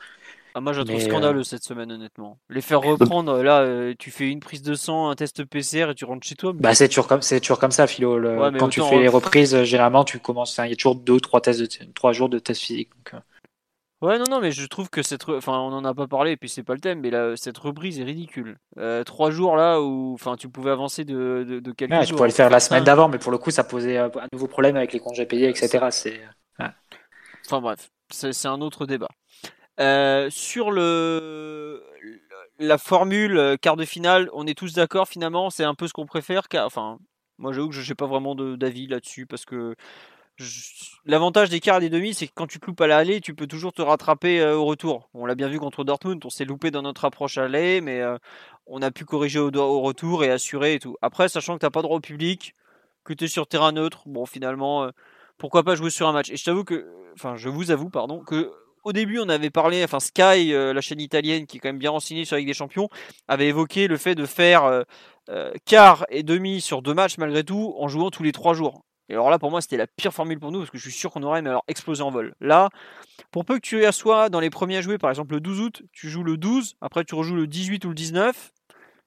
Ah, 0.58 0.62
moi, 0.62 0.72
je 0.74 0.80
la 0.80 0.86
trouve 0.86 0.98
Mais, 1.00 1.06
scandaleux 1.10 1.44
cette 1.44 1.66
semaine, 1.66 1.92
honnêtement. 1.92 2.38
Les 2.50 2.62
faire 2.62 2.80
reprendre, 2.82 3.44
là, 3.44 3.60
euh, 3.60 3.94
tu 4.00 4.10
fais 4.10 4.30
une 4.30 4.40
prise 4.40 4.62
de 4.62 4.74
sang, 4.74 5.10
un 5.10 5.16
test 5.16 5.44
PCR 5.44 5.90
et 5.92 5.96
tu 5.96 6.06
rentres 6.06 6.26
chez 6.26 6.36
toi. 6.36 6.54
mais- 6.54 6.62
bah 6.62 6.74
c'est 6.74 6.88
toujours 6.88 7.08
comme 7.08 7.22
c'est 7.22 7.42
toujours 7.42 7.60
comme 7.60 7.72
ça 7.72 7.88
Philo 7.88 8.18
Le- 8.18 8.40
Ouais, 8.40 8.52
quand 8.58 8.70
tu 8.70 8.82
fais 8.82 9.00
les 9.00 9.08
ref- 9.10 9.16
reprises 9.16 9.54
euh, 9.54 9.64
généralement 9.66 10.06
tu 10.06 10.20
commences 10.20 10.58
il 10.64 10.70
y 10.70 10.74
a 10.74 10.76
toujours 10.78 10.96
deux 10.96 11.14
ou 11.14 11.20
trois 11.20 11.42
tests 11.42 11.60
de, 11.60 11.68
trois 11.94 12.14
jours 12.14 12.30
de 12.30 12.40
tests 12.40 12.62
physiques 12.62 12.90
donc, 12.96 13.14
euh, 13.16 13.20
Ouais, 14.02 14.18
non, 14.20 14.26
non, 14.30 14.40
mais 14.42 14.52
je 14.52 14.66
trouve 14.68 14.90
que 14.90 15.02
cette. 15.02 15.24
re- 15.26 15.38
Enfin, 15.38 15.54
on 15.60 15.72
en 15.74 15.86
a 15.86 15.94
pas 15.94 16.08
parlé, 16.08 16.32
et 16.32 16.38
puis 16.38 16.50
c'est 16.50 16.64
pas 16.64 16.74
le 16.74 16.80
thème, 16.82 17.00
mais 17.00 17.10
là, 17.10 17.36
cette 17.38 17.58
reprise 17.58 18.00
est 18.00 18.04
ridicule. 18.04 18.58
Euh, 18.78 19.04
trois 19.04 19.32
jours 19.32 19.56
là 19.56 19.82
où. 19.82 20.14
Enfin, 20.14 20.36
tu 20.36 20.50
pouvais 20.50 20.72
avancer 20.72 21.06
de, 21.06 21.46
de, 21.48 21.60
de 21.60 21.72
quelques 21.72 21.92
Ouais, 21.94 22.02
tu 22.02 22.08
jours. 22.10 22.18
pourrais 22.18 22.28
le 22.30 22.34
faire 22.34 22.50
la 22.50 22.60
semaine 22.60 22.82
Un- 22.82 22.86
d'avant, 22.86 23.08
mais 23.08 23.18
pour 23.18 23.32
le 23.32 23.38
coup, 23.38 23.52
ça 23.52 23.64
posait 23.64 23.98
euh, 23.98 24.10
un 24.22 24.28
nouveau 24.34 24.48
problème 24.48 24.76
avec 24.76 24.92
les 24.94 25.00
congés 25.00 25.26
payés, 25.26 25.50
etc. 25.50 25.92
C'est 25.92 26.22
Enfin 27.46 27.62
bref, 27.62 27.90
c'est 28.12 28.34
c'est 28.34 28.48
un 28.48 28.60
autre 28.62 28.86
débat. 28.86 29.08
Euh, 29.80 30.30
sur 30.30 30.72
le 30.72 31.84
la 32.60 32.78
formule 32.78 33.38
euh, 33.38 33.56
quart 33.58 33.76
de 33.76 33.86
finale, 33.86 34.30
on 34.34 34.48
est 34.48 34.58
tous 34.58 34.74
d'accord 34.74 35.08
finalement, 35.08 35.50
c'est 35.50 35.64
un 35.64 35.76
peu 35.76 35.88
ce 35.88 35.94
qu'on 35.94 36.06
préfère. 36.06 36.48
car- 36.48 36.66
Enfin, 36.66 36.98
moi 37.38 37.54
j'avoue 37.54 37.70
que 37.70 37.76
je 37.76 37.88
n'ai 37.90 37.96
pas 37.96 38.08
vraiment 38.08 38.36
de- 38.36 38.56
d'avis 38.56 38.88
là-dessus 38.88 39.26
parce 39.26 39.46
que 39.46 39.76
l'avantage 41.06 41.50
des 41.50 41.60
quarts 41.60 41.78
et 41.78 41.82
des 41.82 41.90
demi, 41.90 42.14
c'est 42.14 42.28
que 42.28 42.34
quand 42.34 42.48
tu 42.48 42.60
te 42.60 42.66
loupes 42.66 42.82
à 42.82 42.88
l'aller, 42.88 43.22
tu 43.22 43.34
peux 43.34 43.48
toujours 43.48 43.74
te 43.74 43.82
rattraper 43.82 44.42
euh, 44.42 44.56
au 44.56 44.66
retour. 44.66 45.10
On 45.14 45.26
l'a 45.26 45.36
bien 45.36 45.48
vu 45.48 45.60
contre 45.60 45.84
Dortmund, 45.84 46.24
on 46.26 46.30
s'est 46.30 46.46
loupé 46.46 46.72
dans 46.72 46.82
notre 46.82 47.06
approche 47.06 47.38
à 47.38 47.44
l'aller, 47.44 47.82
mais 47.82 48.02
euh, 48.02 48.18
on 48.68 48.82
a 48.82 48.92
pu 48.92 49.06
corriger 49.06 49.40
au, 49.40 49.82
retour 49.82 50.24
et 50.24 50.32
assurer 50.32 50.76
et 50.76 50.80
tout. 50.80 50.98
Après, 51.02 51.30
sachant 51.30 51.56
que 51.56 51.60
t'as 51.60 51.70
pas 51.70 51.82
droit 51.82 51.98
au 51.98 52.02
public, 52.02 52.54
que 53.04 53.14
tu 53.14 53.26
es 53.26 53.28
sur 53.28 53.48
terrain 53.48 53.72
neutre, 53.72 54.04
bon 54.06 54.26
finalement, 54.26 54.84
euh, 54.84 54.92
pourquoi 55.38 55.64
pas 55.64 55.76
jouer 55.76 55.90
sur 55.90 56.08
un 56.08 56.14
match? 56.14 56.30
Et 56.30 56.38
je 56.38 56.44
t'avoue 56.44 56.64
que, 56.64 56.88
enfin, 57.14 57.36
je 57.36 57.50
vous 57.50 57.72
avoue, 57.72 57.90
pardon, 57.90 58.20
que 58.20 58.52
au 58.84 58.94
début, 58.94 59.20
on 59.20 59.30
avait 59.30 59.50
parlé, 59.50 59.84
enfin 59.84 60.00
Sky, 60.00 60.52
la 60.52 60.80
chaîne 60.80 61.00
italienne 61.00 61.48
qui 61.48 61.58
est 61.58 61.60
quand 61.60 61.70
même 61.70 61.80
bien 61.80 61.90
renseignée 61.90 62.24
sur 62.24 62.38
Ligue 62.38 62.46
des 62.46 62.54
Champions, 62.54 62.88
avait 63.28 63.48
évoqué 63.48 63.88
le 63.88 63.98
fait 63.98 64.14
de 64.14 64.28
faire 64.28 64.64
euh, 64.66 64.84
euh, 65.30 65.54
quart 65.66 66.06
et 66.10 66.22
demi 66.22 66.62
sur 66.62 66.84
deux 66.84 66.94
matchs 66.94 67.18
malgré 67.18 67.44
tout 67.44 67.74
en 67.80 67.88
jouant 67.88 68.12
tous 68.12 68.22
les 68.22 68.32
trois 68.32 68.54
jours. 68.54 68.84
Et 69.10 69.14
alors 69.14 69.30
là, 69.30 69.40
pour 69.40 69.52
moi, 69.52 69.62
c'était 69.62 69.78
la 69.78 69.88
pire 69.88 70.14
formule 70.14 70.40
pour 70.40 70.52
nous 70.52 70.60
parce 70.60 70.72
que 70.72 70.78
je 70.78 70.84
suis 70.84 70.92
sûr 70.92 71.12
qu'on 71.12 71.24
aurait 71.24 71.42
mais 71.42 71.50
alors 71.50 71.64
explosé 71.68 72.02
en 72.02 72.12
vol. 72.12 72.34
Là, 72.42 72.70
pour 73.32 73.46
peu 73.46 73.56
que 73.56 73.62
tu 73.62 73.86
assois 73.86 74.30
dans 74.30 74.40
les 74.40 74.50
premiers 74.50 74.78
à 74.78 74.82
jouer, 74.82 74.98
par 74.98 75.10
exemple 75.10 75.34
le 75.36 75.42
12 75.42 75.60
août, 75.62 75.84
tu 75.92 76.10
joues 76.10 76.24
le 76.24 76.38
12, 76.38 76.76
après 76.82 77.04
tu 77.04 77.16
rejoues 77.16 77.36
le 77.36 77.48
18 77.48 77.86
ou 77.86 77.90
le 77.90 77.96
19. 77.96 78.52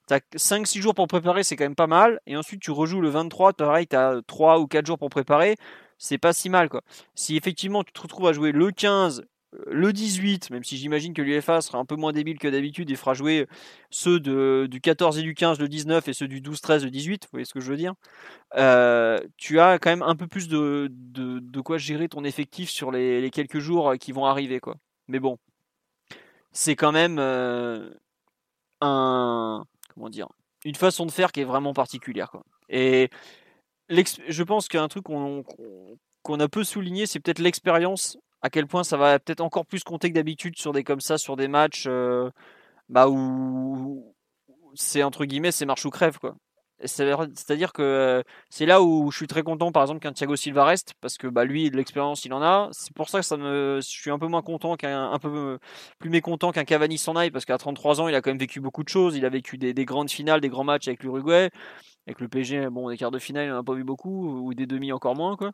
T'as 0.07 0.21
5-6 0.37 0.81
jours 0.81 0.95
pour 0.95 1.07
préparer, 1.07 1.43
c'est 1.43 1.57
quand 1.57 1.65
même 1.65 1.75
pas 1.75 1.87
mal. 1.87 2.21
Et 2.27 2.37
ensuite, 2.37 2.63
tu 2.63 2.71
rejoues 2.71 3.03
le 3.03 3.11
23, 3.11 3.53
pareil, 3.53 3.87
t'as 3.87 4.23
3 4.27 4.59
ou 4.59 4.67
4 4.67 4.87
jours 4.87 4.99
pour 4.99 5.11
préparer. 5.11 5.57
C'est 5.99 6.17
pas 6.19 6.33
si 6.33 6.49
mal, 6.49 6.69
quoi. 6.69 6.83
Si 7.15 7.37
effectivement 7.37 7.85
tu 7.85 7.93
te 7.93 8.01
retrouves 8.01 8.29
à 8.29 8.33
jouer 8.33 8.53
le 8.53 8.71
15, 8.71 9.21
euh, 9.21 9.25
le 9.67 9.93
18, 9.93 10.51
même 10.51 10.63
si 10.63 10.77
j'imagine 10.77 11.15
que 11.15 11.23
l'UFA 11.23 11.61
sera 11.61 11.79
un 11.79 11.85
peu 11.85 11.97
moins 11.97 12.13
débile 12.13 12.39
que 12.39 12.49
d'habitude 12.49 12.91
et 12.91 12.97
fera 12.97 13.15
jouer 13.15 13.47
ceux 13.91 14.21
du 14.21 14.81
14 14.81 15.19
et 15.19 15.23
du 15.23 15.35
15 15.35 15.59
le 15.59 15.69
19 15.69 16.07
et 16.09 16.13
ceux 16.13 16.29
du 16.29 16.41
12, 16.41 16.61
13 16.61 16.85
le 16.85 16.91
18, 16.91 17.25
vous 17.25 17.29
voyez 17.33 17.45
ce 17.45 17.55
que 17.55 17.61
je 17.61 17.71
veux 17.71 17.77
dire? 17.77 17.95
Euh, 18.57 19.19
Tu 19.37 19.59
as 19.61 19.79
quand 19.79 19.91
même 19.91 20.03
un 20.03 20.17
peu 20.17 20.27
plus 20.27 20.49
de, 20.49 20.89
de, 20.91 21.61
quoi 21.61 21.79
gérer 21.79 22.09
ton 22.09 22.25
effectif 22.25 22.71
sur 22.71 22.91
les, 22.93 23.31
quelques 23.31 23.59
jours 23.59 23.91
euh, 23.91 23.97
qui 23.97 24.13
vont 24.13 24.27
arriver, 24.27 24.61
quoi. 24.61 24.77
Mais 25.09 25.19
bon, 25.19 25.39
c'est 26.53 26.77
quand 26.77 26.93
même 26.93 27.19
euh, 27.19 27.91
un 28.81 29.65
comment 29.95 30.11
dire 30.11 30.29
une 30.65 30.75
façon 30.75 31.07
de 31.07 31.11
faire 31.11 31.33
qui 31.33 31.41
est 31.41 31.45
vraiment 31.45 31.73
particulière, 31.73 32.31
quoi. 32.31 32.43
Et 32.69 33.11
je 33.89 34.43
pense 34.43 34.69
qu'un 34.69 34.89
truc 34.89 35.05
qu'on 35.05 36.41
a 36.41 36.49
peu 36.49 36.65
souligné, 36.65 37.07
c'est 37.07 37.21
peut-être 37.21 37.39
l'expérience, 37.39 38.19
à 38.43 38.51
quel 38.51 38.67
point 38.67 38.85
ça 38.85 38.97
va 38.97 39.19
peut-être 39.19 39.41
encore 39.41 39.67
plus 39.67 39.85
compter 39.85 40.11
que 40.11 40.15
d'habitude 40.15 40.57
sur 40.59 40.73
des 40.73 40.85
comme 40.85 41.01
ça, 41.01 41.19
sur 41.19 41.37
des 41.37 41.49
matchs 41.49 41.87
euh, 41.89 42.31
bah, 42.89 43.09
où 43.09 44.15
c'est 44.75 45.03
entre 45.03 45.25
guillemets 45.25 45.53
c'est 45.53 45.67
marche 45.67 45.85
ou 45.85 45.91
crève 45.91 46.19
quoi. 46.19 46.37
C'est-à-dire 46.85 47.73
que 47.73 47.83
euh, 47.83 48.23
c'est 48.51 48.65
là 48.65 48.81
où 48.83 49.11
je 49.11 49.17
suis 49.17 49.27
très 49.27 49.43
content 49.43 49.73
par 49.73 49.83
exemple 49.83 50.01
qu'un 50.01 50.13
Thiago 50.13 50.37
Silva 50.37 50.65
reste 50.65 50.95
parce 51.01 51.17
que 51.17 51.27
bah 51.27 51.45
lui 51.45 51.71
de 51.71 51.77
l'expérience 51.77 52.25
il 52.25 52.33
en 52.33 52.41
a. 52.41 52.69
C'est 52.71 52.93
pour 52.93 53.09
ça 53.09 53.19
que 53.19 53.27
ça 53.27 53.37
me 53.37 53.81
je 53.83 53.89
suis 53.89 54.13
un 54.13 54.19
peu 54.19 54.29
moins 54.29 54.43
content 54.43 54.77
qu'un 54.77 55.11
un 55.11 55.19
peu 55.19 55.59
plus 55.99 56.09
mécontent 56.11 56.53
qu'un 56.53 56.65
Cavani 56.65 56.97
s'en 56.97 57.17
aille 57.17 57.33
parce 57.33 57.45
qu'à 57.45 57.59
33 57.59 58.01
ans 58.01 58.07
il 58.07 58.15
a 58.15 58.23
quand 58.23 58.31
même 58.31 58.39
vécu 58.39 58.61
beaucoup 58.61 58.85
de 58.85 58.89
choses. 58.89 59.17
Il 59.17 59.25
a 59.25 59.29
vécu 59.29 59.59
des, 59.59 59.75
des 59.75 59.85
grandes 59.85 60.11
finales, 60.11 60.41
des 60.41 60.49
grands 60.49 60.63
matchs 60.63 60.87
avec 60.87 61.03
l'Uruguay. 61.03 61.51
Avec 62.09 62.21
le 62.21 62.29
PSG, 62.29 62.71
bon, 62.71 62.89
des 62.89 62.97
quarts 62.97 63.11
de 63.11 63.19
finale, 63.19 63.45
il 63.45 63.51
n'en 63.51 63.59
a 63.59 63.63
pas 63.63 63.75
vu 63.75 63.85
beaucoup, 63.85 64.47
ou 64.47 64.55
des 64.55 64.65
demi 64.65 64.93
encore 64.93 65.15
moins, 65.15 65.37
quoi. 65.37 65.51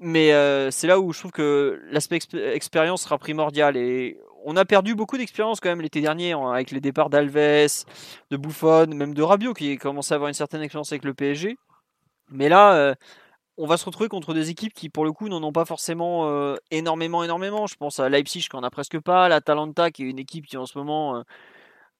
Mais 0.00 0.32
euh, 0.32 0.70
c'est 0.70 0.86
là 0.86 0.98
où 0.98 1.12
je 1.12 1.18
trouve 1.18 1.30
que 1.30 1.82
l'aspect 1.90 2.16
exp- 2.16 2.52
expérience 2.54 3.02
sera 3.02 3.18
primordial. 3.18 3.76
Et 3.76 4.18
on 4.46 4.56
a 4.56 4.64
perdu 4.64 4.94
beaucoup 4.94 5.18
d'expérience 5.18 5.60
quand 5.60 5.68
même 5.68 5.82
l'été 5.82 6.00
dernier, 6.00 6.32
avec 6.32 6.70
les 6.70 6.80
départs 6.80 7.10
d'Alves, 7.10 7.34
de 7.34 8.36
Buffon, 8.38 8.86
même 8.86 9.12
de 9.12 9.22
Rabiot, 9.22 9.52
qui 9.52 9.76
commençait 9.76 10.14
à 10.14 10.16
avoir 10.16 10.28
une 10.28 10.34
certaine 10.34 10.62
expérience 10.62 10.90
avec 10.90 11.04
le 11.04 11.12
PSG. 11.12 11.58
Mais 12.30 12.48
là, 12.48 12.72
euh, 12.76 12.94
on 13.58 13.66
va 13.66 13.76
se 13.76 13.84
retrouver 13.84 14.08
contre 14.08 14.32
des 14.32 14.48
équipes 14.48 14.72
qui, 14.72 14.88
pour 14.88 15.04
le 15.04 15.12
coup, 15.12 15.28
n'en 15.28 15.42
ont 15.42 15.52
pas 15.52 15.66
forcément 15.66 16.30
euh, 16.30 16.56
énormément, 16.70 17.22
énormément. 17.22 17.66
Je 17.66 17.74
pense 17.76 18.00
à 18.00 18.08
Leipzig, 18.08 18.48
qui 18.48 18.56
en 18.56 18.62
a 18.62 18.70
presque 18.70 18.98
pas, 19.00 19.28
l'Atalanta, 19.28 19.90
qui 19.90 20.04
est 20.04 20.08
une 20.08 20.18
équipe 20.18 20.46
qui 20.46 20.56
en 20.56 20.64
ce 20.64 20.78
moment 20.78 21.22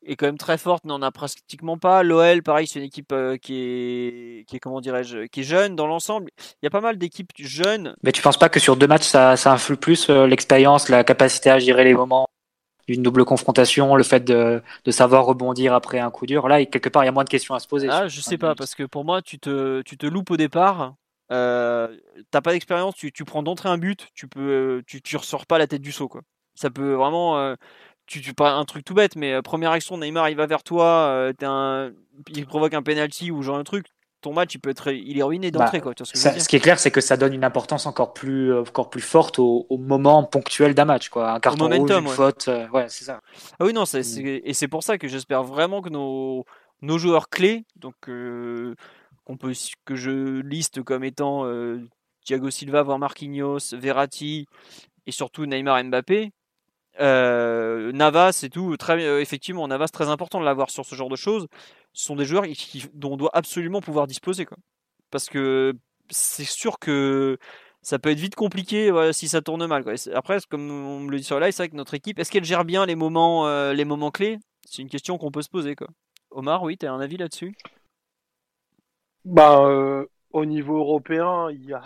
est 0.05 0.17
quand 0.17 0.27
même 0.27 0.39
très 0.39 0.59
forte, 0.59 0.85
n'en 0.85 1.03
a 1.03 1.11
pratiquement 1.11 1.79
pas. 1.79 2.03
L'OL, 2.03 2.43
pareil, 2.43 2.67
c'est 2.67 2.79
une 2.79 2.87
équipe 2.87 3.13
euh, 3.13 3.37
qui 3.37 3.55
est, 3.55 4.45
qui 4.49 4.57
est 4.57 4.59
comment 4.59 4.81
dirais-je, 4.81 5.27
qui 5.27 5.41
est 5.41 5.45
jeune 5.45 5.77
dans 5.77 5.87
l'ensemble. 5.87 6.31
Il 6.39 6.65
y 6.65 6.67
a 6.67 6.71
pas 6.71 6.81
mal 6.81 6.97
d'équipes 6.97 7.33
jeunes. 7.39 7.95
Mais 8.03 8.13
tu 8.13 8.23
penses 8.23 8.39
pas 8.39 8.49
que 8.49 8.61
sur 8.61 8.77
deux 8.77 8.87
matchs, 8.87 9.07
ça, 9.07 9.37
ça 9.37 9.53
influe 9.53 9.77
plus 9.77 10.09
euh, 10.09 10.27
l'expérience, 10.27 10.89
la 10.89 11.05
capacité 11.05 11.51
à 11.51 11.59
gérer 11.59 11.85
les 11.85 11.95
moments 11.95 12.29
d'une 12.89 13.03
double 13.03 13.25
confrontation, 13.25 13.95
le 13.95 14.03
fait 14.03 14.25
de, 14.25 14.63
de 14.85 14.91
savoir 14.91 15.25
rebondir 15.25 15.75
après 15.75 16.01
un 16.01 16.11
coup 16.11 16.27
dur? 16.27 16.49
Là, 16.49 16.65
quelque 16.65 16.89
part, 16.89 17.05
il 17.05 17.07
y 17.07 17.09
a 17.09 17.13
moins 17.13 17.25
de 17.25 17.29
questions 17.29 17.55
à 17.55 17.61
se 17.61 17.69
poser. 17.69 17.89
Ah, 17.89 18.09
je 18.09 18.21
sais 18.21 18.39
pas, 18.39 18.55
parce 18.55 18.75
que 18.75 18.83
pour 18.83 19.05
moi, 19.05 19.23
tu 19.23 19.39
te, 19.39 19.83
tu 19.83 19.97
te 19.97 20.07
loupes 20.07 20.31
au 20.31 20.37
départ. 20.37 20.95
Euh, 21.31 21.97
T'as 22.33 22.41
pas 22.41 22.53
d'expérience, 22.53 22.97
tu, 22.97 23.13
tu 23.13 23.25
prends 23.25 23.45
d'entrée 23.45 23.69
un 23.69 23.79
but, 23.79 24.09
tu 24.15 24.27
peux, 24.27 24.83
tu, 24.87 25.03
tu 25.03 25.17
ressors 25.17 25.47
pas 25.47 25.59
la 25.59 25.69
tête 25.69 25.83
du 25.83 25.93
saut, 25.93 26.09
quoi. 26.09 26.23
Ça 26.57 26.71
peut 26.71 26.95
vraiment. 26.95 27.55
Tu, 28.11 28.21
tu 28.21 28.35
pas 28.35 28.53
un 28.55 28.65
truc 28.65 28.85
tout 28.85 28.93
bête, 28.95 29.15
mais 29.17 29.33
euh, 29.35 29.41
première 29.43 29.71
action, 29.71 29.97
Neymar 29.97 30.29
il 30.31 30.37
va 30.37 30.47
vers 30.47 30.63
toi, 30.65 30.85
euh, 31.11 31.33
un, 31.43 31.93
il 32.35 32.45
provoque 32.47 32.75
un 32.75 32.83
penalty 32.83 33.31
ou 33.31 33.43
genre 33.43 33.57
un 33.57 33.65
truc. 33.65 33.87
Ton 34.21 34.35
match, 34.35 34.55
il 34.55 34.59
peut 34.59 34.69
être, 34.69 34.93
il 34.93 35.17
est 35.19 35.23
ruiné 35.23 35.51
d'entrée, 35.51 35.79
Bah, 35.79 35.83
quoi. 35.85 35.95
Tu 35.95 36.03
vois 36.03 36.07
ce 36.07 36.13
que 36.13 36.19
je 36.19 36.23
Ça- 36.23 36.29
veux 36.29 36.35
dire? 36.35 36.43
ce 36.43 36.49
qui 36.49 36.57
est 36.57 36.61
clair, 36.61 36.79
c'est 36.79 36.91
que 36.91 37.01
ça 37.01 37.17
donne 37.17 37.33
une 37.33 37.45
importance 37.45 37.87
encore 37.87 38.13
plus, 38.13 38.53
euh, 38.53 38.61
encore 38.61 38.91
plus 38.91 39.01
forte 39.01 39.39
au, 39.39 39.65
au 39.71 39.79
moment 39.79 40.25
ponctuel 40.25 40.75
d'un 40.75 40.85
match. 40.85 41.09
Quoi. 41.09 41.33
Un 41.33 41.41
carton 41.41 41.65
rouge, 41.65 41.73
momentum, 41.79 42.03
une 42.05 42.11
ouais. 42.11 42.17
faute, 42.17 42.49
euh, 42.49 42.69
ouais, 42.69 42.85
c'est 42.89 43.05
ça. 43.05 43.21
Ah 43.59 43.65
oui, 43.65 43.73
non, 43.73 43.87
c'est, 43.87 44.01
Mm. 44.01 44.03
c'est- 44.03 44.43
et 44.45 44.53
c'est 44.53 44.69
pour 44.69 44.83
ça 44.83 44.99
que 44.99 45.09
j'espère 45.09 45.43
vraiment 45.43 45.81
que 45.81 45.89
nos, 45.89 46.45
nos 46.83 46.99
joueurs 46.99 47.31
clés, 47.31 47.65
donc 47.77 47.95
euh, 48.09 48.75
qu'on 49.25 49.39
peut, 49.39 49.53
que 49.87 49.95
je 49.97 50.41
liste 50.43 50.83
comme 50.83 51.05
étant 51.05 51.47
euh, 51.47 51.81
Thiago 52.27 52.51
Silva, 52.51 52.83
voire 52.83 52.99
Marquinhos, 52.99 53.73
Verratti 53.73 54.47
et 55.07 55.13
surtout 55.13 55.47
Neymar 55.47 55.79
et 55.79 55.85
Mbappé. 55.85 56.31
Euh, 57.01 57.93
Navas 57.93 58.41
et 58.43 58.51
tout, 58.51 58.77
euh, 58.89 59.21
effectivement, 59.21 59.67
Navas, 59.67 59.89
très 59.89 60.09
important 60.09 60.39
de 60.41 60.45
l'avoir 60.45 60.71
sur 60.71 60.85
ce 60.85 60.95
genre 60.95 61.09
de 61.09 61.17
choses. 61.17 61.47
Ce 61.93 62.05
sont 62.05 62.17
des 62.17 62.25
joueurs 62.25 62.45
dont 62.95 63.13
on 63.13 63.17
doit 63.17 63.31
absolument 63.33 63.81
pouvoir 63.81 64.07
disposer. 64.07 64.45
Quoi. 64.45 64.59
Parce 65.11 65.29
que 65.29 65.75
c'est 66.11 66.45
sûr 66.45 66.79
que 66.79 67.39
ça 67.83 67.99
peut 67.99 68.11
être 68.11 68.21
vite 68.21 68.35
compliqué 68.35 68.93
si 69.13 69.29
ça 69.29 69.41
tourne 69.41 69.67
mal. 69.67 69.85
Après, 70.15 70.39
comme 70.51 70.71
on 70.71 71.01
me 71.01 71.11
le 71.11 71.19
dit 71.19 71.25
sur 71.25 71.41
live, 71.41 71.53
c'est 71.53 71.63
vrai 71.63 71.71
que 71.71 71.77
notre 71.77 71.95
équipe, 71.95 72.19
est-ce 72.19 72.31
qu'elle 72.31 72.45
gère 72.45 72.65
bien 72.65 72.85
les 72.85 72.97
moments, 72.97 73.47
euh, 73.47 73.73
les 73.73 73.85
moments 73.85 74.11
clés? 74.11 74.39
C'est 74.67 74.83
une 74.83 74.91
question 74.91 75.17
qu'on 75.17 75.31
peut 75.31 75.43
se 75.43 75.49
poser. 75.49 75.75
Quoi. 75.75 75.89
Omar, 76.31 76.63
oui, 76.63 76.77
tu 76.77 76.87
as 76.87 76.93
un 76.93 77.01
avis 77.01 77.17
là-dessus? 77.17 77.55
Bah, 79.25 80.07
Au 80.33 80.45
niveau 80.45 80.79
européen, 80.79 81.51
il 81.51 81.65
y 81.65 81.73
a 81.73 81.83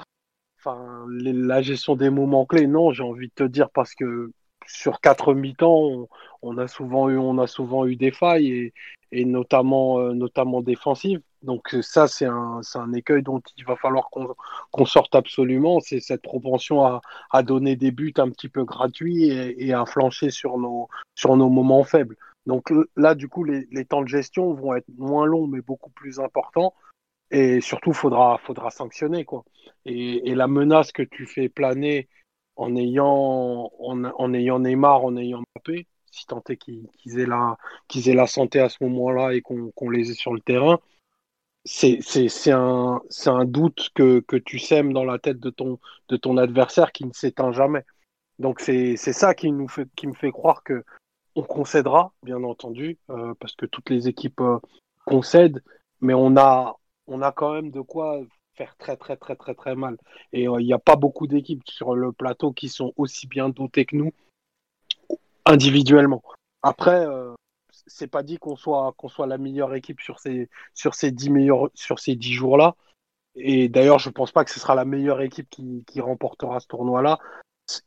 enfin, 0.58 1.04
la 1.08 1.62
gestion 1.62 1.94
des 1.94 2.10
moments 2.10 2.46
clés, 2.46 2.66
non, 2.66 2.92
j'ai 2.92 3.02
envie 3.02 3.28
de 3.28 3.34
te 3.34 3.44
dire, 3.44 3.70
parce 3.70 3.94
que 3.94 4.32
sur 4.66 5.00
quatre 5.00 5.34
mi-temps, 5.34 6.08
on, 6.42 6.58
a 6.58 6.68
souvent 6.68 7.08
eu, 7.08 7.18
on 7.18 7.38
a 7.38 7.46
souvent 7.46 7.86
eu 7.86 7.96
des 7.96 8.10
failles 8.10 8.72
et, 9.12 9.24
notamment, 9.24 10.00
euh, 10.00 10.12
notamment 10.12 10.60
défensives. 10.60 11.20
Donc 11.42 11.76
ça, 11.82 12.08
c'est 12.08 12.26
un, 12.26 12.60
un, 12.74 12.92
écueil 12.94 13.22
dont 13.22 13.42
il 13.56 13.64
va 13.64 13.76
falloir 13.76 14.08
qu'on 14.10 14.86
sorte 14.86 15.14
absolument. 15.14 15.80
C'est 15.80 16.00
cette 16.00 16.22
propension 16.22 16.84
à, 17.30 17.42
donner 17.42 17.76
des 17.76 17.90
buts 17.90 18.14
un 18.16 18.30
petit 18.30 18.48
peu 18.48 18.64
gratuits 18.64 19.24
et, 19.24 19.72
à 19.72 19.84
flancher 19.84 20.30
sur 20.30 20.58
nos, 20.58 20.88
sur 21.14 21.36
nos 21.36 21.50
moments 21.50 21.84
faibles. 21.84 22.16
Donc 22.46 22.72
là, 22.96 23.14
du 23.14 23.28
coup, 23.28 23.44
les, 23.44 23.84
temps 23.84 24.02
de 24.02 24.08
gestion 24.08 24.54
vont 24.54 24.74
être 24.74 24.88
moins 24.96 25.26
longs, 25.26 25.46
mais 25.46 25.60
beaucoup 25.60 25.90
plus 25.90 26.18
importants. 26.18 26.74
Et 27.30 27.60
surtout, 27.60 27.92
faudra, 27.92 28.38
faudra 28.38 28.70
sanctionner 28.70 29.24
quoi. 29.24 29.44
Et 29.84 30.34
la 30.34 30.46
menace 30.46 30.92
que 30.92 31.02
tu 31.02 31.26
fais 31.26 31.48
planer 31.48 32.08
en 32.56 32.76
ayant, 32.76 33.70
en, 33.78 34.04
en 34.04 34.34
ayant 34.34 34.60
Neymar, 34.60 35.04
en 35.04 35.16
ayant 35.16 35.42
Mbappé, 35.54 35.86
si 36.10 36.26
tant 36.26 36.42
est 36.48 36.56
qu'ils 36.56 37.18
aient, 37.18 37.26
la, 37.26 37.56
qu'ils 37.88 38.08
aient 38.08 38.14
la 38.14 38.26
santé 38.26 38.60
à 38.60 38.68
ce 38.68 38.82
moment-là 38.84 39.34
et 39.34 39.42
qu'on 39.42 39.90
les 39.90 40.10
ait 40.10 40.14
sur 40.14 40.32
le 40.32 40.40
terrain, 40.40 40.78
c'est 41.64 41.98
un, 42.52 43.00
un 43.26 43.44
doute 43.44 43.90
que, 43.94 44.20
que, 44.20 44.36
tu 44.36 44.58
sèmes 44.58 44.92
dans 44.92 45.04
la 45.04 45.18
tête 45.18 45.40
de 45.40 45.50
ton, 45.50 45.78
de 46.08 46.16
ton 46.16 46.36
adversaire 46.36 46.92
qui 46.92 47.04
ne 47.06 47.12
s'éteint 47.12 47.52
jamais. 47.52 47.84
Donc 48.38 48.60
c'est 48.60 48.96
ça 48.96 49.34
qui, 49.34 49.50
nous 49.50 49.68
fait, 49.68 49.88
qui 49.96 50.06
me 50.06 50.14
fait 50.14 50.30
croire 50.30 50.62
que 50.62 50.84
on 51.36 51.42
concédera, 51.42 52.12
bien 52.22 52.42
entendu, 52.44 52.98
euh, 53.10 53.34
parce 53.40 53.56
que 53.56 53.66
toutes 53.66 53.90
les 53.90 54.06
équipes 54.06 54.40
euh, 54.40 54.58
concèdent, 55.04 55.62
mais 56.00 56.14
on 56.14 56.36
a, 56.36 56.76
on 57.08 57.22
a 57.22 57.32
quand 57.32 57.54
même 57.54 57.72
de 57.72 57.80
quoi 57.80 58.20
faire 58.54 58.76
très 58.76 58.96
très 58.96 59.16
très 59.16 59.36
très 59.36 59.54
très 59.54 59.74
mal. 59.74 59.96
Et 60.32 60.48
euh, 60.48 60.60
il 60.60 60.66
n'y 60.66 60.72
a 60.72 60.78
pas 60.78 60.96
beaucoup 60.96 61.26
d'équipes 61.26 61.62
sur 61.68 61.94
le 61.94 62.12
plateau 62.12 62.52
qui 62.52 62.68
sont 62.68 62.92
aussi 62.96 63.26
bien 63.26 63.48
dotées 63.48 63.84
que 63.84 63.96
nous 63.96 64.12
individuellement. 65.46 66.22
Après, 66.62 67.06
c'est 67.86 68.06
pas 68.06 68.22
dit 68.22 68.38
qu'on 68.38 68.56
soit 68.56 68.94
qu'on 68.96 69.08
soit 69.08 69.26
la 69.26 69.38
meilleure 69.38 69.74
équipe 69.74 70.00
sur 70.00 70.18
ces 70.18 70.48
sur 70.74 70.94
ces 70.94 71.10
dix 71.10 71.30
meilleurs 71.30 71.70
sur 71.74 71.98
ces 71.98 72.16
dix 72.16 72.32
jours 72.32 72.56
là. 72.56 72.76
Et 73.36 73.68
d'ailleurs, 73.68 73.98
je 73.98 74.10
pense 74.10 74.32
pas 74.32 74.44
que 74.44 74.50
ce 74.50 74.60
sera 74.60 74.74
la 74.74 74.84
meilleure 74.84 75.20
équipe 75.20 75.50
qui, 75.50 75.84
qui 75.86 76.00
remportera 76.00 76.60
ce 76.60 76.68
tournoi 76.68 77.02
là. 77.02 77.18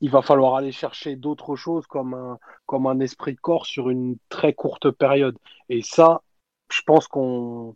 Il 0.02 0.10
va 0.10 0.22
falloir 0.22 0.56
aller 0.56 0.72
chercher 0.72 1.16
d'autres 1.16 1.56
choses 1.56 1.88
comme 1.88 2.14
un 2.14 2.40
comme 2.66 2.88
un 2.88 3.00
esprit 3.00 3.34
de 3.36 3.40
corps 3.40 3.66
sur 3.66 3.90
une 3.90 4.18
très 4.30 4.54
courte 4.54 4.92
période. 4.92 5.38
Et 5.70 5.82
ça, 5.82 6.22
je 6.72 6.82
pense 6.82 7.08
qu'on 7.08 7.76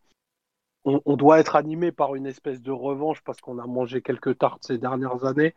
on, 0.84 1.16
doit 1.16 1.40
être 1.40 1.56
animé 1.56 1.92
par 1.92 2.16
une 2.16 2.26
espèce 2.26 2.62
de 2.62 2.72
revanche 2.72 3.22
parce 3.22 3.40
qu'on 3.40 3.60
a 3.60 3.68
mangé 3.68 4.02
quelques 4.02 4.38
tartes 4.38 4.64
ces 4.66 4.78
dernières 4.78 5.26
années. 5.26 5.54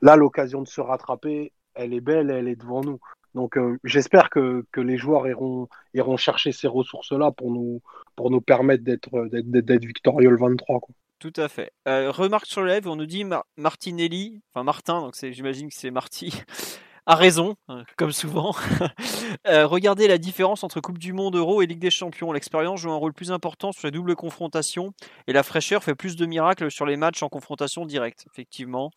Là, 0.00 0.16
l'occasion 0.16 0.62
de 0.62 0.68
se 0.68 0.80
rattraper, 0.80 1.52
elle 1.74 1.92
est 1.92 2.00
belle, 2.00 2.30
elle 2.30 2.48
est 2.48 2.56
devant 2.56 2.82
nous. 2.82 3.00
Donc 3.34 3.56
euh, 3.56 3.78
j'espère 3.84 4.30
que, 4.30 4.64
que, 4.72 4.80
les 4.80 4.96
joueurs 4.96 5.28
iront, 5.28 5.68
iront 5.94 6.16
chercher 6.16 6.52
ces 6.52 6.68
ressources-là 6.68 7.30
pour 7.32 7.50
nous, 7.50 7.80
pour 8.16 8.30
nous 8.30 8.40
permettre 8.40 8.82
d'être 8.82 9.86
victorieux 9.86 10.30
le 10.30 10.36
23. 10.36 10.80
Quoi. 10.80 10.94
Tout 11.20 11.32
à 11.36 11.48
fait. 11.48 11.70
Euh, 11.86 12.10
remarque 12.10 12.46
sur 12.46 12.62
le 12.62 12.80
on 12.88 12.96
nous 12.96 13.06
dit 13.06 13.24
Martinelli, 13.58 14.40
enfin 14.52 14.64
Martin, 14.64 15.00
donc 15.00 15.14
j'imagine 15.14 15.68
que 15.68 15.74
c'est 15.74 15.90
Marty, 15.90 16.32
a 17.10 17.14
raison, 17.16 17.56
hein, 17.68 17.84
comme 17.96 18.12
souvent. 18.12 18.54
euh, 19.46 19.66
regardez 19.66 20.08
la 20.08 20.18
différence 20.18 20.64
entre 20.64 20.80
Coupe 20.80 20.98
du 20.98 21.12
Monde, 21.12 21.36
Euro 21.36 21.62
et 21.62 21.66
Ligue 21.66 21.80
des 21.80 21.90
Champions. 21.90 22.32
L'expérience 22.32 22.80
joue 22.80 22.90
un 22.90 22.96
rôle 22.96 23.12
plus 23.12 23.32
important 23.32 23.72
sur 23.72 23.86
les 23.86 23.90
doubles 23.90 24.16
confrontations 24.16 24.92
et 25.26 25.32
la 25.32 25.42
fraîcheur 25.42 25.82
fait 25.82 25.94
plus 25.94 26.16
de 26.16 26.26
miracles 26.26 26.70
sur 26.70 26.86
les 26.86 26.96
matchs 26.96 27.22
en 27.22 27.28
confrontation 27.28 27.84
directe. 27.84 28.26
Effectivement. 28.32 28.90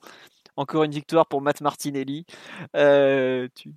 Encore 0.56 0.84
une 0.84 0.92
victoire 0.92 1.26
pour 1.26 1.42
Matt 1.42 1.62
Martinelli. 1.62 2.26
Euh, 2.76 3.48
tu, 3.56 3.74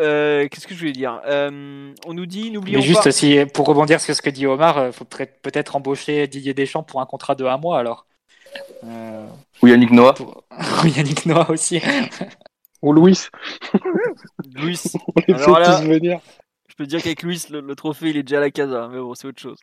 euh, 0.00 0.48
qu'est-ce 0.48 0.66
que 0.66 0.74
je 0.74 0.78
voulais 0.80 0.92
dire? 0.92 1.20
Euh, 1.26 1.92
On 2.06 2.14
nous 2.14 2.26
dit, 2.26 2.50
n'oublions 2.50 2.78
pas. 2.78 2.82
Mais 2.82 2.86
juste 2.86 3.06
aussi, 3.06 3.38
pour 3.52 3.66
rebondir 3.66 4.00
sur 4.00 4.14
ce 4.14 4.22
que 4.22 4.30
dit 4.30 4.46
Omar, 4.46 4.78
il 4.78 4.80
euh, 4.88 4.92
faut 4.92 5.04
peut-être 5.04 5.76
embaucher 5.76 6.26
Didier 6.26 6.54
Deschamps 6.54 6.82
pour 6.82 7.00
un 7.00 7.06
contrat 7.06 7.34
de 7.34 7.44
un 7.44 7.58
mois 7.58 7.78
alors. 7.78 8.06
Ou 9.62 9.66
Yannick 9.66 9.90
Noah. 9.90 10.14
Ou 10.84 10.86
Yannick 10.88 11.26
Noah 11.26 11.50
aussi. 11.50 11.80
Ou 12.82 12.92
Louis. 12.92 13.18
Louis. 14.54 14.80
On 15.28 15.34
alors 15.34 15.58
là, 15.60 15.80
venir. 15.80 16.20
Je 16.72 16.76
peux 16.76 16.86
dire 16.86 17.02
qu'avec 17.02 17.22
Louis, 17.22 17.44
le, 17.50 17.74
trophée, 17.74 18.08
il 18.08 18.16
est 18.16 18.22
déjà 18.22 18.38
à 18.38 18.40
la 18.40 18.50
casa, 18.50 18.88
mais 18.90 18.98
bon, 18.98 19.14
c'est 19.14 19.28
autre 19.28 19.42
chose. 19.42 19.58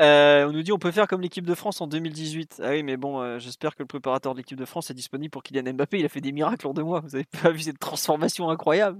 Euh, 0.00 0.44
on 0.48 0.52
nous 0.52 0.62
dit 0.62 0.72
on 0.72 0.78
peut 0.78 0.90
faire 0.90 1.06
comme 1.06 1.20
l'équipe 1.20 1.46
de 1.46 1.54
France 1.54 1.80
en 1.80 1.86
2018. 1.86 2.60
Ah 2.64 2.70
oui, 2.70 2.82
mais 2.82 2.96
bon, 2.96 3.20
euh, 3.20 3.38
j'espère 3.38 3.76
que 3.76 3.82
le 3.84 3.86
préparateur 3.86 4.32
de 4.32 4.38
l'équipe 4.38 4.58
de 4.58 4.64
France 4.64 4.90
est 4.90 4.94
disponible 4.94 5.30
pour 5.30 5.44
Kylian 5.44 5.72
Mbappé. 5.74 6.00
Il 6.00 6.04
a 6.04 6.08
fait 6.08 6.20
des 6.20 6.32
miracles 6.32 6.66
en 6.66 6.74
deux 6.74 6.82
mois. 6.82 7.00
Vous 7.00 7.14
avez 7.14 7.26
pas 7.42 7.50
vu 7.50 7.60
cette 7.60 7.78
transformation 7.78 8.50
incroyable 8.50 8.98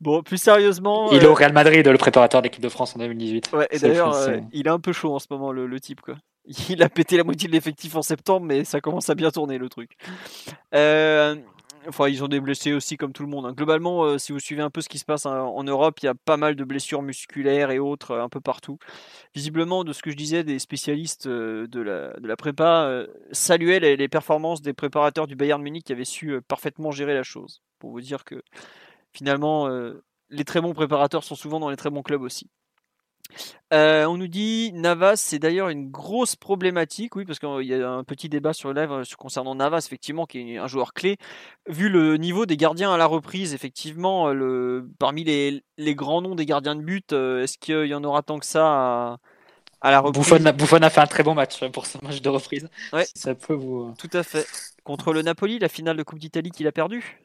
Bon, 0.00 0.22
plus 0.22 0.38
sérieusement. 0.38 1.10
Il 1.12 1.22
est 1.22 1.26
au 1.26 1.32
euh, 1.32 1.34
Real 1.34 1.52
Madrid, 1.52 1.86
le 1.86 1.98
préparateur 1.98 2.40
de 2.40 2.46
l'équipe 2.46 2.62
de 2.62 2.70
France 2.70 2.96
en 2.96 3.00
2018. 3.00 3.50
Ouais, 3.52 3.68
et 3.70 3.78
d'ailleurs, 3.78 4.16
il 4.54 4.66
est 4.66 4.70
un 4.70 4.80
peu 4.80 4.94
chaud 4.94 5.14
en 5.14 5.18
ce 5.18 5.26
moment, 5.28 5.52
le, 5.52 5.80
type, 5.80 6.00
quoi. 6.00 6.14
Il 6.70 6.82
a 6.82 6.88
pété 6.88 7.18
la 7.18 7.24
moitié 7.24 7.48
de 7.48 7.52
l'effectif 7.52 7.96
en 7.96 8.02
septembre, 8.02 8.46
mais 8.46 8.64
ça 8.64 8.80
commence 8.80 9.10
à 9.10 9.14
bien 9.14 9.30
tourner 9.30 9.58
le 9.58 9.68
truc. 9.68 9.90
Euh, 10.74 11.36
Enfin, 11.88 12.08
ils 12.08 12.22
ont 12.22 12.28
des 12.28 12.40
blessés 12.40 12.74
aussi 12.74 12.98
comme 12.98 13.14
tout 13.14 13.22
le 13.22 13.30
monde. 13.30 13.46
Hein. 13.46 13.54
Globalement, 13.54 14.04
euh, 14.04 14.18
si 14.18 14.32
vous 14.32 14.40
suivez 14.40 14.60
un 14.60 14.68
peu 14.68 14.82
ce 14.82 14.90
qui 14.90 14.98
se 14.98 15.06
passe 15.06 15.24
hein, 15.24 15.40
en 15.40 15.64
Europe, 15.64 16.00
il 16.02 16.06
y 16.06 16.08
a 16.08 16.14
pas 16.14 16.36
mal 16.36 16.54
de 16.54 16.62
blessures 16.62 17.00
musculaires 17.00 17.70
et 17.70 17.78
autres 17.78 18.10
euh, 18.10 18.22
un 18.22 18.28
peu 18.28 18.40
partout. 18.40 18.78
Visiblement, 19.34 19.84
de 19.84 19.94
ce 19.94 20.02
que 20.02 20.10
je 20.10 20.16
disais, 20.16 20.44
des 20.44 20.58
spécialistes 20.58 21.26
euh, 21.28 21.66
de, 21.66 21.80
la, 21.80 22.12
de 22.20 22.28
la 22.28 22.36
prépa 22.36 23.06
saluaient 23.32 23.80
les, 23.96 24.08
performances 24.08 24.60
des 24.60 24.74
préparateurs 24.74 25.26
du 25.26 25.34
Bayern 25.34 25.62
Munich 25.62 25.84
qui 25.84 25.92
avaient 25.92 26.04
su 26.04 26.40
parfaitement 26.42 26.90
gérer 26.90 27.14
la 27.14 27.22
chose. 27.22 27.62
Pour 27.78 27.90
vous 27.90 28.00
dire 28.00 28.24
que 28.24 28.42
finalement, 29.12 29.68
les 30.30 30.44
très 30.44 30.60
bons 30.60 30.74
préparateurs 30.74 31.24
sont 31.24 31.34
souvent 31.34 31.60
dans 31.60 31.70
les 31.70 31.76
très 31.76 31.90
bons 31.90 32.02
clubs 32.02 32.22
aussi. 32.22 32.50
Euh, 33.72 34.06
on 34.06 34.16
nous 34.16 34.28
dit 34.28 34.72
Navas, 34.72 35.16
c'est 35.16 35.38
d'ailleurs 35.38 35.68
une 35.68 35.90
grosse 35.90 36.36
problématique, 36.36 37.16
oui, 37.16 37.24
parce 37.24 37.38
qu'il 37.38 37.66
y 37.66 37.74
a 37.74 37.90
un 37.90 38.04
petit 38.04 38.28
débat 38.28 38.52
sur 38.52 38.72
le 38.72 38.80
live 38.80 38.92
euh, 38.92 39.04
concernant 39.18 39.54
Navas, 39.54 39.84
effectivement, 39.86 40.24
qui 40.26 40.54
est 40.54 40.58
un 40.58 40.66
joueur 40.66 40.94
clé. 40.94 41.18
Vu 41.68 41.88
le 41.88 42.16
niveau 42.16 42.46
des 42.46 42.56
gardiens 42.56 42.92
à 42.92 42.96
la 42.96 43.06
reprise, 43.06 43.52
effectivement, 43.52 44.32
le, 44.32 44.88
parmi 44.98 45.24
les, 45.24 45.62
grands 45.94 46.22
noms 46.22 46.34
des 46.34 46.46
gardiens 46.46 46.76
de 46.76 46.82
but, 46.82 47.12
euh, 47.12 47.42
est-ce 47.42 47.58
qu'il 47.58 47.86
y 47.86 47.94
en 47.94 48.04
aura 48.04 48.22
tant 48.22 48.38
que 48.38 48.46
ça 48.46 49.18
à, 49.82 49.90
la 49.90 50.00
reprise? 50.00 50.24
Buffon 50.56 50.82
a, 50.82 50.90
fait 50.90 51.00
un 51.00 51.06
très 51.06 51.22
bon 51.22 51.34
match 51.34 51.62
pour 51.70 51.86
ce 51.86 51.98
match 52.02 52.22
de 52.22 52.28
reprise. 52.28 52.68
Ouais. 52.92 53.06
ça 53.14 53.34
peut 53.34 53.54
vous. 53.54 53.92
Tout 53.98 54.10
à 54.14 54.22
fait. 54.22 54.46
Contre 54.82 55.12
le 55.12 55.20
Napoli, 55.20 55.58
la 55.58 55.68
finale 55.68 55.98
de 55.98 56.02
Coupe 56.02 56.18
d'Italie 56.18 56.50
qu'il 56.50 56.66
a 56.66 56.72
perdu. 56.72 57.20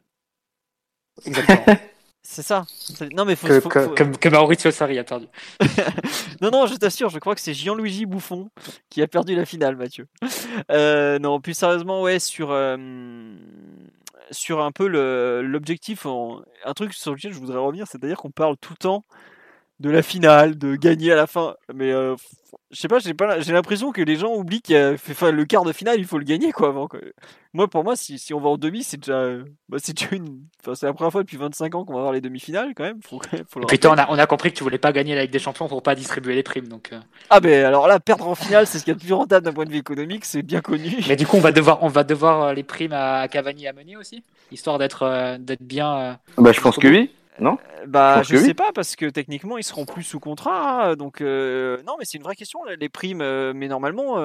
Exactement. 1.25 1.77
C'est 2.25 2.41
ça. 2.41 2.65
Non 3.15 3.25
mais 3.25 3.35
faut, 3.35 3.47
que, 3.47 4.15
que, 4.15 4.29
Maurizio 4.29 4.71
Sarri 4.71 4.97
a 4.97 5.03
perdu. 5.03 5.27
non 6.41 6.51
non, 6.51 6.67
je 6.67 6.75
t'assure, 6.75 7.09
je 7.09 7.19
crois 7.19 7.35
que 7.35 7.41
c'est 7.41 7.53
Gianluigi 7.53 8.05
Bouffon 8.05 8.49
qui 8.89 9.01
a 9.01 9.07
perdu 9.07 9.35
la 9.35 9.45
finale, 9.45 9.75
Mathieu. 9.75 10.07
Euh, 10.71 11.19
non, 11.19 11.41
plus 11.41 11.53
sérieusement, 11.53 12.01
ouais, 12.01 12.19
sur 12.19 12.51
euh, 12.51 12.77
sur 14.31 14.61
un 14.61 14.71
peu 14.71 14.87
l'objectif, 14.87 16.05
un 16.05 16.73
truc 16.73 16.93
sur 16.93 17.13
lequel 17.13 17.33
je 17.33 17.39
voudrais 17.39 17.59
revenir, 17.59 17.87
c'est-à-dire 17.87 18.17
qu'on 18.17 18.31
parle 18.31 18.55
tout 18.57 18.71
le 18.71 18.77
temps 18.77 19.03
de 19.83 19.89
la 19.89 20.01
finale, 20.01 20.57
de 20.57 20.75
gagner 20.77 21.11
à 21.11 21.15
la 21.15 21.27
fin. 21.27 21.55
Mais 21.73 21.91
euh, 21.91 22.15
je 22.71 22.79
sais 22.79 22.87
pas, 22.87 22.99
j'ai 22.99 23.13
pas, 23.13 23.41
j'ai 23.41 23.51
l'impression 23.51 23.91
que 23.91 24.01
les 24.01 24.15
gens 24.15 24.33
oublient 24.33 24.61
qu'il 24.61 24.77
a 24.77 24.91
le 24.91 25.43
quart 25.43 25.65
de 25.65 25.73
finale, 25.73 25.99
il 25.99 26.05
faut 26.05 26.17
le 26.17 26.23
gagner 26.23 26.53
quoi 26.53 26.69
avant. 26.69 26.87
Moi, 27.53 27.67
pour 27.67 27.83
moi, 27.83 27.97
si, 27.97 28.17
si 28.17 28.33
on 28.33 28.39
va 28.39 28.47
en 28.47 28.57
demi, 28.57 28.81
c'est 28.81 28.95
déjà, 28.95 29.27
bah, 29.67 29.77
c'est 29.81 30.11
une, 30.11 30.39
enfin, 30.61 30.73
c'est 30.73 30.85
la 30.85 30.93
première 30.93 31.11
fois 31.11 31.21
depuis 31.21 31.35
25 31.35 31.75
ans 31.75 31.83
qu'on 31.83 31.93
va 31.93 31.99
avoir 31.99 32.13
les 32.13 32.21
demi-finales 32.21 32.73
quand 32.75 32.85
même. 32.85 33.01
Faut, 33.03 33.19
faut 33.49 33.59
Et 33.61 33.77
puis 33.77 33.87
on 33.87 33.97
a, 33.97 34.09
on 34.09 34.17
a 34.17 34.25
compris 34.25 34.53
que 34.53 34.57
tu 34.57 34.63
voulais 34.63 34.77
pas 34.77 34.93
gagner 34.93 35.17
avec 35.17 35.31
des 35.31 35.39
champions 35.39 35.67
pour 35.67 35.83
pas 35.83 35.95
distribuer 35.95 36.33
les 36.33 36.43
primes, 36.43 36.69
donc. 36.69 36.91
Euh. 36.93 36.99
Ah 37.29 37.41
ben 37.41 37.65
alors 37.65 37.89
là, 37.89 37.99
perdre 37.99 38.25
en 38.29 38.35
finale, 38.35 38.65
c'est 38.65 38.79
ce 38.79 38.85
qui 38.85 38.91
est 38.91 38.93
le 38.93 38.99
plus 39.01 39.13
rentable 39.13 39.45
d'un 39.45 39.53
point 39.53 39.65
de 39.65 39.71
vue 39.71 39.79
économique, 39.79 40.23
c'est 40.23 40.43
bien 40.43 40.61
connu. 40.61 40.95
Mais 41.09 41.17
du 41.17 41.27
coup, 41.27 41.35
on 41.35 41.41
va 41.41 41.51
devoir, 41.51 41.83
on 41.83 41.89
va 41.89 42.05
devoir 42.05 42.43
euh, 42.43 42.53
les 42.53 42.63
primes 42.63 42.93
à 42.93 43.27
Cavani 43.27 43.67
à 43.67 43.73
mener 43.73 43.97
aussi, 43.97 44.23
histoire 44.49 44.77
d'être, 44.77 45.37
d'être 45.39 45.63
bien. 45.63 46.17
Bah, 46.37 46.53
je 46.53 46.61
pense 46.61 46.77
que 46.77 46.87
oui. 46.87 47.11
Non? 47.39 47.57
Euh, 47.79 47.85
Bah, 47.87 48.23
je, 48.23 48.37
sais 48.37 48.53
pas 48.53 48.71
parce 48.73 48.95
que 48.95 49.05
techniquement 49.07 49.57
ils 49.57 49.63
seront 49.63 49.85
plus 49.85 50.03
sous 50.03 50.19
contrat, 50.19 50.85
hein, 50.85 50.95
donc 50.95 51.21
euh, 51.21 51.81
non, 51.83 51.95
mais 51.97 52.05
c'est 52.05 52.17
une 52.17 52.23
vraie 52.23 52.35
question. 52.35 52.59
Les 52.79 52.89
primes, 52.89 53.21
euh, 53.21 53.53
mais 53.55 53.67
normalement, 53.67 54.17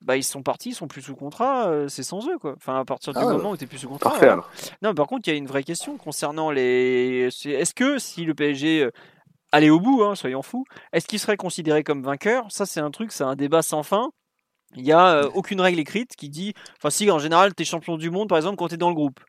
bah 0.00 0.16
ils 0.16 0.24
sont 0.24 0.42
partis, 0.42 0.70
ils 0.70 0.74
sont 0.74 0.88
plus 0.88 1.00
sous 1.00 1.16
contrat, 1.16 1.70
c'est 1.88 2.02
sans 2.02 2.28
eux 2.28 2.38
quoi. 2.38 2.54
Enfin, 2.56 2.80
à 2.80 2.84
partir 2.84 3.12
du 3.12 3.20
ah 3.22 3.32
moment 3.32 3.50
où 3.50 3.56
t'es 3.56 3.66
plus 3.66 3.78
sous 3.78 3.88
contrat. 3.88 4.10
Parfait, 4.10 4.28
alors. 4.28 4.50
Non, 4.82 4.94
par 4.94 5.06
contre, 5.06 5.28
il 5.28 5.30
y 5.30 5.34
a 5.34 5.36
une 5.36 5.46
vraie 5.46 5.62
question 5.62 5.96
concernant 5.96 6.50
les. 6.50 7.28
Est-ce 7.44 7.74
que 7.74 7.98
si 7.98 8.24
le 8.24 8.34
PSG 8.34 8.90
allait 9.52 9.70
au 9.70 9.80
bout, 9.80 10.02
hein, 10.02 10.14
soyons 10.14 10.42
fous, 10.42 10.64
est-ce 10.92 11.06
qu'il 11.06 11.20
serait 11.20 11.36
considéré 11.36 11.84
comme 11.84 12.02
vainqueur? 12.02 12.46
Ça, 12.50 12.66
c'est 12.66 12.80
un 12.80 12.90
truc, 12.90 13.12
c'est 13.12 13.24
un 13.24 13.36
débat 13.36 13.62
sans 13.62 13.82
fin. 13.82 14.10
il 14.74 14.84
y 14.84 14.92
a 14.92 15.28
aucune 15.34 15.60
règle 15.60 15.78
écrite 15.78 16.16
qui 16.16 16.28
dit, 16.28 16.52
enfin 16.76 16.90
si 16.90 17.10
en 17.10 17.18
général 17.18 17.54
tu 17.54 17.62
es 17.62 17.64
champion 17.64 17.96
du 17.96 18.10
monde 18.10 18.28
par 18.28 18.36
exemple 18.36 18.56
quand 18.56 18.68
tu 18.68 18.74
es 18.74 18.78
dans 18.78 18.90
le 18.90 18.94
groupe. 18.94 19.20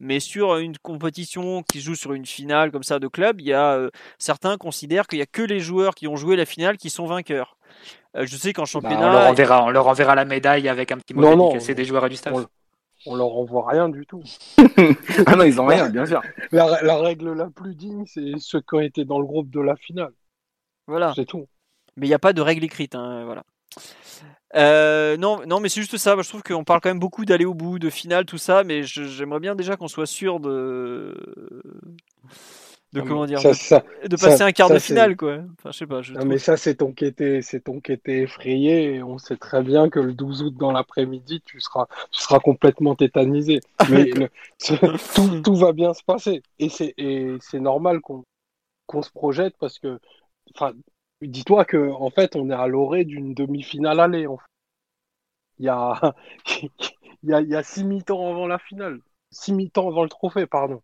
Mais 0.00 0.20
sur 0.20 0.56
une 0.56 0.78
compétition 0.78 1.62
qui 1.64 1.80
se 1.80 1.86
joue 1.86 1.94
sur 1.96 2.12
une 2.12 2.24
finale 2.26 2.70
comme 2.70 2.84
ça 2.84 2.98
de 3.00 3.08
club, 3.08 3.40
il 3.40 3.48
y 3.48 3.52
a 3.52 3.74
euh, 3.74 3.90
certains 4.18 4.56
considèrent 4.56 5.06
qu'il 5.08 5.18
y 5.18 5.22
a 5.22 5.26
que 5.26 5.42
les 5.42 5.58
joueurs 5.60 5.94
qui 5.94 6.06
ont 6.06 6.16
joué 6.16 6.36
la 6.36 6.46
finale 6.46 6.76
qui 6.76 6.88
sont 6.90 7.06
vainqueurs. 7.06 7.56
Euh, 8.16 8.24
je 8.26 8.36
sais 8.36 8.52
qu'en 8.52 8.62
Bah, 8.62 8.66
championnat, 8.66 9.08
on, 9.08 9.12
leur 9.12 9.26
enverra, 9.26 9.64
on 9.64 9.70
leur 9.70 9.86
enverra 9.88 10.14
la 10.14 10.24
médaille 10.24 10.68
avec 10.68 10.92
un 10.92 10.98
petit 10.98 11.14
mot 11.14 11.22
Non, 11.22 11.36
non, 11.36 11.46
dédicacé 11.48 11.74
des 11.74 11.84
joueurs 11.84 12.06
et 12.06 12.10
du 12.10 12.16
staff. 12.16 12.32
on- 12.34 12.46
On 13.06 13.14
leur 13.14 13.32
envoie 13.36 13.68
rien 13.70 13.88
du 13.88 14.04
tout. 14.06 14.22
ah 15.26 15.36
non, 15.36 15.44
ils 15.44 15.60
ont 15.60 15.66
rien, 15.66 15.88
bien 15.88 16.04
sûr. 16.04 16.20
La, 16.50 16.82
la 16.82 16.96
règle 16.98 17.32
la 17.32 17.48
plus 17.48 17.74
digne, 17.76 18.04
c'est 18.06 18.32
ceux 18.38 18.60
qui 18.60 18.74
ont 18.74 18.80
été 18.80 19.04
dans 19.04 19.18
le 19.20 19.24
groupe 19.26 19.50
de 19.50 19.60
la 19.60 19.76
finale. 19.76 20.12
voilà. 20.86 21.12
C'est 21.14 21.24
tout. 21.24 21.46
Mais 21.96 22.06
il 22.06 22.10
n'y 22.10 22.14
a 22.14 22.18
pas 22.18 22.32
de 22.32 22.40
règle 22.40 22.64
écrite, 22.64 22.94
hein, 22.96 23.24
voilà. 23.24 23.44
Euh, 24.56 25.16
non, 25.18 25.40
non, 25.46 25.60
mais 25.60 25.68
c'est 25.68 25.80
juste 25.80 25.96
ça. 25.98 26.14
Moi, 26.14 26.22
je 26.22 26.28
trouve 26.28 26.42
qu'on 26.42 26.64
parle 26.64 26.80
quand 26.80 26.88
même 26.90 26.98
beaucoup 26.98 27.24
d'aller 27.24 27.44
au 27.44 27.54
bout, 27.54 27.78
de 27.78 27.90
finale, 27.90 28.24
tout 28.24 28.38
ça, 28.38 28.64
mais 28.64 28.82
j'aimerais 28.82 29.40
bien 29.40 29.54
déjà 29.54 29.76
qu'on 29.76 29.88
soit 29.88 30.06
sûr 30.06 30.40
de, 30.40 31.14
de 32.94 33.00
Non, 33.00 33.06
comment 33.06 33.20
mais 33.22 33.26
dire, 33.26 33.40
ça, 33.40 33.50
de, 33.50 33.54
ça, 33.54 33.84
de 34.04 34.16
passer 34.16 34.36
ça- 34.38 34.46
un 34.46 34.52
quart 34.52 34.70
de 34.70 34.78
finale, 34.78 35.16
quoi. 35.16 35.40
Enfin, 35.58 35.70
je 35.72 35.78
sais 35.78 35.86
pas. 35.86 36.00
Je 36.00 36.12
non, 36.14 36.20
trouve- 36.20 36.30
mais 36.30 36.38
ça, 36.38 36.56
c'est 36.56 36.76
ton 36.76 36.92
qui 36.92 37.04
était, 37.04 37.42
c'est 37.42 37.60
ton 37.60 37.80
qui 37.80 37.92
était 37.92 38.20
effrayé. 38.22 38.94
Et 38.94 39.02
on 39.02 39.18
sait 39.18 39.36
très 39.36 39.62
bien 39.62 39.90
que 39.90 40.00
le 40.00 40.14
12 40.14 40.42
août 40.42 40.54
dans 40.56 40.72
l'après-midi, 40.72 41.42
tu 41.44 41.60
seras, 41.60 41.86
tu 42.10 42.22
seras 42.22 42.38
complètement 42.38 42.94
tétanisé. 42.94 43.60
Mais 43.90 44.04
le- 44.04 44.30
tout, 45.14 45.42
tout 45.42 45.54
va 45.56 45.72
bien 45.72 45.92
se 45.92 46.02
passer. 46.02 46.42
Et 46.58 46.70
c'est, 46.70 46.94
normal 47.60 48.00
qu'on, 48.00 48.24
qu'on 48.86 49.02
se 49.02 49.10
projette 49.10 49.54
parce 49.60 49.78
que, 49.78 49.98
dis-toi 51.22 51.64
que, 51.64 51.90
en 51.90 52.10
fait, 52.10 52.36
on 52.36 52.50
est 52.50 52.54
à 52.54 52.66
l'orée 52.66 53.04
d'une 53.04 53.34
demi-finale 53.34 54.00
aller. 54.00 54.26
Il 55.58 55.66
y 55.66 55.68
a, 55.68 56.14
il 57.24 57.48
y 57.48 57.56
a, 57.56 57.62
six 57.64 57.84
mi-temps 57.84 58.30
avant 58.30 58.46
la 58.46 58.58
finale. 58.58 59.00
Six 59.32 59.52
mi-temps 59.52 59.88
avant 59.88 60.04
le 60.04 60.08
trophée, 60.08 60.46
pardon. 60.46 60.82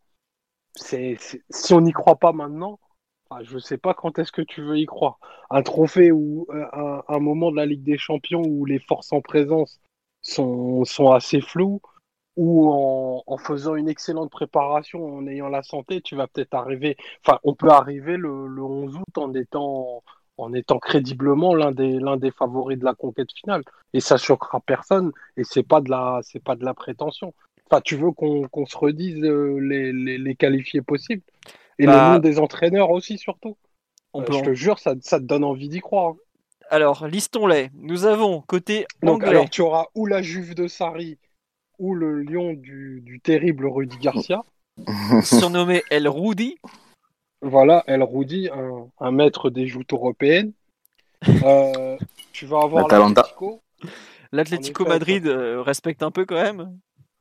C'est, 0.74 1.16
si 1.50 1.74
on 1.74 1.80
n'y 1.80 1.92
croit 1.92 2.16
pas 2.16 2.32
maintenant, 2.32 2.80
enfin, 3.30 3.44
je 3.44 3.58
sais 3.58 3.78
pas 3.78 3.94
quand 3.94 4.18
est-ce 4.18 4.32
que 4.32 4.42
tu 4.42 4.62
veux 4.62 4.78
y 4.78 4.86
croire. 4.86 5.18
Un 5.50 5.62
trophée 5.62 6.10
ou 6.10 6.46
euh, 6.50 7.02
un, 7.06 7.20
moment 7.20 7.52
de 7.52 7.56
la 7.56 7.66
Ligue 7.66 7.84
des 7.84 7.98
Champions 7.98 8.42
où 8.44 8.64
les 8.64 8.80
forces 8.80 9.12
en 9.12 9.20
présence 9.20 9.80
sont, 10.22 10.84
sont 10.84 11.12
assez 11.12 11.40
floues, 11.40 11.80
ou 12.36 12.68
en, 12.68 13.22
en 13.26 13.38
faisant 13.38 13.76
une 13.76 13.88
excellente 13.88 14.30
préparation, 14.30 15.04
en 15.16 15.26
ayant 15.28 15.48
la 15.48 15.62
santé, 15.62 16.00
tu 16.02 16.16
vas 16.16 16.26
peut-être 16.26 16.54
arriver. 16.54 16.96
Enfin, 17.24 17.38
on 17.44 17.54
peut 17.54 17.70
arriver 17.70 18.16
le, 18.16 18.48
le 18.48 18.62
11 18.62 18.96
août 18.96 19.18
en 19.18 19.32
étant, 19.34 20.02
en 20.36 20.52
étant 20.52 20.78
crédiblement 20.78 21.54
l'un 21.54 21.72
des, 21.72 21.98
l'un 21.98 22.16
des 22.16 22.30
favoris 22.30 22.78
de 22.78 22.84
la 22.84 22.94
conquête 22.94 23.30
finale. 23.32 23.62
Et 23.92 24.00
ça 24.00 24.16
choquera 24.16 24.60
personne. 24.60 25.12
Et 25.36 25.44
c'est 25.44 25.62
pas 25.62 25.80
de 25.80 25.90
la, 25.90 26.20
c'est 26.22 26.42
pas 26.42 26.56
de 26.56 26.64
la 26.64 26.74
prétention. 26.74 27.34
Enfin, 27.70 27.80
tu 27.80 27.96
veux 27.96 28.10
qu'on 28.12 28.48
qu'on 28.48 28.66
se 28.66 28.76
redise 28.76 29.22
euh, 29.24 29.58
les, 29.60 29.92
les, 29.92 30.18
les 30.18 30.34
qualifiés 30.36 30.82
possibles 30.82 31.22
et 31.78 31.86
Bah, 31.86 32.06
le 32.08 32.12
nom 32.14 32.18
des 32.20 32.38
entraîneurs 32.38 32.90
aussi 32.90 33.18
surtout. 33.18 33.56
on 34.12 34.22
Euh, 34.22 34.24
peut 34.24 34.32
je 34.32 34.42
te 34.42 34.54
jure, 34.54 34.78
ça, 34.78 34.94
ça 35.00 35.18
te 35.18 35.24
donne 35.24 35.44
envie 35.44 35.68
d'y 35.68 35.80
croire. 35.80 36.12
hein. 36.12 36.16
Alors, 36.70 37.06
listons-les. 37.06 37.70
Nous 37.74 38.04
avons 38.04 38.40
côté 38.42 38.86
Donc, 39.02 39.22
anglais. 39.22 39.30
alors, 39.30 39.50
tu 39.50 39.60
auras 39.62 39.86
ou 39.94 40.06
la 40.06 40.22
Juve 40.22 40.54
de 40.54 40.66
Sarri 40.66 41.18
ou 41.78 41.94
le 41.94 42.22
lion 42.22 42.52
du, 42.54 43.00
du 43.02 43.20
terrible 43.20 43.66
Rudy 43.66 43.98
Garcia. 43.98 44.42
surnommé 45.22 45.82
El 45.90 46.08
Rudy. 46.08 46.56
Voilà, 47.44 47.84
El 47.86 48.02
Rudy, 48.02 48.48
un, 48.52 48.88
un 49.00 49.10
maître 49.10 49.50
des 49.50 49.66
joutes 49.66 49.92
européennes. 49.92 50.52
Euh, 51.44 51.96
tu 52.32 52.46
vas 52.46 52.62
avoir 52.62 52.82
L'Atalanta. 52.84 53.20
l'Atlético. 53.22 53.62
L'Atlético 54.32 54.84
Madrid 54.86 55.26
euh, 55.26 55.62
respecte 55.62 56.02
un 56.02 56.10
peu 56.10 56.24
quand 56.24 56.40
même. 56.42 56.78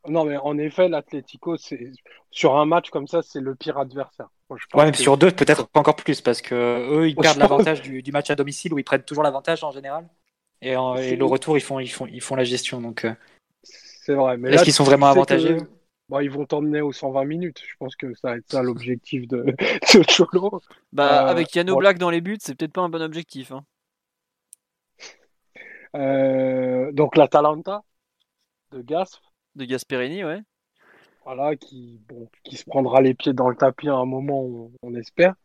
Non, 0.07 0.25
mais 0.25 0.37
en 0.37 0.57
effet, 0.57 0.89
l'Atlético, 0.89 1.57
c'est 1.57 1.91
sur 2.31 2.55
un 2.57 2.65
match 2.65 2.89
comme 2.89 3.07
ça, 3.07 3.21
c'est 3.21 3.39
le 3.39 3.55
pire 3.55 3.77
adversaire. 3.77 4.27
Moi, 4.49 4.57
je 4.61 4.65
pense 4.69 4.79
Ouais, 4.79 4.85
même 4.85 4.93
que- 4.93 4.97
sur 4.99 5.17
deux, 5.17 5.31
peut-être 5.31 5.67
encore 5.73 5.95
plus, 5.95 6.21
parce 6.21 6.41
que 6.41 6.55
eux, 6.55 7.09
ils 7.09 7.15
perdent 7.15 7.37
l'avantage 7.37 7.81
du, 7.81 8.01
du 8.01 8.11
match 8.11 8.29
à 8.29 8.35
domicile 8.35 8.73
où 8.73 8.79
ils 8.79 8.83
prennent 8.83 9.03
toujours 9.03 9.23
l'avantage 9.23 9.63
en 9.63 9.71
général. 9.71 10.07
Et, 10.61 10.75
en- 10.75 10.95
et 10.95 11.09
C'est- 11.09 11.15
le 11.17 11.25
retour, 11.25 11.57
ils 11.57 11.61
font, 11.61 11.79
ils 11.79 11.87
font, 11.91 12.05
ils 12.07 12.21
font 12.21 12.35
la 12.35 12.43
gestion. 12.45 12.81
Donc, 12.81 13.05
euh, 13.05 13.13
C'est 13.63 14.13
vrai. 14.15 14.37
Mais 14.37 14.53
Est-ce 14.53 14.63
qu'ils 14.63 14.73
sont 14.73 14.83
vraiment 14.83 15.13
que- 15.13 15.57
Bon, 16.09 16.19
ils 16.19 16.29
vont 16.29 16.45
t'emmener 16.45 16.81
aux 16.81 16.91
120 16.91 17.25
minutes. 17.25 17.61
Je 17.65 17.75
pense 17.79 17.95
que 17.95 18.13
ça 18.15 18.29
va 18.29 18.37
être 18.37 18.51
ça 18.51 18.61
l'objectif 18.61 19.27
de, 19.27 19.43
de 19.93 20.03
Cholo. 20.09 20.61
Bah, 20.91 21.27
Euh, 21.27 21.31
avec 21.31 21.55
Yano. 21.55 21.75
Black 21.77 21.97
dans 21.97 22.09
les 22.09 22.21
buts, 22.21 22.37
c'est 22.39 22.55
peut-être 22.55 22.73
pas 22.73 22.81
un 22.81 22.89
bon 22.89 23.01
objectif. 23.01 23.51
hein. 23.51 23.65
Euh, 25.95 26.91
donc 26.91 27.15
l'Atalanta 27.15 27.83
de 28.71 28.81
Gasp, 28.81 29.21
De 29.55 29.65
Gasperini, 29.65 30.23
ouais. 30.23 30.41
voilà, 31.25 31.55
qui, 31.55 31.99
bon, 32.07 32.29
qui 32.43 32.55
se 32.57 32.65
prendra 32.65 33.01
les 33.01 33.13
pieds 33.13 33.33
dans 33.33 33.49
le 33.49 33.55
tapis 33.55 33.89
à 33.89 33.95
un 33.95 34.05
moment, 34.05 34.41
on, 34.43 34.71
on 34.83 34.93
espère. 34.95 35.35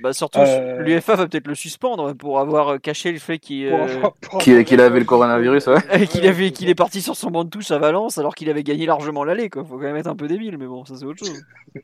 Bah, 0.00 0.12
surtout, 0.12 0.40
Euh, 0.40 0.82
l'UFA 0.82 1.14
va 1.14 1.28
peut-être 1.28 1.46
le 1.46 1.54
suspendre 1.54 2.14
pour 2.14 2.40
avoir 2.40 2.68
euh, 2.68 2.78
caché 2.78 3.12
le 3.12 3.18
fait 3.18 3.38
qu'il 3.38 3.66
euh, 3.66 4.10
Qu'il 4.40 4.80
avait 4.80 4.98
le 4.98 5.04
coronavirus, 5.04 5.68
ouais. 5.68 6.06
qu'il 6.10 6.26
avait 6.26 6.50
qu'il 6.50 6.68
est 6.68 6.74
parti 6.74 7.00
sur 7.00 7.14
son 7.16 7.30
banc 7.30 7.44
de 7.44 7.50
touche 7.50 7.70
à 7.70 7.78
Valence 7.78 8.18
alors 8.18 8.34
qu'il 8.34 8.50
avait 8.50 8.64
gagné 8.64 8.86
largement 8.86 9.24
l'aller. 9.24 9.50
Quoi. 9.50 9.64
Faut 9.64 9.76
quand 9.76 9.82
même 9.84 9.96
être 9.96 10.08
un 10.08 10.16
peu 10.16 10.26
débile, 10.26 10.58
mais 10.58 10.66
bon, 10.66 10.84
ça 10.84 10.96
c'est 10.96 11.04
autre 11.04 11.24
chose. 11.24 11.42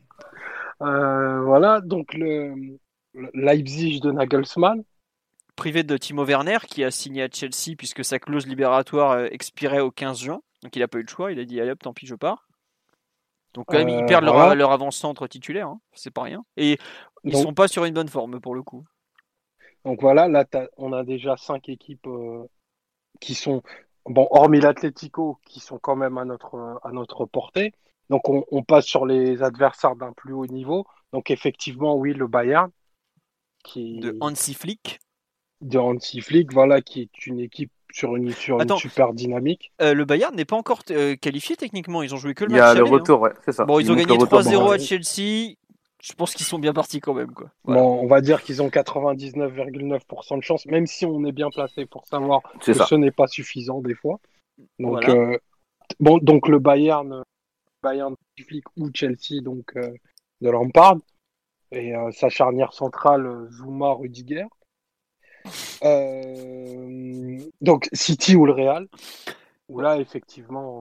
Euh, 0.83 1.41
voilà, 1.41 1.79
donc 1.79 2.15
le, 2.15 2.55
le 3.13 3.29
Leipzig 3.35 3.99
de 3.99 4.11
Nagelsmann. 4.11 4.81
Privé 5.55 5.83
de 5.83 5.95
Timo 5.95 6.25
Werner 6.25 6.57
qui 6.67 6.83
a 6.83 6.89
signé 6.89 7.21
à 7.21 7.27
Chelsea 7.31 7.75
puisque 7.77 8.03
sa 8.03 8.17
clause 8.17 8.47
libératoire 8.47 9.25
expirait 9.25 9.79
au 9.81 9.91
15 9.91 10.21
juin. 10.21 10.41
Donc 10.63 10.75
il 10.75 10.81
a 10.81 10.87
pas 10.87 10.97
eu 10.97 11.03
le 11.03 11.07
choix, 11.07 11.31
il 11.31 11.39
a 11.39 11.45
dit 11.45 11.61
allez 11.61 11.69
hop, 11.69 11.83
tant 11.83 11.93
pis, 11.93 12.07
je 12.07 12.15
pars. 12.15 12.47
Donc 13.53 13.65
quand 13.67 13.77
même, 13.77 13.89
ils 13.89 14.03
Euh, 14.03 14.07
perdent 14.07 14.23
leur, 14.25 14.33
voilà. 14.35 14.55
leur 14.55 14.71
avant-centre 14.71 15.27
titulaire, 15.27 15.67
hein. 15.67 15.81
c'est 15.93 16.11
pas 16.11 16.23
rien. 16.23 16.43
Et 16.57 16.77
ils 17.23 17.31
Donc- 17.33 17.41
sont 17.43 17.53
pas 17.53 17.67
sur 17.67 17.83
une 17.85 17.93
bonne 17.93 18.07
forme 18.07 18.39
pour 18.39 18.55
le 18.55 18.63
coup. 18.63 18.85
Donc 19.85 19.99
voilà, 20.01 20.27
là, 20.27 20.45
on 20.77 20.93
a 20.93 21.03
déjà 21.03 21.35
cinq 21.37 21.67
équipes 21.69 22.07
euh, 22.07 22.45
qui 23.19 23.33
sont, 23.33 23.61
bon, 24.05 24.27
hormis 24.31 24.59
l'Atlético, 24.61 25.39
qui 25.45 25.59
sont 25.59 25.79
quand 25.79 25.95
même 25.95 26.17
à 26.17 26.25
notre, 26.25 26.79
à 26.83 26.91
notre 26.91 27.25
portée. 27.25 27.73
Donc 28.09 28.29
on, 28.29 28.45
on 28.51 28.63
passe 28.63 28.85
sur 28.85 29.05
les 29.05 29.41
adversaires 29.41 29.95
d'un 29.95 30.13
plus 30.13 30.33
haut 30.33 30.45
niveau. 30.45 30.85
Donc 31.13 31.31
effectivement, 31.31 31.95
oui, 31.95 32.13
le 32.13 32.27
Bayern, 32.27 32.69
qui 33.63 33.99
De 33.99 34.17
Hansi 34.21 34.53
Flick. 34.53 34.99
de 35.61 35.77
Hansi 35.77 36.21
Flick, 36.21 36.53
voilà, 36.53 36.81
qui 36.81 37.01
est 37.01 37.25
une 37.27 37.39
équipe 37.39 37.71
sur 37.93 38.15
une, 38.15 38.31
sur 38.31 38.59
une 38.61 38.77
super 38.77 39.13
dynamique. 39.13 39.71
Euh, 39.81 39.93
le 39.93 40.05
Bayern 40.05 40.35
n'est 40.35 40.45
pas 40.45 40.55
encore 40.55 40.81
euh, 40.91 41.15
qualifié 41.15 41.55
techniquement, 41.55 42.01
ils 42.03 42.13
ont 42.13 42.17
joué 42.17 42.33
que 42.33 42.45
le 42.45 42.51
Il 42.51 42.55
y 42.55 42.59
match 42.59 42.69
a 42.69 42.73
le 42.75 42.81
aller, 42.81 42.89
retour, 42.89 43.21
ouais, 43.21 43.31
c'est 43.45 43.51
ça. 43.51 43.65
Bon, 43.65 43.79
ils 43.79 43.91
ont 43.91 43.95
gagné 43.95 44.07
le 44.07 44.13
retour 44.13 44.39
3-0 44.39 44.51
dans- 44.53 44.71
à 44.71 44.77
Chelsea. 44.77 45.55
Je 46.03 46.13
pense 46.13 46.33
qu'ils 46.33 46.45
sont 46.47 46.57
bien 46.57 46.73
partis 46.73 46.99
quand 46.99 47.13
même. 47.13 47.31
Quoi. 47.31 47.51
Voilà. 47.63 47.81
Bon, 47.81 47.99
on 48.01 48.07
va 48.07 48.21
dire 48.21 48.41
qu'ils 48.41 48.61
ont 48.63 48.69
99,9% 48.69 50.37
de 50.37 50.41
chance, 50.41 50.65
même 50.65 50.87
si 50.87 51.05
on 51.05 51.23
est 51.25 51.31
bien 51.31 51.49
placé 51.51 51.85
pour 51.85 52.05
savoir 52.07 52.41
que 52.59 52.73
ça. 52.73 52.85
ce 52.85 52.95
n'est 52.95 53.11
pas 53.11 53.27
suffisant 53.27 53.81
des 53.81 53.93
fois. 53.93 54.19
Donc, 54.79 55.03
Voilà. 55.03 55.09
euh, 55.09 55.37
bon, 55.99 56.17
donc 56.17 56.47
le 56.47 56.57
Bayern, 56.59 57.13
euh, 57.13 57.21
Bayern 57.83 58.15
ou 58.77 58.89
Chelsea, 58.93 59.41
donc 59.43 59.73
euh, 59.75 59.91
de 60.41 60.49
Lampard, 60.49 60.97
et 61.71 61.95
euh, 61.95 62.11
sa 62.11 62.29
charnière 62.29 62.73
centrale 62.73 63.25
euh, 63.27 63.49
Zuma 63.51 63.93
Rudiger. 63.93 64.45
Euh, 65.83 67.37
donc 67.61 67.89
City 67.93 68.35
ou 68.35 68.45
le 68.45 68.53
Real, 68.53 68.87
où 69.69 69.79
là 69.79 69.97
effectivement, 69.99 70.79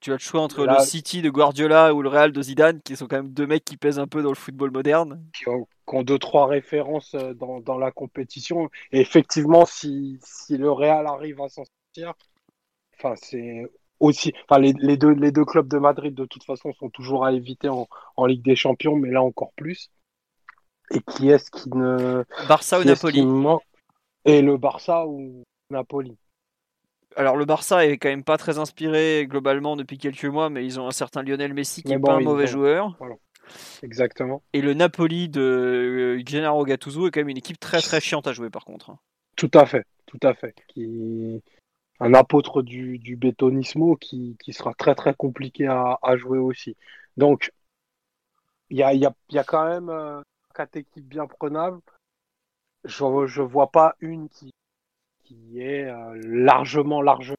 Tu 0.00 0.10
as 0.10 0.14
le 0.14 0.18
choix 0.18 0.40
entre 0.40 0.64
Là- 0.64 0.78
le 0.80 0.84
City 0.84 1.22
de 1.22 1.30
Guardiola 1.30 1.94
ou 1.94 2.02
le 2.02 2.08
Real 2.08 2.32
de 2.32 2.42
Zidane, 2.42 2.80
qui 2.82 2.96
sont 2.96 3.06
quand 3.06 3.16
même 3.16 3.28
deux 3.32 3.46
mecs 3.46 3.64
qui 3.64 3.76
pèsent 3.76 3.98
un 4.00 4.08
peu 4.08 4.22
dans 4.22 4.30
le 4.30 4.34
football 4.36 4.70
moderne. 4.72 5.22
qui 5.32 5.48
ont, 5.48 5.66
qui 5.88 5.94
ont 5.94 6.02
deux 6.02 6.18
trois 6.18 6.46
références 6.46 7.14
euh, 7.14 7.34
dans, 7.34 7.60
dans 7.60 7.78
la 7.78 7.92
compétition. 7.92 8.68
Et 8.90 9.00
effectivement, 9.00 9.64
si, 9.64 10.18
si 10.24 10.56
le 10.56 10.70
Real 10.72 11.06
arrive 11.06 11.40
à 11.40 11.48
s'en 11.48 11.62
sortir, 11.64 12.14
enfin 12.98 13.14
c'est 13.16 13.64
aussi, 14.00 14.32
enfin 14.48 14.60
les, 14.60 14.72
les 14.78 14.96
deux 14.96 15.12
les 15.12 15.30
deux 15.30 15.44
clubs 15.44 15.68
de 15.68 15.78
Madrid 15.78 16.14
de 16.14 16.24
toute 16.24 16.44
façon 16.44 16.72
sont 16.72 16.90
toujours 16.90 17.24
à 17.24 17.32
éviter 17.32 17.68
en, 17.68 17.86
en 18.16 18.26
Ligue 18.26 18.42
des 18.42 18.56
Champions, 18.56 18.96
mais 18.96 19.10
là 19.10 19.22
encore 19.22 19.52
plus. 19.54 19.90
Et 20.94 21.00
qui 21.00 21.30
est-ce 21.30 21.50
qui 21.50 21.70
ne 21.70 22.24
Barça 22.48 22.78
ou 22.78 22.82
qui 22.82 22.88
Napoli 22.88 23.24
Et 24.24 24.42
le 24.42 24.56
Barça 24.56 25.06
ou 25.06 25.42
Napoli. 25.70 26.16
Alors 27.16 27.36
le 27.36 27.44
Barça 27.44 27.86
est 27.86 27.98
quand 27.98 28.08
même 28.08 28.24
pas 28.24 28.38
très 28.38 28.58
inspiré 28.58 29.26
globalement 29.28 29.76
depuis 29.76 29.98
quelques 29.98 30.24
mois, 30.24 30.50
mais 30.50 30.64
ils 30.64 30.78
ont 30.80 30.86
un 30.86 30.92
certain 30.92 31.22
Lionel 31.22 31.54
Messi 31.54 31.82
qui 31.82 31.88
Mais 31.88 31.94
est 31.94 31.98
bon, 31.98 32.08
pas 32.08 32.14
un 32.14 32.20
mauvais 32.20 32.46
joueur. 32.46 32.96
Exactement. 33.82 34.42
Et 34.52 34.62
le 34.62 34.72
Napoli 34.72 35.28
de 35.28 35.40
euh, 35.40 36.22
Gennaro 36.24 36.64
Gattuso 36.64 37.06
est 37.06 37.10
quand 37.10 37.20
même 37.20 37.28
une 37.28 37.36
équipe 37.38 37.58
très 37.58 37.80
très 37.80 38.00
chiante 38.00 38.26
à 38.26 38.32
jouer 38.32 38.50
par 38.50 38.64
contre. 38.64 38.90
hein. 38.90 38.98
Tout 39.36 39.50
à 39.54 39.66
fait, 39.66 39.84
tout 40.06 40.20
à 40.22 40.34
fait. 40.34 40.54
Qui 40.68 41.42
un 42.00 42.14
apôtre 42.14 42.62
du, 42.62 42.98
du 42.98 43.16
bétonismo 43.16 43.96
qui, 43.96 44.36
qui 44.42 44.52
sera 44.52 44.74
très 44.74 44.94
très 44.94 45.14
compliqué 45.14 45.66
à, 45.66 45.98
à 46.02 46.16
jouer 46.16 46.38
aussi. 46.38 46.76
Donc 47.16 47.52
il 48.70 48.78
y 48.78 48.82
a, 48.82 48.94
y, 48.94 49.04
a, 49.04 49.12
y 49.30 49.38
a 49.38 49.44
quand 49.44 49.68
même 49.68 49.90
euh, 49.90 50.20
quatre 50.52 50.76
équipes 50.76 51.06
bien 51.06 51.26
prenables. 51.26 51.80
Je 52.84 53.26
je 53.26 53.42
vois 53.42 53.70
pas 53.70 53.94
une 54.00 54.28
qui, 54.28 54.50
est 55.58 55.84
euh, 55.84 56.20
largement, 56.24 57.00
largement 57.00 57.36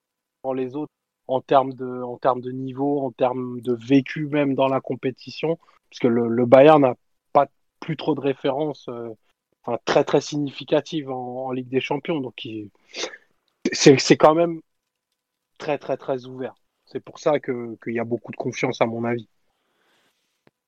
les 0.55 0.76
autres 0.76 0.91
en 1.28 1.41
termes 1.41 1.74
de, 1.74 2.01
en 2.01 2.18
termes 2.18 2.41
de 2.41 2.51
niveau, 2.51 3.01
en 3.01 3.11
termes 3.11 3.61
de 3.61 3.74
vécu 3.74 4.28
même 4.28 4.55
dans 4.55 4.68
la 4.68 4.82
compétition, 4.82 5.57
puisque 5.89 6.05
le, 6.05 6.28
le 6.28 6.45
Bayern 6.45 6.82
n'a 6.82 6.95
pas 7.34 7.47
plus 7.80 7.95
trop 7.95 8.16
de 8.16 8.20
références 8.20 8.89
euh, 8.89 9.09
très 9.86 10.03
très 10.03 10.22
significatives 10.22 11.09
en, 11.09 11.45
en, 11.45 11.51
Ligue 11.51 11.70
des 11.70 11.82
Champions, 11.82 12.20
donc 12.20 12.47
c'est 13.72 14.18
quand 14.18 14.36
même 14.36 14.61
très 15.57 15.78
très 15.78 15.97
très 15.97 16.26
ouvert. 16.26 16.55
C'est 16.86 16.99
pour 16.99 17.20
ça 17.20 17.39
qu'il 17.39 17.78
y 17.88 17.99
a 17.99 18.03
beaucoup 18.03 18.32
de 18.32 18.38
confiance 18.38 18.82
à 18.82 18.86
mon 18.86 19.03
avis. 19.05 19.28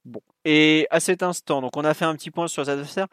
Bon. 0.05 0.21
Et 0.45 0.87
à 0.91 0.99
cet 0.99 1.23
instant, 1.23 1.61
donc 1.61 1.75
on 1.75 1.83
a 1.83 1.93
fait 1.93 2.05
un 2.05 2.15
petit 2.15 2.31
point 2.31 2.47
sur 2.47 2.61
les 2.63 2.69
adversaires. 2.69 3.07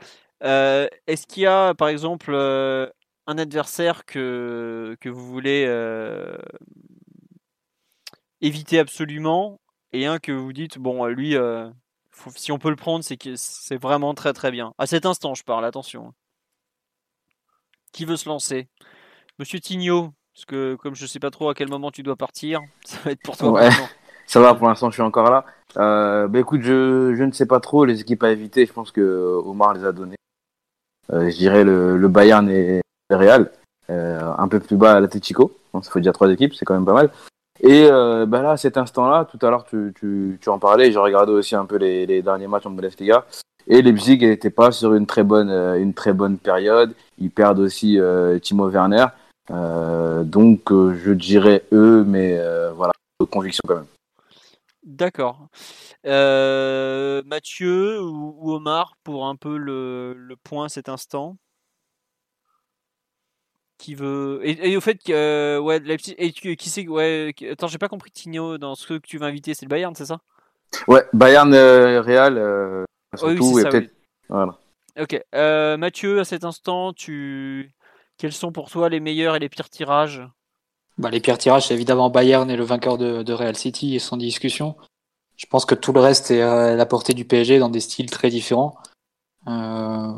Euh, 0.44 0.86
Est-ce 1.06 1.26
qu'il 1.26 1.44
y 1.44 1.46
a, 1.46 1.74
par 1.74 1.88
exemple, 1.88 2.32
euh, 2.34 2.86
un 3.26 3.38
adversaire 3.38 4.04
que, 4.04 4.96
que 5.00 5.08
vous 5.08 5.26
voulez 5.26 5.64
euh, 5.66 6.36
éviter 8.42 8.78
absolument 8.78 9.58
et 9.92 10.06
un 10.06 10.18
que 10.18 10.32
vous 10.32 10.52
dites, 10.52 10.78
bon, 10.78 11.06
lui, 11.06 11.34
faut, 12.10 12.30
si 12.36 12.52
on 12.52 12.58
peut 12.58 12.70
le 12.70 12.76
prendre, 12.76 13.04
c'est 13.04 13.16
que 13.16 13.36
c'est 13.36 13.80
vraiment 13.80 14.14
très 14.14 14.32
très 14.32 14.50
bien. 14.50 14.74
À 14.78 14.86
cet 14.86 15.06
instant, 15.06 15.34
je 15.34 15.44
parle, 15.44 15.64
attention. 15.64 16.12
Qui 17.92 18.04
veut 18.04 18.16
se 18.16 18.28
lancer? 18.28 18.68
Monsieur 19.38 19.60
Tignot, 19.60 20.12
parce 20.34 20.44
que 20.44 20.76
comme 20.76 20.94
je 20.94 21.06
sais 21.06 21.18
pas 21.18 21.30
trop 21.30 21.48
à 21.48 21.54
quel 21.54 21.68
moment 21.68 21.90
tu 21.90 22.02
dois 22.02 22.16
partir, 22.16 22.60
ça 22.84 22.98
va 23.04 23.12
être 23.12 23.22
pour 23.22 23.36
toi. 23.36 23.50
Ouais. 23.50 23.70
Ça 24.32 24.40
va, 24.40 24.54
pour 24.54 24.66
l'instant, 24.66 24.88
je 24.88 24.94
suis 24.94 25.02
encore 25.02 25.30
là. 25.30 25.44
Euh, 25.76 26.26
bah 26.26 26.38
écoute, 26.38 26.62
je, 26.62 27.14
je 27.14 27.22
ne 27.22 27.32
sais 27.32 27.44
pas 27.44 27.60
trop 27.60 27.84
les 27.84 28.00
équipes 28.00 28.22
à 28.22 28.30
éviter. 28.30 28.64
Je 28.64 28.72
pense 28.72 28.90
que 28.90 29.02
Omar 29.44 29.74
les 29.74 29.84
a 29.84 29.92
données. 29.92 30.16
Euh, 31.12 31.28
je 31.28 31.36
dirais 31.36 31.64
le, 31.64 31.98
le 31.98 32.08
Bayern 32.08 32.48
et 32.48 32.80
le 33.10 33.16
Real. 33.16 33.50
Euh, 33.90 34.32
un 34.38 34.48
peu 34.48 34.58
plus 34.58 34.78
bas 34.78 34.98
l'Atletico. 35.00 35.52
Ça 35.74 35.90
fait 35.90 36.00
déjà 36.00 36.14
trois 36.14 36.30
équipes, 36.30 36.54
c'est 36.54 36.64
quand 36.64 36.72
même 36.72 36.86
pas 36.86 36.94
mal. 36.94 37.10
Et 37.60 37.86
euh, 37.90 38.24
bah 38.24 38.40
là, 38.40 38.52
à 38.52 38.56
cet 38.56 38.78
instant-là, 38.78 39.28
tout 39.30 39.44
à 39.44 39.50
l'heure, 39.50 39.66
tu, 39.66 39.92
tu, 40.00 40.38
tu 40.40 40.48
en 40.48 40.58
parlais. 40.58 40.90
J'ai 40.90 40.98
regardé 40.98 41.30
aussi 41.32 41.54
un 41.54 41.66
peu 41.66 41.76
les, 41.76 42.06
les 42.06 42.22
derniers 42.22 42.48
matchs 42.48 42.64
en 42.64 42.70
Bundesliga. 42.70 43.26
Et 43.66 43.82
Leipzig 43.82 44.16
n'était 44.16 44.48
pas 44.48 44.72
sur 44.72 44.94
une 44.94 45.04
très 45.04 45.24
bonne, 45.24 45.50
euh, 45.50 45.78
une 45.78 45.92
très 45.92 46.14
bonne 46.14 46.38
période. 46.38 46.94
Ils 47.18 47.30
perdent 47.30 47.58
aussi 47.58 48.00
euh, 48.00 48.38
Timo 48.38 48.70
Werner. 48.70 49.04
Euh, 49.50 50.24
donc, 50.24 50.70
je 50.70 51.12
dirais 51.12 51.64
eux, 51.72 52.02
mais 52.02 52.40
voilà, 52.74 52.92
conviction 53.30 53.60
quand 53.68 53.74
même. 53.74 53.84
D'accord. 54.84 55.48
Euh, 56.06 57.22
Mathieu 57.24 58.02
ou, 58.02 58.34
ou, 58.38 58.52
Omar 58.54 58.96
pour 59.04 59.26
un 59.26 59.36
peu 59.36 59.56
le, 59.56 60.14
le 60.14 60.36
point 60.36 60.68
cet 60.68 60.88
instant? 60.88 61.36
Qui 63.78 63.94
veut 63.96 64.40
et, 64.44 64.70
et 64.70 64.76
au 64.76 64.80
fait 64.80 64.94
que 64.94 65.12
euh, 65.12 65.60
ouais 65.60 65.80
Leipzig 65.80 66.14
et 66.16 66.30
qui, 66.32 66.68
c'est 66.68 66.86
ouais 66.86 67.34
attends 67.50 67.66
j'ai 67.66 67.78
pas 67.78 67.88
compris 67.88 68.12
Tigno 68.12 68.56
dans 68.56 68.76
ce 68.76 68.86
que 68.86 68.94
tu 68.98 69.18
vas 69.18 69.26
inviter 69.26 69.54
c'est 69.54 69.64
le 69.64 69.70
Bayern 69.70 69.92
c'est 69.96 70.06
ça? 70.06 70.20
Ouais 70.86 71.04
Bayern 71.12 71.52
euh, 71.52 72.00
Real 72.00 72.38
euh, 72.38 72.84
surtout 73.16 73.54
oui, 73.54 73.62
et 73.62 73.64
peut-être 73.64 73.90
oui. 73.90 73.90
voilà 74.28 74.58
ok 75.00 75.20
euh, 75.34 75.76
Mathieu 75.78 76.20
à 76.20 76.24
cet 76.24 76.44
instant 76.44 76.92
tu 76.92 77.72
quels 78.18 78.32
sont 78.32 78.52
pour 78.52 78.70
toi 78.70 78.88
les 78.88 79.00
meilleurs 79.00 79.34
et 79.34 79.40
les 79.40 79.48
pires 79.48 79.70
tirages? 79.70 80.22
Bah, 80.98 81.10
les 81.10 81.20
pires 81.20 81.38
tirages 81.38 81.70
évidemment 81.70 82.10
Bayern 82.10 82.50
et 82.50 82.56
le 82.56 82.64
vainqueur 82.64 82.98
de, 82.98 83.22
de 83.22 83.32
Real 83.32 83.56
City 83.56 83.98
sans 84.00 84.16
discussion 84.16 84.76
je 85.42 85.46
pense 85.46 85.64
que 85.64 85.74
tout 85.74 85.92
le 85.92 86.00
reste 86.00 86.30
est 86.30 86.40
à 86.40 86.76
la 86.76 86.86
portée 86.86 87.14
du 87.14 87.24
PSG 87.24 87.58
dans 87.58 87.68
des 87.68 87.80
styles 87.80 88.10
très 88.10 88.30
différents. 88.30 88.76
Euh, 89.48 90.12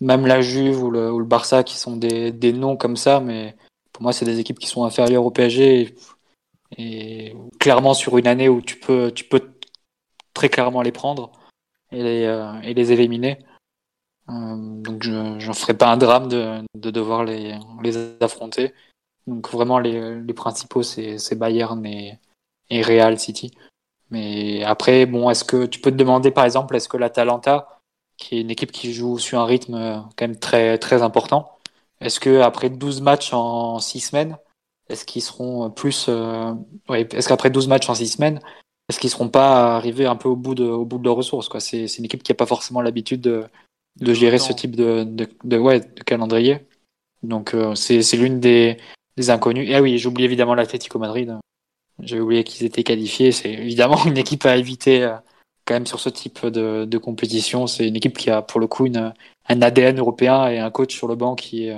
même 0.00 0.26
la 0.26 0.40
Juve 0.40 0.82
ou 0.82 0.90
le, 0.90 1.12
ou 1.12 1.20
le, 1.20 1.24
Barça 1.24 1.62
qui 1.62 1.76
sont 1.76 1.96
des, 1.96 2.32
des 2.32 2.52
noms 2.52 2.76
comme 2.76 2.96
ça, 2.96 3.20
mais 3.20 3.56
pour 3.92 4.02
moi 4.02 4.12
c'est 4.12 4.24
des 4.24 4.40
équipes 4.40 4.58
qui 4.58 4.66
sont 4.66 4.84
inférieures 4.84 5.24
au 5.24 5.30
PSG 5.30 5.82
et, 5.82 5.94
et, 6.78 7.36
clairement 7.60 7.94
sur 7.94 8.18
une 8.18 8.26
année 8.26 8.48
où 8.48 8.60
tu 8.60 8.76
peux, 8.76 9.12
tu 9.12 9.24
peux 9.24 9.52
très 10.34 10.48
clairement 10.48 10.82
les 10.82 10.90
prendre 10.90 11.30
et 11.92 12.02
les, 12.02 12.24
euh, 12.24 12.60
et 12.62 12.74
les 12.74 12.90
éliminer. 12.90 13.38
Euh, 14.30 14.56
donc 14.56 15.04
je 15.04 15.12
n'en 15.12 15.52
ferai 15.52 15.74
pas 15.74 15.92
un 15.92 15.96
drame 15.96 16.28
de, 16.28 16.58
de 16.74 16.90
devoir 16.90 17.22
les, 17.22 17.56
les 17.84 17.96
affronter. 18.20 18.74
Donc 19.26 19.50
vraiment 19.50 19.78
les, 19.78 20.20
les 20.20 20.34
principaux 20.34 20.82
c'est 20.82 21.34
Bayern 21.38 21.84
et, 21.86 22.18
et 22.70 22.82
Real 22.82 23.18
City. 23.18 23.52
Mais 24.10 24.64
après, 24.64 25.06
bon, 25.06 25.30
est-ce 25.30 25.44
que 25.44 25.66
tu 25.66 25.80
peux 25.80 25.90
te 25.90 25.96
demander 25.96 26.30
par 26.30 26.44
exemple, 26.44 26.74
est-ce 26.76 26.88
que 26.88 26.96
l'Atalanta, 26.96 27.80
qui 28.16 28.38
est 28.38 28.40
une 28.40 28.50
équipe 28.50 28.72
qui 28.72 28.92
joue 28.92 29.18
sur 29.18 29.38
un 29.40 29.44
rythme 29.44 30.04
quand 30.16 30.26
même 30.26 30.38
très 30.38 30.78
très 30.78 31.02
important, 31.02 31.58
est-ce 32.00 32.20
que 32.20 32.40
après 32.40 32.70
12 32.70 33.02
matchs 33.02 33.32
en 33.32 33.78
6 33.78 34.00
semaines, 34.00 34.38
est-ce 34.88 35.04
qu'ils 35.04 35.22
seront 35.22 35.70
plus, 35.70 36.06
euh, 36.08 36.52
ouais, 36.88 37.06
est-ce 37.12 37.28
qu'après 37.28 37.50
12 37.50 37.68
matchs 37.68 37.88
en 37.88 37.94
6 37.94 38.08
semaines, 38.08 38.40
est-ce 38.88 38.98
qu'ils 38.98 39.10
seront 39.10 39.28
pas 39.28 39.76
arrivés 39.76 40.06
un 40.06 40.16
peu 40.16 40.28
au 40.28 40.36
bout 40.36 40.54
de 40.54 40.64
au 40.64 40.84
bout 40.84 40.98
de 40.98 41.04
leurs 41.04 41.16
ressources 41.16 41.48
quoi? 41.48 41.60
C'est 41.60 41.86
c'est 41.86 41.98
une 41.98 42.06
équipe 42.06 42.22
qui 42.24 42.32
a 42.32 42.34
pas 42.34 42.46
forcément 42.46 42.82
l'habitude 42.82 43.20
de 43.20 43.44
de 44.00 44.14
gérer 44.14 44.38
ce 44.38 44.52
type 44.52 44.74
de 44.76 45.04
de, 45.04 45.28
de 45.44 45.58
ouais 45.58 45.80
de 45.80 46.02
calendrier. 46.02 46.66
Donc 47.22 47.54
euh, 47.54 47.74
c'est 47.76 48.02
c'est 48.02 48.16
l'une 48.16 48.40
des 48.40 48.78
des 49.20 49.30
inconnus. 49.30 49.68
Et 49.68 49.74
ah 49.74 49.82
oui, 49.82 49.98
j'oublie 49.98 50.24
évidemment 50.24 50.54
l'Atlético 50.54 50.98
Madrid. 50.98 51.38
J'avais 52.02 52.20
oublié 52.20 52.44
qu'ils 52.44 52.66
étaient 52.66 52.82
qualifiés. 52.82 53.32
C'est 53.32 53.52
évidemment 53.52 54.02
une 54.06 54.18
équipe 54.18 54.46
à 54.46 54.56
éviter 54.56 55.04
euh, 55.04 55.16
quand 55.66 55.74
même 55.74 55.86
sur 55.86 56.00
ce 56.00 56.08
type 56.08 56.46
de, 56.46 56.98
compétition. 56.98 57.66
C'est 57.66 57.86
une 57.86 57.96
équipe 57.96 58.16
qui 58.16 58.30
a 58.30 58.42
pour 58.42 58.60
le 58.60 58.66
coup 58.66 58.86
un 58.86 59.62
ADN 59.62 59.98
européen 59.98 60.48
et 60.48 60.58
un 60.58 60.70
coach 60.70 60.94
sur 60.94 61.08
le 61.08 61.14
banc 61.16 61.34
qui 61.34 61.68
est, 61.68 61.76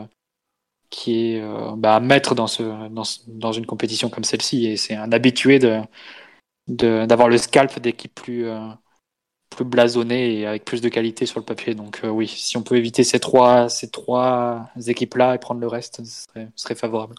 est 1.06 1.40
euh, 1.40 1.72
bah, 1.76 1.96
à 1.96 2.00
mettre 2.00 2.34
dans, 2.34 3.52
une 3.52 3.66
compétition 3.66 4.08
comme 4.08 4.24
celle-ci. 4.24 4.66
Et 4.66 4.76
c'est 4.76 4.94
un 4.94 5.12
habitué 5.12 5.58
de 5.58 5.80
d'avoir 6.68 7.28
le 7.28 7.38
scalp 7.38 7.80
d'équipes 7.80 8.14
plus, 8.14 8.46
euh, 8.46 8.68
plus 9.50 9.64
blasonnées 9.64 10.38
et 10.38 10.46
avec 10.46 10.64
plus 10.64 10.80
de 10.80 10.88
qualité 10.88 11.26
sur 11.26 11.40
le 11.40 11.44
papier. 11.44 11.74
Donc 11.74 12.00
oui, 12.04 12.28
si 12.28 12.56
on 12.56 12.62
peut 12.62 12.76
éviter 12.76 13.02
ces 13.02 13.18
trois, 13.18 13.68
équipes-là 14.86 15.34
et 15.34 15.38
prendre 15.38 15.60
le 15.60 15.66
reste, 15.66 16.02
ce 16.04 16.46
serait 16.54 16.76
favorable. 16.76 17.16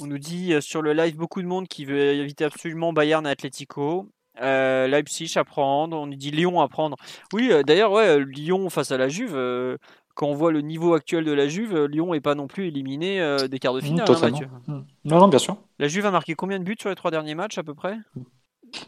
On 0.00 0.06
nous 0.06 0.18
dit 0.18 0.54
euh, 0.54 0.60
sur 0.60 0.82
le 0.82 0.92
live 0.92 1.16
beaucoup 1.16 1.42
de 1.42 1.46
monde 1.46 1.68
qui 1.68 1.84
veut 1.84 1.98
éviter 1.98 2.44
absolument 2.44 2.92
Bayern 2.92 3.26
et 3.26 3.30
Atletico. 3.30 4.08
Euh, 4.40 4.86
Leipzig 4.86 5.32
à 5.36 5.44
prendre. 5.44 5.96
On 5.96 6.06
nous 6.06 6.16
dit 6.16 6.30
Lyon 6.30 6.60
à 6.60 6.68
prendre. 6.68 6.96
Oui, 7.32 7.48
euh, 7.50 7.62
d'ailleurs, 7.62 7.92
ouais, 7.92 8.24
Lyon 8.24 8.70
face 8.70 8.90
à 8.90 8.98
la 8.98 9.08
Juve. 9.08 9.34
Euh, 9.34 9.76
quand 10.14 10.26
on 10.26 10.34
voit 10.34 10.50
le 10.50 10.60
niveau 10.60 10.94
actuel 10.94 11.24
de 11.24 11.32
la 11.32 11.46
Juve, 11.46 11.84
Lyon 11.84 12.12
est 12.12 12.20
pas 12.20 12.34
non 12.34 12.48
plus 12.48 12.66
éliminé 12.66 13.24
des 13.48 13.60
quarts 13.60 13.74
de 13.74 13.80
finale. 13.80 14.08
Mmh. 14.08 14.12
Hein, 14.12 14.20
Mathieu. 14.20 14.48
Non, 14.66 15.20
non, 15.20 15.28
bien 15.28 15.38
sûr. 15.38 15.56
La 15.78 15.86
Juve 15.86 16.06
a 16.06 16.10
marqué 16.10 16.34
combien 16.34 16.58
de 16.58 16.64
buts 16.64 16.74
sur 16.76 16.88
les 16.88 16.96
trois 16.96 17.12
derniers 17.12 17.36
matchs 17.36 17.56
à 17.56 17.62
peu 17.62 17.72
près? 17.72 17.96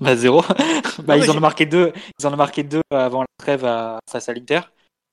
Bah 0.00 0.16
zéro. 0.16 0.42
bah, 1.04 1.16
non, 1.16 1.22
ils 1.22 1.30
en 1.30 1.36
ont 1.36 1.40
marqué 1.40 1.66
deux. 1.66 1.92
Ils 2.18 2.26
en 2.26 2.32
ont 2.32 2.36
marqué 2.36 2.64
deux 2.64 2.82
avant 2.90 3.20
la 3.20 3.26
trêve 3.38 3.64
à, 3.64 4.00
face 4.10 4.28
à 4.28 4.34
l'Inter. 4.34 4.62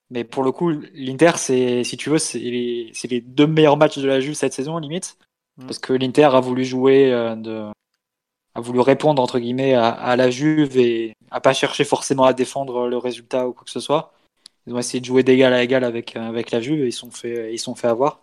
Mais 0.09 0.23
pour 0.23 0.41
le 0.41 0.51
coup, 0.51 0.71
l'Inter, 0.95 1.33
c'est, 1.35 1.83
si 1.83 1.97
tu 1.97 2.09
veux, 2.09 2.17
c'est 2.17 2.39
les, 2.39 2.91
les 3.11 3.21
deux 3.21 3.45
meilleurs 3.45 3.77
matchs 3.77 3.99
de 3.99 4.07
la 4.07 4.19
Juve 4.19 4.33
cette 4.33 4.53
saison, 4.53 4.79
limite 4.79 5.19
parce 5.65 5.79
que 5.79 5.93
l'Inter 5.93 6.29
a 6.33 6.39
voulu 6.39 6.63
jouer 6.63 7.11
euh, 7.11 7.35
de 7.35 7.65
a 8.55 8.61
voulu 8.61 8.79
répondre 8.79 9.21
entre 9.21 9.39
guillemets 9.39 9.75
à, 9.75 9.89
à, 9.89 10.15
la 10.15 10.31
Juve 10.31 10.77
et 10.77 11.13
a 11.29 11.39
pas 11.39 11.53
cherché 11.53 11.83
forcément 11.83 12.25
à 12.25 12.33
défendre 12.33 12.87
le 12.87 12.97
résultat 12.97 13.47
ou 13.47 13.53
quoi 13.53 13.65
que 13.65 13.71
ce 13.71 13.79
soit. 13.79 14.13
Ils 14.65 14.73
ont 14.73 14.79
essayé 14.79 14.99
de 14.99 15.05
jouer 15.05 15.23
d'égal 15.23 15.53
à 15.53 15.63
égal 15.63 15.83
avec 15.83 16.15
avec 16.15 16.51
la 16.51 16.61
Juve 16.61 16.81
et 16.83 16.87
ils 16.87 16.91
sont 16.91 17.11
fait 17.11 17.53
ils 17.53 17.59
sont 17.59 17.75
fait 17.75 17.87
avoir. 17.87 18.21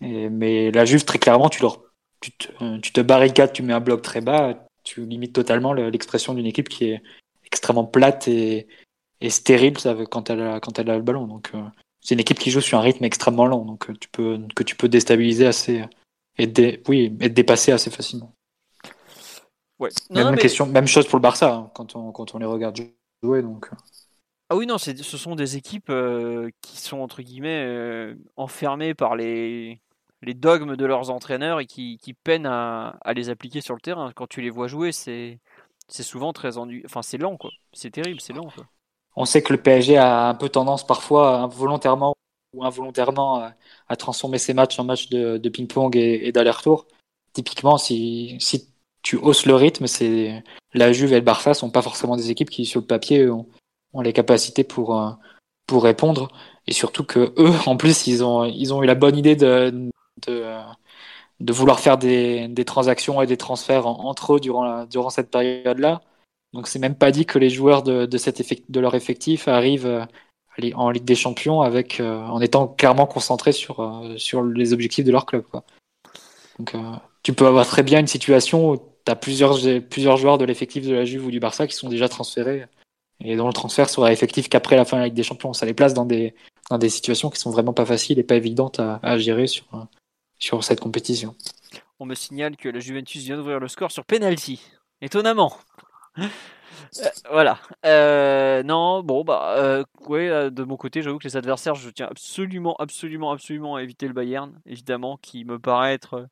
Et, 0.00 0.28
mais 0.28 0.70
la 0.70 0.84
Juve 0.84 1.04
très 1.04 1.18
clairement 1.18 1.48
tu 1.48 1.62
leur 1.62 1.82
tu 2.20 2.32
te, 2.32 2.78
tu 2.78 2.92
te 2.92 3.00
barricades, 3.02 3.52
tu 3.52 3.62
mets 3.62 3.74
un 3.74 3.80
bloc 3.80 4.00
très 4.00 4.22
bas, 4.22 4.66
tu 4.82 5.04
limites 5.04 5.34
totalement 5.34 5.72
l'expression 5.74 6.34
d'une 6.34 6.46
équipe 6.46 6.68
qui 6.68 6.86
est 6.86 7.02
extrêmement 7.44 7.84
plate 7.84 8.28
et, 8.28 8.66
et 9.20 9.30
stérile 9.30 9.74
quand 10.10 10.30
elle 10.30 10.42
a, 10.42 10.60
quand 10.60 10.78
elle 10.78 10.90
a 10.90 10.96
le 10.96 11.02
ballon. 11.02 11.26
Donc 11.26 11.50
euh, 11.54 11.62
c'est 12.00 12.14
une 12.14 12.20
équipe 12.20 12.38
qui 12.38 12.50
joue 12.50 12.60
sur 12.60 12.78
un 12.78 12.82
rythme 12.82 13.04
extrêmement 13.04 13.46
lent, 13.46 13.64
donc 13.64 13.90
tu 13.98 14.08
peux 14.08 14.38
que 14.54 14.62
tu 14.62 14.76
peux 14.76 14.88
déstabiliser 14.88 15.46
assez 15.46 15.84
et 16.38 16.46
dé... 16.46 16.82
oui, 16.88 17.16
être 17.20 17.34
dépassé 17.34 17.72
assez 17.72 17.90
facilement. 17.90 18.34
Ouais. 19.78 19.90
Non, 20.10 20.24
même, 20.24 20.34
mais... 20.34 20.40
question, 20.40 20.66
même 20.66 20.86
chose 20.86 21.06
pour 21.06 21.18
le 21.18 21.22
Barça 21.22 21.54
hein, 21.54 21.70
quand, 21.74 21.96
on, 21.96 22.12
quand 22.12 22.34
on 22.34 22.38
les 22.38 22.46
regarde 22.46 22.78
jouer. 23.22 23.42
Donc. 23.42 23.70
Ah 24.50 24.56
oui, 24.56 24.66
non, 24.66 24.78
ce 24.78 24.94
sont 25.02 25.34
des 25.34 25.56
équipes 25.56 25.90
euh, 25.90 26.50
qui 26.60 26.78
sont 26.78 26.98
entre 26.98 27.22
guillemets 27.22 27.64
euh, 27.66 28.14
enfermées 28.36 28.94
par 28.94 29.16
les, 29.16 29.80
les 30.22 30.34
dogmes 30.34 30.76
de 30.76 30.86
leurs 30.86 31.10
entraîneurs 31.10 31.60
et 31.60 31.66
qui, 31.66 31.98
qui 31.98 32.14
peinent 32.14 32.46
à, 32.46 32.98
à, 33.02 33.14
les 33.14 33.30
appliquer 33.30 33.60
sur 33.60 33.74
le 33.74 33.80
terrain. 33.80 34.12
Quand 34.14 34.26
tu 34.26 34.40
les 34.40 34.50
vois 34.50 34.68
jouer, 34.68 34.92
c'est 34.92 35.40
c'est 35.88 36.02
souvent 36.02 36.32
très 36.32 36.56
ennuyeux. 36.58 36.82
Enfin, 36.86 37.02
c'est 37.02 37.18
lent, 37.18 37.36
quoi. 37.36 37.50
C'est 37.72 37.90
terrible, 37.90 38.20
c'est 38.20 38.32
lent. 38.32 38.48
Quoi. 38.54 38.64
On 39.16 39.24
sait 39.24 39.42
que 39.42 39.52
le 39.52 39.60
PSG 39.60 39.96
a 39.96 40.28
un 40.28 40.34
peu 40.34 40.48
tendance 40.48 40.86
parfois, 40.86 41.46
volontairement 41.46 42.14
ou 42.54 42.64
involontairement, 42.64 43.36
à, 43.36 43.54
à 43.88 43.96
transformer 43.96 44.38
ses 44.38 44.54
matchs 44.54 44.78
en 44.78 44.84
matchs 44.84 45.08
de, 45.08 45.48
ping-pong 45.48 45.96
et, 45.96 46.26
et 46.26 46.32
d'aller-retour. 46.32 46.86
Typiquement, 47.32 47.78
si, 47.78 48.36
si 48.40 48.68
tu 49.02 49.16
hausses 49.16 49.46
le 49.46 49.54
rythme, 49.54 49.86
c'est 49.86 50.42
la 50.72 50.92
Juve 50.92 51.12
et 51.12 51.16
le 51.16 51.20
Barça 51.22 51.54
sont 51.54 51.70
pas 51.70 51.82
forcément 51.82 52.16
des 52.16 52.30
équipes 52.30 52.50
qui, 52.50 52.64
sur 52.66 52.80
le 52.80 52.86
papier, 52.86 53.28
ont, 53.28 53.46
les 54.02 54.12
capacités 54.12 54.64
pour, 54.64 55.18
pour 55.66 55.84
répondre. 55.84 56.28
Et 56.66 56.72
surtout 56.72 57.04
que 57.04 57.32
eux, 57.38 57.52
en 57.66 57.76
plus, 57.76 58.06
ils 58.06 58.24
ont, 58.24 58.44
ils 58.44 58.72
ont 58.74 58.82
eu 58.82 58.86
la 58.86 58.94
bonne 58.94 59.16
idée 59.16 59.36
de, 59.36 59.90
de, 60.26 61.52
vouloir 61.52 61.80
faire 61.80 61.98
des, 61.98 62.48
des, 62.48 62.64
transactions 62.64 63.20
et 63.22 63.26
des 63.26 63.36
transferts 63.36 63.86
entre 63.86 64.34
eux 64.34 64.40
durant, 64.40 64.84
durant 64.86 65.10
cette 65.10 65.30
période-là. 65.30 66.02
Donc 66.54 66.68
c'est 66.68 66.78
même 66.78 66.94
pas 66.94 67.10
dit 67.10 67.26
que 67.26 67.38
les 67.38 67.50
joueurs 67.50 67.82
de, 67.82 68.06
de 68.06 68.80
leur 68.80 68.94
effectif 68.94 69.48
arrivent 69.48 69.86
euh, 69.86 70.06
en 70.74 70.90
Ligue 70.90 71.04
des 71.04 71.14
Champions 71.14 71.62
avec, 71.62 72.00
euh, 72.00 72.20
en 72.20 72.40
étant 72.40 72.68
clairement 72.68 73.06
concentrés 73.06 73.52
sur, 73.52 73.80
euh, 73.80 74.16
sur 74.16 74.42
les 74.42 74.72
objectifs 74.72 75.04
de 75.04 75.12
leur 75.12 75.26
club. 75.26 75.44
Donc 76.58 76.74
tu 77.22 77.32
peux 77.32 77.46
avoir 77.46 77.66
très 77.66 77.82
bien 77.82 77.98
une 77.98 78.06
situation 78.06 78.70
où 78.70 78.76
tu 78.76 79.10
as 79.10 79.16
plusieurs, 79.16 79.58
plusieurs 79.90 80.16
joueurs 80.16 80.38
de 80.38 80.44
l'effectif 80.44 80.86
de 80.86 80.94
la 80.94 81.04
Juve 81.04 81.26
ou 81.26 81.30
du 81.30 81.40
Barça 81.40 81.66
qui 81.66 81.74
sont 81.74 81.88
déjà 81.88 82.08
transférés 82.08 82.66
et 83.20 83.36
dont 83.36 83.48
le 83.48 83.52
transfert 83.52 83.88
sera 83.88 84.12
effectif 84.12 84.48
qu'après 84.48 84.76
la 84.76 84.84
fin 84.84 84.96
de 84.96 85.00
la 85.02 85.06
Ligue 85.06 85.16
des 85.16 85.24
Champions. 85.24 85.52
Ça 85.52 85.66
les 85.66 85.74
place 85.74 85.94
dans 85.94 86.04
des, 86.04 86.34
dans 86.70 86.78
des 86.78 86.88
situations 86.88 87.30
qui 87.30 87.40
sont 87.40 87.50
vraiment 87.50 87.72
pas 87.72 87.86
faciles 87.86 88.18
et 88.18 88.22
pas 88.22 88.36
évidentes 88.36 88.78
à, 88.78 89.00
à 89.02 89.18
gérer 89.18 89.48
sur, 89.48 89.64
sur 90.38 90.62
cette 90.62 90.80
compétition. 90.80 91.34
On 91.98 92.06
me 92.06 92.14
signale 92.14 92.56
que 92.56 92.68
la 92.68 92.80
Juventus 92.80 93.22
vient 93.22 93.36
d'ouvrir 93.36 93.58
le 93.58 93.68
score 93.68 93.90
sur 93.90 94.04
penalty. 94.04 94.60
Étonnamment. 95.00 95.52
Euh, 97.00 97.08
voilà. 97.30 97.58
Euh, 97.84 98.62
non, 98.62 99.02
bon, 99.02 99.24
bah, 99.24 99.56
euh, 99.58 99.84
ouais, 100.06 100.50
de 100.50 100.64
mon 100.64 100.76
côté, 100.76 101.02
j'avoue 101.02 101.18
que 101.18 101.24
les 101.24 101.36
adversaires, 101.36 101.74
je 101.74 101.90
tiens 101.90 102.08
absolument, 102.10 102.76
absolument, 102.78 103.32
absolument 103.32 103.76
à 103.76 103.82
éviter 103.82 104.06
le 104.06 104.14
Bayern, 104.14 104.60
évidemment, 104.66 105.16
qui 105.16 105.44
me 105.44 105.58
paraît 105.58 105.94
être 105.94 106.28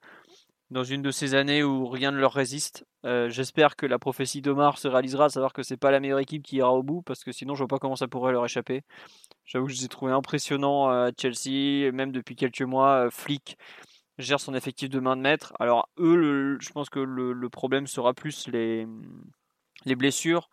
dans 0.70 0.85
une 0.85 1.02
de 1.02 1.10
ces 1.10 1.35
années 1.35 1.62
où 1.62 1.86
rien 1.86 2.10
ne 2.10 2.19
leur 2.19 2.32
résiste. 2.32 2.86
J'espère 3.05 3.77
que 3.77 3.85
la 3.85 3.98
prophétie 3.98 4.40
d'Omar 4.40 4.78
se 4.78 4.89
réalisera, 4.89 5.27
à 5.27 5.28
savoir 5.28 5.52
que 5.52 5.62
c'est 5.62 5.77
pas 5.77 5.90
la 5.90 6.01
meilleure 6.01 6.20
équipe 6.20 6.43
qui 6.43 6.56
ira 6.56 6.73
au 6.73 6.82
bout, 6.82 7.02
parce 7.02 7.24
que 7.24 7.32
sinon, 7.32 7.55
je 7.55 7.59
vois 7.59 7.69
pas 7.69 7.78
comment 7.78 7.97
ça 7.97 8.09
pourrait 8.09 8.32
leur 8.32 8.44
échapper. 8.44 8.82
J'avoue 9.44 9.66
que 9.66 9.73
je 9.73 9.78
les 9.78 9.85
ai 9.85 9.89
trouvés 9.89 10.12
impressionnants 10.12 10.89
à 10.89 11.10
Chelsea, 11.20 11.90
même 11.93 12.12
depuis 12.12 12.36
quelques 12.36 12.62
mois. 12.62 13.10
Flick 13.10 13.59
gère 14.19 14.40
son 14.40 14.55
effectif 14.55 14.89
de 14.89 15.01
main 15.01 15.16
de 15.16 15.23
maître. 15.23 15.52
Alors, 15.59 15.89
eux, 15.98 16.59
je 16.60 16.70
pense 16.70 16.89
que 16.89 17.01
le, 17.01 17.48
problème 17.48 17.86
sera 17.86 18.14
plus 18.14 18.48
les, 18.48 18.86
les 19.84 19.96
blessures. 19.96 20.48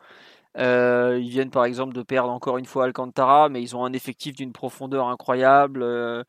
Euh, 0.58 1.20
ils 1.22 1.30
viennent 1.30 1.52
par 1.52 1.66
exemple 1.66 1.94
de 1.94 2.02
perdre 2.02 2.32
encore 2.32 2.58
une 2.58 2.66
fois 2.66 2.86
Alcantara, 2.86 3.50
mais 3.50 3.62
ils 3.62 3.76
ont 3.76 3.86
un 3.86 3.94
effectif 3.94 4.36
d'une 4.36 4.52
profondeur 4.52 5.08
incroyable. 5.08 5.84
Euh, 5.84 6.24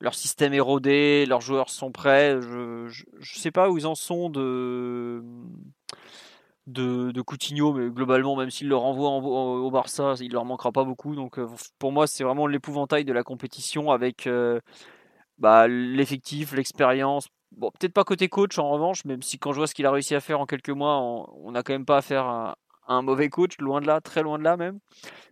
leur 0.00 0.14
système 0.14 0.54
est 0.54 0.60
rodé, 0.60 1.26
leurs 1.26 1.40
joueurs 1.40 1.70
sont 1.70 1.92
prêts. 1.92 2.40
Je 2.40 2.86
ne 2.86 3.24
sais 3.24 3.50
pas 3.50 3.70
où 3.70 3.78
ils 3.78 3.86
en 3.86 3.94
sont 3.94 4.30
de, 4.30 5.22
Coutinho, 7.26 7.72
mais 7.72 7.90
globalement, 7.90 8.36
même 8.36 8.50
s'ils 8.50 8.68
le 8.68 8.76
renvoient 8.76 9.10
au 9.10 9.70
Barça, 9.70 10.14
il 10.20 10.32
leur 10.32 10.44
manquera 10.44 10.72
pas 10.72 10.84
beaucoup. 10.84 11.14
Donc 11.14 11.38
euh, 11.38 11.46
pour 11.78 11.92
moi, 11.92 12.06
c'est 12.06 12.24
vraiment 12.24 12.46
l'épouvantail 12.46 13.04
de 13.04 13.12
la 13.12 13.22
compétition 13.22 13.90
avec 13.90 14.28
bah, 15.38 15.68
l'effectif, 15.68 16.52
l'expérience. 16.52 17.28
Bon, 17.52 17.70
peut-être 17.70 17.92
pas 17.92 18.04
côté 18.04 18.28
coach 18.28 18.58
en 18.58 18.70
revanche, 18.70 19.04
même 19.04 19.22
si 19.22 19.38
quand 19.38 19.52
je 19.52 19.58
vois 19.58 19.66
ce 19.66 19.74
qu'il 19.74 19.86
a 19.86 19.90
réussi 19.90 20.14
à 20.14 20.20
faire 20.20 20.40
en 20.40 20.46
quelques 20.46 20.70
mois, 20.70 20.98
on 21.00 21.50
n'a 21.50 21.62
quand 21.62 21.72
même 21.72 21.84
pas 21.84 22.00
à, 22.10 22.56
un 22.90 23.02
mauvais 23.02 23.28
coach, 23.28 23.58
loin 23.58 23.80
de 23.80 23.86
là, 23.86 24.00
très 24.00 24.22
loin 24.22 24.38
de 24.38 24.44
là 24.44 24.56
même. 24.56 24.78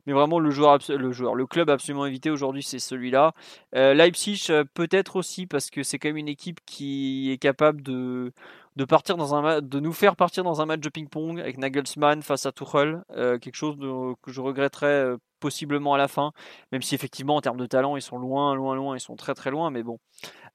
Mais 0.07 0.13
vraiment, 0.13 0.39
le 0.39 0.51
joueur, 0.51 0.79
le, 0.89 1.13
joueur, 1.13 1.35
le 1.35 1.47
club 1.47 1.71
absolument 1.71 2.07
évité 2.07 2.31
aujourd'hui, 2.31 2.63
c'est 2.63 2.79
celui-là. 2.79 3.35
Euh, 3.75 3.95
Leipzig, 3.95 4.47
euh, 4.51 4.65
peut-être 4.75 5.17
aussi, 5.17 5.47
parce 5.47 5.71
que 5.71 5.83
c'est 5.83 5.99
quand 5.99 6.09
même 6.09 6.17
une 6.17 6.29
équipe 6.29 6.61
qui 6.67 7.31
est 7.31 7.39
capable 7.39 7.83
de, 7.83 8.33
de, 8.79 8.85
partir 8.85 9.17
dans 9.17 9.35
un, 9.35 9.61
de 9.61 9.81
nous 9.81 9.93
faire 9.93 10.17
partir 10.17 10.45
dans 10.45 10.61
un 10.61 10.67
match 10.67 10.81
de 10.81 10.89
ping-pong 10.89 11.41
avec 11.41 11.59
Nagelsmann 11.59 12.23
face 12.23 12.47
à 12.47 12.53
Tuchel. 12.53 13.03
Euh, 13.11 13.39
quelque 13.39 13.57
chose 13.57 13.77
que 14.23 14.33
je 14.33 14.41
regretterais 14.41 15.17
possiblement 15.41 15.95
à 15.95 15.99
la 15.99 16.09
fin, 16.09 16.33
même 16.73 16.83
si 16.83 16.95
effectivement 16.95 17.37
en 17.37 17.41
termes 17.41 17.59
de 17.59 17.67
talent 17.67 17.97
ils 17.97 18.03
sont 18.03 18.19
loin, 18.19 18.55
loin, 18.55 18.75
loin, 18.75 18.97
ils 18.97 19.01
sont 19.01 19.17
très 19.17 19.35
très 19.35 19.51
loin, 19.51 19.71
mais 19.71 19.83
bon, 19.83 19.99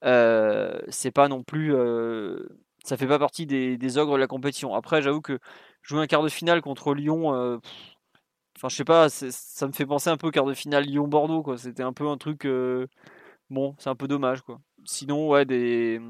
euh, 0.05 0.79
c'est 0.89 1.11
pas 1.11 1.27
non 1.27 1.43
plus, 1.43 1.73
euh, 1.75 2.47
ça 2.83 2.97
fait 2.97 3.07
pas 3.07 3.19
partie 3.19 3.45
des, 3.45 3.97
ogres 3.97 4.13
de 4.15 4.19
la 4.19 4.27
compétition. 4.27 4.75
Après, 4.75 5.01
j'avoue 5.01 5.21
que 5.21 5.39
jouer 5.81 6.01
un 6.01 6.07
quart 6.07 6.23
de 6.23 6.29
finale 6.29 6.61
contre 6.61 6.93
Lyon, 6.93 7.33
euh, 7.33 7.57
enfin 8.57 8.69
je 8.69 8.75
sais 8.75 8.85
pas, 8.85 9.09
ça 9.09 9.67
me 9.67 9.73
fait 9.73 9.85
penser 9.85 10.09
un 10.09 10.17
peu 10.17 10.27
au 10.27 10.31
quart 10.31 10.45
de 10.45 10.53
finale 10.53 10.85
Lyon-Bordeaux, 10.85 11.43
quoi. 11.43 11.57
C'était 11.57 11.83
un 11.83 11.93
peu 11.93 12.07
un 12.07 12.17
truc, 12.17 12.47
bon, 13.49 13.75
c'est 13.79 13.89
un 13.89 13.95
peu 13.95 14.07
dommage, 14.07 14.41
quoi. 14.41 14.59
Sinon, 14.85 15.29
ouais, 15.29 15.45
des 15.45 16.01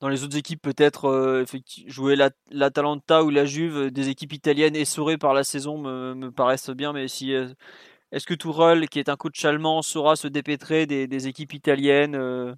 dans 0.00 0.08
les 0.08 0.24
autres 0.24 0.36
équipes, 0.36 0.60
peut-être 0.62 1.44
jouer 1.86 2.16
la, 2.16 2.30
la, 2.50 2.70
ou 3.22 3.30
la 3.30 3.44
Juve, 3.46 3.90
des 3.90 4.08
équipes 4.08 4.32
italiennes 4.32 4.76
essorées 4.76 5.18
par 5.18 5.34
la 5.34 5.44
saison 5.44 5.78
me, 5.78 6.14
me 6.14 6.30
paraissent 6.30 6.70
bien, 6.70 6.92
mais 6.92 7.08
si 7.08 7.32
est-ce 8.14 8.26
que 8.28 8.34
Tourelle, 8.34 8.88
qui 8.88 9.00
est 9.00 9.08
un 9.08 9.16
coach 9.16 9.44
allemand, 9.44 9.82
saura 9.82 10.14
se 10.14 10.28
dépêtrer 10.28 10.86
des, 10.86 11.26
équipes 11.26 11.52
italiennes 11.52 12.14
euh, 12.14 12.54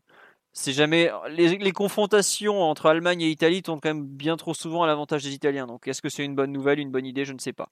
C'est 0.52 0.74
jamais 0.74 1.10
les, 1.30 1.72
confrontations 1.72 2.62
entre 2.62 2.84
Allemagne 2.86 3.22
et 3.22 3.30
Italie 3.30 3.62
tournent 3.62 3.80
quand 3.80 3.88
même 3.88 4.06
bien 4.06 4.36
trop 4.36 4.52
souvent 4.52 4.82
à 4.82 4.86
l'avantage 4.86 5.24
des 5.24 5.32
Italiens. 5.32 5.66
Donc, 5.66 5.88
est-ce 5.88 6.02
que 6.02 6.10
c'est 6.10 6.26
une 6.26 6.34
bonne 6.34 6.52
nouvelle, 6.52 6.78
une 6.78 6.90
bonne 6.90 7.06
idée 7.06 7.24
Je 7.24 7.32
ne 7.32 7.38
sais 7.38 7.54
pas. 7.54 7.70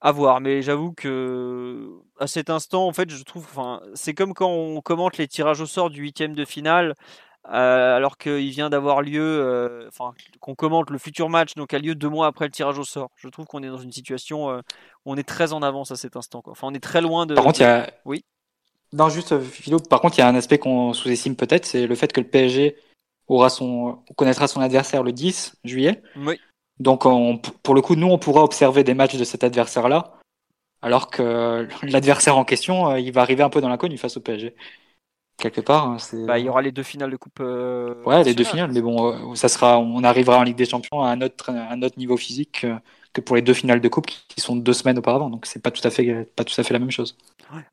À 0.00 0.12
voir. 0.12 0.40
Mais 0.40 0.62
j'avoue 0.62 0.92
que 0.92 1.90
à 2.20 2.28
cet 2.28 2.50
instant, 2.50 2.86
en 2.86 2.92
fait, 2.92 3.10
je 3.10 3.24
trouve, 3.24 3.44
enfin, 3.50 3.80
c'est 3.94 4.14
comme 4.14 4.32
quand 4.32 4.50
on 4.50 4.80
commente 4.80 5.18
les 5.18 5.26
tirages 5.26 5.60
au 5.60 5.66
sort 5.66 5.90
du 5.90 6.02
huitième 6.02 6.34
de 6.36 6.44
finale. 6.44 6.94
Euh, 7.52 7.96
alors 7.96 8.18
qu'il 8.18 8.50
vient 8.50 8.70
d'avoir 8.70 9.02
lieu, 9.02 9.22
euh, 9.22 9.86
enfin 9.86 10.14
qu'on 10.40 10.56
commente 10.56 10.90
le 10.90 10.98
futur 10.98 11.28
match, 11.28 11.54
donc 11.54 11.74
a 11.74 11.78
lieu 11.78 11.94
deux 11.94 12.08
mois 12.08 12.26
après 12.26 12.46
le 12.46 12.50
tirage 12.50 12.78
au 12.78 12.84
sort. 12.84 13.10
Je 13.14 13.28
trouve 13.28 13.46
qu'on 13.46 13.62
est 13.62 13.68
dans 13.68 13.78
une 13.78 13.92
situation 13.92 14.50
euh, 14.50 14.60
où 15.04 15.12
on 15.12 15.16
est 15.16 15.26
très 15.28 15.52
en 15.52 15.62
avance 15.62 15.92
à 15.92 15.96
cet 15.96 16.16
instant. 16.16 16.42
Quoi. 16.42 16.52
Enfin, 16.52 16.66
on 16.68 16.74
est 16.74 16.82
très 16.82 17.00
loin 17.00 17.24
de. 17.24 17.34
Par 17.34 17.44
contre, 17.44 17.60
il 17.60 17.64
y 17.64 17.66
a. 17.66 17.88
Oui. 18.04 18.24
Non, 18.92 19.08
juste 19.08 19.38
Philo. 19.38 19.78
Par 19.78 20.00
contre, 20.00 20.18
il 20.18 20.22
y 20.22 20.24
a 20.24 20.28
un 20.28 20.34
aspect 20.34 20.58
qu'on 20.58 20.92
sous-estime 20.92 21.36
peut-être, 21.36 21.66
c'est 21.66 21.86
le 21.86 21.94
fait 21.94 22.12
que 22.12 22.20
le 22.20 22.26
PSG 22.26 22.76
aura 23.28 23.48
son 23.48 24.00
connaîtra 24.16 24.48
son 24.48 24.60
adversaire 24.60 25.02
le 25.02 25.12
10 25.12 25.56
juillet. 25.64 26.02
Oui. 26.16 26.40
Donc, 26.78 27.02
pour 27.62 27.74
le 27.74 27.80
coup, 27.80 27.94
nous, 27.94 28.08
on 28.08 28.18
pourra 28.18 28.42
observer 28.42 28.84
des 28.84 28.94
matchs 28.94 29.16
de 29.16 29.24
cet 29.24 29.44
adversaire-là, 29.44 30.14
alors 30.82 31.10
que 31.10 31.66
l'adversaire 31.82 32.36
en 32.36 32.44
question, 32.44 32.96
il 32.96 33.12
va 33.12 33.22
arriver 33.22 33.42
un 33.42 33.50
peu 33.50 33.60
dans 33.60 33.68
l'inconnu 33.68 33.98
face 33.98 34.16
au 34.16 34.20
PSG 34.20 34.54
quelque 35.36 35.60
part. 35.60 35.88
Hein, 35.88 35.96
bah, 36.26 36.38
il 36.38 36.46
y 36.46 36.48
aura 36.48 36.62
les 36.62 36.72
deux 36.72 36.82
finales 36.82 37.10
de 37.10 37.16
coupe. 37.16 37.40
Euh, 37.40 37.94
ouais, 38.04 38.24
les 38.24 38.34
deux 38.34 38.44
finales, 38.44 38.70
mais 38.72 38.80
bon, 38.80 39.32
euh, 39.32 39.34
ça 39.34 39.48
sera, 39.48 39.78
on 39.78 40.02
arrivera 40.04 40.38
en 40.38 40.42
Ligue 40.42 40.56
des 40.56 40.66
Champions 40.66 41.02
à 41.02 41.10
un 41.10 41.20
autre, 41.20 41.50
un 41.50 41.82
autre 41.82 41.98
niveau 41.98 42.16
physique 42.16 42.64
euh, 42.64 42.76
que 43.12 43.20
pour 43.20 43.36
les 43.36 43.42
deux 43.42 43.54
finales 43.54 43.80
de 43.80 43.88
coupe 43.88 44.06
qui 44.06 44.40
sont 44.40 44.56
deux 44.56 44.72
semaines 44.72 44.98
auparavant. 44.98 45.30
Donc 45.30 45.46
c'est 45.46 45.62
pas 45.62 45.70
tout 45.70 45.86
à 45.86 45.90
fait, 45.90 46.24
pas 46.36 46.44
tout 46.44 46.58
à 46.58 46.64
fait 46.64 46.72
la 46.72 46.80
même 46.80 46.90
chose. 46.90 47.16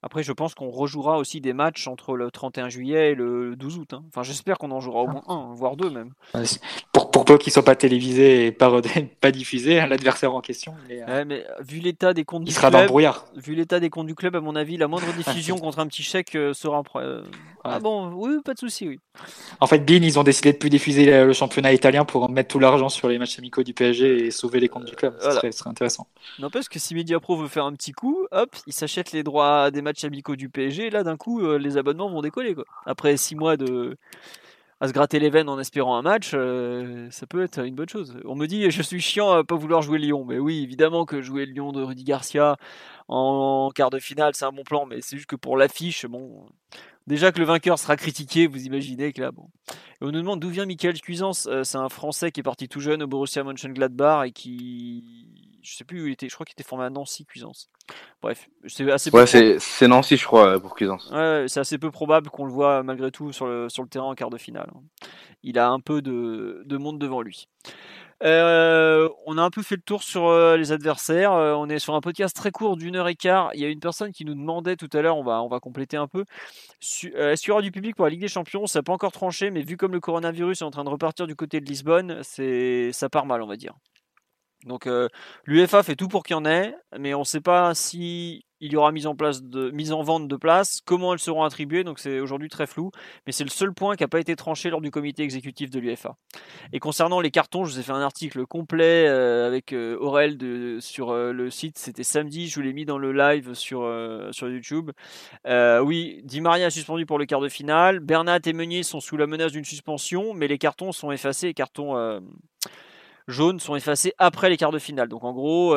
Après, 0.02 0.24
je 0.24 0.32
pense 0.32 0.54
qu'on 0.54 0.70
rejouera 0.70 1.18
aussi 1.18 1.42
des 1.42 1.54
matchs 1.54 1.88
entre 1.88 2.16
le 2.16 2.32
31 2.32 2.70
juillet 2.70 3.12
et 3.12 3.16
le 3.16 3.56
12 3.56 3.78
août. 3.78 3.94
Hein. 3.94 4.04
Enfin, 4.10 4.24
j'espère 4.24 4.58
qu'on 4.58 4.72
en 4.72 4.80
jouera 4.80 5.02
au 5.02 5.08
moins 5.08 5.24
un, 5.28 5.54
voire 5.54 5.76
deux 5.76 5.90
même. 5.90 6.12
Pour, 6.92 7.12
pour 7.12 7.26
peu 7.26 7.38
qu'ils 7.38 7.54
soient 7.54 7.66
pas 7.66 7.76
télévisés 7.76 8.48
et 8.48 8.52
pas, 8.52 8.72
pas 9.22 9.32
diffusés, 9.32 9.80
hein, 9.80 9.88
l'adversaire 9.88 10.34
en 10.34 10.42
question. 10.42 10.76
mais 10.90 11.46
vu 11.60 11.80
l'état 11.80 12.14
des 12.14 12.26
comptes 12.26 12.44
il 12.46 12.54
sera 12.54 12.70
dans 12.70 12.82
le 12.82 12.88
brouillard. 12.88 13.26
Vu 13.36 13.56
l'état 13.56 13.80
des 13.80 13.90
comptes 13.90 14.08
du 14.08 14.16
club, 14.16 14.36
à 14.36 14.42
mon 14.42 14.56
avis, 14.56 14.78
la 14.78 14.88
moindre 14.88 15.12
diffusion 15.18 15.58
contre 15.58 15.80
un 15.80 15.88
petit 15.88 16.04
chèque 16.04 16.38
sera. 16.54 16.84
Ah 17.64 17.80
bon, 17.80 18.12
oui, 18.14 18.42
pas 18.44 18.54
de 18.54 18.60
souci, 18.60 18.88
oui. 18.88 19.00
En 19.60 19.68
fait, 19.68 19.80
Bean, 19.80 20.02
ils 20.02 20.20
ont 20.20 20.24
décidé 20.24 20.52
de 20.52 20.58
plus 20.58 20.70
diffuser 20.70 21.06
le 21.24 21.34
championnat 21.34 21.72
italien 21.72 22.04
pour 22.04 22.30
mettre 22.30 22.50
tout 22.50 22.60
l'argent 22.60 22.90
sur 22.90 23.08
les 23.08 23.18
matchs 23.18 23.40
amicaux 23.40 23.64
du 23.64 23.74
PSG 23.74 24.26
et 24.26 24.32
sauver 24.32 24.60
les 24.60 24.68
comptes 24.68 24.86
du 24.86 24.96
club. 24.96 25.16
Ce 25.22 25.32
serait, 25.32 25.52
intéressant. 25.66 26.08
N'empêche 26.40 26.68
que 26.68 26.80
si 26.80 26.94
Mediapro 26.94 27.38
veut 27.38 27.48
faire 27.48 27.66
un 27.66 27.74
petit 27.74 27.94
coup, 27.94 28.23
hop, 28.34 28.56
ils 28.68 28.74
s'achètent 28.74 29.12
les 29.12 29.24
droits 29.24 29.72
des 29.72 29.82
matchs 29.82 30.04
amicaux 30.04 30.36
du 30.36 30.50
PSG. 30.50 30.88
Et 30.88 30.90
là, 30.90 31.04
d'un 31.04 31.18
coup, 31.18 31.42
euh, 31.42 31.58
les 31.58 31.78
abonnements 31.78 32.10
vont 32.10 32.22
décoller. 32.22 32.56
Quoi. 32.56 32.66
Après 32.86 33.16
six 33.18 33.36
mois 33.36 33.58
de 33.58 33.98
à 34.82 34.88
se 34.90 34.94
gratter 34.94 35.20
les 35.20 35.30
veines 35.30 35.48
en 35.48 35.60
espérant 35.60 35.96
un 35.96 36.02
match, 36.02 36.32
euh, 36.34 37.08
ça 37.10 37.26
peut 37.26 37.42
être 37.42 37.64
une 37.64 37.76
bonne 37.76 37.88
chose. 37.88 38.18
On 38.26 38.36
me 38.36 38.48
dit, 38.48 38.70
je 38.70 38.82
suis 38.82 39.00
chiant 39.00 39.32
à 39.32 39.44
pas 39.46 39.56
vouloir 39.56 39.82
jouer 39.82 39.98
Lyon. 39.98 40.26
Mais 40.26 40.40
oui, 40.40 40.62
évidemment 40.62 41.06
que 41.06 41.22
jouer 41.22 41.46
Lyon 41.46 41.72
de 41.72 41.82
Rudy 41.82 42.04
Garcia 42.04 42.58
en 43.08 43.70
quart 43.74 43.92
de 43.92 44.00
finale, 44.00 44.34
c'est 44.36 44.46
un 44.46 44.52
bon 44.52 44.64
plan. 44.64 44.86
Mais 44.86 45.00
c'est 45.00 45.16
juste 45.16 45.30
que 45.30 45.38
pour 45.38 45.56
l'affiche, 45.56 46.06
bon, 46.06 46.46
Déjà 47.06 47.34
que 47.34 47.40
le 47.40 47.46
vainqueur 47.46 47.78
sera 47.80 47.98
critiqué, 47.98 48.48
vous 48.48 48.66
imaginez 48.66 49.12
que 49.12 49.22
là, 49.22 49.32
bon. 49.32 49.50
Et 49.70 50.06
on 50.06 50.12
nous 50.12 50.20
demande 50.20 50.40
d'où 50.40 50.50
vient 50.50 50.66
Michael 50.66 51.02
Cuisance. 51.02 51.48
Euh, 51.48 51.64
c'est 51.64 51.78
un 51.78 51.90
Français 51.90 52.32
qui 52.32 52.40
est 52.40 52.44
parti 52.44 52.70
tout 52.70 52.80
jeune 52.80 53.04
au 53.04 53.08
Borussia 53.08 53.44
Mönchengladbach 53.44 54.28
et 54.28 54.32
qui, 54.32 55.04
je 55.64 55.76
sais 55.76 55.84
plus 55.84 56.04
où 56.04 56.08
il 56.08 56.14
était. 56.14 56.30
Je 56.30 56.34
crois 56.34 56.46
qu'il 56.46 56.54
était 56.54 56.68
formé 56.68 56.86
à 56.86 56.90
Nancy, 56.90 57.26
Cuisance. 57.26 57.70
Bref, 58.22 58.50
c'est 58.68 58.90
assez. 58.92 59.10
Ouais, 59.12 59.26
c'est 59.26 59.88
Nancy, 59.88 60.18
je 60.18 60.26
crois, 60.26 60.60
pour 60.60 60.76
Cuisance. 60.76 61.10
Ouais, 61.12 61.46
c'est 61.48 61.60
assez 61.60 61.78
peu 61.78 61.92
probable 61.92 62.30
qu'on 62.30 62.46
le 62.46 62.52
voit 62.52 62.84
malgré 62.84 63.12
tout 63.12 63.32
sur 63.32 63.48
le 63.48 63.70
sur 63.70 63.84
le 63.84 63.90
terrain 63.90 64.06
en 64.06 64.16
quart 64.16 64.30
de 64.30 64.38
finale. 64.38 64.70
Il 65.42 65.58
a 65.60 65.70
un 65.70 65.80
peu 65.80 66.02
de, 66.02 66.64
de 66.66 66.78
monde 66.78 67.00
devant 67.00 67.22
lui. 67.22 67.48
Euh, 68.24 69.10
on 69.26 69.38
a 69.38 69.42
un 69.42 69.50
peu 69.50 69.62
fait 69.62 69.76
le 69.76 69.82
tour 69.82 70.02
sur 70.02 70.28
euh, 70.28 70.56
les 70.56 70.72
adversaires. 70.72 71.34
Euh, 71.34 71.54
on 71.54 71.68
est 71.68 71.80
sur 71.80 71.94
un 71.94 72.02
podcast 72.02 72.36
très 72.36 72.52
court 72.52 72.78
d'une 72.78 72.96
heure 72.96 73.08
et 73.10 73.16
quart. 73.16 73.52
Il 73.54 73.60
y 73.60 73.66
a 73.66 73.68
une 73.68 73.82
personne 73.82 74.12
qui 74.14 74.24
nous 74.24 74.34
demandait 74.36 74.78
tout 74.78 74.90
à 74.94 75.02
l'heure, 75.02 75.18
on 75.18 75.24
va, 75.24 75.42
on 75.42 75.50
va 75.50 75.60
compléter 75.60 75.98
un 75.98 76.08
peu. 76.08 76.24
Est-ce 76.82 77.42
qu'il 77.42 77.50
y 77.50 77.52
aura 77.52 77.62
du 77.62 77.72
public 77.72 77.96
pour 77.96 78.06
la 78.06 78.12
Ligue 78.12 78.22
des 78.22 78.30
Champions? 78.30 78.66
Ça 78.66 78.80
n'a 78.80 78.84
pas 78.84 78.94
encore 78.94 79.12
tranché, 79.12 79.50
mais 79.50 79.62
vu 79.62 79.76
comme 79.76 79.92
le 79.92 80.00
coronavirus 80.00 80.62
est 80.62 80.66
en 80.66 80.72
train 80.72 80.86
de 80.86 80.90
repartir 80.90 81.28
du 81.28 81.36
côté 81.36 81.60
de 81.60 81.66
Lisbonne, 81.66 82.20
c'est 82.24 82.92
ça 82.94 83.10
part 83.10 83.26
mal, 83.26 83.42
on 83.42 83.48
va 83.48 83.58
dire. 83.58 83.74
Donc 84.66 84.88
l'UEFA 85.46 85.84
fait 85.84 85.96
tout 85.96 86.08
pour 86.08 86.24
qu'il 86.24 86.36
y 86.36 86.40
en 86.40 86.46
ait, 86.46 86.76
mais 86.98 87.14
on 87.14 87.20
ne 87.20 87.26
sait 87.26 87.42
pas 87.42 87.74
si 87.76 88.46
il 88.64 88.72
y 88.72 88.78
aura 88.78 88.94
mise 88.94 89.06
en 89.08 90.04
vente 90.04 90.28
de 90.30 90.36
places, 90.38 90.80
comment 90.86 91.12
elles 91.12 91.20
seront 91.20 91.44
attribuées, 91.44 91.84
donc 91.84 92.00
c'est 92.00 92.22
aujourd'hui 92.22 92.48
très 92.48 92.66
flou, 92.66 92.92
mais 93.28 93.34
c'est 93.34 93.44
le 93.44 93.50
seul 93.50 93.74
point 93.74 93.98
qui 93.98 94.04
n'a 94.04 94.08
pas 94.08 94.22
été 94.22 94.38
tranché 94.38 94.70
lors 94.70 94.80
du 94.80 94.90
comité 94.90 95.22
exécutif 95.22 95.70
de 95.70 95.80
l'UFA. 95.80 96.16
Et 96.72 96.80
concernant 96.80 97.20
les 97.20 97.30
cartons, 97.30 97.66
je 97.66 97.74
vous 97.74 97.80
ai 97.80 97.84
fait 97.84 97.92
un 97.92 98.02
article 98.02 98.46
complet 98.46 99.06
euh, 99.10 99.46
avec 99.46 99.74
euh, 99.74 99.98
Aurel 100.00 100.38
sur 100.80 101.10
euh, 101.10 101.34
le 101.34 101.50
site, 101.50 101.78
c'était 101.78 102.04
samedi, 102.04 102.48
je 102.48 102.56
vous 102.56 102.62
l'ai 102.62 102.72
mis 102.72 102.86
dans 102.86 102.98
le 102.98 103.12
live 103.12 103.54
sur, 103.54 103.86
sur 104.32 104.48
YouTube. 104.48 104.92
oui, 105.46 106.22
Di 106.24 106.40
Maria 106.40 106.70
suspendu 106.70 107.06
pour 107.06 107.20
le 107.20 107.26
quart 107.26 107.42
de 107.42 107.50
finale, 107.50 108.00
Bernat 108.00 108.40
et 108.46 108.54
Meunier 108.54 108.84
sont 108.84 109.02
sous 109.02 109.18
la 109.18 109.28
menace 109.28 109.52
d'une 109.52 109.66
suspension, 109.66 110.34
mais 110.34 110.48
les 110.48 110.58
cartons 110.58 110.94
sont 110.94 111.12
effacés, 111.12 111.48
les 111.48 111.54
cartons 111.54 112.22
jaunes 113.28 113.60
sont 113.60 113.76
effacés 113.76 114.14
après 114.18 114.50
les 114.50 114.58
quarts 114.58 114.72
de 114.72 114.80
finale. 114.80 115.10
Donc 115.10 115.24
en 115.24 115.34
gros, 115.34 115.76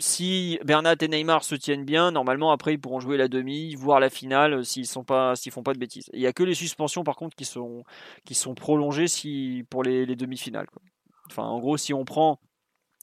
si 0.00 0.58
Bernat 0.64 0.96
et 1.00 1.08
Neymar 1.08 1.44
se 1.44 1.54
tiennent 1.54 1.84
bien, 1.84 2.10
normalement 2.10 2.52
après 2.52 2.74
ils 2.74 2.80
pourront 2.80 3.00
jouer 3.00 3.16
la 3.16 3.28
demi, 3.28 3.74
voire 3.74 4.00
la 4.00 4.10
finale 4.10 4.54
euh, 4.54 4.62
s'ils 4.62 4.86
sont 4.86 5.04
font 5.04 5.62
pas 5.62 5.74
de 5.74 5.78
bêtises. 5.78 6.10
Il 6.12 6.20
y 6.20 6.26
a 6.26 6.32
que 6.32 6.42
les 6.42 6.54
suspensions 6.54 7.04
par 7.04 7.16
contre 7.16 7.36
qui 7.36 7.44
sont, 7.44 7.84
qui 8.24 8.34
sont 8.34 8.54
prolongées 8.54 9.08
si 9.08 9.64
pour 9.68 9.82
les, 9.82 10.06
demi-finales. 10.16 10.66
Enfin, 11.26 11.44
en 11.44 11.60
gros, 11.60 11.76
si 11.76 11.94
on 11.94 12.04
prend, 12.04 12.40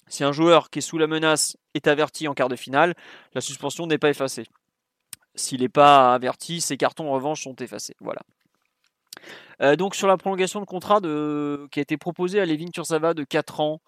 si 0.08 0.24
un 0.24 0.32
joueur 0.32 0.70
qui 0.70 0.80
est 0.80 0.82
sous 0.82 0.98
la 0.98 1.08
menace 1.08 1.58
est 1.74 1.88
averti 1.88 2.28
en 2.28 2.34
quart 2.34 2.50
de 2.50 2.56
finale, 2.56 2.96
la 3.34 3.42
suspension 3.42 3.88
n'est 3.88 3.98
pas 3.98 4.10
effacée. 4.10 4.48
S'il 5.36 5.62
n'est 5.62 5.70
pas 5.70 6.14
averti, 6.14 6.62
ses 6.62 6.78
cartons 6.78 7.10
en 7.10 7.14
revanche 7.14 7.44
sont 7.44 7.56
effacés. 7.56 7.96
Voilà. 8.00 8.22
Euh, 9.62 9.76
donc 9.76 9.96
sur 9.96 10.08
la 10.08 10.18
prolongation 10.18 10.60
de 10.60 10.66
contrat 10.66 11.00
qui 11.02 11.80
a 11.80 11.82
été 11.82 11.98
proposée 11.98 12.40
à 12.40 12.46
Levin 12.46 12.70
Kurzawa 12.72 13.14
de 13.14 13.24
4 13.24 13.60
ans, 13.60 13.82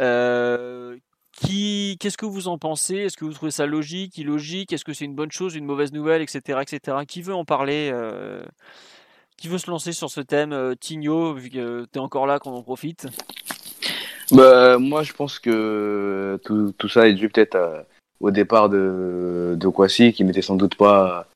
euh, 0.00 0.96
qu'est-ce 1.40 2.16
que 2.16 2.26
vous 2.26 2.48
en 2.48 2.58
pensez? 2.58 2.96
Est-ce 2.96 3.16
que 3.16 3.24
vous 3.24 3.32
trouvez 3.32 3.50
ça 3.50 3.66
logique, 3.66 4.18
illogique? 4.18 4.72
Est-ce 4.72 4.84
que 4.84 4.92
c'est 4.92 5.04
une 5.04 5.14
bonne 5.14 5.30
chose, 5.30 5.54
une 5.54 5.64
mauvaise 5.64 5.92
nouvelle, 5.92 6.22
etc., 6.22 6.60
etc. 6.62 6.98
Qui 7.06 7.22
veut 7.22 7.34
en 7.34 7.44
parler 7.44 7.90
euh, 7.92 8.44
Qui 9.36 9.48
veut 9.48 9.58
se 9.58 9.70
lancer 9.70 9.92
sur 9.92 10.10
ce 10.10 10.20
thème 10.20 10.74
Tigno, 10.80 11.34
vu 11.34 11.50
que 11.50 11.86
tu 11.92 11.98
es 11.98 12.02
encore 12.02 12.26
là, 12.26 12.38
qu'on 12.38 12.52
en 12.52 12.62
profite? 12.62 13.06
Bah, 14.32 14.78
moi, 14.78 15.02
je 15.02 15.12
pense 15.12 15.38
que 15.38 16.40
tout, 16.44 16.88
ça 16.88 17.08
est 17.08 17.14
dû 17.14 17.28
peut-être 17.28 17.86
au 18.20 18.30
départ 18.30 18.68
de, 18.68 19.56
de 19.58 19.68
Kwasi, 19.68 20.12
qui 20.12 20.24
n'était 20.24 20.42
sans 20.42 20.56
doute 20.56 20.76
pas 20.76 21.26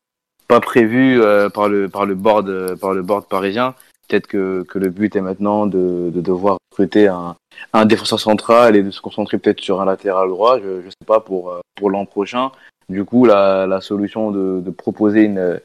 pas 0.48 0.60
prévu 0.60 1.20
par 1.52 1.68
le 1.68 1.88
par 1.88 2.06
le 2.06 2.14
board 2.14 2.76
par 2.76 2.92
le 2.92 3.02
board 3.02 3.26
parisien. 3.26 3.74
Peut-être 4.08 4.26
que, 4.28 4.62
que 4.68 4.78
le 4.78 4.90
but 4.90 5.16
est 5.16 5.20
maintenant 5.20 5.66
de, 5.66 6.10
de 6.14 6.20
devoir 6.20 6.58
recruter 6.70 7.08
un, 7.08 7.34
un 7.72 7.86
défenseur 7.86 8.20
central 8.20 8.76
et 8.76 8.82
de 8.82 8.90
se 8.90 9.00
concentrer 9.00 9.38
peut-être 9.38 9.60
sur 9.60 9.80
un 9.80 9.84
latéral 9.84 10.28
droit, 10.28 10.58
je, 10.60 10.82
je 10.82 10.88
sais 10.90 11.06
pas, 11.06 11.20
pour, 11.20 11.50
euh, 11.50 11.60
pour 11.74 11.90
l'an 11.90 12.06
prochain. 12.06 12.52
Du 12.88 13.04
coup, 13.04 13.24
la, 13.24 13.66
la 13.66 13.80
solution 13.80 14.30
de, 14.30 14.60
de 14.60 14.70
proposer 14.70 15.22
une, 15.24 15.60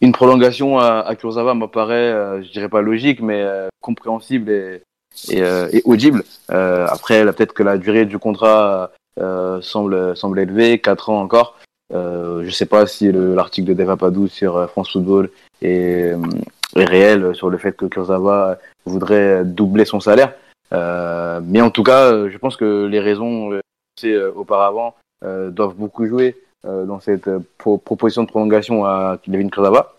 une 0.00 0.12
prolongation 0.12 0.78
à, 0.78 1.00
à 1.00 1.14
Kurzawa 1.14 1.54
m'apparaît, 1.54 1.94
euh, 2.12 2.42
je 2.42 2.50
dirais 2.50 2.68
pas 2.68 2.82
logique, 2.82 3.20
mais 3.20 3.42
euh, 3.42 3.68
compréhensible 3.80 4.50
et, 4.50 4.82
et, 5.30 5.38
et 5.38 5.82
audible. 5.84 6.24
après, 6.48 7.24
peut-être 7.32 7.52
que 7.52 7.62
la 7.62 7.78
durée 7.78 8.06
du 8.06 8.18
contrat 8.18 8.90
semble, 9.60 10.16
semble 10.16 10.40
élevée, 10.40 10.80
4 10.80 11.10
ans 11.10 11.20
encore. 11.20 11.58
Euh, 11.92 12.42
je 12.44 12.50
sais 12.50 12.66
pas 12.66 12.86
si 12.86 13.10
l'article 13.12 13.68
de 13.68 13.74
Deva 13.74 13.96
Padou 13.96 14.28
sur 14.28 14.68
France 14.70 14.92
Football 14.92 15.30
est, 15.60 16.14
est 16.76 16.84
réel 16.84 17.34
sur 17.34 17.50
le 17.50 17.58
fait 17.58 17.76
que 17.76 17.86
Kurzawa 17.86 18.58
voudrait 18.84 19.44
doubler 19.44 19.84
son 19.84 20.00
salaire. 20.00 20.32
Euh, 20.72 21.40
mais 21.44 21.60
en 21.60 21.70
tout 21.70 21.82
cas, 21.82 22.12
euh, 22.12 22.30
je 22.30 22.38
pense 22.38 22.56
que 22.56 22.86
les 22.86 23.00
raisons 23.00 23.60
c'est 23.98 24.12
euh, 24.12 24.32
auparavant 24.34 24.94
doivent 25.24 25.76
beaucoup 25.76 26.04
jouer 26.06 26.36
dans 26.64 26.98
cette 26.98 27.30
proposition 27.58 28.24
de 28.24 28.28
prolongation 28.28 28.84
à 28.84 29.18
Kevin 29.22 29.52
Kurzawa. 29.52 29.94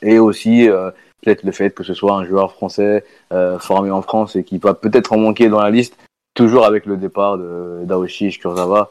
Et 0.00 0.18
aussi 0.18 0.66
peut-être 1.20 1.42
le 1.42 1.52
fait 1.52 1.74
que 1.74 1.82
ce 1.82 1.92
soit 1.92 2.14
un 2.14 2.24
joueur 2.24 2.52
français 2.52 3.04
formé 3.58 3.90
en 3.90 4.00
France 4.00 4.34
et 4.34 4.44
qui 4.44 4.56
va 4.56 4.72
peut-être 4.72 5.12
en 5.12 5.18
manquer 5.18 5.50
dans 5.50 5.60
la 5.60 5.68
liste, 5.68 5.98
toujours 6.32 6.64
avec 6.64 6.86
le 6.86 6.96
départ 6.96 7.36
de 7.36 7.82
d'Aoshish 7.84 8.40
Kurzawa 8.40 8.90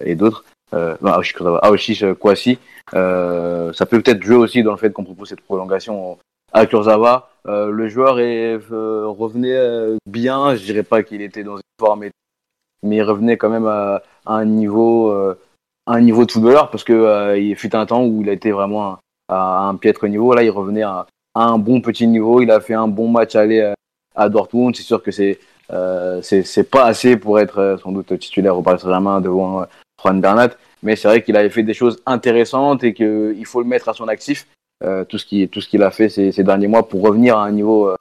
et 0.00 0.14
d'autres. 0.14 0.44
Euh, 0.74 0.96
non, 1.00 1.18
Kurzawa, 1.20 1.58
Aoshish 1.64 2.04
Kwasi. 2.14 2.58
ça 2.92 3.86
peut 3.88 4.00
peut-être 4.02 4.22
jouer 4.22 4.36
aussi 4.36 4.62
dans 4.62 4.72
le 4.72 4.76
fait 4.76 4.92
qu'on 4.92 5.04
propose 5.04 5.28
cette 5.28 5.40
prolongation 5.40 6.18
à 6.52 6.66
Kurzawa. 6.66 7.30
Euh, 7.46 7.70
le 7.70 7.88
joueur 7.88 8.20
est, 8.20 8.58
euh, 8.72 9.06
revenait 9.06 9.56
euh, 9.56 9.96
bien, 10.06 10.54
je 10.54 10.64
dirais 10.64 10.82
pas 10.82 11.02
qu'il 11.02 11.22
était 11.22 11.44
dans 11.44 11.56
une 11.56 11.62
forme, 11.80 12.06
mais 12.82 12.96
il 12.96 13.02
revenait 13.02 13.36
quand 13.36 13.48
même 13.48 13.66
à, 13.66 14.02
un 14.26 14.44
niveau, 14.44 15.12
un 15.86 16.00
niveau 16.00 16.26
de 16.26 16.30
footballeur 16.30 16.70
parce 16.70 16.84
que 16.84 17.36
il 17.38 17.56
fut 17.56 17.74
un 17.74 17.86
temps 17.86 18.04
où 18.04 18.20
il 18.22 18.28
a 18.28 18.32
été 18.32 18.52
vraiment 18.52 18.98
à, 19.28 19.68
un 19.68 19.74
piètre 19.76 20.06
niveau. 20.06 20.34
Là, 20.34 20.42
il 20.42 20.50
revenait 20.50 20.82
à, 20.82 21.06
un 21.34 21.58
bon 21.58 21.80
petit 21.80 22.06
niveau. 22.06 22.40
Il 22.40 22.50
a 22.50 22.60
fait 22.60 22.74
un 22.74 22.88
bon 22.88 23.08
match 23.08 23.34
aller 23.34 23.72
à, 24.14 24.28
Dortmund. 24.28 24.76
C'est 24.76 24.82
sûr 24.82 25.02
que 25.02 25.10
c'est 25.10 25.40
c'est 26.22 26.70
pas 26.70 26.84
assez 26.84 27.16
pour 27.16 27.40
être 27.40 27.78
sans 27.82 27.90
doute 27.90 28.18
titulaire 28.18 28.56
au 28.56 28.62
Paris 28.62 28.80
Saint-Germain 28.80 29.20
devant 29.20 29.64
Juan 30.02 30.20
Bernat, 30.20 30.50
mais 30.82 30.96
c'est 30.96 31.08
vrai 31.08 31.22
qu'il 31.22 31.36
avait 31.36 31.50
fait 31.50 31.62
des 31.62 31.74
choses 31.74 32.02
intéressantes 32.06 32.84
et 32.84 32.94
qu'il 32.94 33.44
faut 33.46 33.60
le 33.60 33.66
mettre 33.66 33.88
à 33.88 33.94
son 33.94 34.08
actif. 34.08 34.46
Euh, 34.84 35.04
tout 35.04 35.18
ce 35.18 35.26
qu'il 35.68 35.82
a 35.82 35.90
fait 35.90 36.08
ces, 36.08 36.44
derniers 36.44 36.68
mois 36.68 36.88
pour 36.88 37.02
revenir 37.02 37.36
à 37.36 37.44
un 37.44 37.50
niveau 37.50 37.88
euh, 37.88 37.96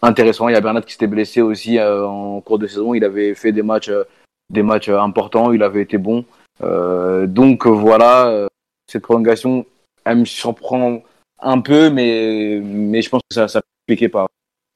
intéressant. 0.00 0.48
Il 0.48 0.52
y 0.52 0.56
a 0.56 0.60
Bernat 0.60 0.80
qui 0.80 0.92
s'était 0.92 1.06
blessé 1.06 1.42
aussi 1.42 1.78
euh, 1.78 2.06
en 2.06 2.40
cours 2.40 2.58
de 2.58 2.66
saison. 2.66 2.94
Il 2.94 3.04
avait 3.04 3.34
fait 3.34 3.52
des 3.52 3.62
matchs 3.62 3.90
importants. 4.88 5.52
Il 5.52 5.62
avait 5.62 5.82
été 5.82 5.98
bon. 5.98 6.24
donc 6.60 7.66
voilà, 7.66 8.48
cette 8.90 9.02
prolongation, 9.02 9.66
elle 10.04 10.18
me 10.18 10.24
surprend 10.24 11.02
un 11.40 11.60
peu, 11.60 11.90
mais 11.90 12.62
je 13.02 13.08
pense 13.10 13.20
que 13.28 13.34
ça 13.34 13.48
ça 13.48 13.60
piqué 13.86 14.08
par 14.08 14.28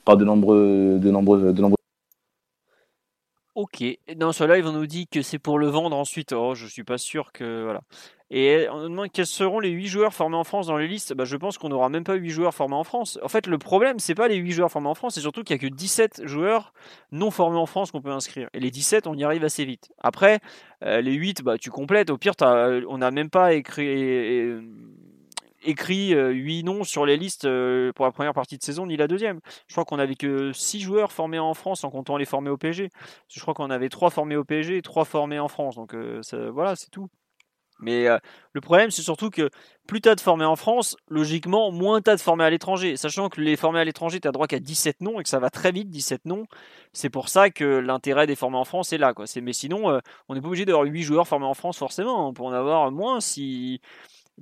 par 0.05 0.19
de 0.19 0.25
nombreux 0.25 0.99
de 0.99 1.11
nombreuses 1.11 1.55
de 1.55 1.63
nombreux 1.63 1.78
Ok. 3.59 3.83
Dans 4.15 4.31
ce 4.31 4.45
live, 4.45 4.69
on 4.69 4.73
nous 4.73 4.87
dit 4.87 5.09
que 5.09 5.21
c'est 5.21 5.41
pour 5.41 5.59
le 5.59 5.67
vendre 5.67 5.97
ensuite. 5.97 6.33
Oh, 6.33 6.55
je 6.55 6.65
suis 6.65 6.85
pas 6.85 6.97
sûr 6.97 7.33
que 7.33 7.65
voilà. 7.65 7.81
Et 8.31 8.69
on 8.71 8.85
demande 8.85 9.11
quels 9.13 9.27
seront 9.27 9.59
les 9.59 9.71
8 9.71 9.89
joueurs 9.89 10.15
formés 10.15 10.37
en 10.37 10.45
France 10.45 10.69
dans 10.69 10.77
les 10.77 10.87
listes. 10.87 11.13
Bah, 11.13 11.25
je 11.25 11.37
pense 11.37 11.59
qu'on 11.59 11.69
n'aura 11.69 11.89
même 11.89 12.05
pas 12.05 12.15
8 12.15 12.31
joueurs 12.31 12.55
formés 12.55 12.77
en 12.77 12.85
France. 12.85 13.19
En 13.21 13.27
fait, 13.27 13.49
le 13.49 13.59
problème, 13.59 13.99
c'est 13.99 14.15
pas 14.15 14.29
les 14.29 14.37
8 14.37 14.53
joueurs 14.53 14.71
formés 14.71 14.87
en 14.87 14.95
France, 14.95 15.17
c'est 15.17 15.23
surtout 15.23 15.43
qu'il 15.43 15.57
n'y 15.57 15.67
a 15.67 15.69
que 15.69 15.75
17 15.75 16.23
joueurs 16.25 16.73
non 17.11 17.33
formés 17.33 17.59
en 17.59 17.67
France 17.67 17.91
qu'on 17.91 18.01
peut 18.01 18.13
inscrire. 18.13 18.49
Et 18.55 18.61
les 18.61 18.71
17, 18.71 19.09
on 19.09 19.15
y 19.15 19.25
arrive 19.25 19.43
assez 19.43 19.65
vite. 19.65 19.91
Après, 19.99 20.39
euh, 20.85 21.01
les 21.01 21.15
8, 21.15 21.43
bah, 21.43 21.59
tu 21.59 21.73
complètes. 21.73 22.11
Au 22.11 22.17
pire, 22.17 22.35
on 22.41 22.99
n'a 22.99 23.11
même 23.11 23.29
pas 23.29 23.55
écrit, 23.55 24.53
écrit 25.69 26.11
8 26.11 26.15
euh, 26.15 26.62
noms 26.62 26.85
sur 26.85 27.07
les 27.07 27.16
listes 27.16 27.45
euh, 27.45 27.93
pour 27.93 28.05
la 28.05 28.12
première 28.12 28.35
partie 28.35 28.59
de 28.59 28.62
saison 28.62 28.86
ni 28.86 28.97
la 28.97 29.07
deuxième. 29.09 29.40
Je 29.66 29.74
crois 29.74 29.85
qu'on 29.85 29.99
avait 29.99 30.16
que 30.16 30.53
6 30.53 30.81
joueurs 30.81 31.12
formés 31.12 31.39
en 31.39 31.55
France 31.55 31.85
en 31.85 31.90
comptant 31.90 32.16
les 32.16 32.24
formés 32.24 32.51
au 32.51 32.57
PSG. 32.57 32.90
Je 33.28 33.40
crois 33.40 33.55
qu'on 33.55 33.70
avait 33.70 33.89
3 33.89 34.11
formés 34.11 34.36
au 34.36 34.45
PSG 34.45 34.78
et 34.78 34.82
3 34.82 35.05
formés 35.05 35.39
en 35.39 35.49
France. 35.49 35.77
Donc 35.77 35.95
voilà, 35.95 36.77
c'est 36.77 36.90
tout. 36.90 37.09
Mais 37.81 38.09
euh, 38.09 38.19
le 38.53 38.61
problème, 38.61 38.90
c'est 38.90 39.03
surtout 39.03 39.31
que 39.31 39.51
plus 39.86 40.01
tu 40.01 40.09
as 40.09 40.15
de 40.15 40.20
formés 40.20 40.45
en 40.45 40.57
France, 40.57 40.97
logiquement, 41.09 41.70
moins 41.70 42.01
tu 42.01 42.11
as 42.11 42.16
de 42.16 42.20
formés 42.20 42.45
à 42.45 42.51
l'étranger. 42.51 42.97
Sachant 42.97 43.28
que 43.28 43.40
les 43.40 43.57
formés 43.57 43.81
à 43.81 43.85
l'étranger, 43.85 44.20
tu 44.20 44.28
as 44.28 44.32
droit 44.32 44.47
qu'à 44.47 44.59
17 44.59 45.01
noms 45.01 45.20
et 45.20 45.23
que 45.23 45.28
ça 45.28 45.39
va 45.39 45.51
très 45.51 45.73
vite, 45.73 45.89
17 45.90 46.24
noms. 46.24 46.47
C'est 46.93 47.11
pour 47.11 47.28
ça 47.28 47.51
que 47.51 47.65
l'intérêt 47.65 48.27
des 48.27 48.35
formés 48.35 48.57
en 48.59 48.65
France 48.65 48.93
est 48.93 48.99
là. 48.99 49.15
Quoi. 49.15 49.27
Mais 49.43 49.53
sinon, 49.53 49.90
euh, 49.90 50.01
on 50.28 50.35
n'est 50.35 50.40
pas 50.40 50.49
obligé 50.49 50.65
d'avoir 50.65 50.85
8 50.85 51.03
joueurs 51.03 51.28
formés 51.28 51.47
en 51.47 51.55
France 51.55 51.78
forcément. 51.78 52.28
On 52.28 52.32
peut 52.32 52.43
en 52.43 52.53
avoir 52.53 52.90
moins 52.90 53.20
si. 53.20 53.81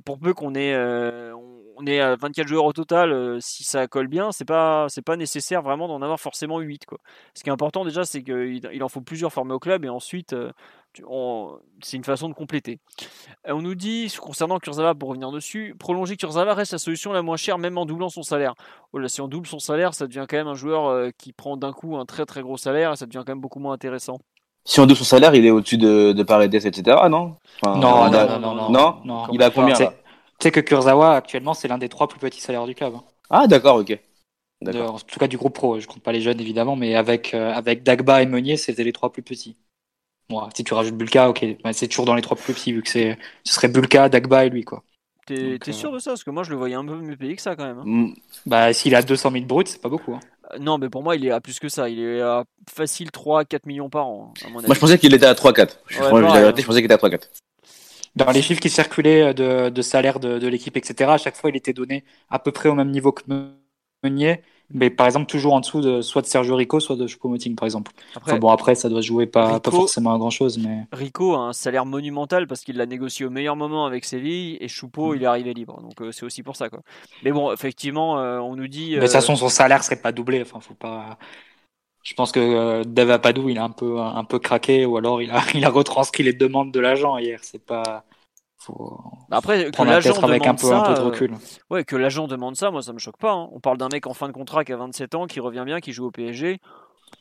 Pour 0.05 0.19
peu 0.19 0.35
qu'on 0.35 0.55
ait, 0.55 0.75
euh, 0.75 1.35
on 1.77 1.87
à 1.87 2.17
24 2.17 2.49
joueurs 2.49 2.65
au 2.65 2.73
total, 2.73 3.39
si 3.41 3.65
ça 3.65 3.87
colle 3.87 4.09
bien, 4.09 4.33
c'est 4.33 4.45
pas, 4.45 4.87
pas 5.05 5.17
nécessaire 5.17 5.63
vraiment 5.63 5.89
d'en 5.89 6.01
avoir 6.03 6.19
forcément 6.21 6.59
8. 6.59 6.87
Quoi. 6.87 6.99
Ce 7.35 7.43
qui 7.43 7.51
est 7.51 7.53
important 7.53 7.85
déjà, 7.85 8.05
c'est 8.05 8.23
qu'il 8.23 8.83
en 8.83 8.89
faut 8.89 9.03
plusieurs 9.03 9.33
formés 9.33 9.53
au 9.53 9.59
club 9.59 9.85
et 9.85 9.89
ensuite, 9.89 10.35
c'est 11.83 11.97
une 11.97 12.05
façon 12.05 12.29
de 12.29 12.35
compléter. 12.35 12.79
Euh, 13.47 13.53
on 13.53 13.63
nous 13.63 13.75
dit, 13.75 14.13
concernant 14.21 14.59
Kurzawa, 14.59 14.95
pour 14.95 15.11
revenir 15.11 15.31
dessus, 15.31 15.75
prolonger 15.79 16.17
Kurzawa 16.17 16.55
reste 16.55 16.73
la 16.73 16.79
solution 16.79 17.13
la 17.13 17.23
moins 17.23 17.37
chère, 17.37 17.59
même 17.59 17.79
en 17.79 17.87
doublant 17.87 18.09
son 18.09 18.23
salaire. 18.23 18.55
Oh 18.93 18.99
là, 18.99 19.09
si 19.09 19.21
on 19.21 19.29
double 19.29 19.47
son 19.47 19.59
salaire, 19.59 19.95
ça 19.95 20.07
devient 20.07 20.27
quand 20.29 20.37
même 20.37 20.49
un 20.49 20.55
joueur 20.55 20.87
euh, 20.87 21.11
qui 21.19 21.33
prend 21.33 21.57
d'un 21.57 21.73
coup 21.73 21.97
un 21.97 22.07
très 22.07 22.27
très 22.27 22.43
gros 22.43 22.57
salaire 22.57 22.93
et 22.93 22.97
ça 22.97 23.07
devient 23.07 23.23
quand 23.27 23.33
même 23.33 23.41
beaucoup 23.41 23.61
moins 23.61 23.75
intéressant. 23.75 24.19
Si 24.67 24.81
on 24.81 24.87
double 24.87 24.99
son 24.99 25.05
salaire, 25.05 25.35
il 25.35 25.47
est 25.47 25.51
au-dessus 25.51 25.79
de, 25.79 26.13
de 26.13 26.23
Paredes, 26.25 26.55
etc. 26.55 26.97
non, 27.09 27.37
non, 27.65 27.77
non, 27.77 28.11
non, 28.11 28.39
non, 28.41 28.71
non, 28.71 28.97
non, 29.05 29.27
Il 29.33 29.41
a 29.43 29.51
combien 29.51 29.77
Tu 29.77 29.87
sais 30.41 30.51
que 30.51 30.59
Kurzawa, 30.59 31.15
actuellement, 31.15 31.55
c'est 31.55 31.69
l'un 31.69 31.79
des 31.79 31.89
trois 31.89 32.09
plus 32.09 32.19
petits 32.19 32.41
salaires 32.41 32.67
du 32.67 32.75
club. 32.75 32.95
Hein. 32.97 33.05
Ah, 33.31 33.47
d'accord, 33.47 33.77
ok. 33.77 33.97
en 34.67 34.99
tout 34.99 35.19
cas, 35.21 35.29
du 35.29 35.37
groupe 35.37 35.55
pro. 35.55 35.79
Je 35.79 35.87
compte 35.87 36.03
pas 36.03 36.11
les 36.11 36.21
jeunes, 36.21 36.41
évidemment, 36.41 36.75
mais 36.75 36.97
avec, 36.97 37.33
euh, 37.33 37.53
avec 37.55 37.85
Dagba 37.85 38.23
et 38.23 38.27
Meunier, 38.27 38.57
c'était 38.57 38.83
les 38.83 38.93
trois 38.93 39.13
plus 39.13 39.23
petits. 39.23 39.57
Bon, 40.29 40.43
si 40.53 40.65
tu 40.65 40.75
rajoutes 40.75 40.97
Bulka, 40.97 41.31
ok, 41.31 41.47
c'est 41.73 41.87
toujours 41.87 42.05
dans 42.05 42.17
les 42.17 42.23
trois 42.23 42.37
plus 42.37 42.53
petits 42.53 42.73
vu 42.73 42.83
que 42.83 42.89
c'est, 42.89 43.17
ce 43.45 43.55
serait 43.55 43.69
Bulka, 43.69 44.09
Dagba 44.09 44.47
et 44.47 44.51
lui 44.51 44.65
quoi. 44.65 44.83
T'es, 45.27 45.59
euh, 45.69 45.73
sûr 45.73 45.93
de 45.93 45.99
ça? 45.99 46.13
Parce 46.13 46.23
que 46.25 46.31
moi 46.31 46.45
je 46.45 46.51
le 46.51 46.57
voyais 46.57 46.77
un 46.77 46.85
peu 46.85 46.95
mieux 46.95 47.17
payé 47.17 47.35
que 47.35 47.43
ça 47.43 47.57
quand 47.57 47.65
même. 47.65 47.79
Hein. 47.79 47.85
Mm. 47.85 48.15
Bah 48.47 48.73
s'il 48.73 48.95
a 48.95 49.03
200 49.03 49.33
000 49.33 49.45
bruts, 49.45 49.65
c'est 49.67 49.81
pas 49.81 49.89
beaucoup. 49.89 50.15
Hein. 50.15 50.21
Euh, 50.53 50.59
non, 50.59 50.79
mais 50.79 50.89
pour 50.89 51.03
moi 51.03 51.17
il 51.17 51.27
est 51.27 51.31
à 51.31 51.41
plus 51.41 51.59
que 51.59 51.69
ça. 51.69 51.89
Il 51.89 52.01
est 52.01 52.21
à 52.21 52.45
facile 52.71 53.09
3-4 53.11 53.61
millions 53.67 53.91
par 53.91 54.07
an. 54.07 54.35
moi 54.51 54.63
je 54.69 54.79
pensais 54.79 54.99
qu'il 54.99 55.15
était 55.15 55.27
à 55.27 55.35
3-4. 55.35 55.71
Je, 55.89 55.97
je, 55.97 56.67
pensais 56.67 56.83
qu'il 56.83 56.85
était 56.85 56.95
à 56.95 57.09
3-4. 57.09 57.21
Dans 58.17 58.31
les 58.31 58.41
chiffres 58.41 58.61
qui 58.61 58.71
circulaient 58.71 59.35
de, 59.35 59.69
de 59.69 59.83
salaire 59.83 60.21
de, 60.21 60.39
de 60.39 60.49
l'équipe, 60.49 60.77
etc., 60.77 61.11
à 61.11 61.19
chaque 61.19 61.37
fois, 61.37 61.51
il 61.51 61.57
était 61.57 61.75
donné 61.75 62.03
à 62.31 62.39
peu 62.39 62.51
près 62.51 62.71
au 62.71 62.75
même 62.75 62.91
niveau 62.91 63.13
que 63.13 63.23
Meunier, 64.03 64.41
mais 64.71 64.91
par 64.91 65.07
exemple 65.07 65.27
toujours 65.27 65.55
en 65.55 65.61
dessous 65.61 65.81
de 65.81 66.03
soit 66.03 66.23
de 66.23 66.27
Sergio 66.27 66.57
Rico, 66.57 66.81
soit 66.81 66.97
de 66.97 67.07
Choupo-Moting 67.07 67.55
par 67.55 67.67
exemple. 67.67 67.93
Après, 68.15 68.33
Enfin, 68.33 68.39
bon 68.39 68.49
après 68.51 68.75
ça 68.75 68.89
doit 68.89 69.01
jouer 69.01 69.27
pas, 69.27 69.59
Rico- 69.59 69.61
pas 69.61 69.71
forcément 69.71 70.13
à 70.15 70.19
grand 70.19 70.31
chose, 70.31 70.59
mais 70.59 70.87
Rico 70.93 71.35
a 71.35 71.39
un 71.39 71.53
salaire 71.53 71.85
monumental 71.87 72.47
parce 72.47 72.63
qu'il 72.63 72.77
l'a 72.77 72.87
négocié 72.87 73.27
au 73.27 73.31
meilleur 73.31 73.57
moment 73.57 73.87
avec 73.87 74.05
Séville 74.05 74.57
et 74.61 74.69
Choupo 74.69 75.13
Mm. 75.13 75.17
il 75.17 75.23
est 75.23 75.27
arrivé 75.27 75.55
libre. 75.55 75.81
Donc 75.83 76.01
euh, 76.01 76.13
c'est 76.13 76.25
aussi 76.25 76.43
pour 76.43 76.57
ça 76.57 76.69
quoi. 76.71 76.81
Mais 77.23 77.33
bon, 77.33 77.53
effectivement, 77.53 78.19
euh, 78.19 78.39
on 78.39 78.57
nous 78.57 78.69
dit. 78.69 78.91
mais 78.93 78.97
de 78.97 79.01
toute 79.03 79.11
euh, 79.11 79.13
façon 79.13 79.37
son 79.37 79.49
salaire 79.49 79.85
serait 79.85 80.01
pas 80.01 80.13
doublé. 80.13 80.41
Enfin 80.43 80.61
faut 80.61 80.75
pas. 80.75 81.19
Je 82.03 82.15
pense 82.15 82.33
que 82.33 82.85
Dave 82.85 83.11
Apadou 83.11 83.49
il 83.49 83.59
a 83.59 83.65
un 83.65 83.71
peu 83.71 83.99
un 84.01 84.25
peu 84.25 84.39
craqué 84.39 84.87
ou 84.87 84.97
alors 84.97 85.23
il 85.23 85.31
a 85.31 85.43
il 85.55 85.65
a 85.65 85.71
retranscrit 85.71 86.23
les 86.23 86.33
demandes 86.33 86.73
de 86.73 86.81
l'agent 86.81 87.19
hier. 87.19 87.41
C'est 87.43 87.65
pas 87.65 88.05
faut 88.67 89.01
après 89.31 89.71
que 89.71 89.83
l'agent 89.83 90.23
avec 90.23 90.47
un 90.47 90.55
peu 90.55 90.67
ça, 90.69 90.77
un 90.77 90.83
peu 90.83 90.95
de 90.95 91.01
euh, 91.01 91.05
recul. 91.05 91.37
ouais, 91.71 91.85
que 91.85 91.97
l'agent 91.97 92.27
demande 92.29 92.57
ça, 92.57 92.71
moi 92.71 92.83
ça 92.83 92.93
me 92.93 92.99
choque 92.99 93.19
pas. 93.19 93.33
hein. 93.33 93.49
On 93.53 93.61
parle 93.61 93.79
d'un 93.79 93.89
mec 93.89 94.07
en 94.07 94.15
fin 94.15 94.29
de 94.29 94.33
contrat 94.33 94.65
qui 94.65 94.73
a 94.73 94.77
27 94.77 95.15
ans, 95.15 95.27
qui 95.27 95.41
revient 95.41 95.65
bien, 95.67 95.81
qui 95.81 95.93
joue 95.93 96.07
au 96.07 96.11
PSG. 96.11 96.61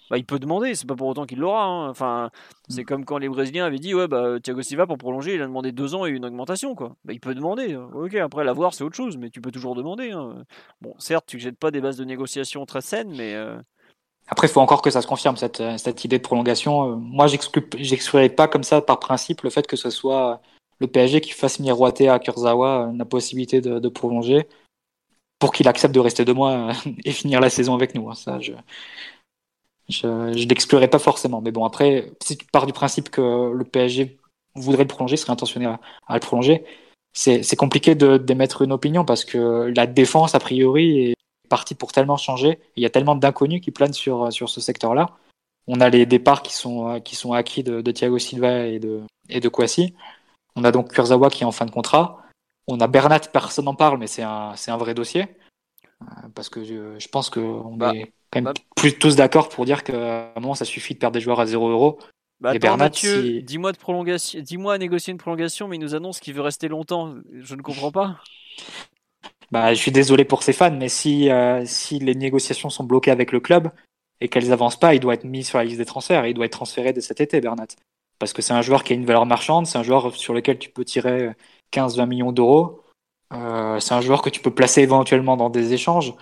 Bah, 0.10 0.18
il 0.20 0.26
peut 0.26 0.40
demander, 0.40 0.76
c'est 0.76 0.88
pas 0.88 0.96
pour 0.96 1.08
autant 1.08 1.26
qu'il 1.26 1.40
l'aura. 1.40 1.66
hein. 1.66 1.90
Enfin, 1.90 2.30
c'est 2.70 2.84
Mm. 2.84 2.86
comme 2.86 3.06
quand 3.06 3.18
les 3.18 3.30
Brésiliens 3.30 3.66
avaient 3.66 3.80
dit 3.80 3.96
ouais 3.96 4.08
bah 4.08 4.40
Thiago 4.44 4.62
Silva 4.62 4.86
pour 4.88 4.98
prolonger, 5.00 5.36
il 5.36 5.42
a 5.42 5.48
demandé 5.48 5.72
deux 5.72 5.96
ans 5.96 6.06
et 6.06 6.12
une 6.12 6.26
augmentation 6.26 6.76
quoi. 6.76 6.96
Bah, 7.06 7.14
il 7.14 7.20
peut 7.20 7.36
demander. 7.36 7.74
hein. 7.74 7.90
Ok, 7.94 8.16
après 8.16 8.44
l'avoir 8.44 8.74
c'est 8.76 8.84
autre 8.84 8.96
chose, 8.98 9.18
mais 9.18 9.30
tu 9.32 9.42
peux 9.42 9.52
toujours 9.52 9.76
demander. 9.76 10.12
hein. 10.12 10.44
Bon, 10.82 10.94
certes, 11.00 11.26
tu 11.28 11.40
jettes 11.40 11.58
pas 11.60 11.72
des 11.72 11.82
bases 11.82 11.98
de 11.98 12.06
négociation 12.06 12.66
très 12.68 12.82
saines, 12.82 13.14
mais 13.16 13.36
euh, 13.36 13.58
Après, 14.28 14.48
il 14.48 14.50
faut 14.52 14.62
encore 14.62 14.82
que 14.82 14.90
ça 14.92 15.02
se 15.02 15.08
confirme, 15.08 15.38
cette, 15.38 15.62
cette 15.78 16.04
idée 16.06 16.18
de 16.18 16.24
prolongation. 16.24 16.92
Euh, 16.94 16.96
Moi, 16.96 17.28
j'exclurais 17.28 18.30
pas 18.30 18.48
comme 18.48 18.64
ça, 18.64 18.82
par 18.82 19.00
principe, 19.00 19.42
le 19.44 19.50
fait 19.52 19.68
que 19.68 19.76
ce 19.76 19.90
soit 19.92 20.42
le 20.80 20.88
PSG 20.88 21.22
qui 21.22 21.32
fasse 21.32 21.60
miroiter 21.60 22.10
à 22.10 22.20
Kurzawa 22.20 22.88
euh, 22.88 22.92
la 22.96 23.06
possibilité 23.06 23.62
de, 23.62 23.90
prolonger 23.90 24.48
pour 25.40 25.52
qu'il 25.52 25.68
accepte 25.68 25.94
de 25.94 26.00
rester 26.00 26.26
deux 26.26 26.34
mois 26.34 26.52
euh, 26.52 26.74
et 27.06 27.12
finir 27.12 27.40
la 27.40 27.50
saison 27.50 27.74
avec 27.74 27.96
nous. 27.96 28.10
hein. 28.10 28.16
Ça, 28.16 28.40
je, 28.40 28.54
je 29.90 30.48
l'exclurais 30.48 30.90
pas 30.90 31.00
forcément. 31.00 31.42
Mais 31.42 31.52
bon, 31.52 31.66
après, 31.66 32.12
si 32.22 32.38
tu 32.38 32.46
pars 32.48 32.66
du 32.66 32.74
principe 32.74 33.10
que 33.10 33.52
le 33.54 33.64
PSG 33.64 34.18
voudrait 34.56 34.84
le 34.84 34.88
prolonger, 34.88 35.18
serait 35.18 35.34
intentionné 35.34 35.66
à, 35.66 35.80
le 36.14 36.20
prolonger, 36.20 36.64
c'est 37.14 37.56
compliqué 37.56 37.96
d'émettre 37.96 38.62
une 38.62 38.74
opinion 38.74 39.06
parce 39.06 39.24
que 39.24 39.72
la 39.76 39.88
défense, 39.88 40.36
a 40.36 40.40
priori, 40.40 41.12
est 41.12 41.16
partie 41.50 41.76
pour 41.76 41.92
tellement 41.92 42.18
changer. 42.18 42.60
Il 42.76 42.84
y 42.84 42.86
a 42.86 42.90
tellement 42.90 43.16
d'inconnus 43.16 43.62
qui 43.62 43.72
planent 43.72 43.94
sur, 43.94 44.34
sur 44.34 44.50
ce 44.50 44.60
secteur-là. 44.60 45.12
On 45.68 45.80
a 45.82 45.90
les 45.90 46.06
départs 46.06 46.44
qui 46.44 46.54
sont, 46.54 47.00
qui 47.02 47.16
sont 47.16 47.34
acquis 47.34 47.64
de, 47.64 47.82
de 47.82 47.92
Thiago 47.92 48.20
Silva 48.20 48.68
et 48.68 48.80
de, 48.80 49.02
et 49.30 49.40
de 49.40 49.50
Kouassi. 49.50 49.94
On 50.56 50.64
a 50.64 50.72
donc 50.72 50.92
Kurzawa 50.94 51.30
qui 51.30 51.44
est 51.44 51.46
en 51.46 51.52
fin 51.52 51.66
de 51.66 51.72
contrat. 51.72 52.22
On 52.68 52.80
a 52.80 52.88
Bernat, 52.88 53.20
personne 53.32 53.66
n'en 53.66 53.76
parle, 53.76 54.00
mais 54.00 54.08
c'est 54.08 54.24
un, 54.24 54.56
c'est 54.56 54.72
un 54.72 54.78
vrai 54.78 54.94
dossier. 54.94 55.28
Euh, 56.02 56.28
Parce 56.34 56.50
que 56.50 56.64
je, 56.64 56.98
je 57.00 57.08
pense 57.08 57.30
qu'on 57.30 57.76
Bah, 57.76 57.94
est 57.96 58.12
quand 58.32 58.42
même 58.42 58.46
bah- 58.46 58.54
plus 58.76 58.98
tous 58.98 59.16
d'accord 59.16 59.50
pour 59.50 59.66
dire 59.66 59.84
qu'à 59.84 60.32
un 60.36 60.40
moment, 60.40 60.56
ça 60.56 60.66
suffit 60.66 60.94
de 60.94 61.00
perdre 61.00 61.14
des 61.14 61.22
joueurs 61.22 61.40
à 61.40 61.46
0 61.46 61.70
euros. 61.70 62.00
Bah 62.42 62.54
Et 62.56 62.60
Bernat, 62.60 62.86
Mathieu, 62.86 63.22
si- 63.22 63.44
dis-moi 63.44 63.72
de 63.72 63.78
prolongation, 63.78 64.42
dis-moi 64.42 64.74
à 64.74 64.78
négocier 64.78 65.12
une 65.12 65.18
prolongation, 65.18 65.68
mais 65.68 65.78
il 65.78 65.80
nous 65.80 65.96
annonce 65.96 66.20
qu'il 66.20 66.34
veut 66.34 66.42
rester 66.42 66.68
longtemps. 66.68 67.16
Je 67.34 67.56
ne 67.56 67.62
comprends 67.62 67.92
pas. 67.92 68.18
Bah, 69.52 69.74
je 69.74 69.80
suis 69.80 69.92
désolé 69.92 70.26
pour 70.26 70.44
ses 70.44 70.54
fans, 70.54 70.76
mais 70.76 70.90
si, 70.90 71.30
euh, 71.30 71.64
si 71.66 72.00
les 72.00 72.16
négociations 72.16 72.70
sont 72.70 72.84
bloquées 72.84 73.12
avec 73.12 73.32
le 73.32 73.40
club 73.40 73.70
et 74.20 74.28
qu'elles 74.28 74.52
avancent 74.52 74.80
pas, 74.80 74.96
il 74.96 75.00
doit 75.00 75.14
être 75.14 75.24
mis 75.24 75.44
sur 75.44 75.60
la 75.60 75.64
liste 75.64 75.78
des 75.78 75.86
transferts 75.86 76.26
et 76.26 76.32
il 76.32 76.34
doit 76.34 76.46
être 76.46 76.52
transféré 76.52 76.94
dès 76.94 77.02
cet 77.02 77.22
été, 77.22 77.40
Bernat. 77.42 77.68
Parce 78.20 78.34
que 78.34 78.42
c'est 78.42 78.54
un 78.54 78.62
joueur 78.62 78.84
qui 78.84 78.94
a 78.94 78.96
une 78.96 79.06
valeur 79.06 79.26
marchande, 79.26 79.68
c'est 79.68 79.78
un 79.78 79.84
joueur 79.84 80.16
sur 80.16 80.34
lequel 80.34 80.58
tu 80.58 80.70
peux 80.70 80.86
tirer 80.86 81.32
15-20 81.72 82.08
millions 82.08 82.32
d'euros. 82.32 82.82
Euh, 83.34 83.80
c'est 83.80 83.94
un 83.94 84.02
joueur 84.02 84.22
que 84.22 84.30
tu 84.30 84.42
peux 84.42 84.54
placer 84.54 84.82
éventuellement 84.82 85.38
dans 85.38 85.50
des 85.50 85.74
échanges. 85.74 86.14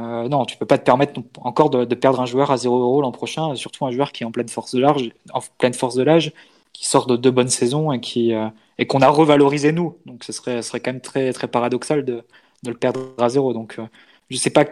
Euh, 0.00 0.28
non, 0.28 0.44
tu 0.44 0.56
peux 0.56 0.66
pas 0.66 0.78
te 0.78 0.84
permettre 0.84 1.20
encore 1.38 1.70
de, 1.70 1.84
perdre 1.94 2.20
un 2.20 2.26
joueur 2.26 2.50
à 2.50 2.56
0 2.56 2.80
euros 2.80 3.02
l'an 3.02 3.12
prochain, 3.12 3.54
surtout 3.54 3.86
un 3.86 3.90
joueur 3.90 4.12
qui 4.12 4.22
est 4.22 4.26
en 4.26 4.32
pleine 4.32 4.48
force 4.48 4.74
de 4.74 4.80
l'âge, 4.80 5.10
en 5.32 5.40
pleine 5.58 5.74
force 5.74 5.94
de 5.94 6.02
l'âge, 6.02 6.32
qui 6.72 6.86
sort 6.86 7.06
de 7.06 7.16
deux 7.16 7.30
bonnes 7.30 7.48
saisons 7.48 7.92
et 7.92 8.00
qui 8.00 8.32
euh, 8.34 8.48
et 8.78 8.86
qu'on 8.86 9.02
a 9.02 9.08
revalorisé 9.08 9.72
nous. 9.72 9.98
Donc 10.06 10.24
ce 10.24 10.32
serait, 10.32 10.62
serait 10.62 10.80
quand 10.80 10.92
même 10.92 11.00
très 11.02 11.32
très 11.32 11.48
paradoxal 11.48 12.04
de, 12.04 12.24
de 12.62 12.70
le 12.70 12.76
perdre 12.76 13.00
à 13.18 13.28
zéro. 13.28 13.52
Donc 13.52 13.78
je 14.30 14.36
sais 14.36 14.50
pas 14.50 14.64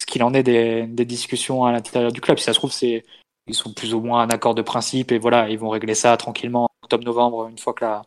ce 0.00 0.06
qu'il 0.06 0.22
en 0.22 0.32
est 0.34 0.44
des, 0.44 0.86
des 0.86 1.04
discussions 1.04 1.64
à 1.64 1.72
l'intérieur 1.72 2.12
du 2.12 2.20
club. 2.20 2.38
Si 2.38 2.44
ça 2.44 2.52
se 2.52 2.58
trouve, 2.58 2.72
c'est 2.72 3.04
ils 3.48 3.54
sont 3.54 3.72
plus 3.72 3.94
ou 3.94 4.00
moins 4.00 4.22
un 4.22 4.28
accord 4.30 4.54
de 4.54 4.62
principe 4.62 5.12
et 5.12 5.18
voilà, 5.18 5.48
ils 5.48 5.58
vont 5.58 5.68
régler 5.70 5.94
ça 5.94 6.16
tranquillement 6.16 6.64
en 6.64 6.70
octobre-novembre 6.84 7.48
une 7.48 7.58
fois 7.58 7.74
que 7.74 7.84
la, 7.84 8.02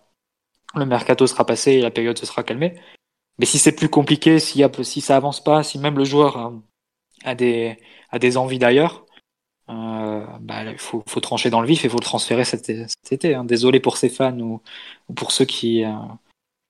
le 0.75 0.85
mercato 0.85 1.27
sera 1.27 1.45
passé 1.45 1.73
et 1.73 1.81
la 1.81 1.91
période 1.91 2.17
se 2.17 2.25
sera 2.25 2.43
calmée. 2.43 2.79
Mais 3.39 3.45
si 3.45 3.59
c'est 3.59 3.75
plus 3.75 3.89
compliqué, 3.89 4.39
s'il 4.39 4.61
y 4.61 4.63
a, 4.63 4.71
si 4.83 5.01
ça 5.01 5.15
avance 5.15 5.43
pas, 5.43 5.63
si 5.63 5.79
même 5.79 5.97
le 5.97 6.05
joueur 6.05 6.37
a, 6.37 6.53
a 7.23 7.35
des, 7.35 7.77
a 8.09 8.19
des 8.19 8.37
envies 8.37 8.59
d'ailleurs, 8.59 9.05
euh, 9.69 10.25
bah, 10.41 10.63
il 10.65 10.77
faut, 10.77 11.03
faut 11.07 11.19
trancher 11.21 11.49
dans 11.49 11.61
le 11.61 11.67
vif 11.67 11.85
et 11.85 11.89
faut 11.89 11.97
le 11.97 12.03
transférer 12.03 12.45
cet, 12.45 12.69
été. 13.11 13.35
hein. 13.35 13.45
Désolé 13.45 13.79
pour 13.79 13.97
ses 13.97 14.09
fans 14.09 14.37
ou, 14.39 14.61
ou 15.09 15.13
pour 15.13 15.31
ceux 15.31 15.45
qui. 15.45 15.83
euh, 15.85 15.91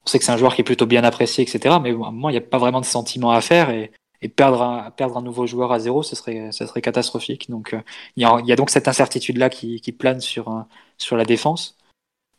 on 0.04 0.08
sait 0.08 0.20
que 0.20 0.26
c'est 0.26 0.32
un 0.32 0.38
joueur 0.38 0.56
qui 0.56 0.62
est 0.62 0.66
plutôt 0.66 0.88
bien 0.88 1.04
apprécié, 1.04 1.44
etc. 1.44 1.80
Mais 1.82 1.92
à 1.92 1.94
un 1.94 2.14
il 2.30 2.32
n'y 2.32 2.38
a 2.38 2.42
pas 2.42 2.58
vraiment 2.58 2.82
de 2.82 2.86
sentiment 2.86 3.32
à 3.32 3.42
faire 3.42 3.70
et, 3.70 3.92
et 4.22 4.30
perdre, 4.30 4.62
un, 4.62 4.92
perdre 4.92 5.18
un 5.18 5.22
nouveau 5.22 5.48
joueur 5.48 5.72
à 5.72 5.80
zéro, 5.80 6.04
ce 6.04 6.16
serait, 6.16 6.52
ce 6.52 6.66
serait 6.66 6.82
catastrophique. 6.82 7.50
Donc, 7.50 7.74
euh, 7.74 7.82
il 8.16 8.24
y, 8.24 8.26
a, 8.26 8.40
il 8.40 8.48
y 8.48 8.52
a 8.52 8.56
donc 8.56 8.70
cette 8.70 8.88
incertitude-là 8.88 9.50
qui, 9.50 9.82
qui 9.82 9.92
plane 9.92 10.22
sur, 10.22 10.50
euh, 10.50 10.62
sur 10.98 11.18
la 11.18 11.26
défense. 11.26 11.78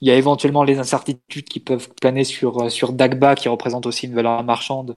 Il 0.01 0.09
y 0.09 0.11
a 0.11 0.17
éventuellement 0.17 0.65
les 0.65 0.79
incertitudes 0.79 1.49
qui 1.49 1.61
peuvent 1.61 1.89
planer 2.01 2.25
sur, 2.25 2.65
euh, 2.65 2.69
sur 2.69 2.93
Dagba, 2.93 3.35
qui 3.37 3.49
représente 3.49 3.87
aussi 3.87 4.07
une 4.07 4.15
valeur 4.15 4.43
marchande, 4.45 4.97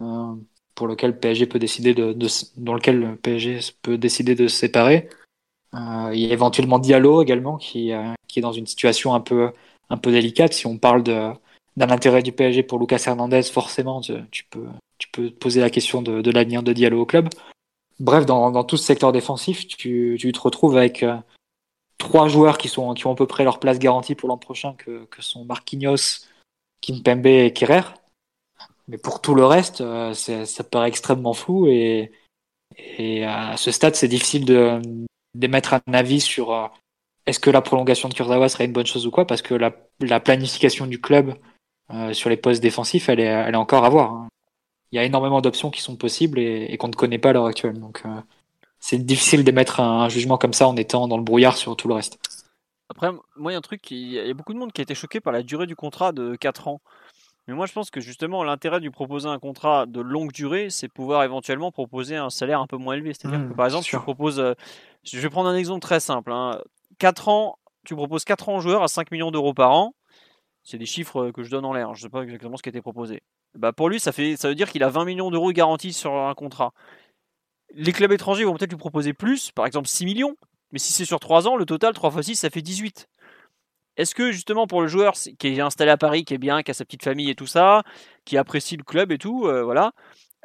euh, 0.00 0.34
pour 0.74 0.86
lequel 0.86 1.10
le 1.12 1.18
PSG 1.18 1.46
peut 1.46 1.58
décider 1.58 1.94
de, 1.94 2.12
de, 2.12 2.28
dans 2.56 2.74
lequel 2.74 2.98
le 3.00 3.16
PSG 3.16 3.60
peut 3.82 3.98
décider 3.98 4.34
de 4.34 4.48
se 4.48 4.56
séparer. 4.56 5.08
Euh, 5.74 6.10
il 6.12 6.20
y 6.20 6.30
a 6.30 6.32
éventuellement 6.32 6.78
Diallo 6.78 7.22
également, 7.22 7.56
qui, 7.56 7.92
euh, 7.92 8.12
qui 8.28 8.38
est 8.38 8.42
dans 8.42 8.52
une 8.52 8.66
situation 8.66 9.14
un 9.14 9.20
peu, 9.20 9.52
un 9.90 9.96
peu 9.96 10.12
délicate. 10.12 10.52
Si 10.52 10.66
on 10.66 10.78
parle 10.78 11.02
de, 11.02 11.30
d'un 11.76 11.90
intérêt 11.90 12.22
du 12.22 12.32
PSG 12.32 12.62
pour 12.62 12.78
Lucas 12.78 13.02
Hernandez, 13.06 13.42
forcément, 13.42 14.00
tu, 14.00 14.44
peux, 14.50 14.66
peux 15.14 15.30
te 15.30 15.38
poser 15.38 15.60
la 15.60 15.70
question 15.70 16.02
de, 16.02 16.20
de 16.20 16.30
l'avenir 16.30 16.62
de 16.62 16.72
Diallo 16.72 17.00
au 17.00 17.06
club. 17.06 17.28
Bref, 18.00 18.26
dans, 18.26 18.50
dans 18.50 18.64
tout 18.64 18.76
ce 18.76 18.84
secteur 18.84 19.12
défensif, 19.12 19.66
tu, 19.66 20.16
tu 20.18 20.32
te 20.32 20.40
retrouves 20.40 20.76
avec 20.76 21.02
euh, 21.02 21.16
trois 21.98 22.28
joueurs 22.28 22.58
qui, 22.58 22.68
sont, 22.68 22.92
qui 22.94 23.06
ont 23.06 23.12
à 23.12 23.16
peu 23.16 23.26
près 23.26 23.44
leur 23.44 23.60
place 23.60 23.78
garantie 23.78 24.14
pour 24.14 24.28
l'an 24.28 24.38
prochain, 24.38 24.74
que, 24.74 25.04
que 25.04 25.22
sont 25.22 25.44
Marquinhos, 25.44 26.26
Kimpembe 26.80 27.26
et 27.26 27.52
Kerrer. 27.52 27.82
Mais 28.88 28.98
pour 28.98 29.20
tout 29.20 29.34
le 29.34 29.46
reste, 29.46 29.80
euh, 29.80 30.12
ça 30.12 30.64
paraît 30.64 30.88
extrêmement 30.88 31.34
flou 31.34 31.68
et, 31.68 32.12
et 32.98 33.24
à 33.24 33.56
ce 33.56 33.70
stade, 33.70 33.94
c'est 33.94 34.08
difficile 34.08 34.44
de 34.44 34.80
d'émettre 35.34 35.74
un 35.74 35.92
avis 35.94 36.20
sur 36.20 36.52
euh, 36.52 36.66
est-ce 37.26 37.40
que 37.40 37.50
la 37.50 37.62
prolongation 37.62 38.08
de 38.08 38.14
Kurzawa 38.14 38.48
serait 38.48 38.66
une 38.66 38.72
bonne 38.72 38.86
chose 38.86 39.06
ou 39.06 39.10
quoi, 39.10 39.26
parce 39.26 39.42
que 39.42 39.54
la, 39.54 39.72
la 40.00 40.20
planification 40.20 40.86
du 40.86 41.00
club 41.00 41.34
euh, 41.92 42.12
sur 42.12 42.30
les 42.30 42.36
postes 42.36 42.62
défensifs, 42.62 43.08
elle 43.08 43.20
est, 43.20 43.24
elle 43.24 43.54
est 43.54 43.56
encore 43.56 43.84
à 43.84 43.88
voir. 43.88 44.12
hein. 44.12 44.28
Il 44.92 44.96
y 44.96 44.98
a 44.98 45.04
énormément 45.04 45.40
d'options 45.40 45.70
qui 45.70 45.80
sont 45.82 45.96
possibles 45.96 46.38
et, 46.38 46.66
et 46.70 46.76
qu'on 46.78 46.88
ne 46.88 46.94
connaît 46.94 47.18
pas 47.18 47.30
à 47.30 47.32
l'heure 47.32 47.46
actuelle. 47.46 47.78
Donc, 47.80 48.02
euh, 48.06 48.20
c'est 48.80 48.98
difficile 49.04 49.44
d'émettre 49.44 49.80
un, 49.80 50.02
un 50.02 50.08
jugement 50.10 50.38
comme 50.38 50.54
ça 50.54 50.68
en 50.68 50.76
étant 50.76 51.08
dans 51.08 51.18
le 51.18 51.24
brouillard 51.24 51.56
sur 51.56 51.76
tout 51.76 51.88
le 51.88 51.94
reste. 51.94 52.18
Après, 52.90 53.10
moi, 53.36 53.50
il 53.50 53.54
y 53.54 53.56
a 53.56 53.58
un 53.58 53.62
truc, 53.62 53.80
qui- 53.82 53.96
il 54.16 54.26
y 54.26 54.30
a 54.30 54.34
beaucoup 54.34 54.52
de 54.52 54.58
monde 54.58 54.72
qui 54.72 54.80
a 54.80 54.84
été 54.84 54.94
choqué 54.94 55.20
par 55.20 55.32
la 55.32 55.42
durée 55.42 55.66
du 55.66 55.74
contrat 55.76 56.12
de 56.12 56.36
4 56.36 56.68
ans. 56.68 56.80
Mais 57.48 57.54
moi, 57.54 57.66
je 57.66 57.72
pense 57.72 57.90
que 57.90 58.00
justement, 58.00 58.44
l'intérêt 58.44 58.78
de 58.80 58.84
lui 58.84 58.90
proposer 58.92 59.28
un 59.28 59.38
contrat 59.40 59.86
de 59.86 60.00
longue 60.00 60.32
durée, 60.32 60.70
c'est 60.70 60.88
pouvoir 60.88 61.24
éventuellement 61.24 61.72
proposer 61.72 62.16
un 62.16 62.30
salaire 62.30 62.60
un 62.60 62.66
peu 62.68 62.76
moins 62.78 62.94
élevé. 62.94 63.14
C'est-à-dire 63.14 63.40
Mmh, 63.40 63.48
que, 63.48 63.54
par 63.54 63.66
exemple, 63.66 63.84
sûr. 63.84 63.98
tu 63.98 64.00
proposes. 64.00 64.40
euh, 64.40 64.54
Je 65.04 65.18
vais 65.20 65.30
prendre 65.30 65.48
un 65.50 65.56
exemple 65.56 65.80
très 65.80 66.00
simple. 66.00 66.32
Hein. 66.32 66.60
4 66.98 67.28
ans, 67.28 67.58
tu 67.86 67.96
proposes 67.96 68.24
4 68.24 68.48
ans 68.50 68.56
aux 68.58 68.60
joueurs 68.60 68.82
à 68.84 68.88
5 68.88 69.10
millions 69.12 69.30
d'euros 69.32 69.54
par 69.54 69.72
an. 69.72 69.94
C'est 70.64 70.78
des 70.78 70.86
chiffres 70.86 71.30
que 71.32 71.42
je 71.44 71.50
donne 71.50 71.64
en 71.66 71.74
l'air. 71.74 71.90
hein. 71.90 71.94
Je 71.94 72.00
ne 72.00 72.04
sais 72.04 72.10
pas 72.10 72.22
exactement 72.22 72.56
ce 72.58 72.62
qui 72.64 72.70
a 72.70 72.72
été 72.72 72.82
proposé. 72.82 73.22
Bah, 73.54 73.72
pour 73.72 73.88
lui, 73.88 74.00
ça, 74.00 74.12
fait, 74.12 74.36
ça 74.36 74.48
veut 74.48 74.54
dire 74.54 74.70
qu'il 74.70 74.82
a 74.82 74.88
20 74.88 75.04
millions 75.04 75.30
d'euros 75.30 75.52
garantis 75.52 75.92
sur 75.92 76.14
un 76.14 76.34
contrat. 76.34 76.72
Les 77.74 77.92
clubs 77.92 78.12
étrangers 78.12 78.44
vont 78.44 78.54
peut-être 78.54 78.70
lui 78.70 78.78
proposer 78.78 79.12
plus, 79.12 79.50
par 79.52 79.66
exemple 79.66 79.88
6 79.88 80.04
millions. 80.04 80.36
Mais 80.72 80.78
si 80.78 80.92
c'est 80.92 81.04
sur 81.04 81.20
3 81.20 81.48
ans, 81.48 81.56
le 81.56 81.66
total 81.66 81.94
3 81.94 82.12
x 82.12 82.26
6, 82.26 82.36
ça 82.36 82.50
fait 82.50 82.62
18. 82.62 83.08
Est-ce 83.96 84.14
que 84.14 84.32
justement 84.32 84.66
pour 84.66 84.82
le 84.82 84.88
joueur 84.88 85.14
qui 85.14 85.48
est 85.48 85.60
installé 85.60 85.90
à 85.90 85.96
Paris, 85.96 86.24
qui 86.24 86.34
est 86.34 86.38
bien, 86.38 86.62
qui 86.62 86.70
a 86.72 86.74
sa 86.74 86.84
petite 86.84 87.04
famille 87.04 87.30
et 87.30 87.36
tout 87.36 87.46
ça, 87.46 87.84
qui 88.24 88.36
apprécie 88.36 88.76
le 88.76 88.82
club 88.82 89.12
et 89.12 89.18
tout, 89.18 89.46
euh, 89.46 89.62
voilà, 89.62 89.92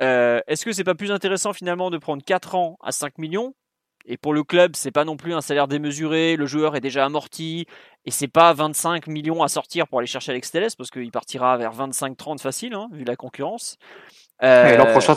euh, 0.02 0.40
est-ce 0.48 0.65
que 0.65 0.72
c'est 0.72 0.84
pas 0.84 0.95
plus 0.95 1.11
intéressant 1.11 1.53
finalement 1.53 1.90
de 1.90 1.98
prendre 1.98 2.23
4 2.23 2.56
ans 2.56 2.77
à 2.81 2.91
5 2.91 3.18
millions 3.18 3.56
et 4.06 4.18
pour 4.18 4.34
le 4.34 4.44
club, 4.44 4.76
c'est 4.76 4.92
pas 4.92 5.06
non 5.06 5.18
plus 5.18 5.34
un 5.34 5.42
salaire 5.42 5.68
démesuré, 5.68 6.36
le 6.36 6.46
joueur 6.46 6.76
est 6.76 6.82
déjà 6.82 7.06
amorti 7.06 7.66
et 8.06 8.12
c'est 8.12 8.28
pas 8.28 8.54
25 8.54 9.08
millions 9.08 9.44
à 9.44 9.48
sortir 9.48 9.88
pour 9.88 10.00
aller 10.00 10.08
chercher 10.08 10.32
Alex 10.32 10.52
Telles 10.52 10.72
parce 10.78 10.90
qu'il 10.90 11.12
partira 11.12 11.58
vers 11.58 11.74
25-30 11.76 12.40
facile 12.40 12.74
hein, 12.74 12.90
vu 12.92 13.04
la 13.04 13.16
concurrence. 13.16 13.78
Euh, 14.42 14.78
L'an 14.78 14.86
prochain, 14.86 15.16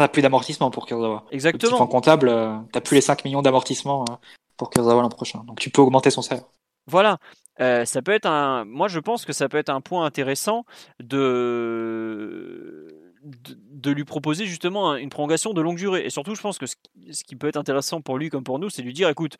t'as, 0.00 0.08
plus 0.08 0.22
d'amortissement 0.22 0.70
pour 0.70 0.86
Kurzawa. 0.86 1.24
Exactement. 1.30 1.76
fonds 1.76 1.86
comptable, 1.86 2.28
euh, 2.28 2.56
t'as 2.72 2.80
plus 2.80 2.94
les 2.94 3.02
5 3.02 3.24
millions 3.24 3.42
d'amortissement 3.42 4.04
euh, 4.08 4.14
pour 4.56 4.70
Kurzawa 4.70 5.02
l'an 5.02 5.10
prochain. 5.10 5.42
Donc 5.46 5.60
tu 5.60 5.70
peux 5.70 5.82
augmenter 5.82 6.10
son 6.10 6.22
salaire. 6.22 6.44
Voilà. 6.86 7.18
Euh, 7.60 7.84
ça 7.84 8.02
peut 8.02 8.12
être 8.12 8.26
un. 8.26 8.64
Moi, 8.64 8.88
je 8.88 8.98
pense 8.98 9.24
que 9.24 9.32
ça 9.32 9.48
peut 9.48 9.58
être 9.58 9.70
un 9.70 9.80
point 9.80 10.04
intéressant 10.04 10.64
de 11.00 12.88
de, 13.24 13.90
lui 13.90 14.04
proposer 14.04 14.46
justement 14.46 14.96
une 14.96 15.08
prolongation 15.08 15.52
de 15.52 15.60
longue 15.60 15.76
durée. 15.76 16.04
Et 16.04 16.10
surtout, 16.10 16.34
je 16.34 16.40
pense 16.40 16.58
que 16.58 16.66
ce, 16.66 16.76
qui 17.24 17.36
peut 17.36 17.48
être 17.48 17.56
intéressant 17.56 18.00
pour 18.00 18.18
lui 18.18 18.30
comme 18.30 18.44
pour 18.44 18.58
nous, 18.58 18.70
c'est 18.70 18.82
de 18.82 18.86
lui 18.86 18.92
dire, 18.92 19.08
écoute, 19.08 19.36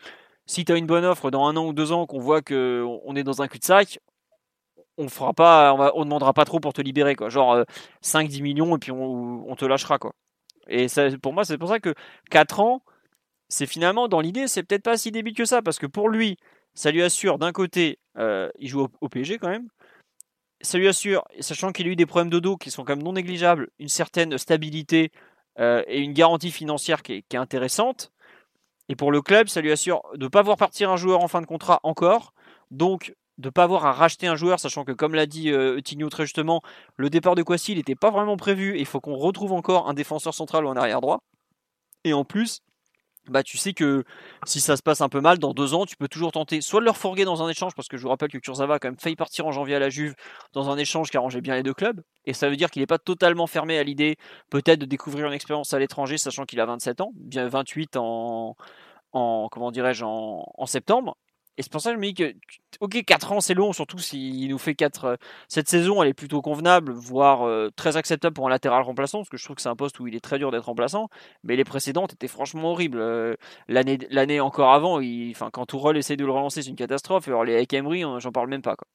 si 0.46 0.64
tu 0.64 0.72
as 0.72 0.76
une 0.76 0.86
bonne 0.86 1.04
offre 1.04 1.30
dans 1.30 1.46
un 1.46 1.56
an 1.56 1.66
ou 1.66 1.72
deux 1.72 1.92
ans, 1.92 2.06
qu'on 2.06 2.18
voit 2.18 2.42
que 2.42 2.84
on 3.04 3.16
est 3.16 3.24
dans 3.24 3.42
un 3.42 3.48
cul-de-sac, 3.48 3.98
on 4.96 5.08
fera 5.08 5.32
pas, 5.32 5.74
on, 5.94 6.04
demandera 6.04 6.32
pas 6.32 6.44
trop 6.44 6.60
pour 6.60 6.72
te 6.72 6.80
libérer, 6.80 7.16
quoi. 7.16 7.28
Genre 7.28 7.64
5-10 8.02 8.38
euh, 8.38 8.42
millions 8.42 8.76
et 8.76 8.78
puis 8.78 8.92
on, 8.92 9.50
on, 9.50 9.56
te 9.56 9.64
lâchera, 9.64 9.98
quoi. 9.98 10.12
Et 10.68 10.86
pour 11.22 11.32
moi, 11.32 11.44
c'est 11.44 11.58
pour 11.58 11.68
ça 11.68 11.80
que 11.80 11.94
4 12.30 12.60
ans, 12.60 12.82
c'est 13.48 13.66
finalement, 13.66 14.08
dans 14.08 14.20
l'idée, 14.20 14.48
c'est 14.48 14.62
peut-être 14.62 14.82
pas 14.82 14.96
si 14.96 15.10
débile 15.10 15.34
que 15.34 15.44
ça, 15.44 15.62
parce 15.62 15.78
que 15.78 15.86
pour 15.86 16.08
lui, 16.08 16.38
ça 16.74 16.90
lui 16.90 17.02
assure 17.02 17.38
d'un 17.38 17.52
côté, 17.52 17.98
euh, 18.18 18.50
il 18.58 18.68
joue 18.68 18.88
au, 19.00 19.08
PSG 19.08 19.38
quand 19.38 19.48
même, 19.48 19.68
ça 20.64 20.78
lui 20.78 20.88
assure, 20.88 21.24
sachant 21.40 21.72
qu'il 21.72 21.86
a 21.86 21.90
eu 21.90 21.96
des 21.96 22.06
problèmes 22.06 22.30
de 22.30 22.38
dos 22.38 22.56
qui 22.56 22.70
sont 22.70 22.84
quand 22.84 22.96
même 22.96 23.04
non 23.04 23.12
négligeables, 23.12 23.68
une 23.78 23.88
certaine 23.88 24.38
stabilité 24.38 25.12
euh, 25.60 25.82
et 25.86 26.00
une 26.00 26.12
garantie 26.12 26.50
financière 26.50 27.02
qui 27.02 27.24
est, 27.30 27.34
intéressante. 27.36 28.12
Et 28.88 28.96
pour 28.96 29.12
le 29.12 29.22
club, 29.22 29.48
ça 29.48 29.60
lui 29.60 29.70
assure 29.70 30.02
de 30.14 30.24
ne 30.24 30.28
pas 30.28 30.42
voir 30.42 30.56
partir 30.56 30.90
un 30.90 30.96
joueur 30.96 31.22
en 31.22 31.28
fin 31.28 31.40
de 31.40 31.46
contrat 31.46 31.80
encore. 31.84 32.34
Donc, 32.70 33.14
de 33.38 33.48
ne 33.48 33.50
pas 33.50 33.64
avoir 33.64 33.86
à 33.86 33.92
racheter 33.92 34.26
un 34.26 34.36
joueur, 34.36 34.60
sachant 34.60 34.84
que, 34.84 34.92
comme 34.92 35.14
l'a 35.14 35.26
dit 35.26 35.50
euh, 35.50 35.80
très 36.10 36.24
justement, 36.24 36.62
le 36.96 37.10
départ 37.10 37.34
de 37.34 37.42
Kwasi 37.42 37.74
n'était 37.74 37.94
pas 37.94 38.10
vraiment 38.10 38.36
prévu. 38.36 38.78
Il 38.78 38.86
faut 38.86 39.00
qu'on 39.00 39.16
retrouve 39.16 39.52
encore 39.52 39.88
un 39.88 39.94
défenseur 39.94 40.34
central 40.34 40.64
ou 40.64 40.68
un 40.68 40.76
arrière 40.76 41.00
droit. 41.00 41.22
Et 42.04 42.12
en 42.12 42.24
plus, 42.24 42.60
bah 43.28 43.42
tu 43.42 43.58
sais 43.58 43.72
que 43.72 44.04
si 44.46 44.60
ça 44.60 44.76
se 44.76 44.82
passe 44.82 45.00
un 45.00 45.08
peu 45.08 45.20
mal, 45.20 45.38
dans 45.38 45.52
deux 45.52 45.74
ans, 45.74 45.86
tu 45.86 45.96
peux 45.96 46.08
toujours 46.08 46.32
tenter. 46.32 46.60
Soit 46.60 46.80
de 46.80 46.84
leur 46.84 46.96
fourguer 46.96 47.24
dans 47.24 47.42
un 47.42 47.48
échange, 47.48 47.74
parce 47.74 47.88
que 47.88 47.96
je 47.96 48.02
vous 48.02 48.08
rappelle 48.08 48.30
que 48.30 48.38
Kurzawa 48.38 48.74
a 48.74 48.78
quand 48.78 48.88
même 48.88 48.98
failli 48.98 49.16
partir 49.16 49.46
en 49.46 49.52
janvier 49.52 49.76
à 49.76 49.78
la 49.78 49.90
Juve 49.90 50.14
dans 50.52 50.70
un 50.70 50.76
échange 50.76 51.10
qui 51.10 51.16
arrangeait 51.16 51.40
bien 51.40 51.54
les 51.54 51.62
deux 51.62 51.74
clubs, 51.74 52.02
et 52.24 52.32
ça 52.32 52.48
veut 52.48 52.56
dire 52.56 52.70
qu'il 52.70 52.82
n'est 52.82 52.86
pas 52.86 52.98
totalement 52.98 53.46
fermé 53.46 53.78
à 53.78 53.82
l'idée 53.82 54.16
peut-être 54.50 54.80
de 54.80 54.86
découvrir 54.86 55.26
une 55.26 55.32
expérience 55.32 55.72
à 55.74 55.78
l'étranger, 55.78 56.18
sachant 56.18 56.44
qu'il 56.44 56.60
a 56.60 56.66
27 56.66 57.00
ans, 57.00 57.12
bien 57.16 57.48
28 57.48 57.96
en, 57.96 58.56
en 59.12 59.48
comment 59.50 59.70
dirais-je 59.70 60.04
en 60.04 60.66
septembre, 60.66 61.16
et 61.56 61.62
c'est 61.62 61.70
pour 61.70 61.80
ça 61.80 61.90
que 61.90 61.96
je 61.96 62.00
me 62.00 62.06
dis 62.06 62.14
que, 62.14 62.34
ok, 62.80 63.04
4 63.04 63.32
ans 63.32 63.40
c'est 63.40 63.54
long, 63.54 63.72
surtout 63.72 63.98
s'il 63.98 64.48
nous 64.48 64.58
fait 64.58 64.74
4. 64.74 65.04
Euh, 65.04 65.16
cette 65.48 65.68
saison, 65.68 66.02
elle 66.02 66.08
est 66.08 66.14
plutôt 66.14 66.42
convenable, 66.42 66.92
voire 66.92 67.46
euh, 67.46 67.70
très 67.76 67.96
acceptable 67.96 68.34
pour 68.34 68.46
un 68.46 68.50
latéral 68.50 68.82
remplaçant, 68.82 69.18
parce 69.18 69.28
que 69.28 69.36
je 69.36 69.44
trouve 69.44 69.56
que 69.56 69.62
c'est 69.62 69.68
un 69.68 69.76
poste 69.76 70.00
où 70.00 70.06
il 70.08 70.16
est 70.16 70.20
très 70.20 70.38
dur 70.38 70.50
d'être 70.50 70.64
remplaçant. 70.64 71.08
Mais 71.44 71.54
les 71.56 71.64
précédentes 71.64 72.12
étaient 72.12 72.28
franchement 72.28 72.72
horribles. 72.72 72.98
Euh, 73.00 73.34
l'année, 73.68 73.98
l'année 74.10 74.40
encore 74.40 74.72
avant, 74.72 75.00
il, 75.00 75.30
enfin, 75.30 75.50
quand 75.52 75.66
Tourelle 75.66 75.96
essaie 75.96 76.16
de 76.16 76.24
le 76.24 76.32
relancer, 76.32 76.62
c'est 76.62 76.70
une 76.70 76.76
catastrophe. 76.76 77.28
alors 77.28 77.44
les 77.44 77.54
avec 77.54 77.72
Emery, 77.72 78.02
j'en 78.18 78.32
parle 78.32 78.48
même 78.48 78.62
pas. 78.62 78.74
Quoi. 78.76 78.88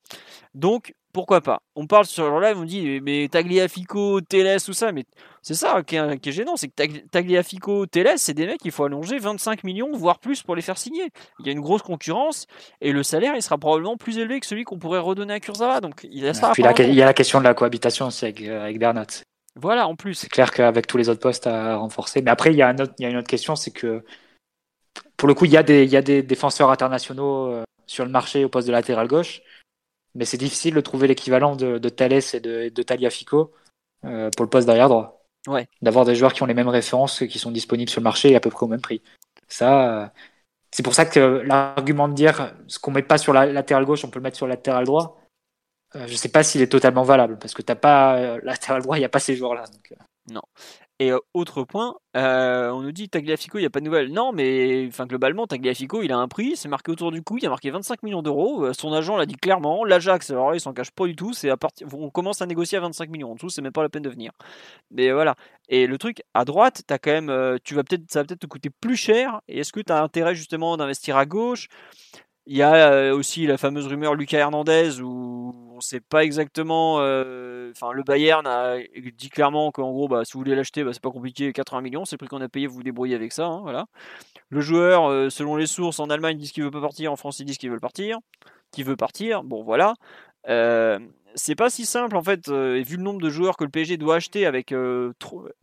Donc, 0.53 0.94
pourquoi 1.11 1.41
pas 1.41 1.61
On 1.76 1.88
parle 1.88 2.06
sur 2.06 2.30
le 2.30 2.45
live, 2.45 2.57
on 2.57 2.65
dit, 2.65 2.99
mais 3.02 3.27
Tagliafico, 3.30 4.22
Teles, 4.22 4.61
tout 4.61 4.73
ça, 4.73 4.91
mais 4.91 5.06
c'est 5.41 5.56
ça 5.56 5.81
qui 5.84 5.95
est, 5.95 6.31
gênant, 6.31 6.56
c'est 6.56 6.68
que 6.68 6.99
Tagliafico, 7.07 7.86
Teles, 7.88 8.18
c'est 8.18 8.34
des 8.34 8.45
mecs, 8.45 8.64
il 8.64 8.72
faut 8.72 8.84
allonger 8.84 9.18
25 9.18 9.64
millions, 9.64 9.91
voire 9.94 10.19
plus 10.19 10.44
pour 10.44 10.56
les 10.56 10.61
faire 10.61 10.77
signer. 10.77 11.10
Il 11.40 11.48
y 11.48 11.49
a 11.49 11.52
une 11.52 11.61
grosse 11.61 11.81
concurrence 11.81 12.45
et 12.81 12.91
le 12.91 13.03
salaire, 13.03 13.34
il 13.36 13.41
sera 13.41 13.57
probablement 13.57 13.98
plus 13.98 14.18
élevé 14.18 14.40
que 14.40 14.45
celui 14.45 14.64
qu'on 14.64 14.77
pourrait 14.77 14.99
redonner 14.99 15.34
à 15.34 15.40
Kurzawa. 15.40 15.81
Donc 15.81 16.02
il, 16.03 16.23
y 16.23 16.27
a 16.27 16.34
Puis 16.53 16.64
il 16.64 16.95
y 16.95 17.02
a 17.02 17.06
la 17.06 17.14
question 17.14 17.40
de 17.40 17.45
la 17.45 17.53
cohabitation 17.53 18.10
avec, 18.22 18.41
euh, 18.41 18.64
avec 18.64 18.77
Bernat. 18.80 19.07
Voilà, 19.56 19.88
en 19.88 19.95
plus. 19.95 20.14
C'est 20.14 20.30
clair 20.30 20.52
qu'avec 20.52 20.88
tous 20.88 20.98
les 20.98 21.10
autres 21.10 21.19
postes 21.19 21.48
à 21.48 21.76
renforcer. 21.76 22.22
Mais 22.22 22.31
après, 22.31 22.52
il 22.52 22.56
y 22.57 22.61
a, 22.61 22.72
il 22.72 23.03
y 23.03 23.06
a 23.06 23.10
une 23.10 23.18
autre 23.18 23.27
question, 23.27 23.56
c'est 23.56 23.72
que 23.72 24.03
pour 25.18 25.27
le 25.27 25.34
coup, 25.34 25.45
il 25.45 25.52
y 25.52 25.57
a 25.57 25.64
des, 25.64 25.84
il 25.84 25.90
y 25.90 25.98
a 25.98 26.02
des 26.02 26.23
défenseurs 26.23 26.72
internationaux 26.72 27.48
euh, 27.48 27.64
sur 27.86 28.06
le 28.06 28.11
marché 28.11 28.45
au 28.45 28.49
poste 28.49 28.68
de 28.68 28.72
latéral 28.72 29.07
gauche, 29.07 29.41
mais 30.15 30.26
c'est 30.26 30.38
difficile 30.38 30.73
de 30.73 30.81
trouver 30.81 31.07
l'équivalent 31.07 31.56
de, 31.56 31.77
de 31.77 31.90
Thales 31.90 32.22
et 32.34 32.40
de, 32.40 32.69
de 32.69 32.84
Taliafico 32.84 33.53
euh, 34.06 34.30
pour 34.36 34.44
le 34.44 34.49
poste 34.49 34.68
d'arrière 34.68 34.90
droit. 34.90 35.26
Ouais. 35.48 35.68
D'avoir 35.81 36.06
des 36.06 36.15
joueurs 36.15 36.34
qui 36.34 36.44
ont 36.44 36.48
les 36.48 36.53
mêmes 36.53 36.68
références, 36.68 37.23
qui 37.27 37.40
sont 37.40 37.52
disponibles 37.52 37.90
sur 37.90 38.02
le 38.02 38.06
marché 38.06 38.31
et 38.31 38.36
à 38.36 38.40
peu 38.40 38.49
près 38.49 38.65
au 38.65 38.69
même 38.69 38.81
prix. 38.81 39.02
Ça, 39.48 40.14
c'est 40.72 40.84
pour 40.84 40.94
ça 40.94 41.06
que 41.06 41.19
l'argument 41.19 42.07
de 42.07 42.14
dire 42.14 42.53
ce 42.68 42.77
qu'on 42.77 42.91
met 42.91 43.02
pas 43.02 43.18
sur 43.18 43.34
la 43.34 43.45
latéral 43.45 43.86
gauche, 43.86 44.03
on 44.03 44.10
peut 44.10 44.19
le 44.19 44.23
mettre 44.23 44.38
sur 44.38 44.45
le 44.45 44.52
latéral 44.52 44.86
droit, 44.86 45.19
euh, 45.95 46.06
je 46.07 46.15
sais 46.15 46.30
pas 46.30 46.44
s'il 46.44 46.61
est 46.61 46.72
totalement 46.72 47.03
valable 47.03 47.38
parce 47.40 47.53
que 47.53 47.61
t'as 47.61 47.76
pas 47.76 48.18
euh, 48.18 48.40
latéral 48.44 48.81
droit, 48.84 48.98
il 48.98 49.02
n'y 49.02 49.06
a 49.06 49.10
pas 49.10 49.19
ces 49.19 49.36
joueurs-là. 49.36 49.64
Euh. 49.91 49.95
Non. 50.31 50.41
Et 51.01 51.13
euh, 51.13 51.19
autre 51.34 51.63
point, 51.63 51.95
euh, 52.17 52.69
on 52.71 52.81
nous 52.81 52.91
dit 52.91 53.07
Tagliafico, 53.07 53.57
il 53.57 53.61
n'y 53.61 53.67
a 53.67 53.69
pas 53.69 53.80
de 53.80 53.85
nouvelles. 53.85 54.11
Non, 54.11 54.34
mais 54.34 54.85
enfin 54.89 55.05
globalement, 55.05 55.47
Tagliafico, 55.47 56.03
il 56.03 56.11
a 56.11 56.17
un 56.17 56.27
prix, 56.27 56.57
c'est 56.57 56.67
marqué 56.67 56.91
autour 56.91 57.13
du 57.13 57.21
cou, 57.21 57.38
il 57.38 57.45
a 57.45 57.49
marqué 57.49 57.71
25 57.71 58.03
millions 58.03 58.21
d'euros. 58.21 58.65
Euh, 58.65 58.73
son 58.73 58.91
agent 58.91 59.15
l'a 59.15 59.26
dit 59.26 59.35
clairement. 59.35 59.85
L'Ajax, 59.85 60.30
alors 60.31 60.53
il 60.53 60.59
s'en 60.59 60.73
cache 60.73 60.91
pas 60.91 61.05
du 61.07 61.15
tout. 61.15 61.31
C'est 61.31 61.49
à 61.49 61.55
partir, 61.55 61.88
on 61.93 62.09
commence 62.09 62.41
à 62.41 62.45
négocier 62.45 62.77
à 62.77 62.81
25 62.81 63.09
millions. 63.09 63.31
En 63.31 63.35
dessous, 63.35 63.49
c'est 63.49 63.61
même 63.61 63.71
pas 63.71 63.81
la 63.81 63.88
peine 63.88 64.03
de 64.03 64.09
venir. 64.09 64.31
Mais 64.91 65.09
voilà. 65.13 65.35
Et 65.69 65.88
le 65.88 65.97
truc 65.97 66.21
à 66.34 66.43
droite, 66.43 66.84
as 66.89 66.99
quand 66.99 67.11
même, 67.11 67.57
tu 67.63 67.76
vas 67.76 67.84
peut-être, 67.85 68.11
ça 68.11 68.19
va 68.19 68.26
peut-être 68.26 68.41
te 68.41 68.47
coûter 68.47 68.69
plus 68.69 68.97
cher. 68.97 69.39
Et 69.47 69.59
est-ce 69.59 69.71
que 69.71 69.80
tu 69.80 69.93
as 69.93 70.03
intérêt 70.03 70.35
justement 70.35 70.76
d'investir 70.76 71.15
à 71.15 71.26
gauche? 71.26 71.69
Il 72.49 72.57
y 72.57 72.63
a 72.63 72.91
euh, 72.91 73.15
aussi 73.15 73.45
la 73.45 73.59
fameuse 73.59 73.85
rumeur 73.85 74.15
Lucas 74.15 74.39
Hernandez 74.39 75.01
où 75.01 75.53
on 75.71 75.76
ne 75.76 75.81
sait 75.81 75.99
pas 75.99 76.23
exactement. 76.23 76.97
Euh, 76.99 77.69
enfin, 77.76 77.91
le 77.91 78.01
Bayern 78.01 78.47
a 78.47 78.77
dit 79.15 79.30
clairement 79.30 79.71
qu'en 79.71 79.91
gros, 79.91 80.07
bah, 80.07 80.26
si 80.26 80.34
vous 80.34 80.39
voulez 80.39 80.55
l'acheter, 80.55 80.84
bah, 80.84 80.89
c'est 80.91 81.01
pas 81.01 81.11
compliqué, 81.11 81.53
80 81.53 81.81
millions, 81.81 82.05
c'est 82.05 82.15
le 82.15 82.17
prix 82.17 82.27
qu'on 82.27 82.41
a 82.41 82.49
payé, 82.49 82.65
vous 82.65 82.73
vous 82.73 82.84
débrouillez 82.84 83.13
avec 83.13 83.34
ça. 83.34 83.45
Hein, 83.45 83.59
voilà. 83.61 83.85
Le 84.49 84.61
joueur, 84.61 85.11
euh, 85.11 85.30
selon 85.30 85.57
les 85.57 85.67
sources, 85.67 85.99
en 85.99 86.09
Allemagne, 86.09 86.38
dit 86.38 86.51
qu'il 86.51 86.63
veut 86.63 86.71
pas 86.71 86.81
partir, 86.81 87.11
en 87.11 87.15
France, 87.15 87.38
il 87.39 87.45
dit 87.45 87.55
qu'il 87.55 87.69
veut 87.69 87.80
partir, 87.80 88.17
qu'il 88.71 88.84
veut 88.84 88.95
partir. 88.95 89.43
Bon, 89.43 89.61
voilà 89.61 89.93
c'est 91.36 91.56
pas 91.56 91.70
si 91.70 91.86
simple 91.86 92.16
en 92.16 92.24
fait, 92.24 92.49
euh, 92.49 92.82
vu 92.86 92.98
le 92.98 93.03
nombre 93.03 93.22
de 93.22 93.30
joueurs 93.30 93.57
que 93.57 93.64
le 93.64 93.70
PSG 93.70 93.98
doit 93.98 94.16
acheter 94.16 94.45
avec. 94.45 94.72
Euh, 94.72 95.14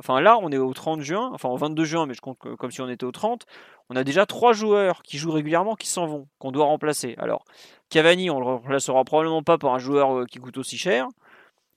enfin 0.01 0.20
là, 0.20 0.39
on 0.40 0.51
est 0.51 0.59
au 0.59 0.73
30 0.73 1.01
juin, 1.01 1.31
enfin 1.32 1.48
au 1.48 1.57
22 1.57 1.85
juin, 1.85 2.07
mais 2.07 2.15
je 2.15 2.20
compte 2.20 2.39
comme 2.39 2.70
si 2.70 2.81
on 2.81 2.89
était 2.89 3.05
au 3.05 3.12
30. 3.12 3.44
On 3.89 3.97
a 3.97 4.05
déjà 4.05 4.27
trois 4.27 4.53
joueurs 4.53 5.03
qui 5.03 5.19
jouent 5.19 5.32
régulièrement 5.32 5.77
qui 5.77 5.86
s'en 5.86 6.07
vont, 6.07 6.28
qu'on 6.39 6.51
doit 6.51 6.65
remplacer. 6.65 7.15
Alors, 7.19 7.44
Cavani, 7.90 8.31
on 8.31 8.40
le 8.40 8.47
remplacera 8.47 9.05
probablement 9.05 9.43
pas 9.43 9.59
par 9.59 9.74
un 9.74 9.78
joueur 9.78 10.19
euh, 10.19 10.24
qui 10.27 10.39
coûte 10.39 10.59
aussi 10.59 10.78
cher. 10.78 11.07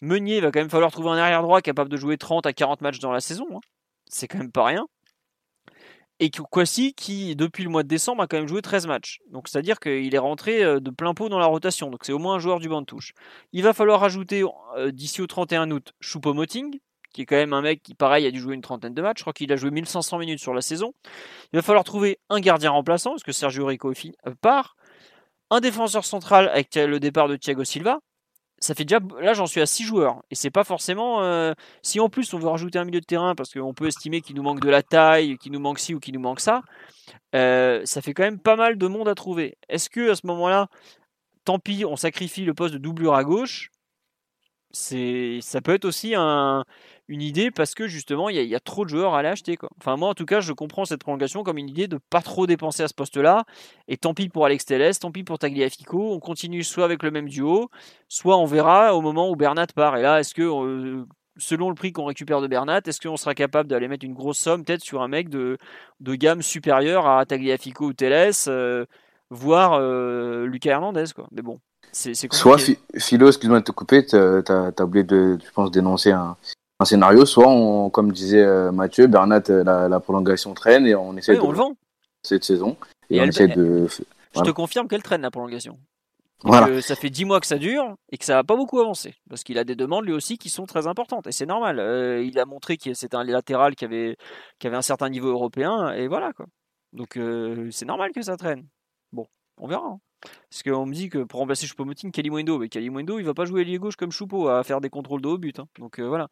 Meunier, 0.02 0.38
il 0.38 0.42
va 0.42 0.52
quand 0.52 0.60
même 0.60 0.70
falloir 0.70 0.92
trouver 0.92 1.10
un 1.10 1.18
arrière 1.18 1.44
droit 1.44 1.62
capable 1.62 1.90
de 1.90 1.98
jouer 1.98 2.18
30 2.18 2.46
à 2.46 2.54
40 2.54 2.82
matchs 2.82 3.00
dans 3.00 3.12
la 3.12 3.20
saison. 3.20 3.46
Hein. 3.54 3.60
C'est 4.06 4.28
quand 4.28 4.40
même 4.40 4.52
pas 4.52 4.66
rien 4.66 4.88
et 6.20 6.30
Kwasi 6.30 6.94
qui 6.94 7.36
depuis 7.36 7.64
le 7.64 7.70
mois 7.70 7.84
de 7.84 7.88
décembre 7.88 8.24
a 8.24 8.28
quand 8.28 8.38
même 8.38 8.48
joué 8.48 8.62
13 8.62 8.88
matchs. 8.88 9.20
Donc 9.32 9.48
c'est-à-dire 9.48 9.80
qu'il 9.80 10.14
est 10.14 10.20
rentré 10.20 10.64
euh, 10.64 10.80
de 10.80 10.90
plein 10.92 11.14
pot 11.14 11.30
dans 11.30 11.40
la 11.40 11.46
rotation. 11.46 11.90
Donc 11.90 12.02
c'est 12.04 12.12
au 12.12 12.20
moins 12.20 12.36
un 12.36 12.40
joueur 12.40 12.60
du 12.60 12.68
banc 12.68 12.82
de 12.82 12.86
touche. 12.86 13.14
Il 13.54 13.64
va 13.64 13.74
falloir 13.74 14.04
ajouter 14.04 14.44
euh, 14.78 14.92
d'ici 14.92 15.22
au 15.22 15.28
31 15.28 15.72
août 15.72 15.94
Choupo-Moting 16.02 16.80
qui 17.12 17.24
est 17.24 17.26
quand 17.26 17.38
même 17.38 17.54
un 17.54 17.62
mec 17.62 17.82
qui 17.82 17.96
pareil 17.96 18.28
a 18.28 18.32
dû 18.32 18.40
jouer 18.40 18.54
une 18.54 18.62
trentaine 18.62 18.94
de 18.94 19.02
matchs. 19.02 19.20
Je 19.20 19.24
crois 19.24 19.34
qu'il 19.34 19.52
a 19.52 19.56
joué 19.56 19.72
1500 19.72 20.20
minutes 20.20 20.40
sur 20.40 20.54
la 20.54 20.62
saison. 20.62 20.94
Il 21.52 21.56
va 21.56 21.64
falloir 21.64 21.84
trouver 21.84 22.20
un 22.30 22.40
gardien 22.40 22.70
remplaçant 22.70 23.12
parce 23.12 23.24
que 23.24 23.32
Sergio 23.32 23.66
Rico 23.66 23.92
euh, 23.92 24.36
part. 24.42 24.76
Un 25.52 25.62
défenseur 25.62 26.06
central 26.06 26.48
avec 26.50 26.76
le 26.76 27.00
départ 27.00 27.28
de 27.28 27.36
Thiago 27.36 27.64
Silva 27.64 28.02
ça 28.60 28.76
fait 28.76 28.86
déjà 28.86 29.00
là 29.22 29.34
j'en 29.34 29.46
suis 29.46 29.62
à 29.62 29.66
6 29.66 29.84
joueurs 29.84 30.22
et 30.30 30.36
c'est 30.36 30.50
pas 30.50 30.64
forcément 30.64 31.24
euh, 31.24 31.54
si 31.82 32.00
en 32.00 32.10
plus 32.10 32.34
on 32.34 32.40
veut 32.40 32.48
rajouter 32.48 32.80
un 32.80 32.86
milieu 32.86 33.00
de 33.00 33.06
terrain 33.06 33.36
parce 33.36 33.54
qu'on 33.54 33.74
peut 33.74 33.88
estimer 33.88 34.22
qu'il 34.22 34.36
nous 34.36 34.44
manque 34.44 34.60
de 34.60 34.70
la 34.70 34.84
taille, 34.84 35.38
qu'il 35.38 35.52
nous 35.52 35.60
manque 35.60 35.80
ci 35.80 35.94
ou 35.94 36.00
qu'il 36.00 36.14
nous 36.14 36.20
manque 36.20 36.40
ça, 36.40 36.62
euh, 37.36 37.82
ça 37.86 38.02
fait 38.02 38.14
quand 38.14 38.24
même 38.24 38.40
pas 38.40 38.56
mal 38.56 38.78
de 38.78 38.88
monde 38.88 39.08
à 39.08 39.16
trouver. 39.16 39.58
Est-ce 39.70 39.90
que 39.90 40.12
à 40.12 40.16
ce 40.16 40.26
moment-là, 40.28 40.68
tant 41.46 41.60
pis, 41.60 41.86
on 41.86 41.96
sacrifie 41.96 42.46
le 42.46 42.54
poste 42.54 42.74
de 42.74 42.80
doublure 42.80 43.16
à 43.16 43.24
gauche? 43.24 43.72
C'est 44.72 45.40
ça 45.42 45.62
peut 45.62 45.74
être 45.74 45.86
aussi 45.86 46.14
un, 46.16 46.64
une 47.10 47.24
idée 47.24 47.50
parce 47.50 47.74
que 47.74 47.88
justement 47.88 48.30
il 48.30 48.38
y, 48.38 48.56
a 48.56 48.60
trop 48.60 48.86
de 48.86 48.90
joueurs 48.90 49.16
à 49.16 49.20
aller 49.20 49.28
acheter. 49.28 49.58
Quoi. 49.58 49.70
Enfin 49.80 49.98
moi 49.98 50.10
en 50.10 50.14
tout 50.14 50.26
cas 50.26 50.40
je 50.40 50.54
comprends 50.54 50.86
cette 50.86 51.02
prolongation 51.02 51.44
comme 51.44 51.58
une 51.58 51.68
idée 51.68 51.88
de 51.88 51.98
pas 52.10 52.22
trop 52.22 52.46
dépenser 52.46 52.84
à 52.84 52.88
ce 52.88 52.94
poste-là 52.94 53.46
et 53.88 53.98
tant 53.98 54.14
pis 54.14 54.30
pour 54.30 54.46
Alex 54.46 54.64
Telles, 54.66 54.98
tant 54.98 55.12
pis 55.12 55.24
pour 55.24 55.40
Tagliafico, 55.40 56.14
on 56.14 56.20
continue 56.20 56.64
soit 56.64 56.86
avec 56.86 57.02
le 57.02 57.10
même 57.10 57.28
duo, 57.28 57.70
soit 58.08 58.38
on 58.38 58.46
verra 58.46 58.96
au 58.96 59.02
moment 59.02 59.30
où 59.30 59.36
Bernat 59.36 59.68
part. 59.76 59.98
Et 59.98 60.04
là 60.04 60.20
est-ce 60.20 60.36
que 60.36 60.44
euh, 60.44 61.04
selon 61.38 61.70
le 61.70 61.76
prix 61.76 61.92
qu'on 61.92 62.06
récupère 62.06 62.42
de 62.42 62.48
Bernat, 62.48 62.82
est-ce 62.86 63.02
qu'on 63.02 63.18
sera 63.18 63.34
capable 63.34 63.68
d'aller 63.68 63.88
mettre 63.88 64.06
une 64.06 64.14
grosse 64.14 64.38
somme 64.38 64.64
peut-être 64.64 64.84
sur 64.84 65.02
un 65.02 65.08
mec 65.08 65.30
de, 65.30 65.58
de 66.00 66.16
gamme 66.16 66.44
supérieure 66.44 67.08
à 67.08 67.26
Tagliafico 67.26 67.88
ou 67.88 67.94
Telles, 67.94 68.34
euh, 68.48 68.86
voire 69.32 69.74
euh, 69.74 70.46
Lucas 70.46 70.72
Hernandez 70.72 71.06
quoi. 71.16 71.28
Mais 71.32 71.42
bon. 71.42 71.60
C'est, 71.92 72.14
Soit 72.32 72.58
Philo, 73.00 73.30
excuse-moi 73.30 73.62
de 73.62 73.64
te 73.64 73.72
couper, 73.72 74.06
tu 74.06 74.16
as 74.16 74.84
oublié 74.84 75.04
de, 75.04 75.40
je 75.44 75.52
pense, 75.52 75.72
dénoncer 75.72 76.12
un, 76.12 76.38
un 76.80 76.86
scénario, 76.86 77.26
soit 77.26 77.48
on, 77.48 77.90
comme 77.90 78.12
disait 78.12 78.42
euh, 78.42 78.72
Mathieu, 78.72 79.08
Bernat, 79.08 79.44
euh, 79.50 79.64
la, 79.64 80.00
prolongation 80.00 80.54
traîne 80.54 80.88
et 80.88 80.96
on 80.96 81.16
essaie 81.18 81.36
de 81.36 81.42
on 81.42 81.52
le 81.52 81.58
vend. 81.58 81.76
cette 82.24 82.44
saison. 82.44 82.78
Et, 83.10 83.20
on 83.20 83.26
essaie 83.26 83.48
de. 83.48 83.88
Je 84.36 84.42
te 84.42 84.52
confirme 84.52 84.88
qu'elle 84.88 85.04
traîne 85.04 85.22
la 85.22 85.32
prolongation. 85.32 85.78
Voilà. 86.42 86.82
ça 86.82 86.96
fait 86.96 87.10
10 87.10 87.26
mois 87.26 87.42
que 87.42 87.48
ça 87.48 87.58
dure 87.58 87.96
et 88.14 88.18
que 88.18 88.24
ça 88.24 88.36
n'a 88.36 88.46
pas 88.46 88.56
beaucoup 88.56 88.80
avancé. 88.80 89.14
Parce 89.30 89.44
qu'il 89.44 89.58
a 89.58 89.66
des 89.66 89.76
demandes 89.76 90.06
lui 90.06 90.14
aussi 90.14 90.38
qui 90.38 90.48
sont 90.48 90.66
très 90.66 90.88
importantes. 90.88 91.28
Et 91.28 91.34
c'est 91.34 91.46
normal. 91.46 91.80
Euh, 91.80 92.24
il 92.24 92.40
a 92.40 92.46
montré 92.46 92.78
que 92.78 92.94
c'était 92.94 93.18
un 93.18 93.26
latéral 93.26 93.76
qui 93.76 93.84
avait, 93.84 94.16
qui 94.58 94.68
avait 94.68 94.78
un 94.78 94.82
certain 94.82 95.10
niveau 95.10 95.28
européen. 95.28 95.92
Et 95.92 96.08
voilà 96.08 96.32
quoi. 96.32 96.46
Donc 96.94 97.20
c'est 97.72 97.86
normal 97.86 98.12
que 98.14 98.22
ça 98.22 98.38
traîne. 98.38 98.66
Bon, 99.12 99.26
on 99.58 99.68
verra. 99.68 99.86
Hein. 99.86 100.00
Parce 100.50 100.64
qu'on 100.64 100.86
me 100.86 100.94
dit 100.94 101.10
que 101.10 101.20
pour 101.20 101.40
remplacer 101.40 101.66
Choupo-Moting, 101.68 102.12
Kalimundo, 102.12 102.58
mais 102.60 102.68
Kalimundo, 102.70 103.20
il 103.20 103.26
va 103.26 103.34
pas 103.34 103.46
jouer 103.46 103.62
ailier 103.62 103.78
gauche 103.78 103.96
comme 103.96 104.12
Choupo 104.12 104.48
à 104.50 104.64
faire 104.64 104.82
des 104.82 104.90
contrôles 104.90 105.22
de 105.22 105.28
haut 105.28 105.38
but. 105.38 105.60
hein. 105.60 105.68
Donc 105.78 106.00
euh, 106.00 106.08
voilà. 106.08 106.28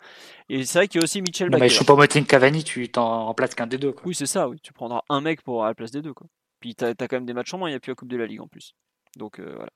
Et 0.50 0.66
c'est 0.66 0.80
vrai 0.80 0.88
qu'il 0.88 1.00
y 1.00 1.04
a 1.04 1.06
aussi 1.06 1.22
Mitchell 1.22 1.50
Non, 1.50 1.58
mais 1.58 1.68
Baker. 1.68 1.76
Choupo-Moting 1.76 2.26
Cavani, 2.26 2.64
tu 2.64 2.90
t'en 2.90 3.26
remplaces 3.26 3.56
qu'un 3.56 3.68
des 3.68 3.78
deux. 3.78 3.92
Quoi. 3.94 4.04
Oui, 4.08 4.16
c'est 4.16 4.26
ça, 4.26 4.50
oui. 4.50 4.58
Tu 4.62 4.74
prendras 4.74 5.02
un 5.10 5.22
mec 5.22 5.42
pour 5.44 5.64
à 5.64 5.68
la 5.70 5.76
place 5.76 5.92
des 5.92 6.02
deux. 6.02 6.14
Quoi. 6.14 6.28
Puis 6.60 6.76
t'as 6.76 6.90
as 6.90 7.08
quand 7.08 7.14
même 7.18 7.26
des 7.26 7.34
matchs 7.34 7.54
en 7.54 7.58
moins, 7.60 7.70
il 7.70 7.74
n'y 7.74 7.78
a 7.78 7.80
plus 7.80 7.92
la 7.92 7.96
Coupe 7.96 8.10
de 8.10 8.18
la 8.18 8.26
Ligue 8.26 8.42
en 8.42 8.48
plus. 8.48 8.74
Donc 9.16 9.40
euh, 9.40 9.54
voilà. 9.56 9.70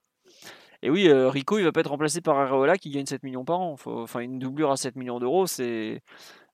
Et 0.83 0.89
oui, 0.89 1.07
euh, 1.07 1.29
Rico, 1.29 1.59
il 1.59 1.63
va 1.63 1.71
pas 1.71 1.81
être 1.81 1.91
remplacé 1.91 2.21
par 2.21 2.37
Areola 2.39 2.75
qui 2.77 2.89
gagne 2.89 3.05
7 3.05 3.21
millions 3.23 3.45
par 3.45 3.59
an. 3.59 3.75
Enfin, 3.85 4.19
une 4.21 4.39
doublure 4.39 4.71
à 4.71 4.77
7 4.77 4.95
millions 4.95 5.19
d'euros, 5.19 5.45
c'est. 5.45 6.01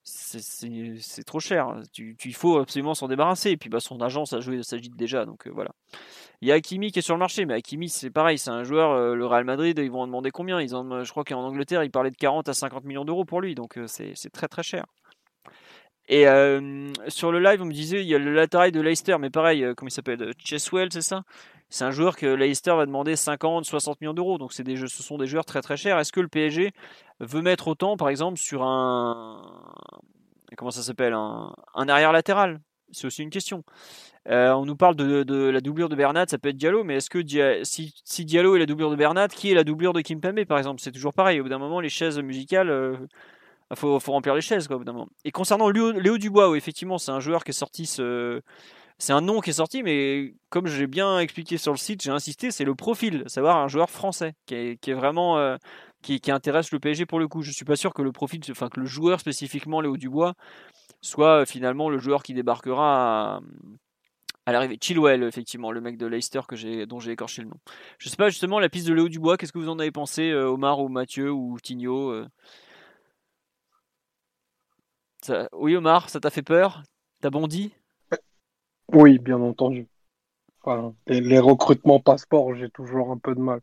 C'est- 0.04 1.24
trop 1.26 1.40
cher. 1.42 1.82
Tu, 1.92 2.16
tu- 2.18 2.30
il 2.30 2.34
faut 2.34 2.58
absolument 2.60 2.94
s'en 2.94 3.08
débarrasser. 3.10 3.52
Et 3.52 3.58
puis 3.58 3.70
bah, 3.70 3.80
son 3.82 4.00
agent 4.02 4.26
ça 4.26 4.40
joue- 4.40 4.64
s'agite 4.64 4.96
déjà. 4.96 5.26
Donc 5.26 5.48
euh, 5.48 5.52
voilà. 5.54 5.72
Il 6.42 6.48
y 6.48 6.52
a 6.52 6.56
Hakimi 6.56 6.92
qui 6.92 7.00
est 7.00 7.02
sur 7.02 7.16
le 7.16 7.20
marché. 7.20 7.46
Mais 7.46 7.56
Hakimi, 7.56 7.90
c'est 7.90 8.10
pareil. 8.10 8.38
C'est 8.38 8.50
un 8.50 8.64
joueur. 8.64 8.92
euh, 8.92 9.16
le 9.16 9.26
Real 9.26 9.44
Madrid, 9.44 9.78
ils 9.80 9.92
vont 9.92 10.02
en 10.02 10.08
demander 10.08 10.32
combien? 10.32 10.62
Ils 10.62 10.70
Je 10.70 11.10
crois 11.10 11.24
qu'en 11.24 11.44
Angleterre, 11.44 11.84
ils 11.84 11.92
parlaient 11.92 12.12
de 12.12 12.18
40 12.18 12.50
à 12.50 12.54
50 12.54 12.84
millions 12.84 13.06
d'euros 13.06 13.26
pour 13.26 13.42
lui. 13.42 13.56
Donc 13.56 13.78
euh, 13.78 13.88
c'est 13.88 14.30
très 14.32 14.48
très 14.48 14.64
cher. 14.64 14.86
Et 16.10 16.28
euh, 16.28 16.90
sur 17.10 17.32
le 17.34 17.40
live, 17.40 17.62
on 17.62 17.66
me 17.66 17.74
disait, 17.74 18.02
il 18.02 18.08
y 18.08 18.16
a 18.16 18.18
le 18.18 18.34
latéral 18.34 18.72
de 18.72 18.80
Leicester, 18.80 19.18
mais 19.20 19.30
pareil, 19.30 19.66
comment 19.76 19.90
il 19.90 19.92
s'appelle 19.92 20.34
Cheswell, 20.38 20.88
c'est 20.92 21.02
ça? 21.02 21.24
C'est 21.70 21.84
un 21.84 21.92
joueur 21.92 22.16
que 22.16 22.26
Leicester 22.28 22.72
va 22.78 22.86
demander 22.86 23.18
50, 23.18 23.66
60 23.66 24.00
millions 24.00 24.14
d'euros. 24.14 24.38
Donc 24.38 24.56
des 24.62 24.78
ce 24.78 25.04
sont 25.04 25.18
des 25.18 25.28
joueurs 25.28 25.44
très 25.44 25.62
très 25.62 25.76
chers. 25.76 26.00
Est-ce 26.00 26.14
que 26.14 26.22
le 26.22 26.30
PSG 26.30 26.72
veut 27.20 27.42
mettre 27.42 27.68
autant, 27.68 27.98
par 27.98 28.08
exemple, 28.08 28.38
sur 28.38 28.64
un 28.64 29.42
comment 30.56 30.72
ça 30.72 30.82
s'appelle 30.82 31.14
un 31.14 31.90
arrière 31.90 32.14
latéral? 32.14 32.62
C'est 32.92 33.08
aussi 33.08 33.22
une 33.22 33.30
question. 33.30 33.64
Euh, 34.30 34.52
on 34.52 34.66
nous 34.66 34.76
parle 34.76 34.96
de, 34.96 35.50
la 35.50 35.62
doublure 35.62 35.90
de 35.90 35.96
Bernat, 35.96 36.26
ça 36.28 36.38
peut 36.38 36.50
être 36.50 36.58
Diallo, 36.58 36.84
mais 36.84 36.96
est-ce 36.96 37.10
que 37.10 37.24
si, 37.64 38.26
Diallo 38.26 38.56
est 38.56 38.60
la 38.60 38.66
doublure 38.66 38.92
de 38.92 38.96
Bernat, 38.96 39.30
qui 39.30 39.52
est 39.52 39.56
la 39.56 39.64
doublure 39.64 39.94
de 39.94 40.02
Kimpembe, 40.02 40.44
par 40.46 40.58
exemple? 40.58 40.82
C'est 40.82 40.92
toujours 40.92 41.14
pareil. 41.14 41.40
Au 41.40 41.44
bout 41.44 41.50
d'un 41.50 41.60
moment, 41.60 41.80
les 41.80 41.90
chaises 41.90 42.20
musicales. 42.20 42.70
euh, 42.70 42.98
il 43.72 43.78
faut, 43.78 44.00
faut 44.00 44.14
remplir 44.14 44.34
les 44.34 44.42
chaises, 44.42 44.68
quoi. 44.68 44.80
Et 45.26 45.32
concernant 45.32 45.70
Léo, 45.70 46.18
Dubois, 46.18 46.50
oui, 46.50 46.58
effectivement, 46.58 46.98
c'est 46.98 47.12
un 47.12 47.20
joueur 47.20 47.44
qui 47.44 47.52
est 47.52 47.54
sorti. 47.54 47.86
Ce... 47.86 48.42
C'est 49.00 49.14
un 49.14 49.22
nom 49.22 49.42
qui 49.42 49.52
est 49.52 49.54
sorti, 49.54 49.84
mais 49.84 50.34
comme 50.50 50.66
j'ai 50.66 50.88
bien 50.88 51.20
expliqué 51.20 51.58
sur 51.58 51.72
le 51.72 51.78
site, 51.78 52.02
j'ai 52.02 52.10
insisté, 52.10 52.50
c'est 52.50 52.64
le 52.64 52.74
profil, 52.74 53.24
savoir 53.28 53.58
un 53.58 53.68
joueur 53.68 53.90
français 53.92 54.34
qui 54.48 54.56
est, 54.56 54.94
vraiment. 54.94 55.38
euh, 55.38 55.58
qui, 56.02 56.32
intéresse 56.32 56.72
le 56.72 56.80
PSG 56.80 57.06
pour 57.06 57.20
le 57.20 57.28
coup. 57.28 57.42
Je 57.42 57.52
suis 57.52 57.66
pas 57.66 57.76
sûr 57.76 57.94
que 57.94 58.02
le 58.02 58.12
profil, 58.12 58.42
enfin 58.50 58.70
que 58.70 58.80
le 58.80 58.86
joueur 58.86 59.20
spécifiquement 59.20 59.82
Léo 59.82 59.98
Dubois 59.98 60.34
soit 61.02 61.42
euh, 61.42 61.46
finalement 61.46 61.90
le 61.90 62.00
joueur 62.00 62.24
qui 62.24 62.34
débarquera 62.34 63.42
à 64.48 64.54
l'arrivée. 64.54 64.78
Chilwell, 64.82 65.24
effectivement, 65.24 65.72
le 65.72 65.82
mec 65.82 65.98
de 65.98 66.08
Leicester 66.08 66.40
que 66.48 66.56
j'ai, 66.56 66.86
dont 66.86 67.02
j'ai 67.02 67.12
écorché 67.12 67.42
le 67.42 67.50
nom. 67.50 67.60
Je 68.00 68.08
sais 68.08 68.16
pas 68.16 68.30
justement 68.30 68.60
la 68.62 68.70
piste 68.70 68.88
de 68.88 68.94
Léo 68.94 69.10
Dubois. 69.10 69.36
Qu'est-ce 69.36 69.52
que 69.52 69.60
vous 69.60 69.68
en 69.68 69.78
avez 69.78 69.92
pensé, 69.92 70.32
euh, 70.32 70.50
Omar 70.50 70.80
ou 70.80 70.88
Mathieu 70.88 71.32
ou 71.32 71.60
Tigno 71.60 72.12
euh? 72.12 72.28
Oui, 75.52 75.76
Omar, 75.76 76.10
ça 76.10 76.22
t'a 76.22 76.30
fait 76.30 76.44
peur? 76.44 76.84
T'as 77.20 77.30
bondi? 77.30 77.74
Oui, 78.94 79.20
bien 79.20 79.42
entendu. 79.42 79.90
Les, 81.08 81.40
recrutements 81.40 82.00
passeport, 82.00 82.56
j'ai 82.56 82.70
toujours 82.70 83.12
un 83.12 83.18
peu 83.18 83.36
de 83.36 83.42
mal. 83.42 83.60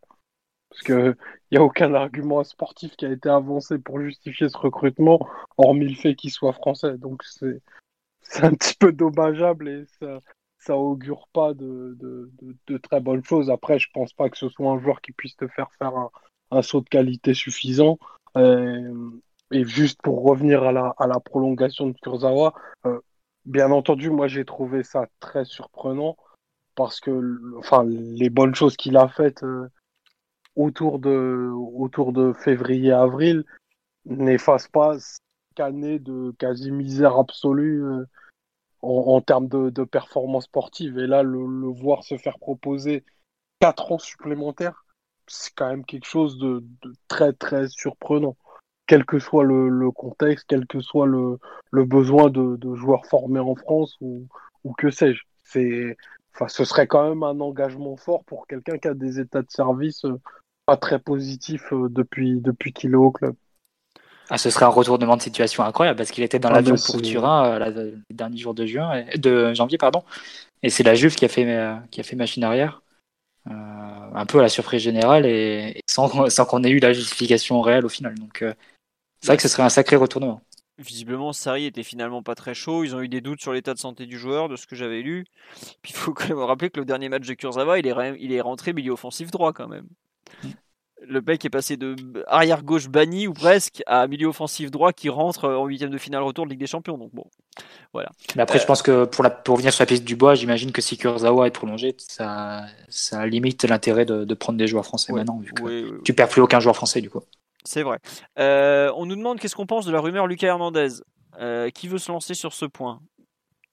Parce 0.69 0.82
que 0.82 1.16
il 1.51 1.56
n'y 1.56 1.59
a 1.59 1.65
aucun 1.65 1.94
argument 1.94 2.44
sportif 2.44 2.94
qui 2.97 3.06
a 3.06 3.11
été 3.11 3.31
avancé 3.31 3.78
pour 3.78 4.02
justifier 4.02 4.51
ce 4.51 4.59
recrutement, 4.59 5.27
hormis 5.56 5.89
le 5.89 5.94
fait 5.94 6.15
qu'il 6.15 6.31
soit 6.31 6.52
français. 6.52 6.98
Donc 6.98 7.23
c'est 7.24 7.62
c'est 8.20 8.44
un 8.44 8.52
petit 8.52 8.74
peu 8.74 8.93
dommageable 8.93 9.69
et 9.69 9.85
ça, 9.98 10.20
ça 10.65 10.77
augure 10.77 11.28
pas 11.32 11.53
de, 11.53 11.97
de, 12.66 12.78
très 12.78 13.01
bonnes 13.01 13.24
choses. 13.24 13.51
Après, 13.51 13.78
je 13.78 13.89
pense 13.93 14.12
pas 14.12 14.31
que 14.31 14.39
ce 14.39 14.49
soit 14.49 14.70
un 14.70 14.81
joueur 14.81 15.01
qui 15.01 15.12
puisse 15.12 15.36
te 15.36 15.47
faire 15.49 15.70
faire 15.78 15.95
un, 15.97 16.11
un 16.51 16.62
saut 16.62 16.81
de 16.81 16.89
qualité 16.89 17.35
suffisant. 17.35 17.99
Euh, 18.36 19.11
et 19.51 19.65
juste 19.65 20.01
pour 20.03 20.24
revenir 20.24 20.62
à 20.62 20.73
la, 20.73 20.95
à 20.99 21.07
la 21.07 21.20
prolongation 21.20 21.89
de 21.89 21.97
Kurzawa, 22.01 22.55
euh, 22.86 23.01
bien 23.45 23.70
entendu, 23.70 24.11
moi 24.11 24.27
j'ai 24.27 24.45
trouvé 24.45 24.82
ça 24.82 25.07
très 25.20 25.45
surprenant 25.45 26.16
parce 26.74 26.99
que 26.99 27.39
enfin, 27.59 27.85
les 27.85 28.31
bonnes 28.31 28.55
choses 28.55 28.77
qu'il 28.77 28.97
a 28.97 29.09
faites 29.09 29.45
euh, 29.45 29.69
autour 30.57 30.99
de, 30.99 31.51
autour 31.53 32.12
de 32.12 32.32
février-avril 32.32 33.45
n'effacent 34.07 34.69
pas 34.69 34.99
cette 34.99 35.61
année 35.61 35.99
de 35.99 36.35
quasi 36.39 36.73
misère 36.73 37.16
absolue 37.16 37.85
en, 38.85 39.20
termes 39.20 39.48
de, 39.48 39.85
performance 39.85 40.44
sportive. 40.44 40.98
Et 40.98 41.06
là, 41.06 41.23
le, 41.23 41.39
voir 41.69 42.05
se 42.05 42.16
faire 42.16 42.39
proposer 42.39 43.05
4 43.61 43.93
ans 43.93 43.98
supplémentaires, 43.98 44.85
c'est 45.27 45.52
quand 45.55 45.69
même 45.69 45.85
quelque 45.85 46.06
chose 46.06 46.39
de, 46.39 46.65
très 47.09 47.32
très 47.32 47.69
surprenant. 47.69 48.36
Quel 48.86 49.06
que 49.06 49.19
soit 49.19 49.44
le, 49.44 49.90
contexte, 49.90 50.47
quel 50.48 50.66
que 50.66 50.81
soit 50.81 51.06
le, 51.06 51.39
besoin 51.73 52.28
de, 52.31 52.74
joueurs 52.74 53.06
formés 53.06 53.40
en 53.40 53.55
France 53.55 53.97
ou, 54.01 54.27
ou 54.65 54.73
que 54.74 54.90
sais-je. 54.90 55.23
Enfin, 56.35 56.48
ce 56.48 56.65
serait 56.65 56.86
quand 56.86 57.09
même 57.09 57.23
un 57.23 57.40
engagement 57.40 57.97
fort 57.97 58.24
pour 58.24 58.47
quelqu'un 58.47 58.77
qui 58.78 58.89
a 58.89 58.94
des 58.94 59.20
états 59.20 59.43
de 59.43 59.51
service 59.51 60.05
euh, 60.05 60.20
pas 60.66 60.77
très 60.77 60.98
positifs 60.98 61.73
euh, 61.73 61.89
depuis, 61.89 62.40
depuis 62.40 62.73
qu'il 62.73 62.93
est 62.93 62.97
au 62.97 63.12
club. 63.12 63.36
Ah, 64.31 64.39
ce 64.39 64.51
serait 64.51 64.65
un 64.65 64.69
retournement 64.69 65.17
de 65.17 65.23
situation 65.23 65.65
incroyable 65.65 65.99
parce 65.99 66.11
qu'il 66.11 66.25
était 66.25 66.39
dans 66.39 66.49
Ah, 66.49 66.55
l'avion 66.55 66.77
bah, 66.77 66.83
pour 66.87 67.01
Turin 67.03 67.45
euh, 67.47 67.59
la- 67.59 67.71
les 67.71 67.93
derniers 68.11 68.39
jours 68.39 68.55
de 68.55 68.65
juin, 68.67 69.05
et- 69.13 69.19
de 69.19 69.53
janvier 69.55 69.77
pardon. 69.79 70.03
Et 70.63 70.71
c'est 70.71 70.83
la 70.83 70.95
Juve 70.95 71.15
qui 71.17 71.25
a 71.25 71.29
fait 71.29 71.45
euh, 71.47 71.75
qui 71.91 72.01
a 72.01 72.05
fait 72.05 72.17
machine 72.17 72.45
arrière, 72.45 72.83
euh, 73.49 73.53
un 73.53 74.27
peu 74.27 74.41
à 74.41 74.43
la 74.43 74.49
surprise 74.51 74.83
générale 74.83 75.27
et, 75.27 75.75
et 75.79 75.83
sans, 75.89 76.09
sans 76.31 76.47
qu'on 76.47 76.65
ait 76.65 76.71
eu 76.71 76.81
la 76.81 76.93
justification 76.93 77.61
réelle 77.63 77.87
au 77.87 77.91
final. 77.91 78.15
Donc 78.17 78.43
euh, 78.43 78.55
c'est 79.21 79.29
vrai 79.29 79.37
que 79.39 79.43
ce 79.43 79.49
serait 79.49 79.65
un 79.65 79.71
sacré 79.71 79.97
retournement. 79.97 80.43
Visiblement, 80.79 81.33
Sarri 81.33 81.65
était 81.67 81.83
finalement 81.83 82.23
pas 82.23 82.37
très 82.37 82.55
chaud. 82.55 82.85
Ils 82.85 82.95
ont 82.95 83.01
eu 83.01 83.09
des 83.09 83.21
doutes 83.21 83.41
sur 83.41 83.53
l'état 83.53 83.75
de 83.75 83.79
santé 83.81 84.07
du 84.07 84.19
joueur, 84.19 84.49
de 84.49 84.55
ce 84.57 84.67
que 84.69 84.77
j'avais 84.77 85.03
lu. 85.03 85.25
Puis 85.83 85.93
il 85.93 85.97
faut 85.97 86.15
quand 86.15 86.29
même 86.29 86.39
rappeler 86.39 86.71
que 86.71 86.81
le 86.81 86.87
dernier 86.87 87.09
match 87.09 87.27
de 87.27 87.35
Kurzawa, 87.35 87.79
il 87.81 87.87
est, 87.89 88.17
il 88.21 88.33
est 88.33 88.41
rentré 88.43 88.73
milieu 88.73 88.93
offensif 88.93 89.31
droit 89.33 89.53
quand 89.53 89.69
même. 89.69 89.89
Le 91.09 91.20
mec 91.20 91.44
est 91.44 91.51
passé 91.51 91.76
de 91.76 91.97
arrière 92.26 92.62
gauche 92.62 92.89
banni 92.89 93.26
ou 93.26 93.32
presque 93.32 93.82
à 93.86 94.06
milieu 94.06 94.28
offensif 94.28 94.70
droit 94.70 94.93
qui 94.93 95.09
rentre 95.09 95.48
en 95.48 95.66
huitième 95.66 95.90
de 95.90 95.98
finale 95.98 96.22
retour 96.22 96.44
de 96.47 96.51
Ligue 96.51 96.60
des 96.60 96.66
Champions. 96.66 96.98
Donc 96.98 97.10
bon, 97.12 97.24
Mais 98.36 98.43
après, 98.43 98.59
Euh, 98.59 98.62
je 98.62 98.66
pense 98.66 98.82
que 98.82 99.05
pour, 99.05 99.22
la, 99.24 99.31
pour 99.31 99.55
revenir 99.56 99.72
sur 99.72 99.82
la 99.82 99.86
piste 99.86 100.05
du 100.05 100.16
bois, 100.16 100.35
j'imagine 100.35 100.72
que 100.72 100.81
si 100.82 100.97
Kurzawa 100.97 101.47
est 101.47 101.51
prolongé, 101.51 101.94
ça, 101.98 102.64
ça 102.89 103.26
limite 103.26 103.64
l'intérêt 103.64 104.05
de, 104.05 104.24
de 104.24 104.35
prendre 104.35 104.59
des 104.59 104.66
joueurs 104.66 104.85
français 104.85 105.12
Ouais, 105.12 105.20
maintenant, 105.20 105.39
vu 105.39 105.52
que 105.52 106.02
tu 106.02 106.14
perds 106.14 106.28
plus 106.28 106.40
aucun 106.40 106.60
joueur 106.60 106.76
français 106.76 107.01
du 107.01 107.10
coup. 107.10 107.20
c'est 107.64 107.82
vrai. 107.82 107.98
Euh, 108.39 108.90
on 108.97 109.06
nous 109.06 109.16
demande 109.16 109.39
qu'est-ce 109.39 109.55
qu'on 109.56 109.66
pense 109.66 109.86
de 109.86 109.93
la 109.93 110.01
rumeur 110.01 110.26
Lucas 110.26 110.48
Hernandez. 110.48 110.89
Euh, 111.40 111.68
qui 111.70 111.89
veut 111.89 111.98
se 111.98 112.12
lancer 112.12 112.32
sur 112.35 112.52
ce 112.52 112.64
point 112.64 113.01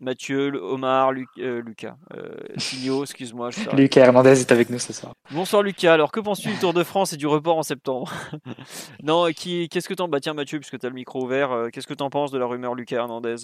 Mathieu, 0.02 0.52
Omar, 0.64 1.12
Lu- 1.12 1.28
euh, 1.38 1.62
Lucas, 1.62 1.96
euh, 2.16 2.36
Tigno, 2.58 3.04
excuse-moi. 3.04 3.52
Lucas 3.74 4.02
Hernandez 4.06 4.40
est 4.42 4.52
avec 4.52 4.70
nous 4.72 4.80
ce 4.80 4.94
soir. 4.94 5.14
Bonsoir 5.30 5.62
Lucas, 5.62 5.94
alors 5.94 6.12
que 6.12 6.20
penses-tu 6.20 6.50
du 6.50 6.58
Tour 6.58 6.74
de 6.74 6.84
France 6.84 7.14
et 7.14 7.18
du 7.18 7.28
report 7.28 7.58
en 7.60 7.64
septembre? 7.64 8.12
Non, 9.04 9.28
qui, 9.32 9.70
qu'est-ce 9.70 9.88
que 9.88 9.94
t'en... 9.94 10.08
Bah 10.08 10.20
tiens 10.20 10.34
Mathieu, 10.34 10.60
puisque 10.60 10.80
tu 10.80 10.86
as 10.86 10.90
le 10.90 10.96
micro 10.96 11.24
ouvert, 11.24 11.52
euh, 11.52 11.70
qu'est-ce 11.70 11.88
que 11.88 11.94
t'en 11.94 12.10
penses 12.10 12.32
de 12.32 12.38
la 12.40 12.46
rumeur 12.48 12.74
Lucas 12.76 12.98
Hernandez? 12.98 13.36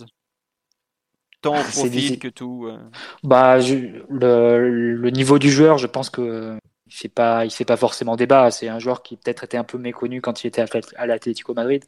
Tant 1.42 1.54
au 1.54 1.58
Ah, 1.58 1.64
profil 1.72 2.18
que 2.20 2.28
tout. 2.28 2.66
euh. 2.68 2.78
Bah, 3.24 3.60
je- 3.60 4.04
le, 4.10 4.96
le 4.96 5.10
niveau 5.12 5.38
du 5.38 5.52
joueur, 5.52 5.78
je 5.78 5.86
pense 5.88 6.10
que 6.10 6.22
euh, 6.22 6.58
il 6.88 6.94
fait 6.94 7.10
pas, 7.10 7.46
il 7.46 7.52
fait 7.52 7.66
pas 7.66 7.78
forcément 7.78 8.16
débat. 8.16 8.50
C'est 8.50 8.68
un 8.68 8.80
joueur 8.80 9.04
qui 9.04 9.18
peut-être 9.18 9.44
était 9.44 9.58
un 9.58 9.64
peu 9.64 9.78
méconnu 9.78 10.22
quand 10.22 10.44
il 10.44 10.48
était 10.48 10.62
à, 10.62 10.66
à 10.96 11.06
l'Atlético 11.06 11.54
Madrid, 11.54 11.86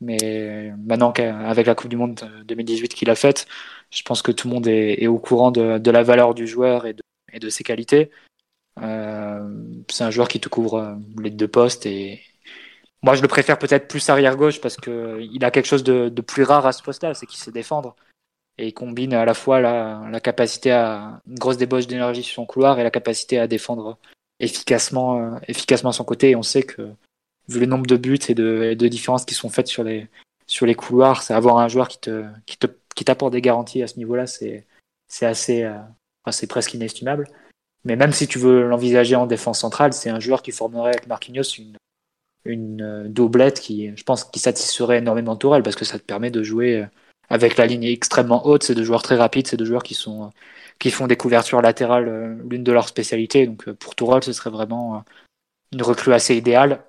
mais 0.00 0.72
maintenant 0.84 1.12
qu'avec 1.12 1.66
la 1.66 1.74
Coupe 1.74 1.90
du 1.90 1.96
Monde 1.96 2.20
2018 2.46 2.94
qu'il 2.94 3.10
a 3.10 3.14
faite, 3.14 3.46
je 3.90 4.02
pense 4.02 4.22
que 4.22 4.32
tout 4.32 4.48
le 4.48 4.54
monde 4.54 4.66
est, 4.66 5.06
au 5.06 5.18
courant 5.18 5.50
de, 5.50 5.90
la 5.90 6.02
valeur 6.02 6.34
du 6.34 6.46
joueur 6.46 6.86
et 6.86 6.94
de, 7.38 7.48
ses 7.48 7.64
qualités. 7.64 8.10
Euh, 8.80 9.48
c'est 9.88 10.04
un 10.04 10.10
joueur 10.10 10.28
qui 10.28 10.40
te 10.40 10.48
couvre 10.48 10.74
euh, 10.76 10.94
les 11.20 11.30
deux 11.30 11.48
postes 11.48 11.84
et 11.86 12.20
moi 13.02 13.14
je 13.14 13.20
le 13.20 13.28
préfère 13.28 13.58
peut-être 13.58 13.88
plus 13.88 14.08
arrière 14.08 14.36
gauche 14.36 14.60
parce 14.60 14.76
que 14.76 15.20
il 15.20 15.44
a 15.44 15.50
quelque 15.50 15.66
chose 15.66 15.82
de, 15.82 16.08
de 16.08 16.22
plus 16.22 16.44
rare 16.44 16.64
à 16.66 16.72
ce 16.72 16.82
poste-là, 16.82 17.12
c'est 17.12 17.26
qu'il 17.26 17.38
sait 17.38 17.50
défendre 17.50 17.96
et 18.58 18.68
il 18.68 18.72
combine 18.72 19.12
à 19.12 19.24
la 19.24 19.34
fois 19.34 19.60
la, 19.60 20.06
la 20.10 20.20
capacité 20.20 20.70
à 20.70 21.20
une 21.26 21.38
grosse 21.38 21.56
débauche 21.56 21.88
d'énergie 21.88 22.22
sur 22.22 22.36
son 22.36 22.46
couloir 22.46 22.78
et 22.78 22.84
la 22.84 22.90
capacité 22.90 23.38
à 23.38 23.46
défendre 23.46 23.98
efficacement, 24.40 25.18
euh, 25.18 25.38
efficacement 25.46 25.92
son 25.92 26.04
côté. 26.04 26.30
Et 26.30 26.36
on 26.36 26.42
sait 26.42 26.62
que, 26.62 26.90
vu 27.50 27.60
le 27.60 27.66
nombre 27.66 27.86
de 27.86 27.96
buts 27.96 28.18
et 28.28 28.34
de, 28.34 28.70
et 28.72 28.76
de 28.76 28.88
différences 28.88 29.24
qui 29.24 29.34
sont 29.34 29.48
faites 29.48 29.66
sur 29.66 29.82
les, 29.84 30.08
sur 30.46 30.66
les 30.66 30.74
couloirs, 30.74 31.22
c'est 31.22 31.34
avoir 31.34 31.58
un 31.58 31.68
joueur 31.68 31.88
qui 31.88 31.98
te, 31.98 32.24
qui 32.46 32.56
te, 32.56 32.66
qui 32.94 33.04
t'apporte 33.04 33.32
des 33.32 33.40
garanties 33.40 33.82
à 33.82 33.86
ce 33.86 33.98
niveau-là, 33.98 34.26
c'est, 34.26 34.66
c'est 35.08 35.26
assez, 35.26 35.64
euh, 35.64 35.78
c'est 36.30 36.46
presque 36.46 36.74
inestimable. 36.74 37.26
Mais 37.84 37.96
même 37.96 38.12
si 38.12 38.26
tu 38.26 38.38
veux 38.38 38.68
l'envisager 38.68 39.16
en 39.16 39.26
défense 39.26 39.60
centrale, 39.60 39.92
c'est 39.92 40.10
un 40.10 40.20
joueur 40.20 40.42
qui 40.42 40.52
formerait 40.52 40.90
avec 40.90 41.06
Marquinhos 41.06 41.56
une, 41.58 41.76
une 42.44 42.82
euh, 42.82 43.08
doublette 43.08 43.60
qui, 43.60 43.96
je 43.96 44.02
pense, 44.04 44.24
qui 44.24 44.38
satisferait 44.38 44.98
énormément 44.98 45.36
Tourelle 45.36 45.62
parce 45.62 45.76
que 45.76 45.84
ça 45.84 45.98
te 45.98 46.04
permet 46.04 46.30
de 46.30 46.42
jouer 46.42 46.82
euh, 46.82 46.86
avec 47.28 47.56
la 47.56 47.66
ligne 47.66 47.84
extrêmement 47.84 48.46
haute. 48.46 48.62
C'est 48.62 48.74
deux 48.74 48.84
joueurs 48.84 49.02
très 49.02 49.16
rapides, 49.16 49.46
c'est 49.46 49.56
deux 49.56 49.64
joueurs 49.64 49.82
qui 49.82 49.94
sont 49.94 50.30
qui 50.78 50.90
font 50.90 51.06
des 51.06 51.16
couvertures 51.16 51.60
latérales, 51.60 52.38
l'une 52.48 52.64
de 52.64 52.72
leurs 52.72 52.88
spécialités. 52.88 53.46
Donc 53.46 53.70
pour 53.72 53.94
Tourelle, 53.94 54.24
ce 54.24 54.32
serait 54.32 54.48
vraiment 54.48 55.04
une 55.72 55.82
recrue 55.82 56.14
assez 56.14 56.34
idéale. 56.34 56.82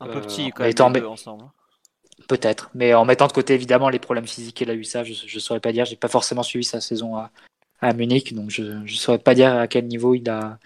Un 0.00 0.08
peu 0.08 0.20
petit 0.20 0.50
quand 0.50 0.64
même 0.64 1.06
ensemble. 1.06 1.44
Hein. 1.44 1.52
Peut-être, 2.28 2.70
mais 2.74 2.94
en 2.94 3.04
mettant 3.04 3.26
de 3.26 3.32
côté 3.32 3.54
évidemment 3.54 3.88
les 3.88 3.98
problèmes 3.98 4.26
physiques 4.26 4.56
qu'il 4.56 4.70
a 4.70 4.74
eu 4.74 4.84
ça, 4.84 5.04
je 5.04 5.12
ne 5.12 5.40
saurais 5.40 5.60
pas 5.60 5.72
dire. 5.72 5.84
J'ai 5.84 5.96
pas 5.96 6.08
forcément 6.08 6.42
suivi 6.42 6.64
sa 6.64 6.80
saison 6.80 7.16
à, 7.16 7.30
à 7.80 7.92
Munich, 7.92 8.34
donc 8.34 8.50
je 8.50 8.62
ne 8.62 8.86
saurais 8.88 9.18
pas 9.18 9.34
dire 9.34 9.54
à 9.54 9.68
quel 9.68 9.86
niveau 9.86 10.14
il 10.14 10.28
a, 10.28 10.58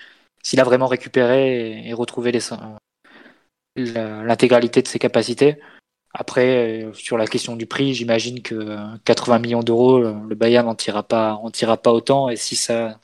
s'il 0.42 0.60
a 0.60 0.64
vraiment 0.64 0.86
récupéré 0.86 1.86
et, 1.86 1.92
retrouvé 1.92 2.32
l'intégralité 3.76 4.82
de 4.82 4.88
ses 4.88 4.98
capacités. 4.98 5.59
Après, 6.14 6.84
euh, 6.84 6.92
sur 6.92 7.16
la 7.16 7.26
question 7.26 7.56
du 7.56 7.66
prix, 7.66 7.94
j'imagine 7.94 8.42
que 8.42 8.76
80 9.04 9.38
millions 9.38 9.62
d'euros, 9.62 9.98
le 10.00 10.34
Bayern 10.34 10.66
n'en 10.66 10.74
tirera 10.74 11.02
pas, 11.02 11.40
on 11.42 11.50
tirera 11.50 11.78
pas 11.78 11.92
autant. 11.92 12.28
Et 12.28 12.36
si 12.36 12.54
ça, 12.56 13.00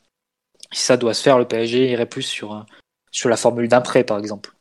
si 0.73 0.83
ça 0.83 0.97
doit 0.97 1.15
se 1.15 1.23
faire, 1.23 1.39
le 1.39 1.49
PSG 1.49 1.91
irait 1.91 2.07
plus 2.07 2.23
sur, 2.23 2.67
sur 3.11 3.29
la 3.31 3.37
formule 3.37 3.69
d'un 3.69 3.81
prêt, 3.81 4.05
par 4.05 4.19
exemple. 4.19 4.53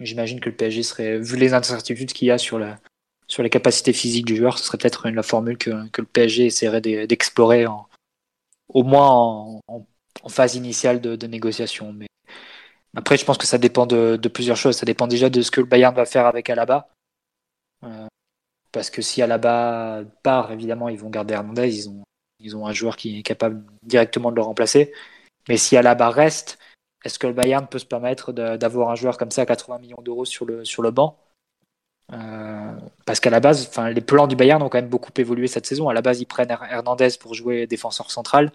J'imagine 0.00 0.40
que 0.40 0.48
le 0.48 0.56
PSG 0.56 0.82
serait, 0.82 1.18
vu 1.18 1.36
les 1.36 1.54
incertitudes 1.54 2.12
qu'il 2.12 2.28
y 2.28 2.30
a 2.30 2.38
sur 2.38 2.58
la, 2.58 2.78
sur 3.26 3.42
les 3.42 3.50
capacités 3.50 3.92
physiques 3.92 4.26
du 4.26 4.36
joueur, 4.36 4.58
ce 4.58 4.64
serait 4.64 4.78
peut-être 4.78 5.08
la 5.08 5.22
formule 5.22 5.58
que, 5.58 5.88
que, 5.88 6.00
le 6.00 6.06
PSG 6.06 6.46
essaierait 6.46 6.80
d'explorer 6.80 7.66
au 8.68 8.82
moins 8.82 9.60
en, 9.66 9.86
phase 10.28 10.56
initiale 10.56 11.00
de, 11.00 11.26
négociation. 11.26 11.92
Mais 11.92 12.06
après, 12.96 13.16
je 13.16 13.24
pense 13.24 13.38
que 13.38 13.46
ça 13.46 13.58
dépend 13.58 13.86
de, 13.86 14.16
plusieurs 14.28 14.56
choses. 14.56 14.76
Ça 14.76 14.86
dépend 14.86 15.06
déjà 15.06 15.30
de 15.30 15.42
ce 15.42 15.50
que 15.50 15.60
le 15.60 15.66
Bayern 15.66 15.94
va 15.94 16.06
faire 16.06 16.26
avec 16.26 16.50
Alaba. 16.50 16.88
Euh, 17.84 18.06
parce 18.72 18.90
que 18.90 19.02
si 19.02 19.22
Alaba 19.22 20.02
part, 20.22 20.52
évidemment, 20.52 20.88
ils 20.88 20.98
vont 20.98 21.10
garder 21.10 21.34
Hernandez. 21.34 21.74
Ils 21.74 21.88
ont, 21.88 22.02
ils 22.40 22.56
ont 22.56 22.66
un 22.66 22.72
joueur 22.72 22.96
qui 22.96 23.18
est 23.18 23.22
capable 23.22 23.64
directement 23.82 24.30
de 24.30 24.36
le 24.36 24.42
remplacer. 24.42 24.92
Mais 25.48 25.56
si 25.56 25.76
Alaba 25.76 26.10
reste, 26.10 26.58
est-ce 27.04 27.18
que 27.18 27.26
le 27.26 27.32
Bayern 27.32 27.66
peut 27.66 27.78
se 27.78 27.86
permettre 27.86 28.32
d'avoir 28.32 28.90
un 28.90 28.94
joueur 28.94 29.18
comme 29.18 29.30
ça 29.30 29.42
à 29.42 29.46
80 29.46 29.78
millions 29.78 30.02
d'euros 30.02 30.24
sur 30.24 30.44
le, 30.44 30.64
sur 30.64 30.82
le 30.82 30.90
banc? 30.90 31.18
Euh, 32.12 32.76
parce 33.04 33.20
qu'à 33.20 33.30
la 33.30 33.40
base, 33.40 33.70
les 33.92 34.00
plans 34.00 34.26
du 34.26 34.36
Bayern 34.36 34.62
ont 34.62 34.68
quand 34.68 34.78
même 34.78 34.88
beaucoup 34.88 35.12
évolué 35.16 35.46
cette 35.46 35.66
saison. 35.66 35.88
À 35.88 35.94
la 35.94 36.02
base, 36.02 36.20
ils 36.20 36.26
prennent 36.26 36.50
Hernandez 36.50 37.10
pour 37.20 37.34
jouer 37.34 37.66
défenseur 37.66 38.10
central, 38.10 38.50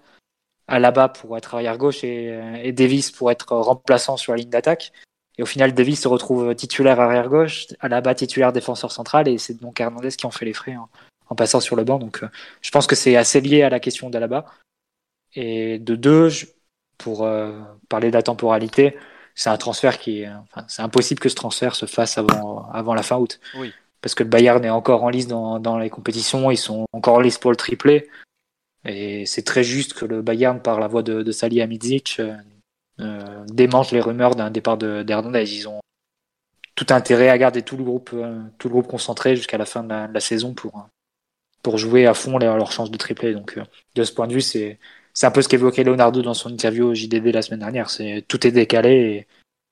à 0.67 0.79
la 0.79 0.91
bas 0.91 1.09
pour 1.09 1.37
être 1.37 1.55
arrière 1.55 1.77
gauche 1.77 2.03
et, 2.03 2.71
Davis 2.73 3.11
pour 3.11 3.31
être 3.31 3.55
remplaçant 3.55 4.17
sur 4.17 4.33
la 4.33 4.37
ligne 4.37 4.49
d'attaque. 4.49 4.91
Et 5.37 5.43
au 5.43 5.47
final, 5.47 5.73
Davis 5.73 6.01
se 6.01 6.07
retrouve 6.07 6.53
titulaire 6.55 6.99
arrière 6.99 7.29
gauche, 7.29 7.67
à 7.79 7.87
la 7.87 8.01
bas 8.01 8.13
titulaire 8.13 8.53
défenseur 8.53 8.91
central, 8.91 9.27
et 9.27 9.37
c'est 9.37 9.59
donc 9.59 9.79
Hernandez 9.79 10.09
qui 10.09 10.27
en 10.27 10.31
fait 10.31 10.45
les 10.45 10.53
frais 10.53 10.75
en, 10.75 11.35
passant 11.35 11.59
sur 11.59 11.75
le 11.75 11.83
banc. 11.83 11.97
Donc, 11.97 12.21
euh, 12.21 12.29
je 12.61 12.69
pense 12.69 12.85
que 12.85 12.95
c'est 12.95 13.15
assez 13.15 13.41
lié 13.41 13.63
à 13.63 13.69
la 13.69 13.79
question 13.79 14.11
d'Alaba. 14.11 14.45
Et 15.35 15.79
de 15.79 15.95
deux, 15.95 16.29
pour 16.97 17.23
euh, 17.23 17.51
parler 17.89 18.09
de 18.09 18.13
la 18.13 18.23
temporalité, 18.23 18.97
c'est 19.35 19.49
un 19.49 19.57
transfert 19.57 19.99
qui 19.99 20.25
enfin, 20.27 20.65
c'est 20.67 20.81
impossible 20.81 21.19
que 21.19 21.29
ce 21.29 21.35
transfert 21.35 21.75
se 21.75 21.85
fasse 21.85 22.17
avant, 22.17 22.69
avant 22.71 22.93
la 22.93 23.03
fin 23.03 23.17
août. 23.17 23.39
Oui. 23.57 23.73
Parce 24.01 24.15
que 24.15 24.23
le 24.23 24.29
Bayern 24.29 24.63
est 24.65 24.69
encore 24.69 25.03
en 25.03 25.09
lice 25.09 25.27
dans, 25.27 25.59
dans 25.59 25.77
les 25.77 25.89
compétitions, 25.89 26.51
ils 26.51 26.57
sont 26.57 26.85
encore 26.91 27.15
en 27.15 27.21
lice 27.21 27.37
pour 27.37 27.51
le 27.51 27.57
triplé. 27.57 28.09
Et 28.85 29.25
c'est 29.25 29.43
très 29.43 29.63
juste 29.63 29.93
que 29.93 30.05
le 30.05 30.21
Bayern, 30.21 30.61
par 30.61 30.79
la 30.79 30.87
voix 30.87 31.03
de, 31.03 31.23
de 31.23 31.31
Salihamidzic, 31.31 32.17
euh, 32.19 32.35
euh, 32.99 33.45
démente 33.47 33.91
les 33.91 34.01
rumeurs 34.01 34.35
d'un 34.35 34.51
départ 34.51 34.77
d'Hernandez. 34.77 35.51
Ils 35.55 35.67
ont 35.67 35.79
tout 36.75 36.87
intérêt 36.89 37.29
à 37.29 37.37
garder 37.37 37.61
tout 37.61 37.77
le 37.77 37.83
groupe, 37.83 38.11
euh, 38.13 38.41
tout 38.57 38.67
le 38.67 38.73
groupe 38.73 38.87
concentré 38.87 39.35
jusqu'à 39.35 39.57
la 39.57 39.65
fin 39.65 39.83
de 39.83 40.13
la, 40.13 40.19
saison 40.19 40.53
pour, 40.53 40.87
pour 41.61 41.77
jouer 41.77 42.05
à 42.05 42.13
fond 42.13 42.37
leur, 42.37 42.57
leur 42.57 42.71
chance 42.71 42.91
de 42.91 42.97
triplé. 42.97 43.33
Donc, 43.33 43.57
euh, 43.57 43.63
de 43.95 44.03
ce 44.03 44.11
point 44.11 44.27
de 44.27 44.33
vue, 44.33 44.41
c'est 44.41 44.79
c'est 45.14 45.26
un 45.26 45.31
peu 45.31 45.41
ce 45.41 45.49
qu'évoquait 45.49 45.84
Leonardo 45.84 46.22
dans 46.22 46.34
son 46.34 46.49
interview 46.49 46.88
au 46.88 46.94
JDD 46.94 47.27
la 47.27 47.41
semaine 47.41 47.60
dernière. 47.60 47.90
Tout 48.27 48.48
est 48.48 48.52
décalé 48.52 49.27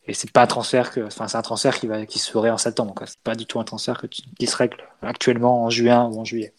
et, 0.07 0.13
c'est 0.13 0.31
pas 0.31 0.43
un 0.43 0.47
transfert 0.47 0.91
qui 0.91 0.99
va, 1.87 2.07
se 2.07 2.31
ferait 2.31 2.49
en 2.49 2.57
septembre. 2.57 2.93
Quoi. 2.93 3.07
C'est 3.07 3.21
pas 3.21 3.35
du 3.35 3.45
tout 3.45 3.59
un 3.59 3.63
transfert 3.63 4.03
qui 4.09 4.47
se 4.47 4.55
règle 4.57 4.77
actuellement 5.01 5.63
en 5.63 5.69
juin 5.69 6.05
ou 6.05 6.19
en 6.19 6.25
juillet. 6.25 6.53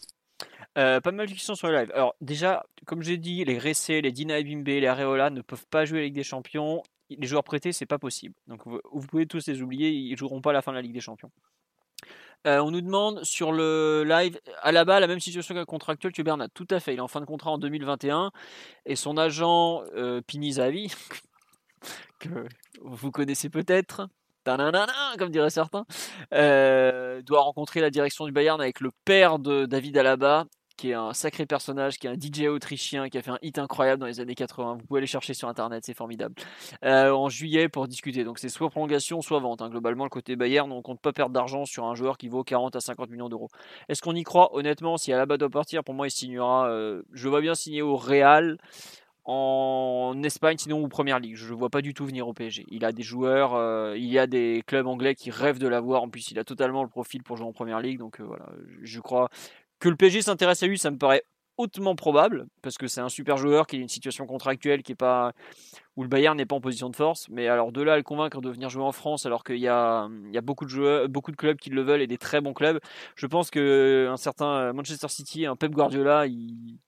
Euh, 0.77 0.99
pas 1.01 1.11
mal 1.11 1.27
de 1.27 1.33
questions 1.33 1.55
sur 1.55 1.67
le 1.67 1.77
live. 1.77 1.91
Alors 1.93 2.15
déjà, 2.19 2.65
comme 2.85 3.03
j'ai 3.03 3.17
dit, 3.17 3.45
les 3.45 3.55
Gressé, 3.55 4.01
les 4.01 4.11
Dina 4.11 4.41
Bimbe, 4.41 4.67
les 4.67 4.87
Areola 4.87 5.29
ne 5.29 5.41
peuvent 5.41 5.67
pas 5.69 5.85
jouer 5.85 5.99
la 5.99 6.05
Ligue 6.05 6.15
des 6.15 6.23
Champions. 6.23 6.81
Les 7.09 7.27
joueurs 7.27 7.43
prêtés, 7.43 7.73
c'est 7.73 7.85
pas 7.85 7.99
possible. 7.99 8.33
Donc 8.47 8.65
vous, 8.65 8.79
vous, 8.91 9.07
pouvez 9.07 9.27
tous 9.27 9.45
les 9.47 9.61
oublier, 9.61 9.91
ils 9.91 10.17
joueront 10.17 10.41
pas 10.41 10.49
à 10.49 10.53
la 10.53 10.61
fin 10.63 10.71
de 10.71 10.77
la 10.77 10.81
Ligue 10.81 10.93
des 10.93 10.99
Champions. 10.99 11.31
Euh, 12.45 12.59
on 12.59 12.71
nous 12.71 12.81
demande 12.81 13.23
sur 13.23 13.51
le 13.51 14.03
live, 14.03 14.39
à 14.61 14.71
la 14.71 15.07
même 15.07 15.19
situation 15.19 15.55
qu'un 15.55 15.65
contractuel 15.65 16.11
tu 16.11 16.23
Bernat. 16.23 16.49
Tout 16.49 16.67
à 16.71 16.79
fait, 16.79 16.93
il 16.93 16.97
est 16.97 17.01
en 17.01 17.07
fin 17.07 17.21
de 17.21 17.25
contrat 17.25 17.51
en 17.51 17.57
2021 17.57 18.31
et 18.85 18.95
son 18.95 19.17
agent 19.17 19.83
euh, 19.95 20.21
Pinizavi, 20.21 20.93
que 22.19 22.29
vous 22.81 23.11
connaissez 23.11 23.49
peut-être, 23.49 24.07
comme 25.17 25.29
diraient 25.29 25.49
certains, 25.49 25.85
euh, 26.33 27.21
doit 27.21 27.41
rencontrer 27.41 27.79
la 27.79 27.89
direction 27.89 28.25
du 28.25 28.31
Bayern 28.31 28.59
avec 28.59 28.81
le 28.81 28.91
père 29.05 29.39
de 29.39 29.65
David 29.65 29.97
Alaba 29.97 30.45
qui 30.83 30.89
est 30.89 30.95
un 30.95 31.13
sacré 31.13 31.45
personnage, 31.45 31.97
qui 31.97 32.07
est 32.07 32.09
un 32.09 32.15
DJ 32.15 32.47
autrichien, 32.49 33.07
qui 33.07 33.17
a 33.17 33.21
fait 33.21 33.31
un 33.31 33.39
hit 33.41 33.57
incroyable 33.57 34.01
dans 34.01 34.05
les 34.05 34.19
années 34.19 34.35
80. 34.35 34.79
Vous 34.81 34.85
pouvez 34.85 34.97
aller 34.97 35.07
chercher 35.07 35.33
sur 35.33 35.47
internet, 35.47 35.81
c'est 35.85 35.93
formidable. 35.93 36.35
Euh, 36.83 37.09
en 37.11 37.29
juillet 37.29 37.69
pour 37.69 37.87
discuter. 37.87 38.25
Donc 38.25 38.37
c'est 38.37 38.49
soit 38.49 38.69
prolongation, 38.69 39.21
soit 39.21 39.39
vente. 39.39 39.61
Hein. 39.61 39.69
Globalement, 39.69 40.03
le 40.03 40.09
côté 40.09 40.35
Bayern, 40.35 40.69
on 40.73 40.81
compte 40.81 40.99
pas 40.99 41.13
perdre 41.13 41.31
d'argent 41.31 41.63
sur 41.63 41.85
un 41.85 41.95
joueur 41.95 42.17
qui 42.17 42.27
vaut 42.27 42.43
40 42.43 42.75
à 42.75 42.81
50 42.81 43.09
millions 43.11 43.29
d'euros. 43.29 43.47
Est-ce 43.87 44.01
qu'on 44.01 44.13
y 44.13 44.23
croit? 44.23 44.53
Honnêtement, 44.53 44.97
si 44.97 45.13
Alaba 45.13 45.37
doit 45.37 45.49
partir, 45.49 45.85
pour 45.85 45.93
moi, 45.93 46.07
il 46.07 46.11
signera. 46.11 46.67
Euh, 46.67 47.03
je 47.13 47.29
vois 47.29 47.39
bien 47.39 47.55
signer 47.55 47.81
au 47.81 47.95
Real 47.95 48.57
en 49.23 50.21
Espagne, 50.21 50.57
sinon 50.57 50.83
ou 50.83 50.89
Première 50.89 51.19
Ligue. 51.19 51.37
Je 51.37 51.53
ne 51.53 51.57
vois 51.57 51.69
pas 51.69 51.81
du 51.81 51.93
tout 51.93 52.05
venir 52.05 52.27
au 52.27 52.33
PSG. 52.33 52.65
Il 52.67 52.83
a 52.83 52.91
des 52.91 53.03
joueurs, 53.03 53.53
euh, 53.53 53.95
il 53.95 54.11
y 54.11 54.19
a 54.19 54.27
des 54.27 54.61
clubs 54.67 54.85
anglais 54.85 55.15
qui 55.15 55.31
rêvent 55.31 55.59
de 55.59 55.67
l'avoir. 55.69 56.03
En 56.03 56.09
plus, 56.09 56.31
il 56.31 56.39
a 56.39 56.43
totalement 56.43 56.83
le 56.83 56.89
profil 56.89 57.23
pour 57.23 57.37
jouer 57.37 57.47
en 57.47 57.53
Première 57.53 57.79
Ligue. 57.79 57.99
Donc 57.99 58.19
voilà, 58.19 58.49
je 58.81 58.99
crois, 58.99 59.29
que 59.83 59.89
le 59.89 59.97
PSG 59.97 60.21
s'intéresse 60.21 60.63
à 60.63 60.67
lui, 60.67 60.79
ça 60.79 60.91
me 60.91 60.97
paraît 60.97 61.23
hautement 61.57 61.93
probable, 61.93 62.47
parce 62.61 62.77
que 62.77 62.87
c'est 62.87 63.01
un 63.01 63.09
super 63.09 63.35
joueur 63.35 63.67
qui 63.67 63.75
a 63.75 63.79
une 63.79 63.89
situation 63.89 64.25
contractuelle 64.25 64.81
qui 64.81 64.93
est 64.93 64.95
pas 64.95 65.33
où 65.97 66.03
le 66.03 66.07
Bayern 66.07 66.37
n'est 66.37 66.45
pas 66.45 66.55
en 66.55 66.61
position 66.61 66.89
de 66.89 66.95
force. 66.95 67.27
Mais 67.29 67.49
alors 67.49 67.73
de 67.73 67.81
là 67.81 67.93
à 67.93 67.97
le 67.97 68.03
convaincre 68.03 68.39
de 68.39 68.49
venir 68.49 68.69
jouer 68.69 68.85
en 68.85 68.93
France, 68.93 69.25
alors 69.25 69.43
qu'il 69.43 69.57
y 69.57 69.67
a, 69.67 70.07
il 70.25 70.33
y 70.33 70.37
a 70.37 70.41
beaucoup 70.41 70.63
de 70.63 70.69
joueurs, 70.69 71.09
beaucoup 71.09 71.31
de 71.31 71.35
clubs 71.35 71.57
qui 71.57 71.69
le 71.69 71.81
veulent 71.81 72.01
et 72.01 72.07
des 72.07 72.17
très 72.17 72.39
bons 72.39 72.53
clubs, 72.53 72.79
je 73.17 73.27
pense 73.27 73.51
que 73.51 74.07
un 74.09 74.15
certain 74.15 74.71
Manchester 74.71 75.09
City, 75.09 75.45
un 75.45 75.57
Pep 75.57 75.73
Guardiola, 75.73 76.27
il, 76.27 76.79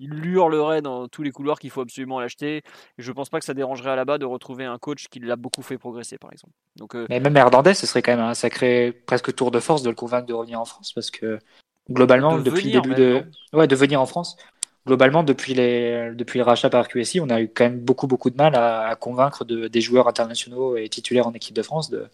il 0.00 0.26
hurlerait 0.26 0.82
dans 0.82 1.06
tous 1.06 1.22
les 1.22 1.30
couloirs 1.30 1.60
qu'il 1.60 1.70
faut 1.70 1.82
absolument 1.82 2.18
l'acheter. 2.18 2.62
Et 2.98 3.02
je 3.02 3.12
pense 3.12 3.28
pas 3.28 3.38
que 3.38 3.44
ça 3.44 3.54
dérangerait 3.54 3.90
à 3.90 3.96
la 3.96 4.04
bas 4.04 4.18
de 4.18 4.26
retrouver 4.26 4.64
un 4.64 4.78
coach 4.78 5.06
qui 5.06 5.20
l'a 5.20 5.36
beaucoup 5.36 5.62
fait 5.62 5.78
progresser, 5.78 6.18
par 6.18 6.32
exemple. 6.32 6.54
Donc, 6.74 6.96
euh, 6.96 7.06
Mais 7.10 7.20
même 7.20 7.36
Hernandez, 7.36 7.74
ce 7.74 7.86
serait 7.86 8.02
quand 8.02 8.16
même 8.16 8.24
un 8.24 8.34
sacré 8.34 8.92
presque 9.06 9.32
tour 9.36 9.52
de 9.52 9.60
force 9.60 9.84
de 9.84 9.90
le 9.90 9.94
convaincre 9.94 10.26
de 10.26 10.34
revenir 10.34 10.60
en 10.60 10.64
France 10.64 10.92
parce 10.92 11.12
que 11.12 11.38
globalement, 11.88 12.38
depuis 12.38 12.70
le 12.70 12.80
début 12.80 12.94
de, 12.94 13.24
ouais, 13.52 13.66
de 13.66 13.76
venir 13.76 14.00
en 14.00 14.06
France, 14.06 14.36
globalement, 14.86 15.22
depuis, 15.22 15.54
les, 15.54 16.12
depuis 16.14 16.38
le 16.38 16.44
rachat 16.44 16.70
par 16.70 16.88
QSI, 16.88 17.20
on 17.20 17.30
a 17.30 17.40
eu 17.40 17.48
quand 17.48 17.64
même 17.64 17.80
beaucoup, 17.80 18.06
beaucoup 18.06 18.30
de 18.30 18.36
mal 18.36 18.54
à, 18.54 18.96
convaincre 18.96 19.44
de, 19.44 19.68
des 19.68 19.80
joueurs 19.80 20.08
internationaux 20.08 20.76
et 20.76 20.88
titulaires 20.88 21.26
en 21.26 21.32
équipe 21.32 21.54
de 21.54 21.62
France 21.62 21.90
de, 21.90 22.08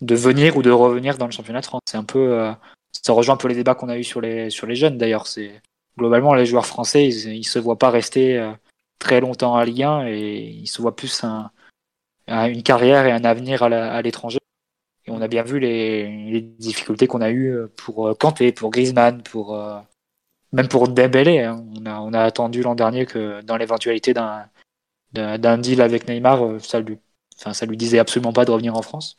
de 0.00 0.14
venir 0.14 0.56
ou 0.56 0.62
de 0.62 0.70
revenir 0.70 1.18
dans 1.18 1.26
le 1.26 1.32
championnat 1.32 1.60
de 1.60 1.66
France. 1.66 1.82
C'est 1.86 1.98
un 1.98 2.04
peu, 2.04 2.32
euh, 2.32 2.52
ça 2.92 3.12
rejoint 3.12 3.34
un 3.34 3.38
peu 3.38 3.48
les 3.48 3.54
débats 3.54 3.74
qu'on 3.74 3.88
a 3.88 3.98
eu 3.98 4.04
sur 4.04 4.20
les, 4.20 4.50
sur 4.50 4.66
les 4.66 4.76
jeunes 4.76 4.98
d'ailleurs. 4.98 5.26
C'est, 5.26 5.62
globalement, 5.98 6.34
les 6.34 6.46
joueurs 6.46 6.66
français, 6.66 7.06
ils, 7.06 7.34
ils 7.34 7.44
se 7.44 7.58
voient 7.58 7.78
pas 7.78 7.90
rester 7.90 8.38
euh, 8.38 8.52
très 8.98 9.20
longtemps 9.20 9.56
à 9.56 9.64
Ligue 9.64 9.82
1 9.82 10.06
et 10.06 10.40
ils 10.40 10.66
se 10.66 10.80
voient 10.80 10.96
plus 10.96 11.24
un, 11.24 11.50
une 12.28 12.62
carrière 12.62 13.06
et 13.06 13.12
un 13.12 13.24
avenir 13.24 13.62
à 13.62 14.02
l'étranger 14.02 14.39
on 15.10 15.20
a 15.20 15.28
bien 15.28 15.42
vu 15.42 15.58
les, 15.58 16.40
difficultés 16.40 17.06
qu'on 17.06 17.20
a 17.20 17.30
eues 17.30 17.56
pour 17.76 18.08
euh, 18.08 18.14
Kanté, 18.14 18.52
pour 18.52 18.70
Griezmann, 18.70 19.22
pour 19.22 19.54
euh, 19.54 19.78
même 20.52 20.68
pour 20.68 20.88
Dembélé. 20.88 21.40
Hein. 21.40 21.64
On, 21.84 22.12
a, 22.14 22.22
attendu 22.22 22.62
l'an 22.62 22.74
dernier 22.74 23.06
que 23.06 23.42
dans 23.42 23.56
l'éventualité 23.56 24.14
d'un 24.14 24.46
d'un 25.12 25.58
deal 25.58 25.80
avec 25.82 26.08
Neymar, 26.08 26.46
euh, 26.46 26.58
ça 26.60 26.78
lui, 26.80 26.98
enfin, 27.36 27.52
ça 27.52 27.66
lui 27.66 27.76
disait 27.76 27.98
absolument 27.98 28.32
pas 28.32 28.44
de 28.44 28.52
revenir 28.52 28.76
en 28.76 28.82
France. 28.82 29.16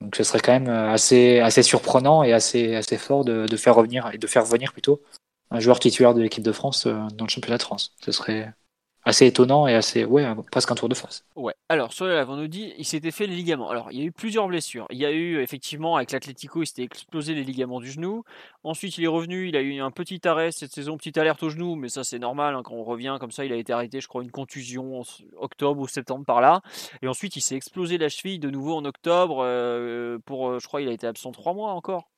Donc 0.00 0.16
ce 0.16 0.24
serait 0.24 0.40
quand 0.40 0.52
même 0.52 0.68
assez, 0.68 1.40
assez 1.40 1.62
surprenant 1.62 2.22
et 2.22 2.32
assez, 2.32 2.74
assez 2.76 2.96
fort 2.96 3.24
de, 3.24 3.56
faire 3.56 3.74
revenir 3.74 4.10
et 4.14 4.18
de 4.18 4.26
faire 4.26 4.44
venir 4.44 4.72
plutôt 4.72 5.02
un 5.50 5.60
joueur 5.60 5.80
titulaire 5.80 6.14
de 6.14 6.22
l'équipe 6.22 6.44
de 6.44 6.52
France 6.52 6.86
dans 6.86 7.24
le 7.24 7.28
championnat 7.28 7.58
de 7.58 7.62
France. 7.62 7.94
Ce 8.02 8.12
serait, 8.12 8.54
assez 9.04 9.26
étonnant 9.26 9.66
et 9.66 9.74
assez, 9.74 10.04
ouais, 10.04 10.26
presque 10.50 10.70
un 10.70 10.74
tour 10.74 10.88
de 10.88 10.94
force. 10.94 11.24
Ouais. 11.34 11.54
Alors, 11.68 11.92
sur 11.92 12.06
on 12.06 12.36
nous 12.36 12.48
dit, 12.48 12.74
il 12.76 12.84
s'était 12.84 13.10
fait 13.10 13.26
les 13.26 13.36
ligaments. 13.36 13.70
Alors, 13.70 13.90
il 13.90 13.98
y 13.98 14.02
a 14.02 14.04
eu 14.04 14.12
plusieurs 14.12 14.46
blessures. 14.48 14.86
Il 14.90 14.98
y 14.98 15.06
a 15.06 15.12
eu, 15.12 15.40
effectivement, 15.40 15.96
avec 15.96 16.12
l'Atlético, 16.12 16.62
il 16.62 16.66
s'était 16.66 16.82
explosé 16.82 17.34
les 17.34 17.44
ligaments 17.44 17.80
du 17.80 17.90
genou. 17.90 18.24
Ensuite, 18.64 18.98
il 18.98 19.04
est 19.04 19.08
revenu, 19.08 19.48
il 19.48 19.56
a 19.56 19.60
eu 19.60 19.80
un 19.80 19.90
petit 19.90 20.26
arrêt 20.26 20.52
cette 20.52 20.72
saison, 20.72 20.96
petite 20.96 21.16
alerte 21.18 21.42
au 21.42 21.48
genou, 21.48 21.74
mais 21.74 21.88
ça, 21.88 22.04
c'est 22.04 22.18
normal, 22.18 22.54
hein, 22.54 22.62
quand 22.64 22.74
on 22.74 22.84
revient 22.84 23.16
comme 23.20 23.30
ça, 23.30 23.44
il 23.44 23.52
a 23.52 23.56
été 23.56 23.72
arrêté, 23.72 24.00
je 24.00 24.08
crois, 24.08 24.22
une 24.22 24.30
contusion 24.30 25.00
en 25.00 25.04
octobre 25.36 25.80
ou 25.80 25.88
septembre 25.88 26.24
par 26.24 26.40
là. 26.40 26.60
Et 27.02 27.08
ensuite, 27.08 27.36
il 27.36 27.40
s'est 27.40 27.56
explosé 27.56 27.98
la 27.98 28.08
cheville 28.08 28.38
de 28.38 28.50
nouveau 28.50 28.74
en 28.74 28.84
octobre, 28.84 29.38
euh, 29.42 30.18
pour, 30.24 30.48
euh, 30.48 30.58
je 30.58 30.66
crois, 30.66 30.82
il 30.82 30.88
a 30.88 30.92
été 30.92 31.06
absent 31.06 31.32
trois 31.32 31.54
mois 31.54 31.72
encore. 31.72 32.08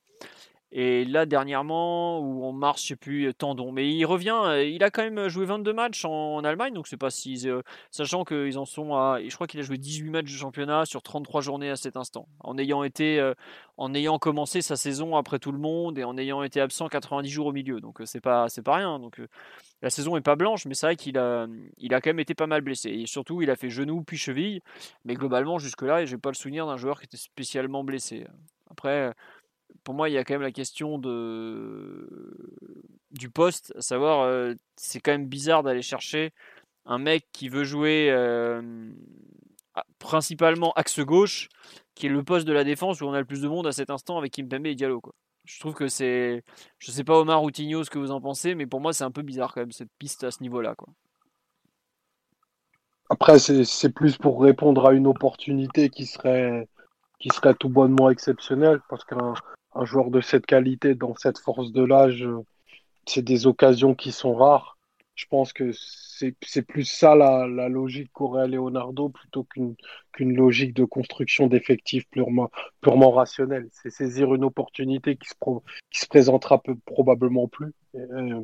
Et 0.73 1.05
là, 1.05 1.27
dernièrement, 1.27 2.21
où 2.21 2.45
on 2.45 2.53
marche, 2.53 2.83
je 2.83 2.87
sais 2.89 2.97
plus, 2.97 3.35
tendon. 3.35 3.73
Mais 3.73 3.91
il 3.91 4.05
revient, 4.05 4.39
euh, 4.45 4.65
il 4.65 4.85
a 4.85 4.91
quand 4.91 5.03
même 5.03 5.29
joué 5.29 5.45
22 5.45 5.73
matchs 5.73 6.05
en, 6.05 6.45
Allemagne, 6.45 6.75
donc 6.75 6.87
c'est 6.87 6.97
pas 6.97 7.11
si. 7.11 7.49
Euh, 7.49 7.63
sachant 7.91 8.25
qu'ils 8.25 8.57
en 8.57 8.65
sont 8.65 8.95
à. 8.95 9.19
Je 9.21 9.35
crois 9.35 9.49
qu'il 9.49 9.59
a 9.59 9.65
joué 9.65 9.79
18 9.79 10.11
matchs 10.11 10.33
de 10.33 10.39
championnat 10.39 10.85
sur 10.85 11.03
33 11.03 11.41
journées 11.41 11.71
à 11.71 11.77
cet 11.77 11.97
instant. 11.97 12.29
En 12.41 12.57
ayant 12.57 12.85
été. 12.85 13.19
Euh, 13.19 13.35
en 13.79 13.95
ayant 13.95 14.19
commencé 14.19 14.61
sa 14.61 14.77
saison 14.77 15.17
après 15.17 15.39
tout 15.39 15.53
le 15.53 15.59
monde 15.59 15.99
et 15.99 16.05
en 16.05 16.19
ayant 16.19 16.43
été 16.43 16.61
absent 16.61 16.89
90 16.89 17.31
jours 17.31 17.47
au 17.47 17.53
milieu. 17.53 17.81
Donc 17.81 17.99
c'est 18.05 18.21
pas, 18.21 18.47
pas 18.63 18.77
rien. 18.77 18.99
Donc 18.99 19.19
la 19.81 19.89
saison 19.89 20.19
est 20.19 20.21
pas 20.21 20.37
blanche, 20.37 20.67
mais 20.67 20.75
c'est 20.75 20.85
vrai 20.85 20.97
qu'il 20.97 21.17
a, 21.17 21.47
il 21.79 21.95
a 21.95 22.03
quand 22.03 22.11
même 22.11 22.21
été 22.21 22.35
pas 22.35 22.47
mal 22.47 22.61
blessé. 22.61 22.91
Et 22.91 23.07
surtout, 23.07 23.41
il 23.41 23.49
a 23.49 23.57
fait 23.57 23.71
genou 23.71 24.03
puis 24.03 24.19
cheville. 24.19 24.61
Mais 25.07 25.15
globalement, 25.15 25.59
jusque-là, 25.59 26.05
j'ai 26.05 26.19
pas 26.19 26.29
le 26.29 26.35
souvenir 26.35 26.67
d'un 26.67 26.77
joueur 26.77 26.99
qui 26.99 27.07
était 27.07 27.17
spécialement 27.17 27.83
blessé. 27.83 28.27
Après 28.71 29.15
pour 29.85 29.95
moi, 29.95 30.09
il 30.09 30.13
y 30.13 30.19
a 30.19 30.25
quand 30.25 30.35
même 30.35 30.43
la 30.43 30.53
question 30.53 30.99
de... 30.99 32.09
du 33.11 33.31
poste, 33.31 33.73
à 33.77 33.81
savoir, 33.81 34.55
c'est 34.77 35.01
quand 35.01 35.13
même 35.13 35.27
bizarre 35.27 35.63
d'aller 35.63 35.83
chercher 35.83 36.33
un 36.87 36.99
mec 36.99 37.27
qui 37.33 37.49
veut 37.49 37.65
jouer 37.65 38.11
euh, 38.11 38.91
principalement 39.99 40.73
axe 40.73 41.01
gauche, 41.01 41.49
qui 41.95 42.07
est 42.07 42.11
le 42.11 42.23
poste 42.23 42.47
de 42.47 42.53
la 42.53 42.65
défense 42.65 43.01
où 43.01 43.05
on 43.05 43.13
a 43.13 43.19
le 43.19 43.25
plus 43.25 43.43
de 43.43 43.49
monde 43.49 43.67
à 43.67 43.73
cet 43.73 43.91
instant 43.91 44.19
avec 44.19 44.33
Kimpembe 44.33 44.67
et 44.67 44.75
Diallo. 44.75 45.01
Quoi. 45.01 45.15
Je 45.45 45.61
trouve 45.61 45.75
que 45.75 45.89
c'est. 45.89 46.43
Je 46.79 46.91
sais 46.91 47.05
pas, 47.05 47.19
Omar 47.19 47.43
ou 47.43 47.51
Tigno, 47.51 47.85
ce 47.85 47.91
que 47.91 47.99
vous 47.99 48.11
en 48.11 48.21
pensez, 48.21 48.55
mais 48.55 48.67
pour 48.67 48.81
moi, 48.81 48.93
c'est 48.93 49.05
un 49.05 49.11
peu 49.11 49.23
bizarre 49.23 49.53
quand 49.55 49.61
même, 49.61 49.73
cette 49.73 49.93
piste 49.99 50.25
à 50.25 50.31
ce 50.31 50.43
niveau-là. 50.43 50.75
Quoi. 50.75 50.89
Après, 53.09 53.39
c'est 53.39 53.93
plus 53.93 54.17
pour 54.17 54.41
répondre 54.43 54.87
à 54.87 54.93
une 54.93 55.07
opportunité 55.07 55.91
qui 55.91 56.07
serait, 56.07 56.69
qui 57.19 57.29
serait 57.31 57.55
tout 57.55 57.69
bonnement 57.69 58.09
exceptionnelle, 58.11 58.81
parce 58.89 59.05
qu'un 59.05 59.35
un 59.75 59.85
joueur 59.85 60.11
de 60.11 60.21
cette 60.21 60.47
qualité, 60.47 60.95
dans 60.95 61.15
cette 61.17 61.39
force 61.39 61.73
de 61.73 61.85
l'âge, 61.85 62.27
c'est 63.07 63.23
des 63.23 63.47
occasions 63.47 63.95
qui 63.95 64.13
sont 64.13 64.35
rares. 64.35 64.79
Je 65.15 65.27
pense 65.27 65.53
que 65.53 65.71
c'est 65.73 66.63
plus 66.63 66.85
ça 66.85 67.15
la, 67.15 67.47
la 67.47 67.69
logique 67.69 68.11
qu'aurait 68.13 68.49
Leonardo 68.49 69.11
plutôt 69.11 69.45
qu'une 69.45 69.75
qu'une 70.13 70.35
logique 70.35 70.75
de 70.75 70.85
construction 70.85 71.47
d'effectifs 71.47 72.09
purement, 72.11 72.51
purement 72.81 73.11
rationnelle. 73.11 73.69
C'est 73.73 73.91
saisir 73.91 74.35
une 74.35 74.45
opportunité 74.45 75.17
qui 75.17 75.29
se, 75.29 75.35
qui 75.91 76.01
se 76.01 76.07
présentera 76.07 76.61
peu, 76.63 76.75
probablement 76.87 77.49
plus, 77.49 77.73
euh, 77.97 78.41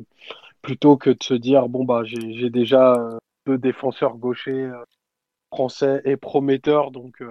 plutôt 0.61 0.97
que 0.97 1.09
de 1.09 1.23
se 1.23 1.33
dire 1.33 1.67
bon 1.67 1.83
bah 1.83 2.03
j'ai 2.03 2.49
déjà 2.49 2.93
euh, 2.93 3.17
deux 3.45 3.57
défenseurs 3.57 4.17
gauchers 4.17 4.51
euh, 4.51 4.83
français 5.51 6.01
et 6.05 6.17
prometteurs, 6.17 6.91
donc 6.91 7.23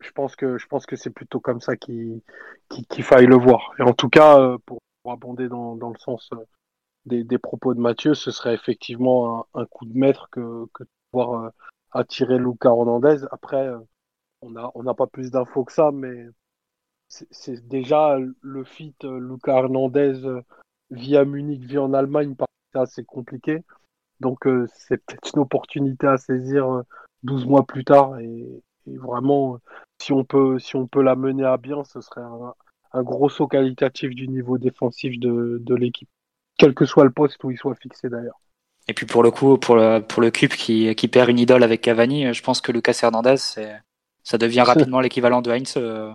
je 0.00 0.10
pense 0.12 0.36
que 0.36 0.58
je 0.58 0.66
pense 0.66 0.86
que 0.86 0.96
c'est 0.96 1.10
plutôt 1.10 1.40
comme 1.40 1.60
ça 1.60 1.76
qu'il 1.76 2.22
faille 3.02 3.26
le 3.26 3.36
voir. 3.36 3.72
Et 3.78 3.82
en 3.82 3.92
tout 3.92 4.08
cas, 4.08 4.38
euh, 4.38 4.58
pour, 4.66 4.80
abonder 5.08 5.48
dans, 5.48 5.76
dans 5.76 5.90
le 5.90 5.98
sens 5.98 6.30
euh, 6.32 6.36
des, 7.06 7.24
des, 7.24 7.38
propos 7.38 7.74
de 7.74 7.80
Mathieu, 7.80 8.14
ce 8.14 8.30
serait 8.30 8.54
effectivement 8.54 9.46
un, 9.54 9.66
coup 9.66 9.84
de 9.84 9.98
maître 9.98 10.28
que, 10.30 10.66
que 10.72 10.84
de 10.84 10.88
pouvoir 11.10 11.44
euh, 11.44 11.50
attirer 11.90 12.38
Luca 12.38 12.68
Hernandez. 12.68 13.24
Après, 13.32 13.68
on 14.42 14.50
n'a 14.50 14.70
on 14.74 14.94
pas 14.94 15.06
plus 15.06 15.30
d'infos 15.30 15.64
que 15.64 15.72
ça, 15.72 15.90
mais 15.92 16.26
c'est 17.08 17.66
déjà 17.68 18.18
le 18.40 18.64
fit 18.64 18.94
Luca 19.02 19.58
Hernandez 19.58 20.40
via 20.90 21.24
Munich, 21.24 21.62
via 21.64 21.82
en 21.82 21.92
Allemagne, 21.92 22.34
c'est 22.72 22.78
assez 22.78 23.04
compliqué. 23.04 23.62
Donc 24.20 24.46
c'est 24.72 25.04
peut-être 25.04 25.32
une 25.34 25.42
opportunité 25.42 26.06
à 26.06 26.16
saisir 26.16 26.82
12 27.24 27.46
mois 27.46 27.66
plus 27.66 27.84
tard 27.84 28.18
et, 28.20 28.62
et 28.86 28.96
vraiment, 28.96 29.58
si 30.00 30.12
on 30.12 30.24
peut, 30.24 30.58
si 30.58 30.76
on 30.76 30.86
peut 30.86 31.02
la 31.02 31.16
mener 31.16 31.44
à 31.44 31.56
bien, 31.56 31.84
ce 31.84 32.00
serait 32.00 32.22
un, 32.22 33.02
gros 33.02 33.28
saut 33.28 33.46
qualitatif 33.46 34.14
du 34.14 34.28
niveau 34.28 34.58
défensif 34.58 35.18
de, 35.18 35.58
de 35.60 35.74
l'équipe, 35.74 36.08
quel 36.58 36.74
que 36.74 36.84
soit 36.84 37.04
le 37.04 37.10
poste 37.10 37.42
où 37.44 37.50
il 37.50 37.56
soit 37.56 37.74
fixé 37.74 38.08
d'ailleurs. 38.08 38.40
Et 38.88 38.94
puis 38.94 39.06
pour 39.06 39.22
le 39.22 39.30
coup, 39.30 39.56
pour 39.58 39.76
le, 39.76 40.00
pour 40.00 40.20
le 40.20 40.30
Cup 40.30 40.54
qui, 40.54 40.94
qui 40.94 41.08
perd 41.08 41.30
une 41.30 41.38
idole 41.38 41.62
avec 41.62 41.80
Cavani, 41.80 42.34
je 42.34 42.42
pense 42.42 42.60
que 42.60 42.72
Lucas 42.72 42.98
Hernandez, 43.02 43.36
ça 43.36 44.38
devient 44.38 44.62
rapidement 44.62 45.00
l'équivalent 45.00 45.42
de 45.42 45.50
Heinz 45.50 45.74
euh, 45.76 46.12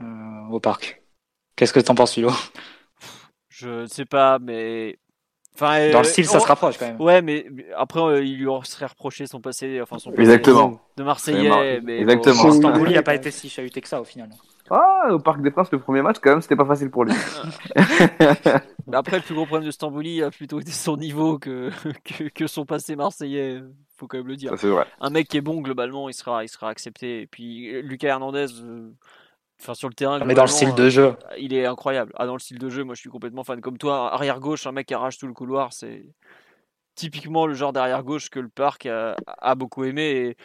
euh, 0.00 0.46
au 0.50 0.60
parc. 0.60 1.02
Qu'est-ce 1.56 1.72
que 1.72 1.80
tu 1.80 1.90
en 1.90 1.94
penses, 1.94 2.14
Philo? 2.14 2.30
Je 3.48 3.82
ne 3.82 3.86
sais 3.86 4.04
pas, 4.04 4.38
mais 4.40 4.98
dans 5.60 5.70
le 5.70 5.96
euh, 5.96 6.02
style, 6.02 6.26
ça 6.26 6.40
se 6.40 6.46
rapproche 6.46 6.78
quand 6.78 6.86
même. 6.86 7.00
Ouais, 7.00 7.22
mais 7.22 7.46
après, 7.76 8.00
euh, 8.00 8.24
il 8.24 8.38
lui 8.38 8.48
serait 8.64 8.86
reproché 8.86 9.26
son 9.26 9.40
passé, 9.40 9.80
enfin 9.80 9.98
son 9.98 10.12
Exactement. 10.12 10.80
de 10.96 11.02
Marseillais. 11.04 11.80
Mais 11.82 12.00
Exactement. 12.00 12.72
Bon, 12.72 12.84
n'a 12.84 13.02
pas 13.04 13.14
été 13.14 13.30
si 13.30 13.48
chahuté 13.48 13.80
que 13.80 13.88
ça 13.88 14.00
au 14.00 14.04
final. 14.04 14.30
Ah, 14.70 15.08
au 15.10 15.18
Parc 15.18 15.42
des 15.42 15.50
Princes, 15.50 15.70
le 15.70 15.78
premier 15.78 16.02
match, 16.02 16.16
quand 16.22 16.30
même, 16.30 16.40
c'était 16.40 16.56
pas 16.56 16.64
facile 16.64 16.90
pour 16.90 17.04
lui. 17.04 17.12
après, 18.92 19.18
le 19.18 19.22
plus 19.22 19.34
gros 19.34 19.44
problème 19.44 19.66
de 19.66 19.70
Stambouli 19.70 20.22
a 20.22 20.30
plutôt 20.30 20.58
été 20.58 20.72
son 20.72 20.96
niveau 20.96 21.38
que, 21.38 21.70
que, 22.34 22.46
son 22.46 22.64
passé 22.64 22.96
marseillais. 22.96 23.62
Faut 23.96 24.08
quand 24.08 24.16
même 24.16 24.26
le 24.26 24.36
dire. 24.36 24.52
c'est 24.56 24.68
vrai. 24.68 24.86
Un 25.00 25.10
mec 25.10 25.28
qui 25.28 25.36
est 25.36 25.42
bon, 25.42 25.60
globalement, 25.60 26.08
il 26.08 26.14
sera, 26.14 26.44
il 26.44 26.48
sera 26.48 26.70
accepté. 26.70 27.20
Et 27.20 27.26
puis, 27.26 27.80
Lucas 27.82 28.08
Hernandez, 28.08 28.46
euh, 28.62 28.90
Enfin, 29.60 29.74
sur 29.74 29.88
le 29.88 29.94
terrain. 29.94 30.18
Mais 30.24 30.34
dans 30.34 30.42
le 30.42 30.48
style 30.48 30.74
de 30.74 30.90
jeu. 30.90 31.16
Il 31.38 31.54
est 31.54 31.66
incroyable. 31.66 32.12
Ah, 32.16 32.26
dans 32.26 32.34
le 32.34 32.38
style 32.38 32.58
de 32.58 32.68
jeu, 32.68 32.84
moi 32.84 32.94
je 32.94 33.00
suis 33.00 33.10
complètement 33.10 33.44
fan. 33.44 33.60
Comme 33.60 33.78
toi, 33.78 34.12
arrière 34.12 34.40
gauche, 34.40 34.66
un 34.66 34.72
mec 34.72 34.86
qui 34.86 34.94
arrache 34.94 35.18
tout 35.18 35.26
le 35.26 35.32
couloir, 35.32 35.72
c'est 35.72 36.06
typiquement 36.94 37.46
le 37.46 37.54
genre 37.54 37.72
d'arrière 37.72 38.02
gauche 38.02 38.30
que 38.30 38.40
le 38.40 38.48
parc 38.48 38.86
a, 38.86 39.54
beaucoup 39.54 39.84
aimé. 39.84 40.02
Et 40.02 40.36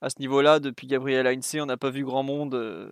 à 0.00 0.10
ce 0.10 0.16
niveau-là, 0.20 0.60
depuis 0.60 0.86
Gabriel 0.86 1.26
Heinze, 1.26 1.56
on 1.60 1.66
n'a 1.66 1.76
pas 1.76 1.90
vu 1.90 2.04
grand 2.04 2.22
monde 2.22 2.54
euh, 2.54 2.90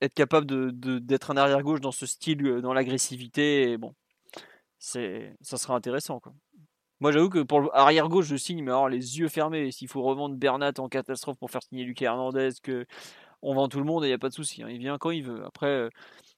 être 0.00 0.14
capable 0.14 0.46
d'être 0.46 1.32
de, 1.32 1.32
un 1.32 1.36
arrière 1.36 1.62
gauche 1.62 1.80
dans 1.80 1.92
ce 1.92 2.06
style, 2.06 2.46
euh, 2.46 2.60
dans 2.60 2.72
l'agressivité. 2.72 3.76
Bon, 3.76 3.94
c'est 4.78 5.34
ça 5.40 5.56
sera 5.56 5.74
intéressant. 5.74 6.20
Quoi. 6.20 6.32
Moi, 7.00 7.12
j'avoue 7.12 7.28
que 7.28 7.40
pour 7.40 7.60
l'arrière 7.60 8.08
gauche, 8.08 8.26
je 8.26 8.36
signe, 8.36 8.62
mais 8.62 8.70
alors 8.70 8.88
les 8.88 9.18
yeux 9.18 9.28
fermés. 9.28 9.70
S'il 9.70 9.88
faut 9.88 10.02
revendre 10.02 10.36
Bernat 10.36 10.72
en 10.78 10.88
catastrophe 10.88 11.38
pour 11.38 11.50
faire 11.50 11.62
signer 11.62 11.84
Lucas 11.84 12.06
Hernandez, 12.06 12.50
que 12.62 12.86
on 13.42 13.54
vend 13.54 13.68
tout 13.68 13.78
le 13.78 13.84
monde 13.84 14.04
et 14.04 14.08
il 14.08 14.10
n'y 14.10 14.14
a 14.14 14.18
pas 14.18 14.28
de 14.28 14.34
souci. 14.34 14.62
Hein. 14.62 14.68
Il 14.70 14.78
vient 14.78 14.98
quand 14.98 15.10
il 15.10 15.22
veut. 15.22 15.44
Après, 15.44 15.66
euh, 15.66 15.88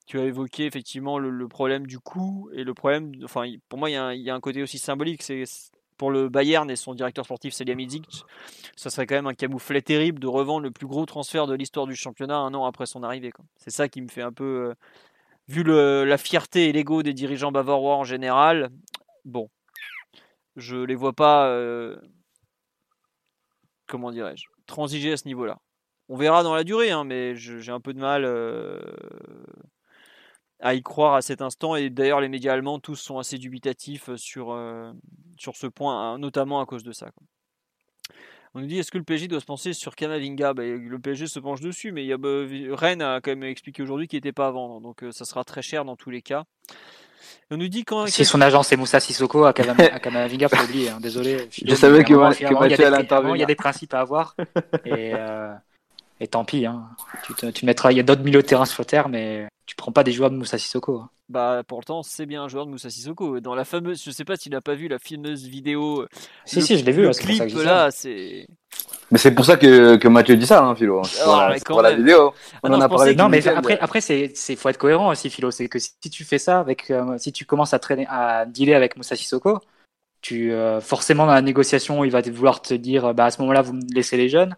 tu 0.06 0.18
as 0.18 0.24
évoqué 0.24 0.66
effectivement 0.66 1.18
le, 1.18 1.48
problème 1.48 1.86
du 1.86 1.98
coût 1.98 2.50
et 2.52 2.64
le 2.64 2.74
problème. 2.74 3.12
Enfin, 3.24 3.44
pour 3.68 3.78
moi, 3.78 3.90
il 3.90 3.94
y, 3.94 4.30
a 4.30 4.34
un, 4.34 4.40
côté 4.40 4.62
aussi 4.62 4.78
symbolique. 4.78 5.22
Pour 5.96 6.10
le 6.10 6.30
Bayern 6.30 6.70
et 6.70 6.76
son 6.76 6.94
directeur 6.94 7.26
sportif 7.26 7.52
Salihamidzic, 7.52 8.24
ça 8.74 8.88
serait 8.88 9.06
quand 9.06 9.16
même 9.16 9.26
un 9.26 9.34
camouflet 9.34 9.82
terrible 9.82 10.18
de 10.18 10.26
revendre 10.26 10.60
le 10.60 10.70
plus 10.70 10.86
gros 10.86 11.04
transfert 11.04 11.46
de 11.46 11.54
l'histoire 11.54 11.86
du 11.86 11.94
championnat 11.94 12.38
un 12.38 12.54
an 12.54 12.64
après 12.64 12.86
son 12.86 13.02
arrivée. 13.02 13.32
C'est 13.56 13.70
ça 13.70 13.86
qui 13.88 14.00
me 14.00 14.08
fait 14.08 14.22
un 14.22 14.32
peu. 14.32 14.70
Euh, 14.70 14.74
vu 15.46 15.62
la 15.64 16.16
fierté 16.16 16.68
et 16.68 16.72
l'ego 16.72 17.02
des 17.02 17.12
dirigeants 17.12 17.52
bavarois 17.52 17.96
en 17.96 18.04
général, 18.04 18.70
bon, 19.24 19.50
je 20.56 20.76
les 20.76 20.94
vois 20.94 21.12
pas. 21.12 21.48
Euh, 21.48 21.96
comment 23.86 24.10
dirais-je 24.10 24.44
Transiger 24.66 25.12
à 25.12 25.16
ce 25.16 25.26
niveau-là. 25.26 25.58
On 26.12 26.16
verra 26.16 26.42
dans 26.42 26.56
la 26.56 26.64
durée, 26.64 26.90
hein, 26.90 27.04
mais 27.04 27.36
j'ai 27.36 27.70
un 27.70 27.78
peu 27.78 27.94
de 27.94 28.00
mal 28.00 28.24
euh, 28.24 28.80
à 30.58 30.74
y 30.74 30.82
croire 30.82 31.14
à 31.14 31.22
cet 31.22 31.40
instant. 31.40 31.76
Et 31.76 31.88
d'ailleurs, 31.88 32.20
les 32.20 32.28
médias 32.28 32.52
allemands, 32.52 32.80
tous 32.80 32.96
sont 32.96 33.20
assez 33.20 33.38
dubitatifs 33.38 34.10
sur, 34.16 34.50
euh, 34.50 34.90
sur 35.38 35.54
ce 35.54 35.68
point, 35.68 35.94
hein, 35.94 36.18
notamment 36.18 36.60
à 36.60 36.66
cause 36.66 36.82
de 36.82 36.90
ça. 36.90 37.12
On 38.54 38.60
nous 38.60 38.66
dit 38.66 38.80
est-ce 38.80 38.90
que 38.90 38.98
le 38.98 39.04
PSG 39.04 39.28
doit 39.28 39.38
se 39.38 39.46
penser 39.46 39.72
sur 39.72 39.94
Kamavinga 39.94 40.52
bah, 40.52 40.64
Le 40.64 40.98
PSG 40.98 41.28
se 41.28 41.38
penche 41.38 41.60
dessus, 41.60 41.92
mais 41.92 42.02
il 42.02 42.08
y 42.08 42.12
a, 42.12 42.18
bah, 42.18 42.28
Rennes 42.72 43.02
a 43.02 43.20
quand 43.20 43.30
même 43.30 43.44
expliqué 43.44 43.80
aujourd'hui 43.80 44.08
qu'il 44.08 44.16
n'était 44.16 44.32
pas 44.32 44.48
à 44.48 44.50
vendre, 44.50 44.80
donc 44.80 45.04
euh, 45.04 45.12
ça 45.12 45.24
sera 45.24 45.44
très 45.44 45.62
cher 45.62 45.84
dans 45.84 45.94
tous 45.94 46.10
les 46.10 46.22
cas. 46.22 46.42
On 47.52 47.56
nous 47.56 47.68
dit 47.68 47.84
quand. 47.84 48.08
Si 48.08 48.24
son 48.24 48.40
agent 48.40 48.64
c'est 48.64 48.76
Moussa 48.76 48.98
Sissoko 48.98 49.44
à 49.44 49.52
Kamavinga, 49.52 50.48
faut 50.48 50.64
oublier. 50.64 50.88
Hein, 50.88 50.98
désolé. 51.00 51.48
Je, 51.64 51.74
savais 51.76 52.02
que, 52.02 52.14
que, 52.14 53.36
Il 53.36 53.38
y 53.38 53.42
a 53.44 53.46
des 53.46 53.54
principes 53.54 53.94
à 53.94 54.00
avoir. 54.00 54.34
Et, 54.84 55.14
et 56.20 56.28
tant 56.28 56.44
pis, 56.44 56.66
hein. 56.66 56.88
tu, 57.24 57.52
tu 57.52 57.64
mettras, 57.64 57.92
il 57.92 57.96
y 57.96 58.00
a 58.00 58.02
d'autres 58.02 58.22
milieux 58.22 58.42
de 58.42 58.46
terrain 58.46 58.66
sur 58.66 58.84
terre, 58.84 59.08
mais 59.08 59.48
tu 59.66 59.74
prends 59.74 59.92
pas 59.92 60.04
des 60.04 60.12
joueurs 60.12 60.30
de 60.30 60.36
Moussa 60.36 60.58
Sissoko. 60.58 60.98
Hein. 60.98 61.10
Bah 61.30 61.62
pourtant 61.64 62.02
c'est 62.02 62.26
bien 62.26 62.42
un 62.42 62.48
joueur 62.48 62.66
de 62.66 62.72
Moussa 62.72 62.90
Sissoko. 62.90 63.38
Dans 63.38 63.54
la 63.54 63.64
fameuse, 63.64 64.02
je 64.04 64.10
sais 64.10 64.24
pas 64.24 64.36
s'il 64.36 64.50
n'a 64.50 64.60
pas 64.60 64.74
vu 64.74 64.88
la 64.88 64.98
fameuse 64.98 65.46
vidéo. 65.46 66.06
Si 66.44 66.60
si, 66.60 66.76
je 66.76 66.84
l'ai 66.84 66.90
vu. 66.90 67.02
Le 67.02 67.12
clip 67.12 67.40
là, 67.64 67.92
c'est. 67.92 68.48
Mais 69.12 69.18
c'est 69.18 69.32
pour 69.32 69.44
ça 69.44 69.56
que, 69.56 69.94
que 69.94 70.08
Mathieu 70.08 70.36
dit 70.36 70.46
ça, 70.46 70.64
hein, 70.64 70.74
Philo. 70.74 71.02
Ah, 71.24 71.54
pour, 71.64 71.82
la, 71.82 71.94
vidéo. 71.94 72.34
On 72.64 72.68
non, 72.68 72.78
en 72.78 72.80
a 72.80 72.88
parlé. 72.88 73.14
Non, 73.14 73.28
mais 73.28 73.46
après, 73.46 73.78
après 73.78 74.00
c'est, 74.00 74.32
c'est 74.34 74.56
faut 74.56 74.68
être 74.68 74.78
cohérent 74.78 75.10
aussi, 75.10 75.30
Philo. 75.30 75.52
C'est 75.52 75.68
que 75.68 75.78
si 75.78 76.10
tu 76.10 76.24
fais 76.24 76.38
ça 76.38 76.58
avec, 76.58 76.90
euh, 76.90 77.16
si 77.18 77.32
tu 77.32 77.44
commences 77.44 77.74
à 77.74 77.78
traîner, 77.78 78.06
à 78.08 78.44
dealer 78.46 78.74
avec 78.74 78.96
Moussa 78.96 79.14
Sissoko, 79.14 79.60
tu 80.22 80.52
euh, 80.52 80.80
forcément 80.80 81.26
dans 81.26 81.32
la 81.32 81.42
négociation, 81.42 82.02
il 82.02 82.10
va 82.10 82.22
vouloir 82.22 82.60
te 82.60 82.74
dire, 82.74 83.14
bah 83.14 83.26
à 83.26 83.30
ce 83.30 83.40
moment-là, 83.42 83.62
vous 83.62 83.74
me 83.74 83.94
laissez 83.94 84.16
les 84.16 84.28
jeunes. 84.28 84.56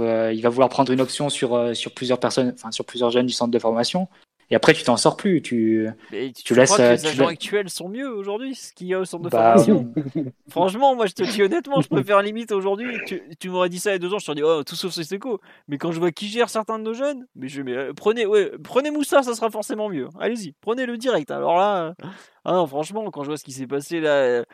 Euh, 0.00 0.32
il 0.32 0.40
va 0.42 0.48
vouloir 0.48 0.68
prendre 0.68 0.92
une 0.92 1.00
option 1.00 1.28
sur, 1.28 1.54
euh, 1.54 1.74
sur 1.74 1.92
plusieurs 1.92 2.20
personnes, 2.20 2.52
enfin 2.54 2.70
sur 2.70 2.84
plusieurs 2.84 3.10
jeunes 3.10 3.26
du 3.26 3.32
centre 3.32 3.50
de 3.50 3.58
formation. 3.58 4.08
et 4.52 4.54
après 4.56 4.72
tu 4.72 4.82
t'en 4.84 4.96
sors 4.96 5.16
plus. 5.16 5.42
Tu, 5.42 5.88
Mais 6.12 6.32
tu, 6.32 6.42
Tu 6.44 6.54
crois 6.54 6.62
laisses, 6.62 6.76
que 6.76 6.82
euh, 6.82 6.92
les 6.92 6.98
tu 7.00 7.06
agents 7.08 7.24
la- 7.24 7.30
actuels 7.30 7.70
sont 7.70 7.88
mieux 7.88 8.08
aujourd'hui, 8.08 8.54
ce 8.54 8.72
qu'il 8.72 8.86
y 8.88 8.94
a 8.94 9.00
au 9.00 9.04
centre 9.04 9.24
de 9.24 9.28
Bah, 9.30 9.56
formation? 9.56 9.92
Franchement, 10.48 10.94
moi 10.96 11.06
je 11.06 11.12
te 11.14 11.22
dis 11.24 11.42
honnêtement, 11.42 11.80
je 11.80 11.88
préfère 11.88 12.22
limite 12.22 12.50
aujourd'hui. 12.52 12.96
Tu, 13.06 13.22
tu 13.38 13.48
m'aurais 13.48 13.68
dit 13.68 13.78
ça 13.78 13.90
il 13.90 13.92
y 13.94 13.96
a 13.96 13.98
deux 13.98 14.12
ans, 14.12 14.18
je 14.18 14.26
t'aurais 14.26 14.36
dit 14.36 14.42
oh 14.44 14.62
tout 14.64 14.74
sauf 14.76 14.92
Sissoko. 14.92 15.40
Mais 15.68 15.78
quand 15.78 15.92
je 15.92 15.98
vois 16.00 16.10
qui 16.12 16.28
gère 16.28 16.48
certains 16.50 16.78
de 16.78 16.84
nos 16.84 16.94
jeunes, 16.94 17.26
mais 17.36 17.48
je 17.48 17.62
mais 17.62 17.74
euh, 17.76 17.92
prenez 17.94 18.26
ouais, 18.26 18.50
prenez 18.64 18.90
Moussa, 18.90 19.22
ça 19.22 19.34
sera 19.34 19.50
forcément 19.50 19.88
mieux. 19.88 20.08
Allez-y, 20.20 20.52
prenez 20.60 20.86
le 20.86 20.96
direct. 20.98 21.30
Alors 21.30 21.56
là, 21.56 21.82
euh, 22.00 22.06
ah 22.44 22.52
non, 22.54 22.66
franchement, 22.66 23.08
quand 23.10 23.22
je 23.22 23.28
vois 23.28 23.36
ce 23.36 23.44
qui 23.44 23.52
s'est 23.52 23.66
passé 23.68 24.00
là, 24.00 24.10
euh, 24.14 24.44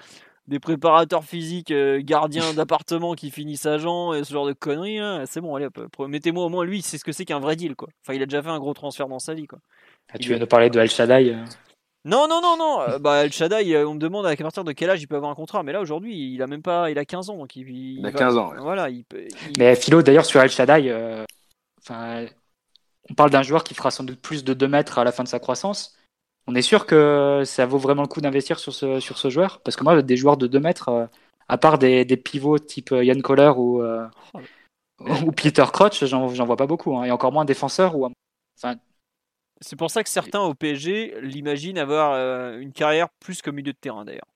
des 0.49 0.59
préparateurs 0.61 1.25
physiques, 1.25 1.71
euh, 1.73 2.01
gardiens 2.03 2.55
d'appartement 2.55 3.15
qui 3.15 3.31
finissent 3.31 3.67
agents 3.67 4.13
et 4.15 4.23
ce 4.25 4.33
genre 4.33 4.47
de 4.47 4.53
conneries, 4.53 4.99
hein, 4.99 5.25
c'est 5.27 5.41
bon, 5.41 5.55
allez 5.57 5.67
pre- 5.67 6.07
mettez-moi 6.07 6.45
au 6.45 6.49
moins 6.49 6.65
lui, 6.65 6.83
c'est 6.83 6.99
ce 6.99 7.05
que 7.05 7.13
c'est 7.13 7.25
qu'un 7.25 7.41
vrai 7.41 7.57
deal 7.57 7.75
quoi. 7.75 7.89
Enfin, 8.05 8.15
il 8.15 8.23
a 8.23 8.27
déjà 8.27 8.43
fait 8.43 8.49
un 8.51 8.59
gros 8.59 8.75
transfert 8.75 9.09
dans 9.09 9.19
sa 9.19 9.35
vie 9.35 9.47
quoi. 9.47 9.59
Ah, 10.13 10.19
tu 10.19 10.29
viens 10.29 10.39
de 10.39 10.45
parler 10.45 10.71
de 10.71 10.79
El 10.79 10.89
Shaddai. 10.91 11.31
euh. 11.35 11.45
Non, 12.05 12.29
non, 12.29 12.41
non, 12.41 12.57
non. 12.57 12.81
euh, 12.83 12.99
bah, 13.01 13.25
El 13.25 13.33
Shaddai, 13.33 13.75
euh, 13.75 13.89
on 13.89 13.95
me 13.95 13.99
demande 13.99 14.25
à 14.27 14.37
partir 14.37 14.63
de 14.63 14.71
quel 14.71 14.89
âge 14.91 15.03
il 15.03 15.09
peut 15.09 15.17
avoir 15.17 15.33
un 15.33 15.35
contrat. 15.35 15.65
Mais 15.65 15.73
là, 15.73 15.81
aujourd'hui, 15.81 16.33
il 16.35 16.41
a 16.41 16.47
même 16.47 16.63
pas, 16.63 16.89
il 16.93 16.99
a 17.01 17.05
15 17.05 17.31
ans. 17.31 17.37
Donc 17.37 17.57
il, 17.57 17.69
Il 17.69 18.07
a 18.07 18.11
va- 18.11 18.19
15 18.19 18.37
ans, 18.37 18.51
ouais. 18.53 18.59
Voilà, 18.61 18.89
il 18.89 19.05
peut. 19.05 19.25
il- 19.51 19.59
Mais 19.59 19.75
Philo, 19.75 20.03
d'ailleurs, 20.03 20.25
sur 20.25 20.41
El 20.41 20.49
Shaddai, 20.49 20.89
euh, 20.91 21.25
enfin, 21.83 22.27
on 23.11 23.15
parle 23.15 23.31
d'un 23.31 23.43
joueur 23.43 23.65
qui 23.65 23.75
fera 23.75 23.91
sans 23.91 24.05
doute 24.05 24.21
plus 24.21 24.45
de 24.45 24.55
2 24.55 24.69
mètres 24.69 25.01
à 25.01 25.03
la 25.05 25.11
fin 25.11 25.25
de 25.25 25.29
sa 25.29 25.41
croissance. 25.41 25.96
On 26.47 26.55
est 26.55 26.63
sûr 26.63 26.87
que 26.87 27.43
ça 27.45 27.67
vaut 27.67 27.79
vraiment 27.79 28.03
le 28.03 28.09
coup 28.09 28.21
d'investir 28.21 28.59
sur 28.59 28.73
ce, 28.75 29.01
sur 29.01 29.19
ce 29.19 29.31
joueur? 29.31 29.61
Parce 29.63 29.77
que 29.77 29.83
moi, 29.85 30.01
des 30.03 30.17
joueurs 30.17 30.37
de 30.37 30.47
2 30.47 30.61
mètres, 30.61 30.89
euh, 30.89 31.07
à 31.49 31.59
part 31.59 31.79
des, 31.79 32.05
des 32.05 32.17
pivots 32.17 32.59
type 32.59 32.93
euh, 32.93 33.05
Yann 33.05 33.21
Kohler 33.23 33.53
ou, 33.57 33.83
euh, 33.83 34.07
ou 35.01 35.33
Peter 35.33 35.65
Crouch, 35.73 36.05
j'en 36.05 36.29
j'en 36.29 36.45
vois 36.47 36.57
pas 36.57 36.67
beaucoup. 36.67 36.97
hein. 36.97 37.05
Et 37.05 37.11
encore 37.11 37.33
moins 37.33 37.45
défenseurs. 37.45 37.97
Ou... 37.97 38.09
Enfin, 38.59 38.77
C'est 39.61 39.77
pour 39.77 39.91
ça 39.91 40.03
que 40.03 40.09
certains 40.11 40.41
au 40.41 40.55
PSG 40.55 41.15
l'imaginent 41.23 41.79
avoir 41.79 42.13
euh, 42.13 42.59
une 42.59 42.73
carrière 42.73 43.09
plus 43.21 43.41
qu'au 43.43 43.53
milieu 43.53 43.73
de 43.73 43.79
terrain 43.79 44.05
d'ailleurs. 44.05 44.29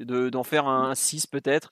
De- 0.00 0.30
D'en 0.30 0.44
faire 0.44 0.66
un 0.68 0.94
6 0.94 1.26
peut-être. 1.26 1.70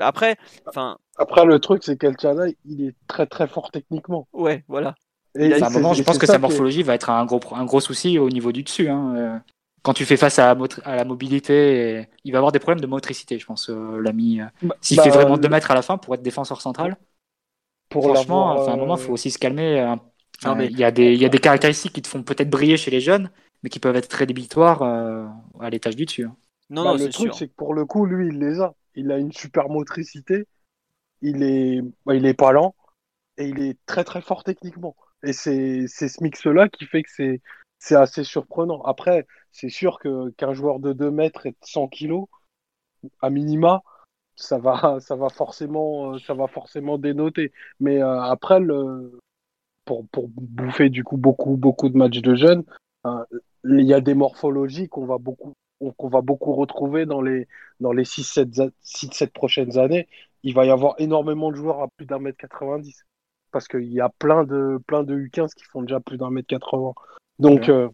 Après, 0.00 0.38
enfin, 0.66 0.98
Après, 1.18 1.44
le 1.44 1.58
truc, 1.58 1.84
c'est 1.84 1.98
qu'El 1.98 2.16
Chana, 2.16 2.44
il 2.64 2.82
est 2.82 2.94
très 3.08 3.26
très 3.26 3.46
fort 3.46 3.70
techniquement. 3.70 4.26
ouais, 4.32 4.64
voilà. 4.68 4.94
Et 5.34 5.62
à 5.62 5.66
un 5.66 5.70
moment, 5.70 5.94
je 5.94 6.02
pense 6.02 6.18
que 6.18 6.26
sa 6.26 6.38
morphologie 6.38 6.82
va 6.82 6.94
être 6.94 7.10
un 7.10 7.24
gros, 7.24 7.40
un 7.54 7.64
gros 7.64 7.80
souci 7.80 8.18
au 8.18 8.28
niveau 8.30 8.52
du 8.52 8.62
dessus. 8.62 8.88
hein. 8.88 9.14
Euh, 9.16 9.38
Quand 9.82 9.94
tu 9.94 10.04
fais 10.04 10.16
face 10.16 10.38
à 10.38 10.46
la, 10.46 10.54
motri- 10.56 10.82
à 10.84 10.96
la 10.96 11.04
mobilité, 11.04 12.00
et- 12.00 12.08
il 12.24 12.32
va 12.32 12.38
avoir 12.38 12.52
des 12.52 12.58
problèmes 12.58 12.80
de 12.80 12.86
motricité, 12.86 13.38
je 13.38 13.46
pense, 13.46 13.70
euh, 13.70 14.00
l'ami. 14.02 14.40
euh. 14.40 14.46
Bah, 14.62 14.74
S'il 14.82 14.96
bah, 14.96 15.04
fait 15.04 15.10
vraiment 15.10 15.38
2 15.38 15.48
mètres 15.48 15.70
à 15.70 15.74
la 15.74 15.82
fin 15.82 15.98
pour 15.98 16.14
être 16.14 16.22
défenseur 16.22 16.60
central, 16.60 16.96
pour 17.88 18.04
franchement, 18.04 18.52
enfin, 18.54 18.72
à 18.72 18.74
un 18.74 18.78
moment, 18.78 18.94
euh, 18.94 18.96
il 18.96 19.00
faut 19.02 19.12
aussi 19.14 19.30
se 19.30 19.38
calmer. 19.38 19.80
euh. 19.80 19.96
Enfin, 20.42 20.54
mais- 20.56 20.66
il, 20.66 20.78
y 20.78 20.84
a 20.84 20.90
des, 20.90 21.12
il 21.14 21.20
y 21.20 21.24
a 21.24 21.28
des 21.28 21.38
caractéristiques 21.38 21.92
qui 21.92 22.02
te 22.02 22.08
font 22.08 22.22
peut-être 22.22 22.50
briller 22.50 22.76
chez 22.76 22.90
les 22.90 23.00
jeunes, 23.00 23.30
mais 23.62 23.70
qui 23.70 23.80
peuvent 23.80 23.96
être 23.96 24.08
très 24.08 24.26
débitoires 24.26 24.82
euh, 24.82 25.26
à 25.60 25.70
l'étage 25.70 25.96
du 25.96 26.06
dessus. 26.06 26.24
hein. 26.24 26.36
Non, 26.70 26.84
bah, 26.84 26.92
non, 26.92 26.98
le 26.98 27.08
truc, 27.10 27.34
c'est 27.34 27.48
que 27.48 27.54
pour 27.54 27.74
le 27.74 27.86
coup, 27.86 28.04
lui, 28.06 28.28
il 28.28 28.38
les 28.38 28.60
a. 28.60 28.74
Il 28.94 29.10
a 29.12 29.18
une 29.18 29.32
super 29.32 29.68
motricité. 29.68 30.46
Il 31.22 31.42
est, 31.42 31.82
bah, 32.06 32.14
il 32.14 32.26
est 32.26 32.34
pas 32.34 32.52
lent 32.52 32.74
et 33.38 33.48
il 33.48 33.62
est 33.62 33.78
très 33.86 34.04
très 34.04 34.22
fort 34.22 34.44
techniquement. 34.44 34.96
Et 35.22 35.32
c'est 35.32 35.86
ce 35.88 36.22
mix-là 36.22 36.68
qui 36.68 36.84
fait 36.86 37.02
que 37.02 37.10
c'est 37.78 37.96
assez 37.96 38.24
surprenant. 38.24 38.82
Après, 38.82 39.26
c'est 39.52 39.68
sûr 39.68 39.98
que 39.98 40.30
qu'un 40.30 40.54
joueur 40.54 40.80
de 40.80 40.92
2 40.92 41.10
mètres 41.10 41.46
et 41.46 41.50
de 41.52 41.56
100 41.62 41.88
kilos, 41.88 42.26
à 43.20 43.30
minima, 43.30 43.82
ça 44.36 44.58
va 44.58 45.00
forcément 45.30 46.14
euh, 46.14 46.18
ça 46.20 46.34
va 46.34 46.46
forcément 46.46 46.98
dénoter. 46.98 47.52
Mais 47.80 48.02
euh, 48.02 48.20
après 48.22 48.60
pour 49.84 50.28
bouffer 50.28 50.90
du 50.90 51.02
coup 51.04 51.16
beaucoup 51.16 51.56
de 51.56 51.96
matchs 51.96 52.20
de 52.20 52.34
jeunes, 52.34 52.64
euh, 53.06 53.24
il 53.64 53.86
y 53.86 53.94
a 53.94 54.00
des 54.00 54.14
morphologies 54.14 54.88
qu'on 54.88 55.06
va 55.06 55.18
beaucoup 55.18 56.52
retrouver 56.52 57.06
dans 57.06 57.20
les 57.22 57.48
dans 57.80 57.92
les 57.92 58.04
6 58.04 58.24
7 58.24 58.48
6 58.82 59.10
7 59.12 59.32
prochaines 59.32 59.78
années. 59.78 60.08
Il 60.44 60.54
va 60.54 60.64
y 60.66 60.70
avoir 60.70 60.94
énormément 60.98 61.50
de 61.50 61.56
joueurs 61.56 61.82
à 61.82 61.88
plus 61.96 62.06
d'un 62.06 62.20
mètre 62.20 62.38
90 62.38 63.04
parce 63.52 63.68
qu'il 63.68 63.92
y 63.92 64.00
a 64.00 64.08
plein 64.08 64.44
de 64.44 64.78
plein 64.86 65.02
de 65.04 65.14
U15 65.16 65.54
qui 65.54 65.64
font 65.64 65.82
déjà 65.82 66.00
plus 66.00 66.18
d'un 66.18 66.30
mètre 66.30 66.48
80. 66.48 66.94
Donc 67.38 67.60
Ouais. 67.60 67.70
euh, 67.70 67.88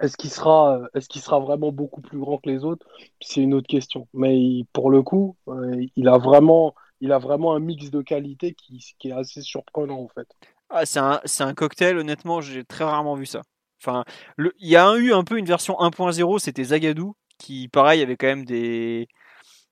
est-ce 0.00 0.16
qu'il 0.16 0.30
sera 0.30 0.80
est-ce 0.94 1.08
qu'il 1.08 1.22
sera 1.22 1.40
vraiment 1.40 1.72
beaucoup 1.72 2.00
plus 2.02 2.18
grand 2.18 2.38
que 2.38 2.50
les 2.50 2.64
autres? 2.64 2.86
C'est 3.20 3.42
une 3.42 3.54
autre 3.54 3.68
question. 3.68 4.08
Mais 4.14 4.38
il- 4.40 4.66
pour 4.72 4.90
le 4.90 5.02
coup, 5.02 5.36
euh, 5.48 5.84
il 5.96 6.08
a 6.08 6.18
vraiment 6.18 6.74
il 7.00 7.12
a 7.12 7.18
vraiment 7.18 7.54
un 7.54 7.60
mix 7.60 7.90
de 7.90 8.02
qualité 8.02 8.54
qui, 8.54 8.84
qui 8.98 9.08
est 9.08 9.12
assez 9.12 9.42
surprenant 9.42 10.00
en 10.00 10.08
fait. 10.08 10.28
Ah, 10.68 10.84
c'est 10.86 10.98
un, 10.98 11.20
un 11.40 11.54
cocktail, 11.54 11.96
honnêtement, 11.98 12.40
j'ai 12.40 12.64
très 12.64 12.84
rarement 12.84 13.14
vu 13.14 13.26
ça. 13.26 13.42
Enfin, 13.82 14.04
il 14.38 14.50
y 14.68 14.76
a 14.76 14.96
eu 14.96 15.12
un 15.12 15.22
peu 15.24 15.38
une 15.38 15.46
version 15.46 15.78
1.0, 15.80 16.38
c'était 16.38 16.64
Zagadou, 16.64 17.14
qui, 17.38 17.68
pareil, 17.68 18.02
avait 18.02 18.16
quand 18.16 18.26
même 18.26 18.44
des, 18.44 19.06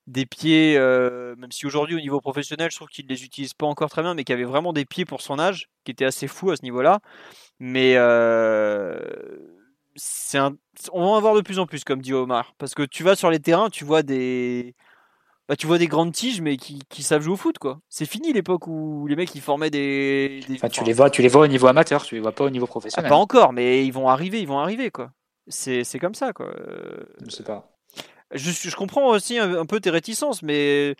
des 0.07 0.25
pieds, 0.25 0.77
euh, 0.77 1.35
même 1.37 1.51
si 1.51 1.65
aujourd'hui, 1.65 1.95
au 1.95 1.99
niveau 1.99 2.21
professionnel, 2.21 2.69
je 2.71 2.75
trouve 2.75 2.89
qu'il 2.89 3.07
les 3.07 3.23
utilise 3.23 3.53
pas 3.53 3.65
encore 3.65 3.89
très 3.89 4.01
bien, 4.03 4.13
mais 4.13 4.23
qui 4.23 4.33
avait 4.33 4.43
vraiment 4.43 4.73
des 4.73 4.85
pieds 4.85 5.05
pour 5.05 5.21
son 5.21 5.39
âge, 5.39 5.69
qui 5.83 5.91
était 5.91 6.05
assez 6.05 6.27
fou 6.27 6.51
à 6.51 6.57
ce 6.57 6.63
niveau-là. 6.63 6.99
Mais 7.59 7.93
euh, 7.95 8.99
un, 10.33 10.55
on 10.91 11.01
va 11.01 11.07
en 11.07 11.15
avoir 11.17 11.35
de 11.35 11.41
plus 11.41 11.59
en 11.59 11.65
plus, 11.65 11.83
comme 11.83 12.01
dit 12.01 12.13
Omar. 12.13 12.53
Parce 12.57 12.75
que 12.75 12.83
tu 12.83 13.03
vas 13.03 13.15
sur 13.15 13.31
les 13.31 13.39
terrains, 13.39 13.69
tu 13.69 13.83
vois 13.83 14.03
des. 14.03 14.75
Bah, 15.47 15.55
tu 15.55 15.67
vois 15.67 15.77
des 15.77 15.87
grandes 15.87 16.11
tiges, 16.11 16.41
mais 16.41 16.57
qui, 16.57 16.81
qui 16.89 17.03
savent 17.03 17.21
jouer 17.21 17.33
au 17.33 17.37
foot, 17.37 17.59
quoi. 17.59 17.79
C'est 17.87 18.07
fini 18.07 18.33
l'époque 18.33 18.65
où 18.65 19.05
les 19.07 19.15
mecs 19.15 19.33
ils 19.35 19.41
formaient 19.41 19.69
des. 19.69 20.39
des- 20.47 20.55
Enfin, 20.55 20.69
tu 20.69 20.83
les 20.83 20.93
vois, 20.93 21.09
tu 21.09 21.21
les 21.21 21.27
vois 21.27 21.41
au 21.41 21.47
niveau 21.47 21.67
amateur, 21.67 22.03
tu 22.03 22.15
les 22.15 22.21
vois 22.21 22.31
pas 22.31 22.45
au 22.45 22.49
niveau 22.49 22.65
ah, 22.65 22.67
professionnel. 22.67 23.09
pas 23.09 23.15
encore, 23.15 23.53
mais 23.53 23.85
ils 23.85 23.91
vont 23.91 24.09
arriver, 24.09 24.41
ils 24.41 24.47
vont 24.47 24.59
arriver, 24.59 24.91
quoi. 24.91 25.11
C'est 25.47 25.83
c'est 25.83 25.99
comme 25.99 26.15
ça, 26.15 26.33
quoi. 26.33 26.51
Je 27.23 27.29
sais 27.29 27.43
pas. 27.43 27.74
Je, 28.33 28.51
je 28.51 28.75
comprends 28.75 29.07
aussi 29.07 29.37
un, 29.37 29.59
un 29.59 29.65
peu 29.65 29.79
tes 29.79 29.89
réticences, 29.89 30.41
mais 30.41 30.95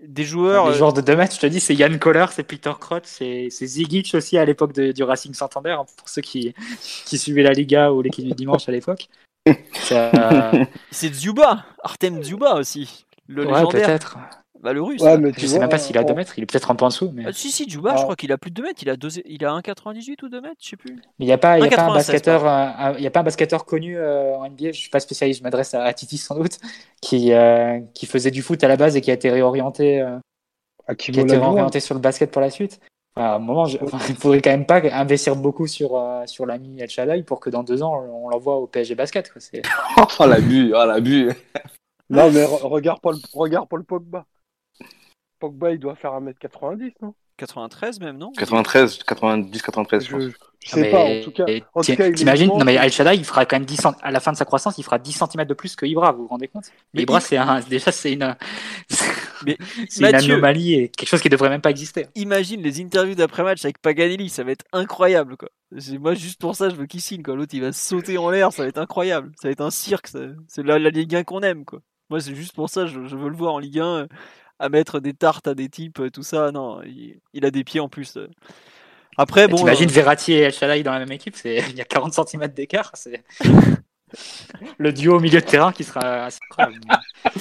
des 0.00 0.24
joueurs. 0.24 0.70
les 0.70 0.76
joueurs 0.76 0.92
de 0.92 1.00
2 1.00 1.16
mètres, 1.16 1.34
je 1.34 1.40
te 1.40 1.46
dis, 1.46 1.58
c'est 1.60 1.74
Yann 1.74 1.98
Kohler, 1.98 2.26
c'est 2.30 2.44
Peter 2.44 2.72
Crouch, 2.78 3.02
c'est 3.04 3.48
Zigic 3.50 4.14
aussi 4.14 4.38
à 4.38 4.44
l'époque 4.44 4.72
de- 4.72 4.92
du 4.92 5.02
Racing 5.02 5.34
Santander, 5.34 5.70
hein, 5.72 5.84
pour 5.96 6.08
ceux 6.08 6.22
qui, 6.22 6.54
qui 7.04 7.18
suivaient 7.18 7.42
la 7.42 7.52
Liga 7.52 7.92
ou 7.92 8.00
l'équipe 8.02 8.24
du 8.24 8.32
dimanche 8.32 8.68
à 8.68 8.72
l'époque. 8.72 9.08
C'est 10.90 11.08
Dzuba, 11.14 11.64
Artem 11.82 12.22
Dzuba 12.22 12.54
aussi, 12.54 13.06
le 13.26 13.44
Ouais, 13.44 13.52
légendaire, 13.52 13.86
peut-être. 13.86 14.18
Bah, 14.62 14.72
le 14.72 14.82
russe. 14.82 15.00
Ouais, 15.02 15.16
mais 15.18 15.30
Je 15.30 15.34
tu 15.34 15.40
sais 15.42 15.52
vois, 15.52 15.60
même 15.60 15.68
pas 15.68 15.78
s'il 15.78 15.96
a 15.98 16.02
en- 16.02 16.04
2 16.04 16.14
mètres, 16.14 16.34
il 16.38 16.42
est 16.42 16.46
peut-être 16.46 16.70
un 16.70 16.74
peu 16.74 16.84
en 16.84 16.88
dessous. 16.88 17.10
Mais 17.14 17.24
Ah, 17.26 17.32
si, 17.32 17.50
si, 17.50 17.66
Dzuba, 17.66 17.90
je 17.94 18.00
Ah. 18.00 18.02
crois 18.02 18.16
qu'il 18.16 18.32
a 18.32 18.38
plus 18.38 18.50
de 18.50 18.56
2 18.56 18.62
mètres, 18.64 18.82
il 18.82 18.90
a, 18.90 18.96
deux- 18.96 19.08
il 19.24 19.44
a 19.44 19.52
1,98 19.52 20.22
ou 20.22 20.28
2 20.28 20.40
mètres, 20.40 20.56
je 20.60 20.70
sais 20.70 20.76
plus. 20.76 20.96
il 21.18 21.26
n'y 21.26 21.32
a, 21.32 21.38
pas- 21.38 21.58
il 21.58 21.64
y 21.64 21.66
a 21.66 21.70
pas 21.70 21.82
un 21.82 21.86
1,96, 21.88 21.94
basketteur, 21.94 22.44
euh, 22.46 22.48
un- 22.48 22.94
il 22.96 23.02
y 23.02 23.06
a 23.06 23.10
pas 23.10 23.20
un 23.20 23.24
basketteur 23.24 23.64
connu 23.64 23.96
euh, 23.98 24.34
en 24.36 24.44
NBA, 24.46 24.72
je 24.72 24.78
suis 24.78 24.90
pas 24.90 25.00
spécialiste, 25.00 25.38
je 25.40 25.44
m'adresse 25.44 25.74
à, 25.74 25.82
à 25.84 25.92
Titi 25.92 26.18
sans 26.18 26.34
doute, 26.34 26.58
qui, 27.00 27.32
euh, 27.32 27.80
qui 27.94 28.06
faisait 28.06 28.30
du 28.30 28.42
foot 28.42 28.62
à 28.64 28.68
la 28.68 28.76
base 28.76 28.96
et 28.96 29.00
qui 29.00 29.10
a 29.10 29.14
été 29.14 29.30
réorienté, 29.30 30.00
euh, 30.00 30.18
Hakim 30.86 31.12
qui 31.14 31.20
a 31.20 31.22
été 31.22 31.32
Olajuwon. 31.32 31.50
réorienté 31.52 31.80
sur 31.80 31.94
le 31.94 32.00
basket 32.00 32.30
pour 32.30 32.40
la 32.42 32.50
suite. 32.50 32.80
Enfin, 33.16 33.26
à 33.30 33.34
un 33.34 33.38
moment, 33.40 33.64
je- 33.66 33.78
enfin, 33.82 33.98
il 34.08 34.14
faudrait 34.14 34.40
quand 34.40 34.50
même 34.50 34.64
pas 34.66 34.80
investir 34.92 35.34
beaucoup 35.36 35.66
sur, 35.66 35.96
euh, 35.96 36.22
sur 36.26 36.46
l'ami 36.46 36.80
El 36.80 36.88
Shaddai 36.88 37.22
pour 37.24 37.40
que 37.40 37.50
dans 37.50 37.62
deux 37.62 37.82
ans, 37.82 38.00
on 38.10 38.28
l'envoie 38.28 38.56
au 38.56 38.66
PSG 38.66 38.94
Basket. 38.94 39.30
Quoi. 39.32 39.40
Oh 40.20 40.26
l'abus, 40.26 40.72
oh 40.74 40.86
l'abus. 40.86 41.30
Non, 42.10 42.30
mais 42.30 42.42
re- 42.44 42.62
regarde 42.66 43.00
Paul, 43.02 43.16
regarde 43.34 43.68
Paul 43.68 43.84
Pogba. 43.84 44.24
Pogba, 45.38 45.72
il 45.72 45.78
doit 45.78 45.94
faire 45.94 46.12
1m90, 46.12 46.92
non? 47.02 47.14
93 47.36 48.00
même, 48.00 48.18
non? 48.18 48.32
93, 48.36 48.98
90, 49.04 49.62
93, 49.62 50.02
je 50.04 50.08
je, 50.08 50.12
pense. 50.12 50.22
je 50.24 50.30
Ah, 50.72 50.74
sais 50.74 50.80
mais- 50.80 50.90
pas, 50.90 51.04
en 51.04 51.22
tout 51.22 51.30
cas. 51.30 51.44
en 51.72 51.80
tout 51.82 52.12
T'imagines. 52.16 52.48
Non, 52.48 52.64
mais 52.64 52.74
El 52.74 52.90
Shaddai, 52.90 53.14
il 53.16 53.24
fera 53.24 53.46
quand 53.46 53.54
même 53.56 53.64
10 53.64 53.76
cent- 53.76 53.94
à 54.02 54.10
la 54.10 54.18
fin 54.18 54.32
de 54.32 54.36
sa 54.36 54.44
croissance, 54.44 54.76
il 54.76 54.82
fera 54.82 54.98
10 54.98 55.12
cm 55.12 55.44
de 55.44 55.54
plus 55.54 55.76
que 55.76 55.86
Ibra, 55.86 56.10
vous 56.10 56.22
vous 56.22 56.28
rendez 56.28 56.48
compte? 56.48 56.64
Mais 56.94 57.02
Ibra, 57.02 57.18
il- 57.18 57.22
c'est 57.22 57.36
un, 57.36 57.60
déjà, 57.60 57.92
c'est 57.92 58.12
une, 58.12 58.36
Mais 59.46 59.56
c'est 59.88 60.00
une 60.04 60.10
Mathieu- 60.10 60.32
anomalie 60.34 60.74
et 60.74 60.88
quelque 60.88 61.08
chose 61.08 61.22
qui 61.22 61.28
devrait 61.28 61.48
même 61.48 61.60
pas 61.60 61.70
exister. 61.70 62.06
Imagine 62.16 62.60
les 62.60 62.80
interviews 62.80 63.14
d'après-match 63.14 63.64
avec 63.64 63.80
Paganelli, 63.80 64.28
ça 64.30 64.42
va 64.42 64.50
être 64.50 64.64
incroyable, 64.72 65.36
quoi. 65.36 65.48
C'est- 65.78 65.98
Moi, 65.98 66.14
juste 66.14 66.40
pour 66.40 66.56
ça, 66.56 66.70
je 66.70 66.74
veux 66.74 66.86
qu'il 66.86 67.00
signe, 67.00 67.22
quoi. 67.22 67.36
L'autre, 67.36 67.54
il 67.54 67.60
va 67.60 67.72
sauter 67.72 68.18
en 68.18 68.30
l'air, 68.30 68.52
ça 68.52 68.62
va 68.62 68.68
être 68.68 68.78
incroyable. 68.78 69.30
Ça 69.40 69.46
va 69.46 69.52
être 69.52 69.60
un 69.60 69.70
cirque, 69.70 70.08
ça. 70.08 70.18
c'est 70.48 70.64
la, 70.64 70.80
la 70.80 70.90
Ligue 70.90 71.14
1 71.14 71.22
qu'on 71.22 71.42
aime, 71.42 71.64
quoi. 71.64 71.78
Moi, 72.10 72.20
c'est 72.20 72.34
juste 72.34 72.54
pour 72.56 72.68
ça, 72.68 72.86
je, 72.86 73.04
je 73.06 73.16
veux 73.16 73.28
le 73.28 73.36
voir 73.36 73.54
en 73.54 73.58
Ligue 73.60 73.78
1, 73.78 73.84
euh, 73.84 74.06
à 74.58 74.68
mettre 74.68 75.00
des 75.00 75.14
tartes 75.14 75.46
à 75.48 75.54
des 75.54 75.68
types, 75.68 76.00
euh, 76.00 76.10
tout 76.10 76.22
ça. 76.22 76.50
Non, 76.52 76.80
il, 76.82 77.18
il 77.34 77.44
a 77.44 77.50
des 77.50 77.64
pieds 77.64 77.80
en 77.80 77.88
plus. 77.88 78.16
euh. 78.16 78.26
Après, 79.16 79.44
Et 79.44 79.48
bon. 79.48 79.56
T'imagines 79.56 79.88
euh, 79.88 79.92
Verratti 79.92 80.32
et 80.32 80.38
El 80.40 80.52
Shaddai 80.52 80.82
dans 80.82 80.92
la 80.92 81.00
même 81.00 81.12
équipe, 81.12 81.34
c'est, 81.36 81.56
il 81.70 81.76
y 81.76 81.80
a 81.80 81.84
40 81.84 82.12
cm 82.28 82.46
d'écart, 82.48 82.90
c'est 82.94 83.22
le 84.78 84.92
duo 84.92 85.16
au 85.16 85.20
milieu 85.20 85.40
de 85.40 85.44
terrain 85.46 85.72
qui 85.72 85.84
sera 85.84 86.24
assez 86.26 86.38
incroyable. 86.50 86.80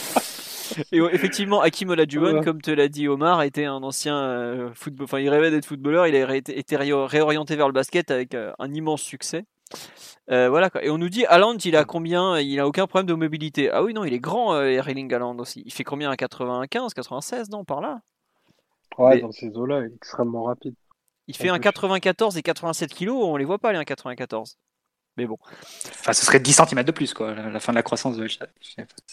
Et 0.91 0.97
effectivement, 0.99 1.61
Hakim 1.61 1.89
Olajuwon, 1.89 2.35
Ouais. 2.39 2.43
comme 2.43 2.61
te 2.61 2.69
l'a 2.69 2.87
dit 2.89 3.07
Omar, 3.07 3.41
était 3.41 3.65
un 3.65 3.81
ancien 3.81 4.15
euh, 4.17 4.69
football. 4.75 5.05
Enfin, 5.05 5.19
il 5.19 5.29
rêvait 5.29 5.49
d'être 5.49 5.65
footballeur. 5.65 6.05
Il 6.07 6.15
a 6.15 6.25
ré- 6.25 6.37
été 6.45 6.75
ré- 6.75 6.91
réorienté 6.93 7.55
vers 7.55 7.67
le 7.67 7.73
basket 7.73 8.11
avec 8.11 8.35
euh, 8.35 8.51
un 8.59 8.71
immense 8.73 9.01
succès. 9.01 9.45
Euh, 10.29 10.49
voilà 10.49 10.69
quoi. 10.69 10.83
Et 10.83 10.89
on 10.89 10.97
nous 10.97 11.09
dit 11.09 11.25
Haaland, 11.25 11.57
il 11.63 11.75
a 11.75 11.85
combien 11.85 12.39
Il 12.39 12.59
a 12.59 12.67
aucun 12.67 12.87
problème 12.87 13.05
de 13.07 13.13
mobilité. 13.13 13.69
Ah 13.71 13.83
oui, 13.83 13.93
non, 13.93 14.03
il 14.03 14.13
est 14.13 14.19
grand, 14.19 14.53
euh, 14.53 14.65
Erling 14.65 15.13
Haaland 15.13 15.37
aussi. 15.39 15.63
Il 15.65 15.73
fait 15.73 15.83
combien 15.83 16.13
95, 16.15 16.93
96, 16.93 17.49
non, 17.49 17.63
par 17.63 17.81
là? 17.81 17.99
Ouais, 18.97 19.15
mais- 19.15 19.21
dans 19.21 19.31
ces 19.31 19.49
eaux-là, 19.55 19.81
il 19.81 19.91
est 19.91 19.95
extrêmement 19.95 20.43
rapide. 20.43 20.75
Il 21.27 21.35
fait 21.35 21.49
un 21.49 21.55
plus. 21.55 21.63
94 21.63 22.37
et 22.37 22.41
87 22.41 22.93
kilos. 22.93 23.17
On 23.21 23.35
les 23.37 23.45
voit 23.45 23.59
pas 23.59 23.71
les 23.73 23.77
1,94. 23.79 24.57
Mais 25.17 25.25
bon. 25.25 25.37
Enfin, 25.99 26.13
ce 26.13 26.25
serait 26.25 26.39
10 26.39 26.53
cm 26.53 26.83
de 26.83 26.91
plus, 26.91 27.13
quoi, 27.13 27.33
la, 27.33 27.59
fin 27.59 27.71
de 27.71 27.77
la 27.77 27.83
croissance 27.83 28.15
de 28.17 28.27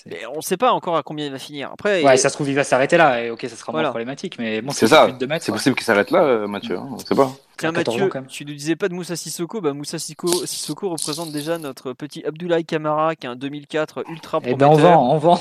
Mais 0.06 0.26
on 0.26 0.36
ne 0.36 0.40
sait 0.42 0.56
pas 0.58 0.72
encore 0.72 0.96
à 0.98 1.02
combien 1.02 1.24
il 1.26 1.32
va 1.32 1.38
finir. 1.38 1.70
Après, 1.72 2.02
Ouais, 2.04 2.16
il- 2.16 2.18
ça 2.18 2.28
se 2.28 2.34
trouve, 2.34 2.48
il 2.48 2.54
va 2.54 2.62
s'arrêter 2.64 2.96
là, 2.98 3.22
et 3.22 3.30
ok, 3.30 3.40
ça 3.48 3.56
sera 3.56 3.72
Voilà. 3.72 3.88
moins 3.88 3.92
problématique, 3.92 4.38
mais 4.38 4.60
bon, 4.60 4.70
C'est 4.72 4.86
ça. 4.86 5.04
plus 5.04 5.14
de 5.14 5.18
2 5.18 5.26
mètres. 5.26 5.44
C'est 5.44 5.52
possible 5.52 5.74
qu'il 5.74 5.84
s'arrête 5.84 6.10
là, 6.10 6.22
euh, 6.22 6.46
Mathieu. 6.46 6.76
hein, 6.76 6.88
On 6.92 6.98
sait 6.98 7.14
pas. 7.14 7.32
tiens 7.56 7.72
14 7.72 7.96
ans, 7.96 7.98
Mathieu, 8.00 8.08
quand 8.10 8.20
même. 8.20 8.28
tu 8.28 8.44
ne 8.44 8.52
disais 8.52 8.76
pas 8.76 8.88
de 8.88 8.94
Moussa 8.94 9.16
Sissoko. 9.16 9.60
Bah, 9.62 9.72
Moussa 9.72 9.98
Sissoko, 9.98 10.44
Sissoko 10.44 10.90
représente 10.90 11.32
déjà 11.32 11.56
notre 11.56 11.94
petit 11.94 12.22
Abdoulaye 12.26 12.64
Kamara 12.66 13.16
qui 13.16 13.26
est 13.26 13.30
un 13.30 13.36
2004 13.36 14.04
ultra 14.10 14.40
Eh 14.44 14.54
prometteur. 14.54 14.76
ben, 14.76 14.76
on 14.76 14.76
vend, 14.76 15.14
on 15.14 15.18
vend. 15.18 15.40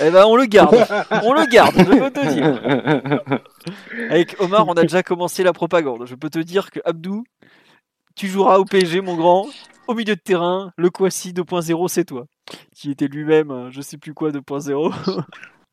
Eh 0.00 0.10
ben, 0.10 0.24
on 0.26 0.36
le 0.36 0.44
garde. 0.44 0.74
on 1.24 1.32
le 1.32 1.46
garde, 1.46 1.74
je 1.78 1.84
peux 1.84 2.10
te 2.10 2.26
dire. 2.28 3.40
Avec 4.10 4.36
Omar, 4.40 4.66
on 4.68 4.74
a 4.74 4.82
déjà 4.82 5.02
commencé 5.02 5.42
la 5.42 5.52
propagande. 5.52 6.06
Je 6.06 6.14
peux 6.14 6.30
te 6.30 6.38
dire 6.38 6.70
que 6.70 6.80
Abdou, 6.84 7.24
tu 8.14 8.26
joueras 8.28 8.58
au 8.58 8.64
PSG, 8.64 9.00
mon 9.00 9.16
grand. 9.16 9.46
Au 9.88 9.94
milieu 9.94 10.14
de 10.14 10.20
terrain, 10.20 10.72
le 10.76 10.90
Kwasi 10.90 11.32
2.0, 11.32 11.88
c'est 11.88 12.04
toi. 12.04 12.26
Qui 12.74 12.90
était 12.90 13.08
lui-même, 13.08 13.50
euh, 13.50 13.70
je 13.70 13.80
sais 13.80 13.98
plus 13.98 14.14
quoi, 14.14 14.30
2.0. 14.30 15.24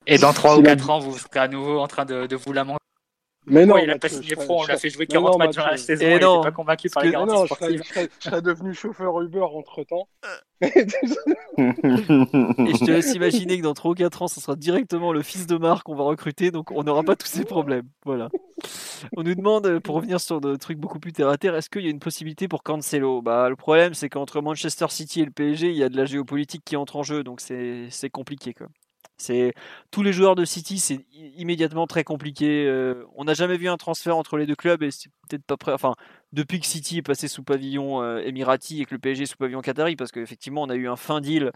Et 0.08 0.18
dans 0.18 0.34
3 0.34 0.56
ou 0.56 0.58
S'il 0.58 0.68
a 0.68 0.76
4 0.76 0.90
ans, 0.90 1.00
vous 1.00 1.18
serez 1.18 1.40
à 1.40 1.48
nouveau 1.48 1.80
en 1.80 1.88
train 1.88 2.06
de, 2.06 2.26
de 2.26 2.36
vous 2.36 2.54
lamenter. 2.54 2.79
Mais 3.50 3.66
non, 3.66 3.76
Ouais, 3.76 3.84
il 3.84 3.90
a 3.90 3.98
pas 3.98 4.08
Mathieu, 4.08 4.22
signé 4.22 4.36
pro, 4.36 4.62
on 4.62 4.66
l'a 4.66 4.78
fait 4.78 4.90
jouer 4.90 5.06
Non, 5.10 5.22
40 5.22 5.32
non, 5.32 5.38
matchs 5.40 5.56
dans 5.56 5.64
la 5.66 5.72
Mathieu. 5.72 5.86
saison, 5.86 6.06
Et 6.06 6.16
il 6.16 6.20
non. 6.22 6.40
était 6.42 6.50
pas 6.50 6.52
convaincu 6.56 6.90
par 6.90 7.04
les 7.04 7.10
Non, 7.12 7.26
garanties 7.26 7.34
non, 7.36 7.46
sportives. 7.46 7.82
je 7.84 7.90
serais- 7.94 8.10
je 8.20 8.24
serais 8.30 8.42
devenu 8.42 8.74
chauffeur 8.74 9.22
Uber 9.22 9.42
entre 9.42 9.84
temps. 9.84 10.08
Et 10.62 10.86
je 11.58 12.86
te 12.86 12.92
laisse 12.92 13.14
imaginer 13.16 13.58
que 13.58 13.64
dans 13.64 13.74
3 13.74 13.92
ou 13.92 13.94
4 13.96 14.22
ans, 14.22 14.28
ce 14.28 14.40
sera 14.40 14.56
directement 14.56 15.12
le 15.14 15.22
fils 15.22 15.48
de 15.48 15.58
Marc 15.58 15.84
qu'on 15.84 15.96
va 15.96 16.04
recruter, 16.04 16.52
donc 16.52 16.72
on 16.72 16.84
n'aura 16.84 17.04
pas 17.04 17.16
tous 17.16 17.28
ces 17.28 17.46
problèmes. 17.46 17.88
Voilà. 18.06 18.30
On 19.16 19.24
nous 19.24 19.36
demande, 19.36 19.66
euh, 19.66 19.80
pour 19.80 19.96
revenir 19.96 20.20
sur 20.20 20.42
des 20.42 20.58
trucs 20.58 20.78
beaucoup 20.78 21.00
plus 21.00 21.14
terre 21.14 21.30
à 21.30 21.38
terre, 21.38 21.56
est-ce 21.56 21.70
qu'il 21.70 21.84
y 21.84 21.88
a 21.88 21.92
une 21.92 22.00
possibilité 22.00 22.48
pour 22.48 22.64
Cancelo? 22.64 23.22
Bah, 23.22 23.50
le 23.50 23.56
problème, 23.56 23.94
c'est 23.94 24.10
qu'entre 24.10 24.42
Manchester 24.42 24.88
City 24.90 25.22
et 25.22 25.26
le 25.26 25.32
PSG, 25.32 25.70
il 25.70 25.78
y 25.78 25.84
a 25.84 25.90
de 25.90 25.98
la 25.98 26.06
géopolitique 26.06 26.64
qui 26.66 26.76
entre 26.76 26.98
en 26.98 27.04
jeu, 27.04 27.24
donc 27.24 27.40
c'est 27.42 27.88
c'est 27.90 28.10
compliqué. 28.10 28.54
Quoi. 28.54 28.68
C'est 29.20 29.54
tous 29.92 30.02
les 30.02 30.14
joueurs 30.14 30.36
de 30.36 30.46
City, 30.46 30.80
c'est 30.80 31.06
immédiatement 31.12 31.88
très 31.88 32.06
compliqué. 32.06 32.66
euh, 32.68 33.04
on 33.16 33.26
n'a 33.26 33.34
jamais 33.34 33.58
vu 33.58 33.68
un 33.68 33.76
transfert 33.76 34.16
entre 34.16 34.38
les 34.38 34.46
deux 34.46 34.56
clubs 34.56 34.82
et 34.82 34.92
c'est 34.92 35.10
peut-être 35.28 35.44
pas 35.44 35.58
prêt. 35.58 35.74
Enfin, 35.74 35.96
depuis 36.32 36.60
que 36.62 36.66
City 36.66 37.00
est 37.00 37.02
passé 37.02 37.28
sous 37.28 37.44
pavillon 37.44 38.02
euh, 38.02 38.20
émirati 38.20 38.82
et 38.82 38.86
que 38.86 38.96
le 38.96 39.00
PSG 39.00 39.24
est 39.24 39.26
sous 39.26 39.38
pavillon 39.38 39.62
qatari, 39.62 39.98
parce 39.98 40.12
qu'effectivement, 40.14 40.64
on 40.64 40.70
a 40.70 40.76
eu 40.76 40.88
un 40.88 40.96
fin 40.96 41.20
deal 41.20 41.52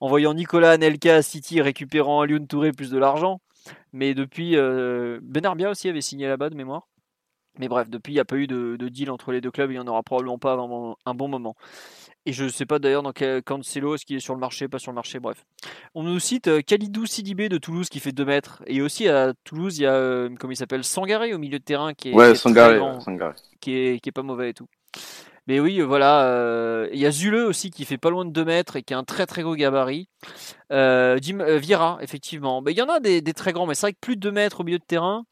envoyant 0.00 0.32
Nicolas 0.32 0.70
Anelka 0.72 1.16
à 1.16 1.22
City 1.22 1.60
récupérant 1.60 2.22
Lyon 2.24 2.46
Touré 2.48 2.72
plus 2.72 2.90
de 2.90 2.98
l'argent. 2.98 3.40
Mais 3.92 4.14
depuis, 4.14 4.56
euh, 4.56 5.18
Benarbia 5.22 5.70
aussi 5.70 5.88
avait 5.88 6.00
signé 6.00 6.28
là-bas 6.28 6.50
de 6.50 6.54
mémoire. 6.56 6.86
Mais 7.58 7.68
bref, 7.68 7.90
depuis, 7.90 8.12
il 8.12 8.16
n'y 8.16 8.20
a 8.20 8.24
pas 8.24 8.36
eu 8.36 8.46
de, 8.46 8.76
de 8.78 8.88
deal 8.88 9.10
entre 9.10 9.32
les 9.32 9.40
deux 9.40 9.50
clubs. 9.50 9.70
Il 9.70 9.74
n'y 9.74 9.80
en 9.80 9.88
aura 9.88 10.02
probablement 10.04 10.38
pas 10.38 10.52
avant 10.52 10.96
un 11.04 11.14
bon 11.14 11.28
moment. 11.28 11.56
Et 12.26 12.32
je 12.32 12.44
ne 12.44 12.48
sais 12.50 12.66
pas 12.66 12.78
d'ailleurs 12.78 13.02
dans 13.02 13.12
quel 13.12 13.42
Cancelo, 13.42 13.94
est-ce 13.94 14.04
qu'il 14.04 14.16
est 14.16 14.20
sur 14.20 14.34
le 14.34 14.40
marché, 14.40 14.68
pas 14.68 14.78
sur 14.78 14.90
le 14.90 14.96
marché, 14.96 15.18
bref. 15.18 15.44
On 15.94 16.02
nous 16.02 16.18
cite 16.20 16.48
euh, 16.48 16.60
Khalidou 16.60 17.06
Sidibé 17.06 17.48
de 17.48 17.56
Toulouse 17.56 17.88
qui 17.88 18.00
fait 18.00 18.12
2 18.12 18.24
mètres. 18.24 18.62
Et 18.66 18.82
aussi 18.82 19.08
à 19.08 19.32
Toulouse, 19.44 19.78
il 19.78 19.82
y 19.82 19.86
a, 19.86 19.94
euh, 19.94 20.28
comment 20.38 20.52
il 20.52 20.56
s'appelle, 20.56 20.84
Sangaré 20.84 21.32
au 21.32 21.38
milieu 21.38 21.58
de 21.58 21.64
terrain 21.64 21.94
qui 21.94 22.08
est, 22.08 22.12
qui 22.12 22.18
est 22.18 22.22
très 22.24 22.34
Sangaré. 22.34 22.76
grand 22.78 22.94
ouais, 22.96 23.00
Sangaré. 23.00 23.34
qui 23.60 23.72
est, 23.74 24.00
qui 24.00 24.08
est 24.10 24.12
pas 24.12 24.22
mauvais 24.22 24.50
et 24.50 24.54
tout. 24.54 24.66
Mais 25.46 25.60
oui, 25.60 25.80
voilà. 25.80 26.24
euh, 26.26 26.88
Il 26.92 26.98
y 26.98 27.06
a 27.06 27.10
Zule 27.10 27.36
aussi 27.36 27.70
qui 27.70 27.86
fait 27.86 27.96
pas 27.96 28.10
loin 28.10 28.26
de 28.26 28.30
2 28.30 28.44
mètres 28.44 28.76
et 28.76 28.82
qui 28.82 28.92
a 28.92 28.98
un 28.98 29.04
très 29.04 29.24
très 29.24 29.40
gros 29.42 29.54
gabarit. 29.54 30.10
Euh, 30.70 31.16
Jim, 31.22 31.38
euh, 31.40 31.56
Vieira, 31.56 31.96
effectivement. 32.02 32.60
Mais 32.60 32.72
il 32.72 32.76
y 32.78 32.82
en 32.82 32.88
a 32.90 33.00
des, 33.00 33.22
des 33.22 33.32
très 33.32 33.52
grands, 33.54 33.66
mais 33.66 33.74
c'est 33.74 33.86
vrai 33.86 33.92
que 33.94 33.98
plus 34.02 34.16
de 34.16 34.20
2 34.20 34.32
mètres 34.32 34.60
au 34.60 34.64
milieu 34.64 34.78
de 34.78 34.84
terrain. 34.84 35.24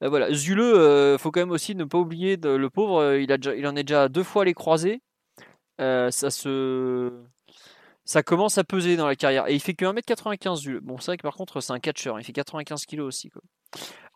Voilà. 0.00 0.32
Zule, 0.34 0.58
euh, 0.60 1.16
faut 1.18 1.30
quand 1.30 1.38
même 1.40 1.52
aussi 1.52 1.76
ne 1.76 1.84
pas 1.84 1.98
oublier 1.98 2.36
de- 2.36 2.48
le 2.48 2.68
pauvre, 2.70 3.14
il, 3.14 3.30
a 3.30 3.36
déjà, 3.38 3.54
il 3.54 3.64
en 3.68 3.76
est 3.76 3.84
déjà 3.84 4.08
deux 4.08 4.24
fois 4.24 4.44
les 4.44 4.54
croisés. 4.54 5.02
Euh, 5.80 6.10
ça 6.10 6.30
se. 6.30 7.10
Ça 8.04 8.22
commence 8.24 8.58
à 8.58 8.64
peser 8.64 8.96
dans 8.96 9.06
la 9.06 9.14
carrière. 9.14 9.46
Et 9.46 9.54
il 9.54 9.60
fait 9.60 9.74
que 9.74 9.84
1m95 9.84 10.56
Zule. 10.56 10.80
Bon, 10.80 10.98
c'est 10.98 11.06
vrai 11.12 11.16
que 11.16 11.22
par 11.22 11.34
contre, 11.36 11.60
c'est 11.60 11.72
un 11.72 11.78
catcheur. 11.78 12.18
Il 12.18 12.24
fait 12.24 12.32
95 12.32 12.84
kg 12.86 13.00
aussi. 13.00 13.30
Quoi. 13.30 13.40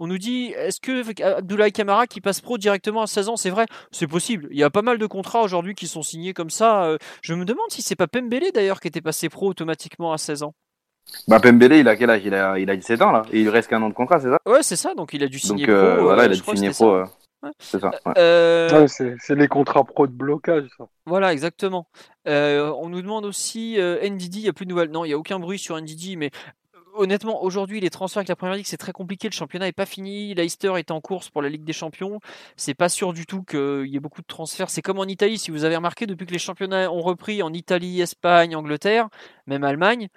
On 0.00 0.08
nous 0.08 0.18
dit, 0.18 0.46
est-ce 0.56 0.80
que 0.80 1.22
Abdoulaye 1.22 1.70
Kamara 1.70 2.08
qui 2.08 2.20
passe 2.20 2.40
pro 2.40 2.58
directement 2.58 3.02
à 3.02 3.06
16 3.06 3.28
ans, 3.28 3.36
c'est 3.36 3.50
vrai? 3.50 3.66
C'est 3.92 4.08
possible. 4.08 4.48
Il 4.50 4.58
y 4.58 4.64
a 4.64 4.70
pas 4.70 4.82
mal 4.82 4.98
de 4.98 5.06
contrats 5.06 5.42
aujourd'hui 5.42 5.74
qui 5.76 5.86
sont 5.86 6.02
signés 6.02 6.32
comme 6.34 6.50
ça. 6.50 6.84
Euh, 6.86 6.98
Je 7.22 7.34
me 7.34 7.44
demande 7.44 7.70
si 7.70 7.82
c'est 7.82 7.94
pas 7.94 8.08
Pembele 8.08 8.50
d'ailleurs 8.52 8.80
qui 8.80 8.88
était 8.88 9.00
passé 9.02 9.28
pro 9.28 9.48
automatiquement 9.48 10.12
à 10.12 10.18
16 10.18 10.42
ans. 10.42 10.54
Bah, 11.28 11.38
Pembele, 11.38 11.74
il 11.74 11.86
a 11.86 11.94
quel 11.94 12.10
âge? 12.10 12.22
Il 12.24 12.34
a, 12.34 12.58
il 12.58 12.68
a 12.70 12.76
17 12.76 13.00
ans, 13.02 13.12
là. 13.12 13.22
Et 13.30 13.42
il 13.42 13.48
reste 13.48 13.68
qu'un 13.70 13.80
an 13.82 13.90
de 13.90 13.94
contrat, 13.94 14.18
c'est 14.18 14.30
ça? 14.30 14.38
Ouais, 14.46 14.62
c'est 14.64 14.74
ça. 14.76 14.94
Donc 14.94 15.12
il 15.12 15.22
a 15.22 15.28
dû 15.28 15.38
signer 15.38 15.66
Donc, 15.66 15.74
euh, 15.74 15.96
pro. 15.96 16.04
voilà, 16.06 16.22
euh, 16.22 16.26
il 16.26 16.32
a 16.32 16.34
dû 16.34 16.42
signer 16.42 16.70
pro. 16.70 16.90
euh, 16.94 17.04
Ouais. 17.44 17.50
C'est 17.58 17.80
ça. 17.80 17.90
ouais. 18.06 18.12
Euh, 18.18 18.80
Ouais, 18.80 18.88
c'est 18.88 19.34
les 19.34 19.48
contrats 19.48 19.84
pro 19.84 20.06
de 20.06 20.12
blocage, 20.12 20.66
ça. 20.78 20.86
Voilà, 21.06 21.32
exactement. 21.32 21.86
Euh, 22.26 22.72
on 22.78 22.88
nous 22.88 23.02
demande 23.02 23.24
aussi 23.24 23.78
euh, 23.78 24.00
NDD, 24.02 24.36
il 24.36 24.42
n'y 24.42 24.48
a 24.48 24.52
plus 24.52 24.64
de 24.66 24.70
nouvelles. 24.70 24.90
Non, 24.90 25.04
il 25.04 25.08
n'y 25.08 25.14
a 25.14 25.18
aucun 25.18 25.38
bruit 25.38 25.58
sur 25.58 25.80
NDD, 25.80 26.16
mais 26.16 26.30
honnêtement, 26.94 27.42
aujourd'hui, 27.42 27.80
les 27.80 27.90
transferts 27.90 28.20
avec 28.20 28.28
la 28.28 28.36
première 28.36 28.54
ligue, 28.54 28.66
c'est 28.66 28.76
très 28.76 28.92
compliqué. 28.92 29.28
Le 29.28 29.34
championnat 29.34 29.66
n'est 29.66 29.72
pas 29.72 29.86
fini. 29.86 30.32
Leicester 30.34 30.72
est 30.78 30.90
en 30.90 31.00
course 31.00 31.28
pour 31.28 31.42
la 31.42 31.48
Ligue 31.48 31.64
des 31.64 31.72
Champions. 31.72 32.20
C'est 32.56 32.74
pas 32.74 32.88
sûr 32.88 33.12
du 33.12 33.26
tout 33.26 33.42
qu'il 33.42 33.86
y 33.86 33.96
ait 33.96 34.00
beaucoup 34.00 34.22
de 34.22 34.26
transferts. 34.26 34.70
C'est 34.70 34.82
comme 34.82 34.98
en 34.98 35.04
Italie, 35.04 35.38
si 35.38 35.50
vous 35.50 35.64
avez 35.64 35.76
remarqué, 35.76 36.06
depuis 36.06 36.24
que 36.26 36.32
les 36.32 36.38
championnats 36.38 36.90
ont 36.90 37.02
repris 37.02 37.42
en 37.42 37.52
Italie, 37.52 38.00
Espagne, 38.00 38.54
Angleterre, 38.56 39.08
même 39.46 39.64
Allemagne, 39.64 40.08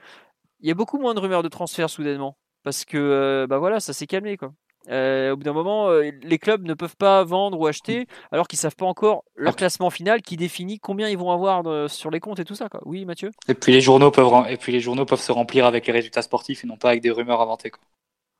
il 0.60 0.68
y 0.68 0.72
a 0.72 0.76
beaucoup 0.76 0.98
moins 1.00 1.14
de 1.14 1.20
rumeurs 1.20 1.44
de 1.44 1.50
transferts 1.50 1.90
soudainement. 1.90 2.38
Parce 2.64 2.86
que, 2.86 2.98
euh, 2.98 3.48
bah 3.48 3.58
voilà, 3.60 3.80
ça 3.80 3.94
s'est 3.94 4.08
calmé, 4.08 4.38
quoi. 4.38 4.54
Euh, 4.90 5.34
au 5.34 5.38
bout 5.38 5.44
d'un 5.44 5.54
moment, 5.54 5.90
euh, 5.90 6.12
les 6.24 6.38
clubs 6.38 6.64
ne 6.66 6.74
peuvent 6.74 6.96
pas 6.96 7.24
vendre 7.24 7.60
ou 7.60 7.68
acheter 7.68 8.08
alors 8.32 8.48
qu'ils 8.48 8.60
savent 8.60 8.76
pas 8.76 8.86
encore 8.86 9.24
leur 9.36 9.56
classement 9.56 9.90
final 9.90 10.22
qui 10.22 10.38
définit 10.38 10.80
combien 10.80 11.10
ils 11.10 11.18
vont 11.18 11.32
avoir 11.32 11.64
de- 11.64 11.88
sur 11.88 12.10
les 12.10 12.20
comptes 12.20 12.40
et 12.40 12.46
tout 12.46 12.56
ça. 12.56 12.70
Quoi. 12.70 12.82
Oui, 12.86 13.06
Mathieu? 13.06 13.32
Et 13.48 13.54
puis 13.54 13.74
les 13.74 13.82
journaux 13.82 14.12
peuvent, 14.12 14.32
et 14.50 14.58
puis 14.58 14.72
les 14.72 14.80
journaux 14.80 15.06
peuvent 15.06 15.20
se 15.22 15.32
remplir 15.32 15.66
avec 15.66 15.88
les 15.88 15.94
résultats 15.94 16.22
sportifs 16.22 16.64
et 16.64 16.68
non 16.68 16.78
pas 16.78 16.90
avec 16.90 17.02
des 17.02 17.12
rumeurs 17.12 17.42
inventées. 17.42 17.70
Quoi. 17.70 17.82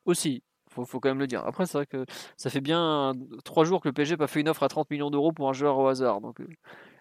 Aussi. 0.06 0.42
Faut, 0.70 0.84
faut 0.84 1.00
quand 1.00 1.08
même 1.08 1.18
le 1.18 1.26
dire. 1.26 1.42
Après, 1.46 1.64
c'est 1.66 1.78
vrai 1.78 1.86
que 1.86 2.04
ça 2.36 2.50
fait 2.50 2.60
bien 2.60 3.14
trois 3.44 3.64
jours 3.64 3.80
que 3.80 3.88
le 3.88 3.92
PSG 3.94 4.14
n'a 4.14 4.18
pas 4.18 4.26
fait 4.26 4.40
une 4.40 4.48
offre 4.50 4.62
à 4.62 4.68
30 4.68 4.90
millions 4.90 5.10
d'euros 5.10 5.32
pour 5.32 5.48
un 5.48 5.54
joueur 5.54 5.78
au 5.78 5.86
hasard. 5.88 6.20
Donc, 6.20 6.40
euh, 6.40 6.46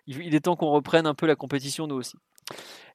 il 0.08 0.36
est 0.36 0.42
temps 0.42 0.56
qu'on 0.56 0.72
reprenne 0.72 1.06
un 1.08 1.14
peu 1.14 1.26
la 1.28 1.36
compétition 1.36 1.88
nous 1.88 1.96
aussi. 1.96 2.16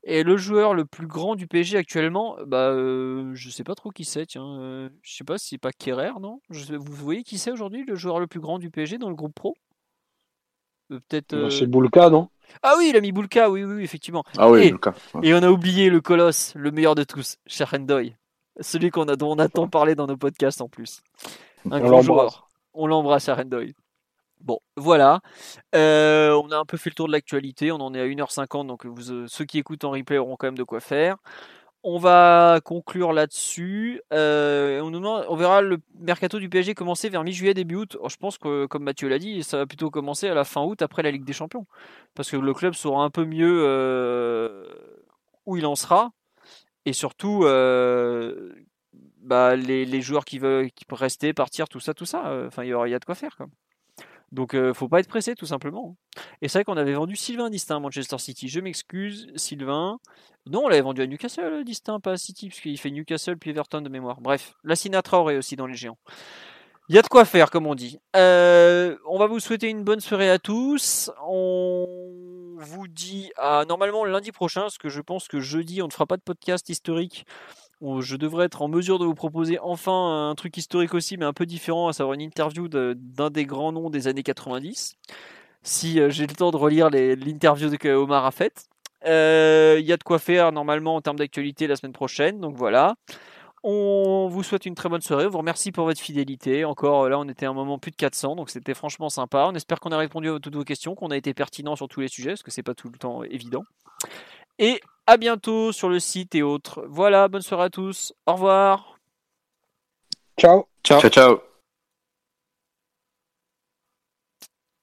Et 0.05 0.22
le 0.24 0.36
joueur 0.36 0.74
le 0.74 0.84
plus 0.84 1.06
grand 1.06 1.36
du 1.36 1.47
PSG 1.47 1.78
actuellement, 1.78 2.36
bah, 2.47 2.70
euh, 2.70 3.30
je 3.34 3.51
sais 3.51 3.64
pas 3.64 3.74
trop 3.74 3.90
qui 3.90 4.05
c'est. 4.05 4.26
Tiens, 4.26 4.59
euh, 4.60 4.89
je 5.02 5.14
sais 5.14 5.24
pas 5.24 5.39
si 5.39 5.51
c'est 5.51 5.59
pas 5.59 5.72
Kerrer, 5.72 6.12
non? 6.20 6.40
Je 6.51 6.74
Vous 6.74 6.93
voyez 6.93 7.22
qui 7.22 7.39
c'est 7.39 7.52
aujourd'hui 7.52 7.84
le 7.84 7.94
joueur 7.94 8.18
le 8.18 8.26
plus 8.26 8.40
grand 8.40 8.59
du 8.59 8.70
PSG 8.70 8.98
dans 8.98 9.09
le 9.10 9.14
groupe 9.14 9.34
pro? 9.34 9.55
Euh, 10.90 11.01
Peut-être. 11.09 11.34
euh, 11.34 11.51
C'est 11.51 11.66
Boulka, 11.66 12.10
non? 12.10 12.28
Ah 12.62 12.74
oui, 12.78 12.89
il 12.90 12.97
a 12.97 13.01
mis 13.01 13.12
Boulka, 13.12 13.51
oui, 13.51 13.64
oui, 13.64 13.74
oui, 13.76 13.82
effectivement. 13.84 14.24
Ah 14.39 14.51
oui, 14.51 14.68
Et- 14.68 14.72
ouais. 14.72 14.78
Et 15.22 15.34
on 15.34 15.43
a 15.43 15.51
oublié 15.51 15.89
le 15.89 16.01
colosse, 16.01 16.55
le 16.55 16.70
meilleur 16.70 16.94
de 16.94 17.05
tous, 17.05 17.36
Sharendoy. 17.47 18.14
Celui 18.60 18.90
qu'on 18.90 19.09
a, 19.09 19.16
dont 19.16 19.32
on 19.32 19.39
a 19.39 19.48
tant 19.48 19.68
parlé 19.68 19.94
dans 19.94 20.06
nos 20.06 20.16
podcasts 20.16 20.60
en 20.60 20.68
plus. 20.68 21.02
Un 21.70 21.80
On 21.80 21.89
grand 21.89 22.02
joueur. 22.02 22.48
On 22.74 22.86
l'embrasse, 22.86 23.26
Sharendoy. 23.26 23.74
Bon, 24.43 24.59
voilà. 24.77 25.20
Euh, 25.74 26.32
on 26.32 26.51
a 26.51 26.56
un 26.59 26.64
peu 26.64 26.77
fait 26.77 26.90
le 26.90 26.94
tour 26.94 27.06
de 27.06 27.12
l'actualité. 27.12 27.70
On 27.73 27.77
en 27.77 27.94
est 27.94 28.01
à 28.01 28.06
1h50, 28.06 28.66
donc 28.66 28.86
vous, 28.86 29.12
euh, 29.12 29.27
ceux 29.28 29.44
qui 29.44 29.59
écoutent 29.59 29.85
en 29.85 29.90
replay 29.93 30.19
auront 30.19 30.36
quand 30.36 30.48
même 30.48 30.59
de 30.59 30.64
quoi 30.64 30.81
faire. 30.81 31.16
On 31.85 31.98
va 31.98 32.60
conclure 32.64 33.12
là-dessus. 33.12 34.02
Euh, 34.12 34.81
on, 34.82 35.36
verra 35.36 35.62
le 35.62 35.78
mercato 35.98 36.39
du 36.40 36.48
PSG 36.48 36.74
commencer 36.74 37.09
vers 37.09 37.24
mi-juillet, 37.24 37.55
début 37.55 37.77
août. 37.77 37.97
Oh, 38.01 38.09
je 38.09 38.16
pense 38.16 38.39
que, 38.39 38.66
comme 38.66 38.85
Mathieu 38.85 39.09
l'a 39.09 39.19
dit, 39.19 39.43
ça 39.44 39.59
va 39.59 39.66
plutôt 39.66 39.90
commencer 39.90 40.28
à 40.28 40.35
la 40.35 40.44
fin 40.44 40.62
août, 40.62 40.82
après 40.82 41.02
la 41.02 41.10
Ligue 41.12 41.24
des 41.24 41.32
Champions. 41.32 41.66
Parce 42.14 42.31
que 42.31 42.36
le 42.36 42.55
club 42.55 42.74
saura 42.74 43.05
un 43.05 43.10
peu 43.10 43.24
mieux 43.24 43.64
où 45.47 45.56
il 45.56 45.66
en 45.66 45.77
sera. 45.77 46.12
Et 46.86 46.93
surtout, 46.93 47.44
bah, 49.23 49.56
les, 49.56 50.02
joueurs 50.02 50.24
qui 50.24 50.39
veulent 50.39 50.70
rester, 50.90 51.32
partir, 51.35 51.69
tout 51.69 51.81
ça, 51.81 51.94
tout 51.94 52.06
ça. 52.06 52.44
Enfin, 52.47 52.64
il 52.64 52.69
y, 52.70 52.74
aura- 52.74 52.89
y 52.89 52.94
a 52.94 52.98
de 52.98 53.05
quoi 53.05 53.14
faire. 53.14 53.36
Quoi. 53.36 53.48
Donc, 54.33 54.55
euh, 54.55 54.73
faut 54.73 54.89
pas 54.89 55.01
être 55.01 55.09
pressé, 55.09 55.35
tout 55.35 55.47
simplement. 55.47 55.97
Et 56.41 56.49
c'est 56.49 56.59
vrai 56.59 56.65
qu'on 56.65 56.79
avait 56.79 56.95
vendu 56.95 57.17
Sylvain 57.17 57.51
Distin 57.51 57.77
à 57.77 57.81
Manchester 57.81 58.17
City. 58.19 58.49
Je 58.49 58.61
m'excuse, 58.61 59.31
Sylvain. 59.37 59.99
Non, 60.47 60.65
on 60.65 60.69
l'avait 60.69 60.83
vendu 60.83 61.03
à 61.03 61.07
Newcastle, 61.07 61.65
Distin, 61.65 62.01
pas 62.01 62.13
à 62.13 62.17
City, 62.17 62.49
parce 62.49 62.61
qu'il 62.61 62.79
fait 62.79 62.91
Newcastle 62.91 63.37
puis 63.37 63.51
Everton 63.51 63.83
de 63.83 63.91
mémoire. 63.91 64.23
Bref, 64.23 64.55
la 64.65 64.75
Sinatra 64.75 65.21
aurait 65.21 65.37
aussi 65.37 65.55
dans 65.55 65.67
les 65.67 65.75
géants. 65.75 65.99
Il 66.89 66.97
y 66.97 66.99
a 66.99 67.03
de 67.03 67.09
quoi 67.09 67.25
faire, 67.27 67.51
comme 67.51 67.67
on 67.67 67.75
dit. 67.75 67.99
Euh, 68.17 68.97
on 69.07 69.19
va 69.19 69.27
vous 69.27 69.39
souhaiter 69.39 69.69
une 69.69 69.85
bonne 69.85 70.01
soirée 70.01 70.31
à 70.31 70.39
tous. 70.39 71.11
On 71.29 72.57
vous 72.59 72.89
dit 72.89 73.31
à 73.37 73.65
normalement 73.69 74.05
lundi 74.05 74.33
prochain, 74.33 74.63
parce 74.63 74.79
que 74.79 74.89
je 74.89 75.01
pense 75.03 75.29
que 75.29 75.41
jeudi, 75.41 75.83
on 75.83 75.87
ne 75.87 75.93
fera 75.93 76.07
pas 76.07 76.17
de 76.17 76.23
podcast 76.23 76.69
historique. 76.71 77.27
Je 78.01 78.17
devrais 78.17 78.47
être 78.47 78.63
en 78.63 78.69
mesure 78.69 78.99
de 78.99 79.05
vous 79.05 79.15
proposer 79.15 79.59
enfin 79.61 80.31
un 80.31 80.35
truc 80.37 80.57
historique 80.57 80.95
aussi, 80.95 81.17
mais 81.17 81.25
un 81.25 81.33
peu 81.33 81.47
différent, 81.47 81.89
à 81.89 81.93
savoir 81.93 82.15
une 82.15 82.21
interview 82.21 82.69
d'un 82.69 83.31
des 83.31 83.45
grands 83.45 83.73
noms 83.73 83.91
des 83.91 84.07
années 84.07 84.23
90. 84.23 84.95
Si 85.63 86.01
euh, 86.01 86.11
j'ai 86.11 86.27
le 86.27 86.35
temps 86.35 86.51
de 86.51 86.57
relire 86.57 86.91
l'interview 86.91 87.71
que 87.77 87.89
Omar 87.89 88.25
a 88.25 88.31
faite. 88.31 88.67
Euh, 89.07 89.79
Il 89.81 89.85
y 89.85 89.93
a 89.93 89.97
de 89.97 90.03
quoi 90.05 90.21
faire 90.21 90.53
normalement 90.53 90.95
en 90.95 91.01
termes 91.01 91.19
d'actualité 91.19 91.67
la 91.67 91.75
semaine 91.75 91.93
prochaine, 91.93 92.41
donc 92.41 92.57
voilà. 92.57 92.95
On 93.65 94.29
vous 94.29 94.43
souhaite 94.43 94.67
une 94.67 94.75
très 94.75 94.89
bonne 94.89 95.01
soirée. 95.01 95.27
On 95.27 95.31
vous 95.31 95.39
remercie 95.39 95.71
pour 95.71 95.85
votre 95.85 96.01
fidélité. 96.01 96.65
Encore 96.65 97.09
là, 97.09 97.19
on 97.19 97.29
était 97.29 97.47
à 97.47 97.51
un 97.51 97.53
moment 97.53 97.79
plus 97.79 97.93
de 97.93 97.97
400, 97.97 98.37
donc 98.37 98.51
c'était 98.51 98.75
franchement 98.75 99.09
sympa. 99.09 99.47
On 99.49 99.55
espère 99.55 99.81
qu'on 99.81 99.93
a 99.93 99.99
répondu 99.99 100.31
à 100.31 100.39
toutes 100.41 100.55
vos 100.55 100.65
questions, 100.65 100.95
qu'on 100.95 101.11
a 101.11 101.17
été 101.17 101.33
pertinent 101.33 101.77
sur 101.77 101.89
tous 101.89 102.01
les 102.01 102.09
sujets, 102.09 102.31
parce 102.31 102.43
que 102.43 102.51
c'est 102.51 102.65
pas 102.65 102.75
tout 102.75 102.89
le 102.89 102.99
temps 102.99 103.23
évident. 103.23 103.65
Et 104.59 104.81
à 105.07 105.16
bientôt 105.16 105.73
sur 105.73 105.89
le 105.89 106.01
site 106.01 106.35
et 106.35 106.43
autres. 106.43 106.85
Voilà, 106.89 107.29
bonne 107.29 107.43
soirée 107.43 107.65
à 107.65 107.70
tous. 107.70 108.12
Au 108.27 108.35
revoir. 108.35 108.99
Ciao. 110.39 110.66
Ciao. 110.85 111.01
Ciao, 111.01 111.11
ciao. 111.11 111.41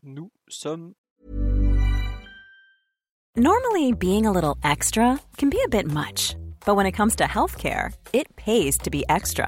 Nous 0.04 0.32
sommes 0.48 0.94
Normally, 3.36 3.94
being 3.94 4.26
a 4.26 4.32
little 4.32 4.58
extra 4.64 5.18
can 5.38 5.50
be 5.50 5.62
a 5.64 5.70
bit 5.70 5.86
much, 5.86 6.36
but 6.66 6.76
when 6.76 6.86
it 6.86 6.92
comes 6.92 7.16
to 7.18 7.24
healthcare, 7.24 7.94
it 8.12 8.28
pays 8.36 8.78
to 8.80 8.90
be 8.90 9.06
extra. 9.08 9.48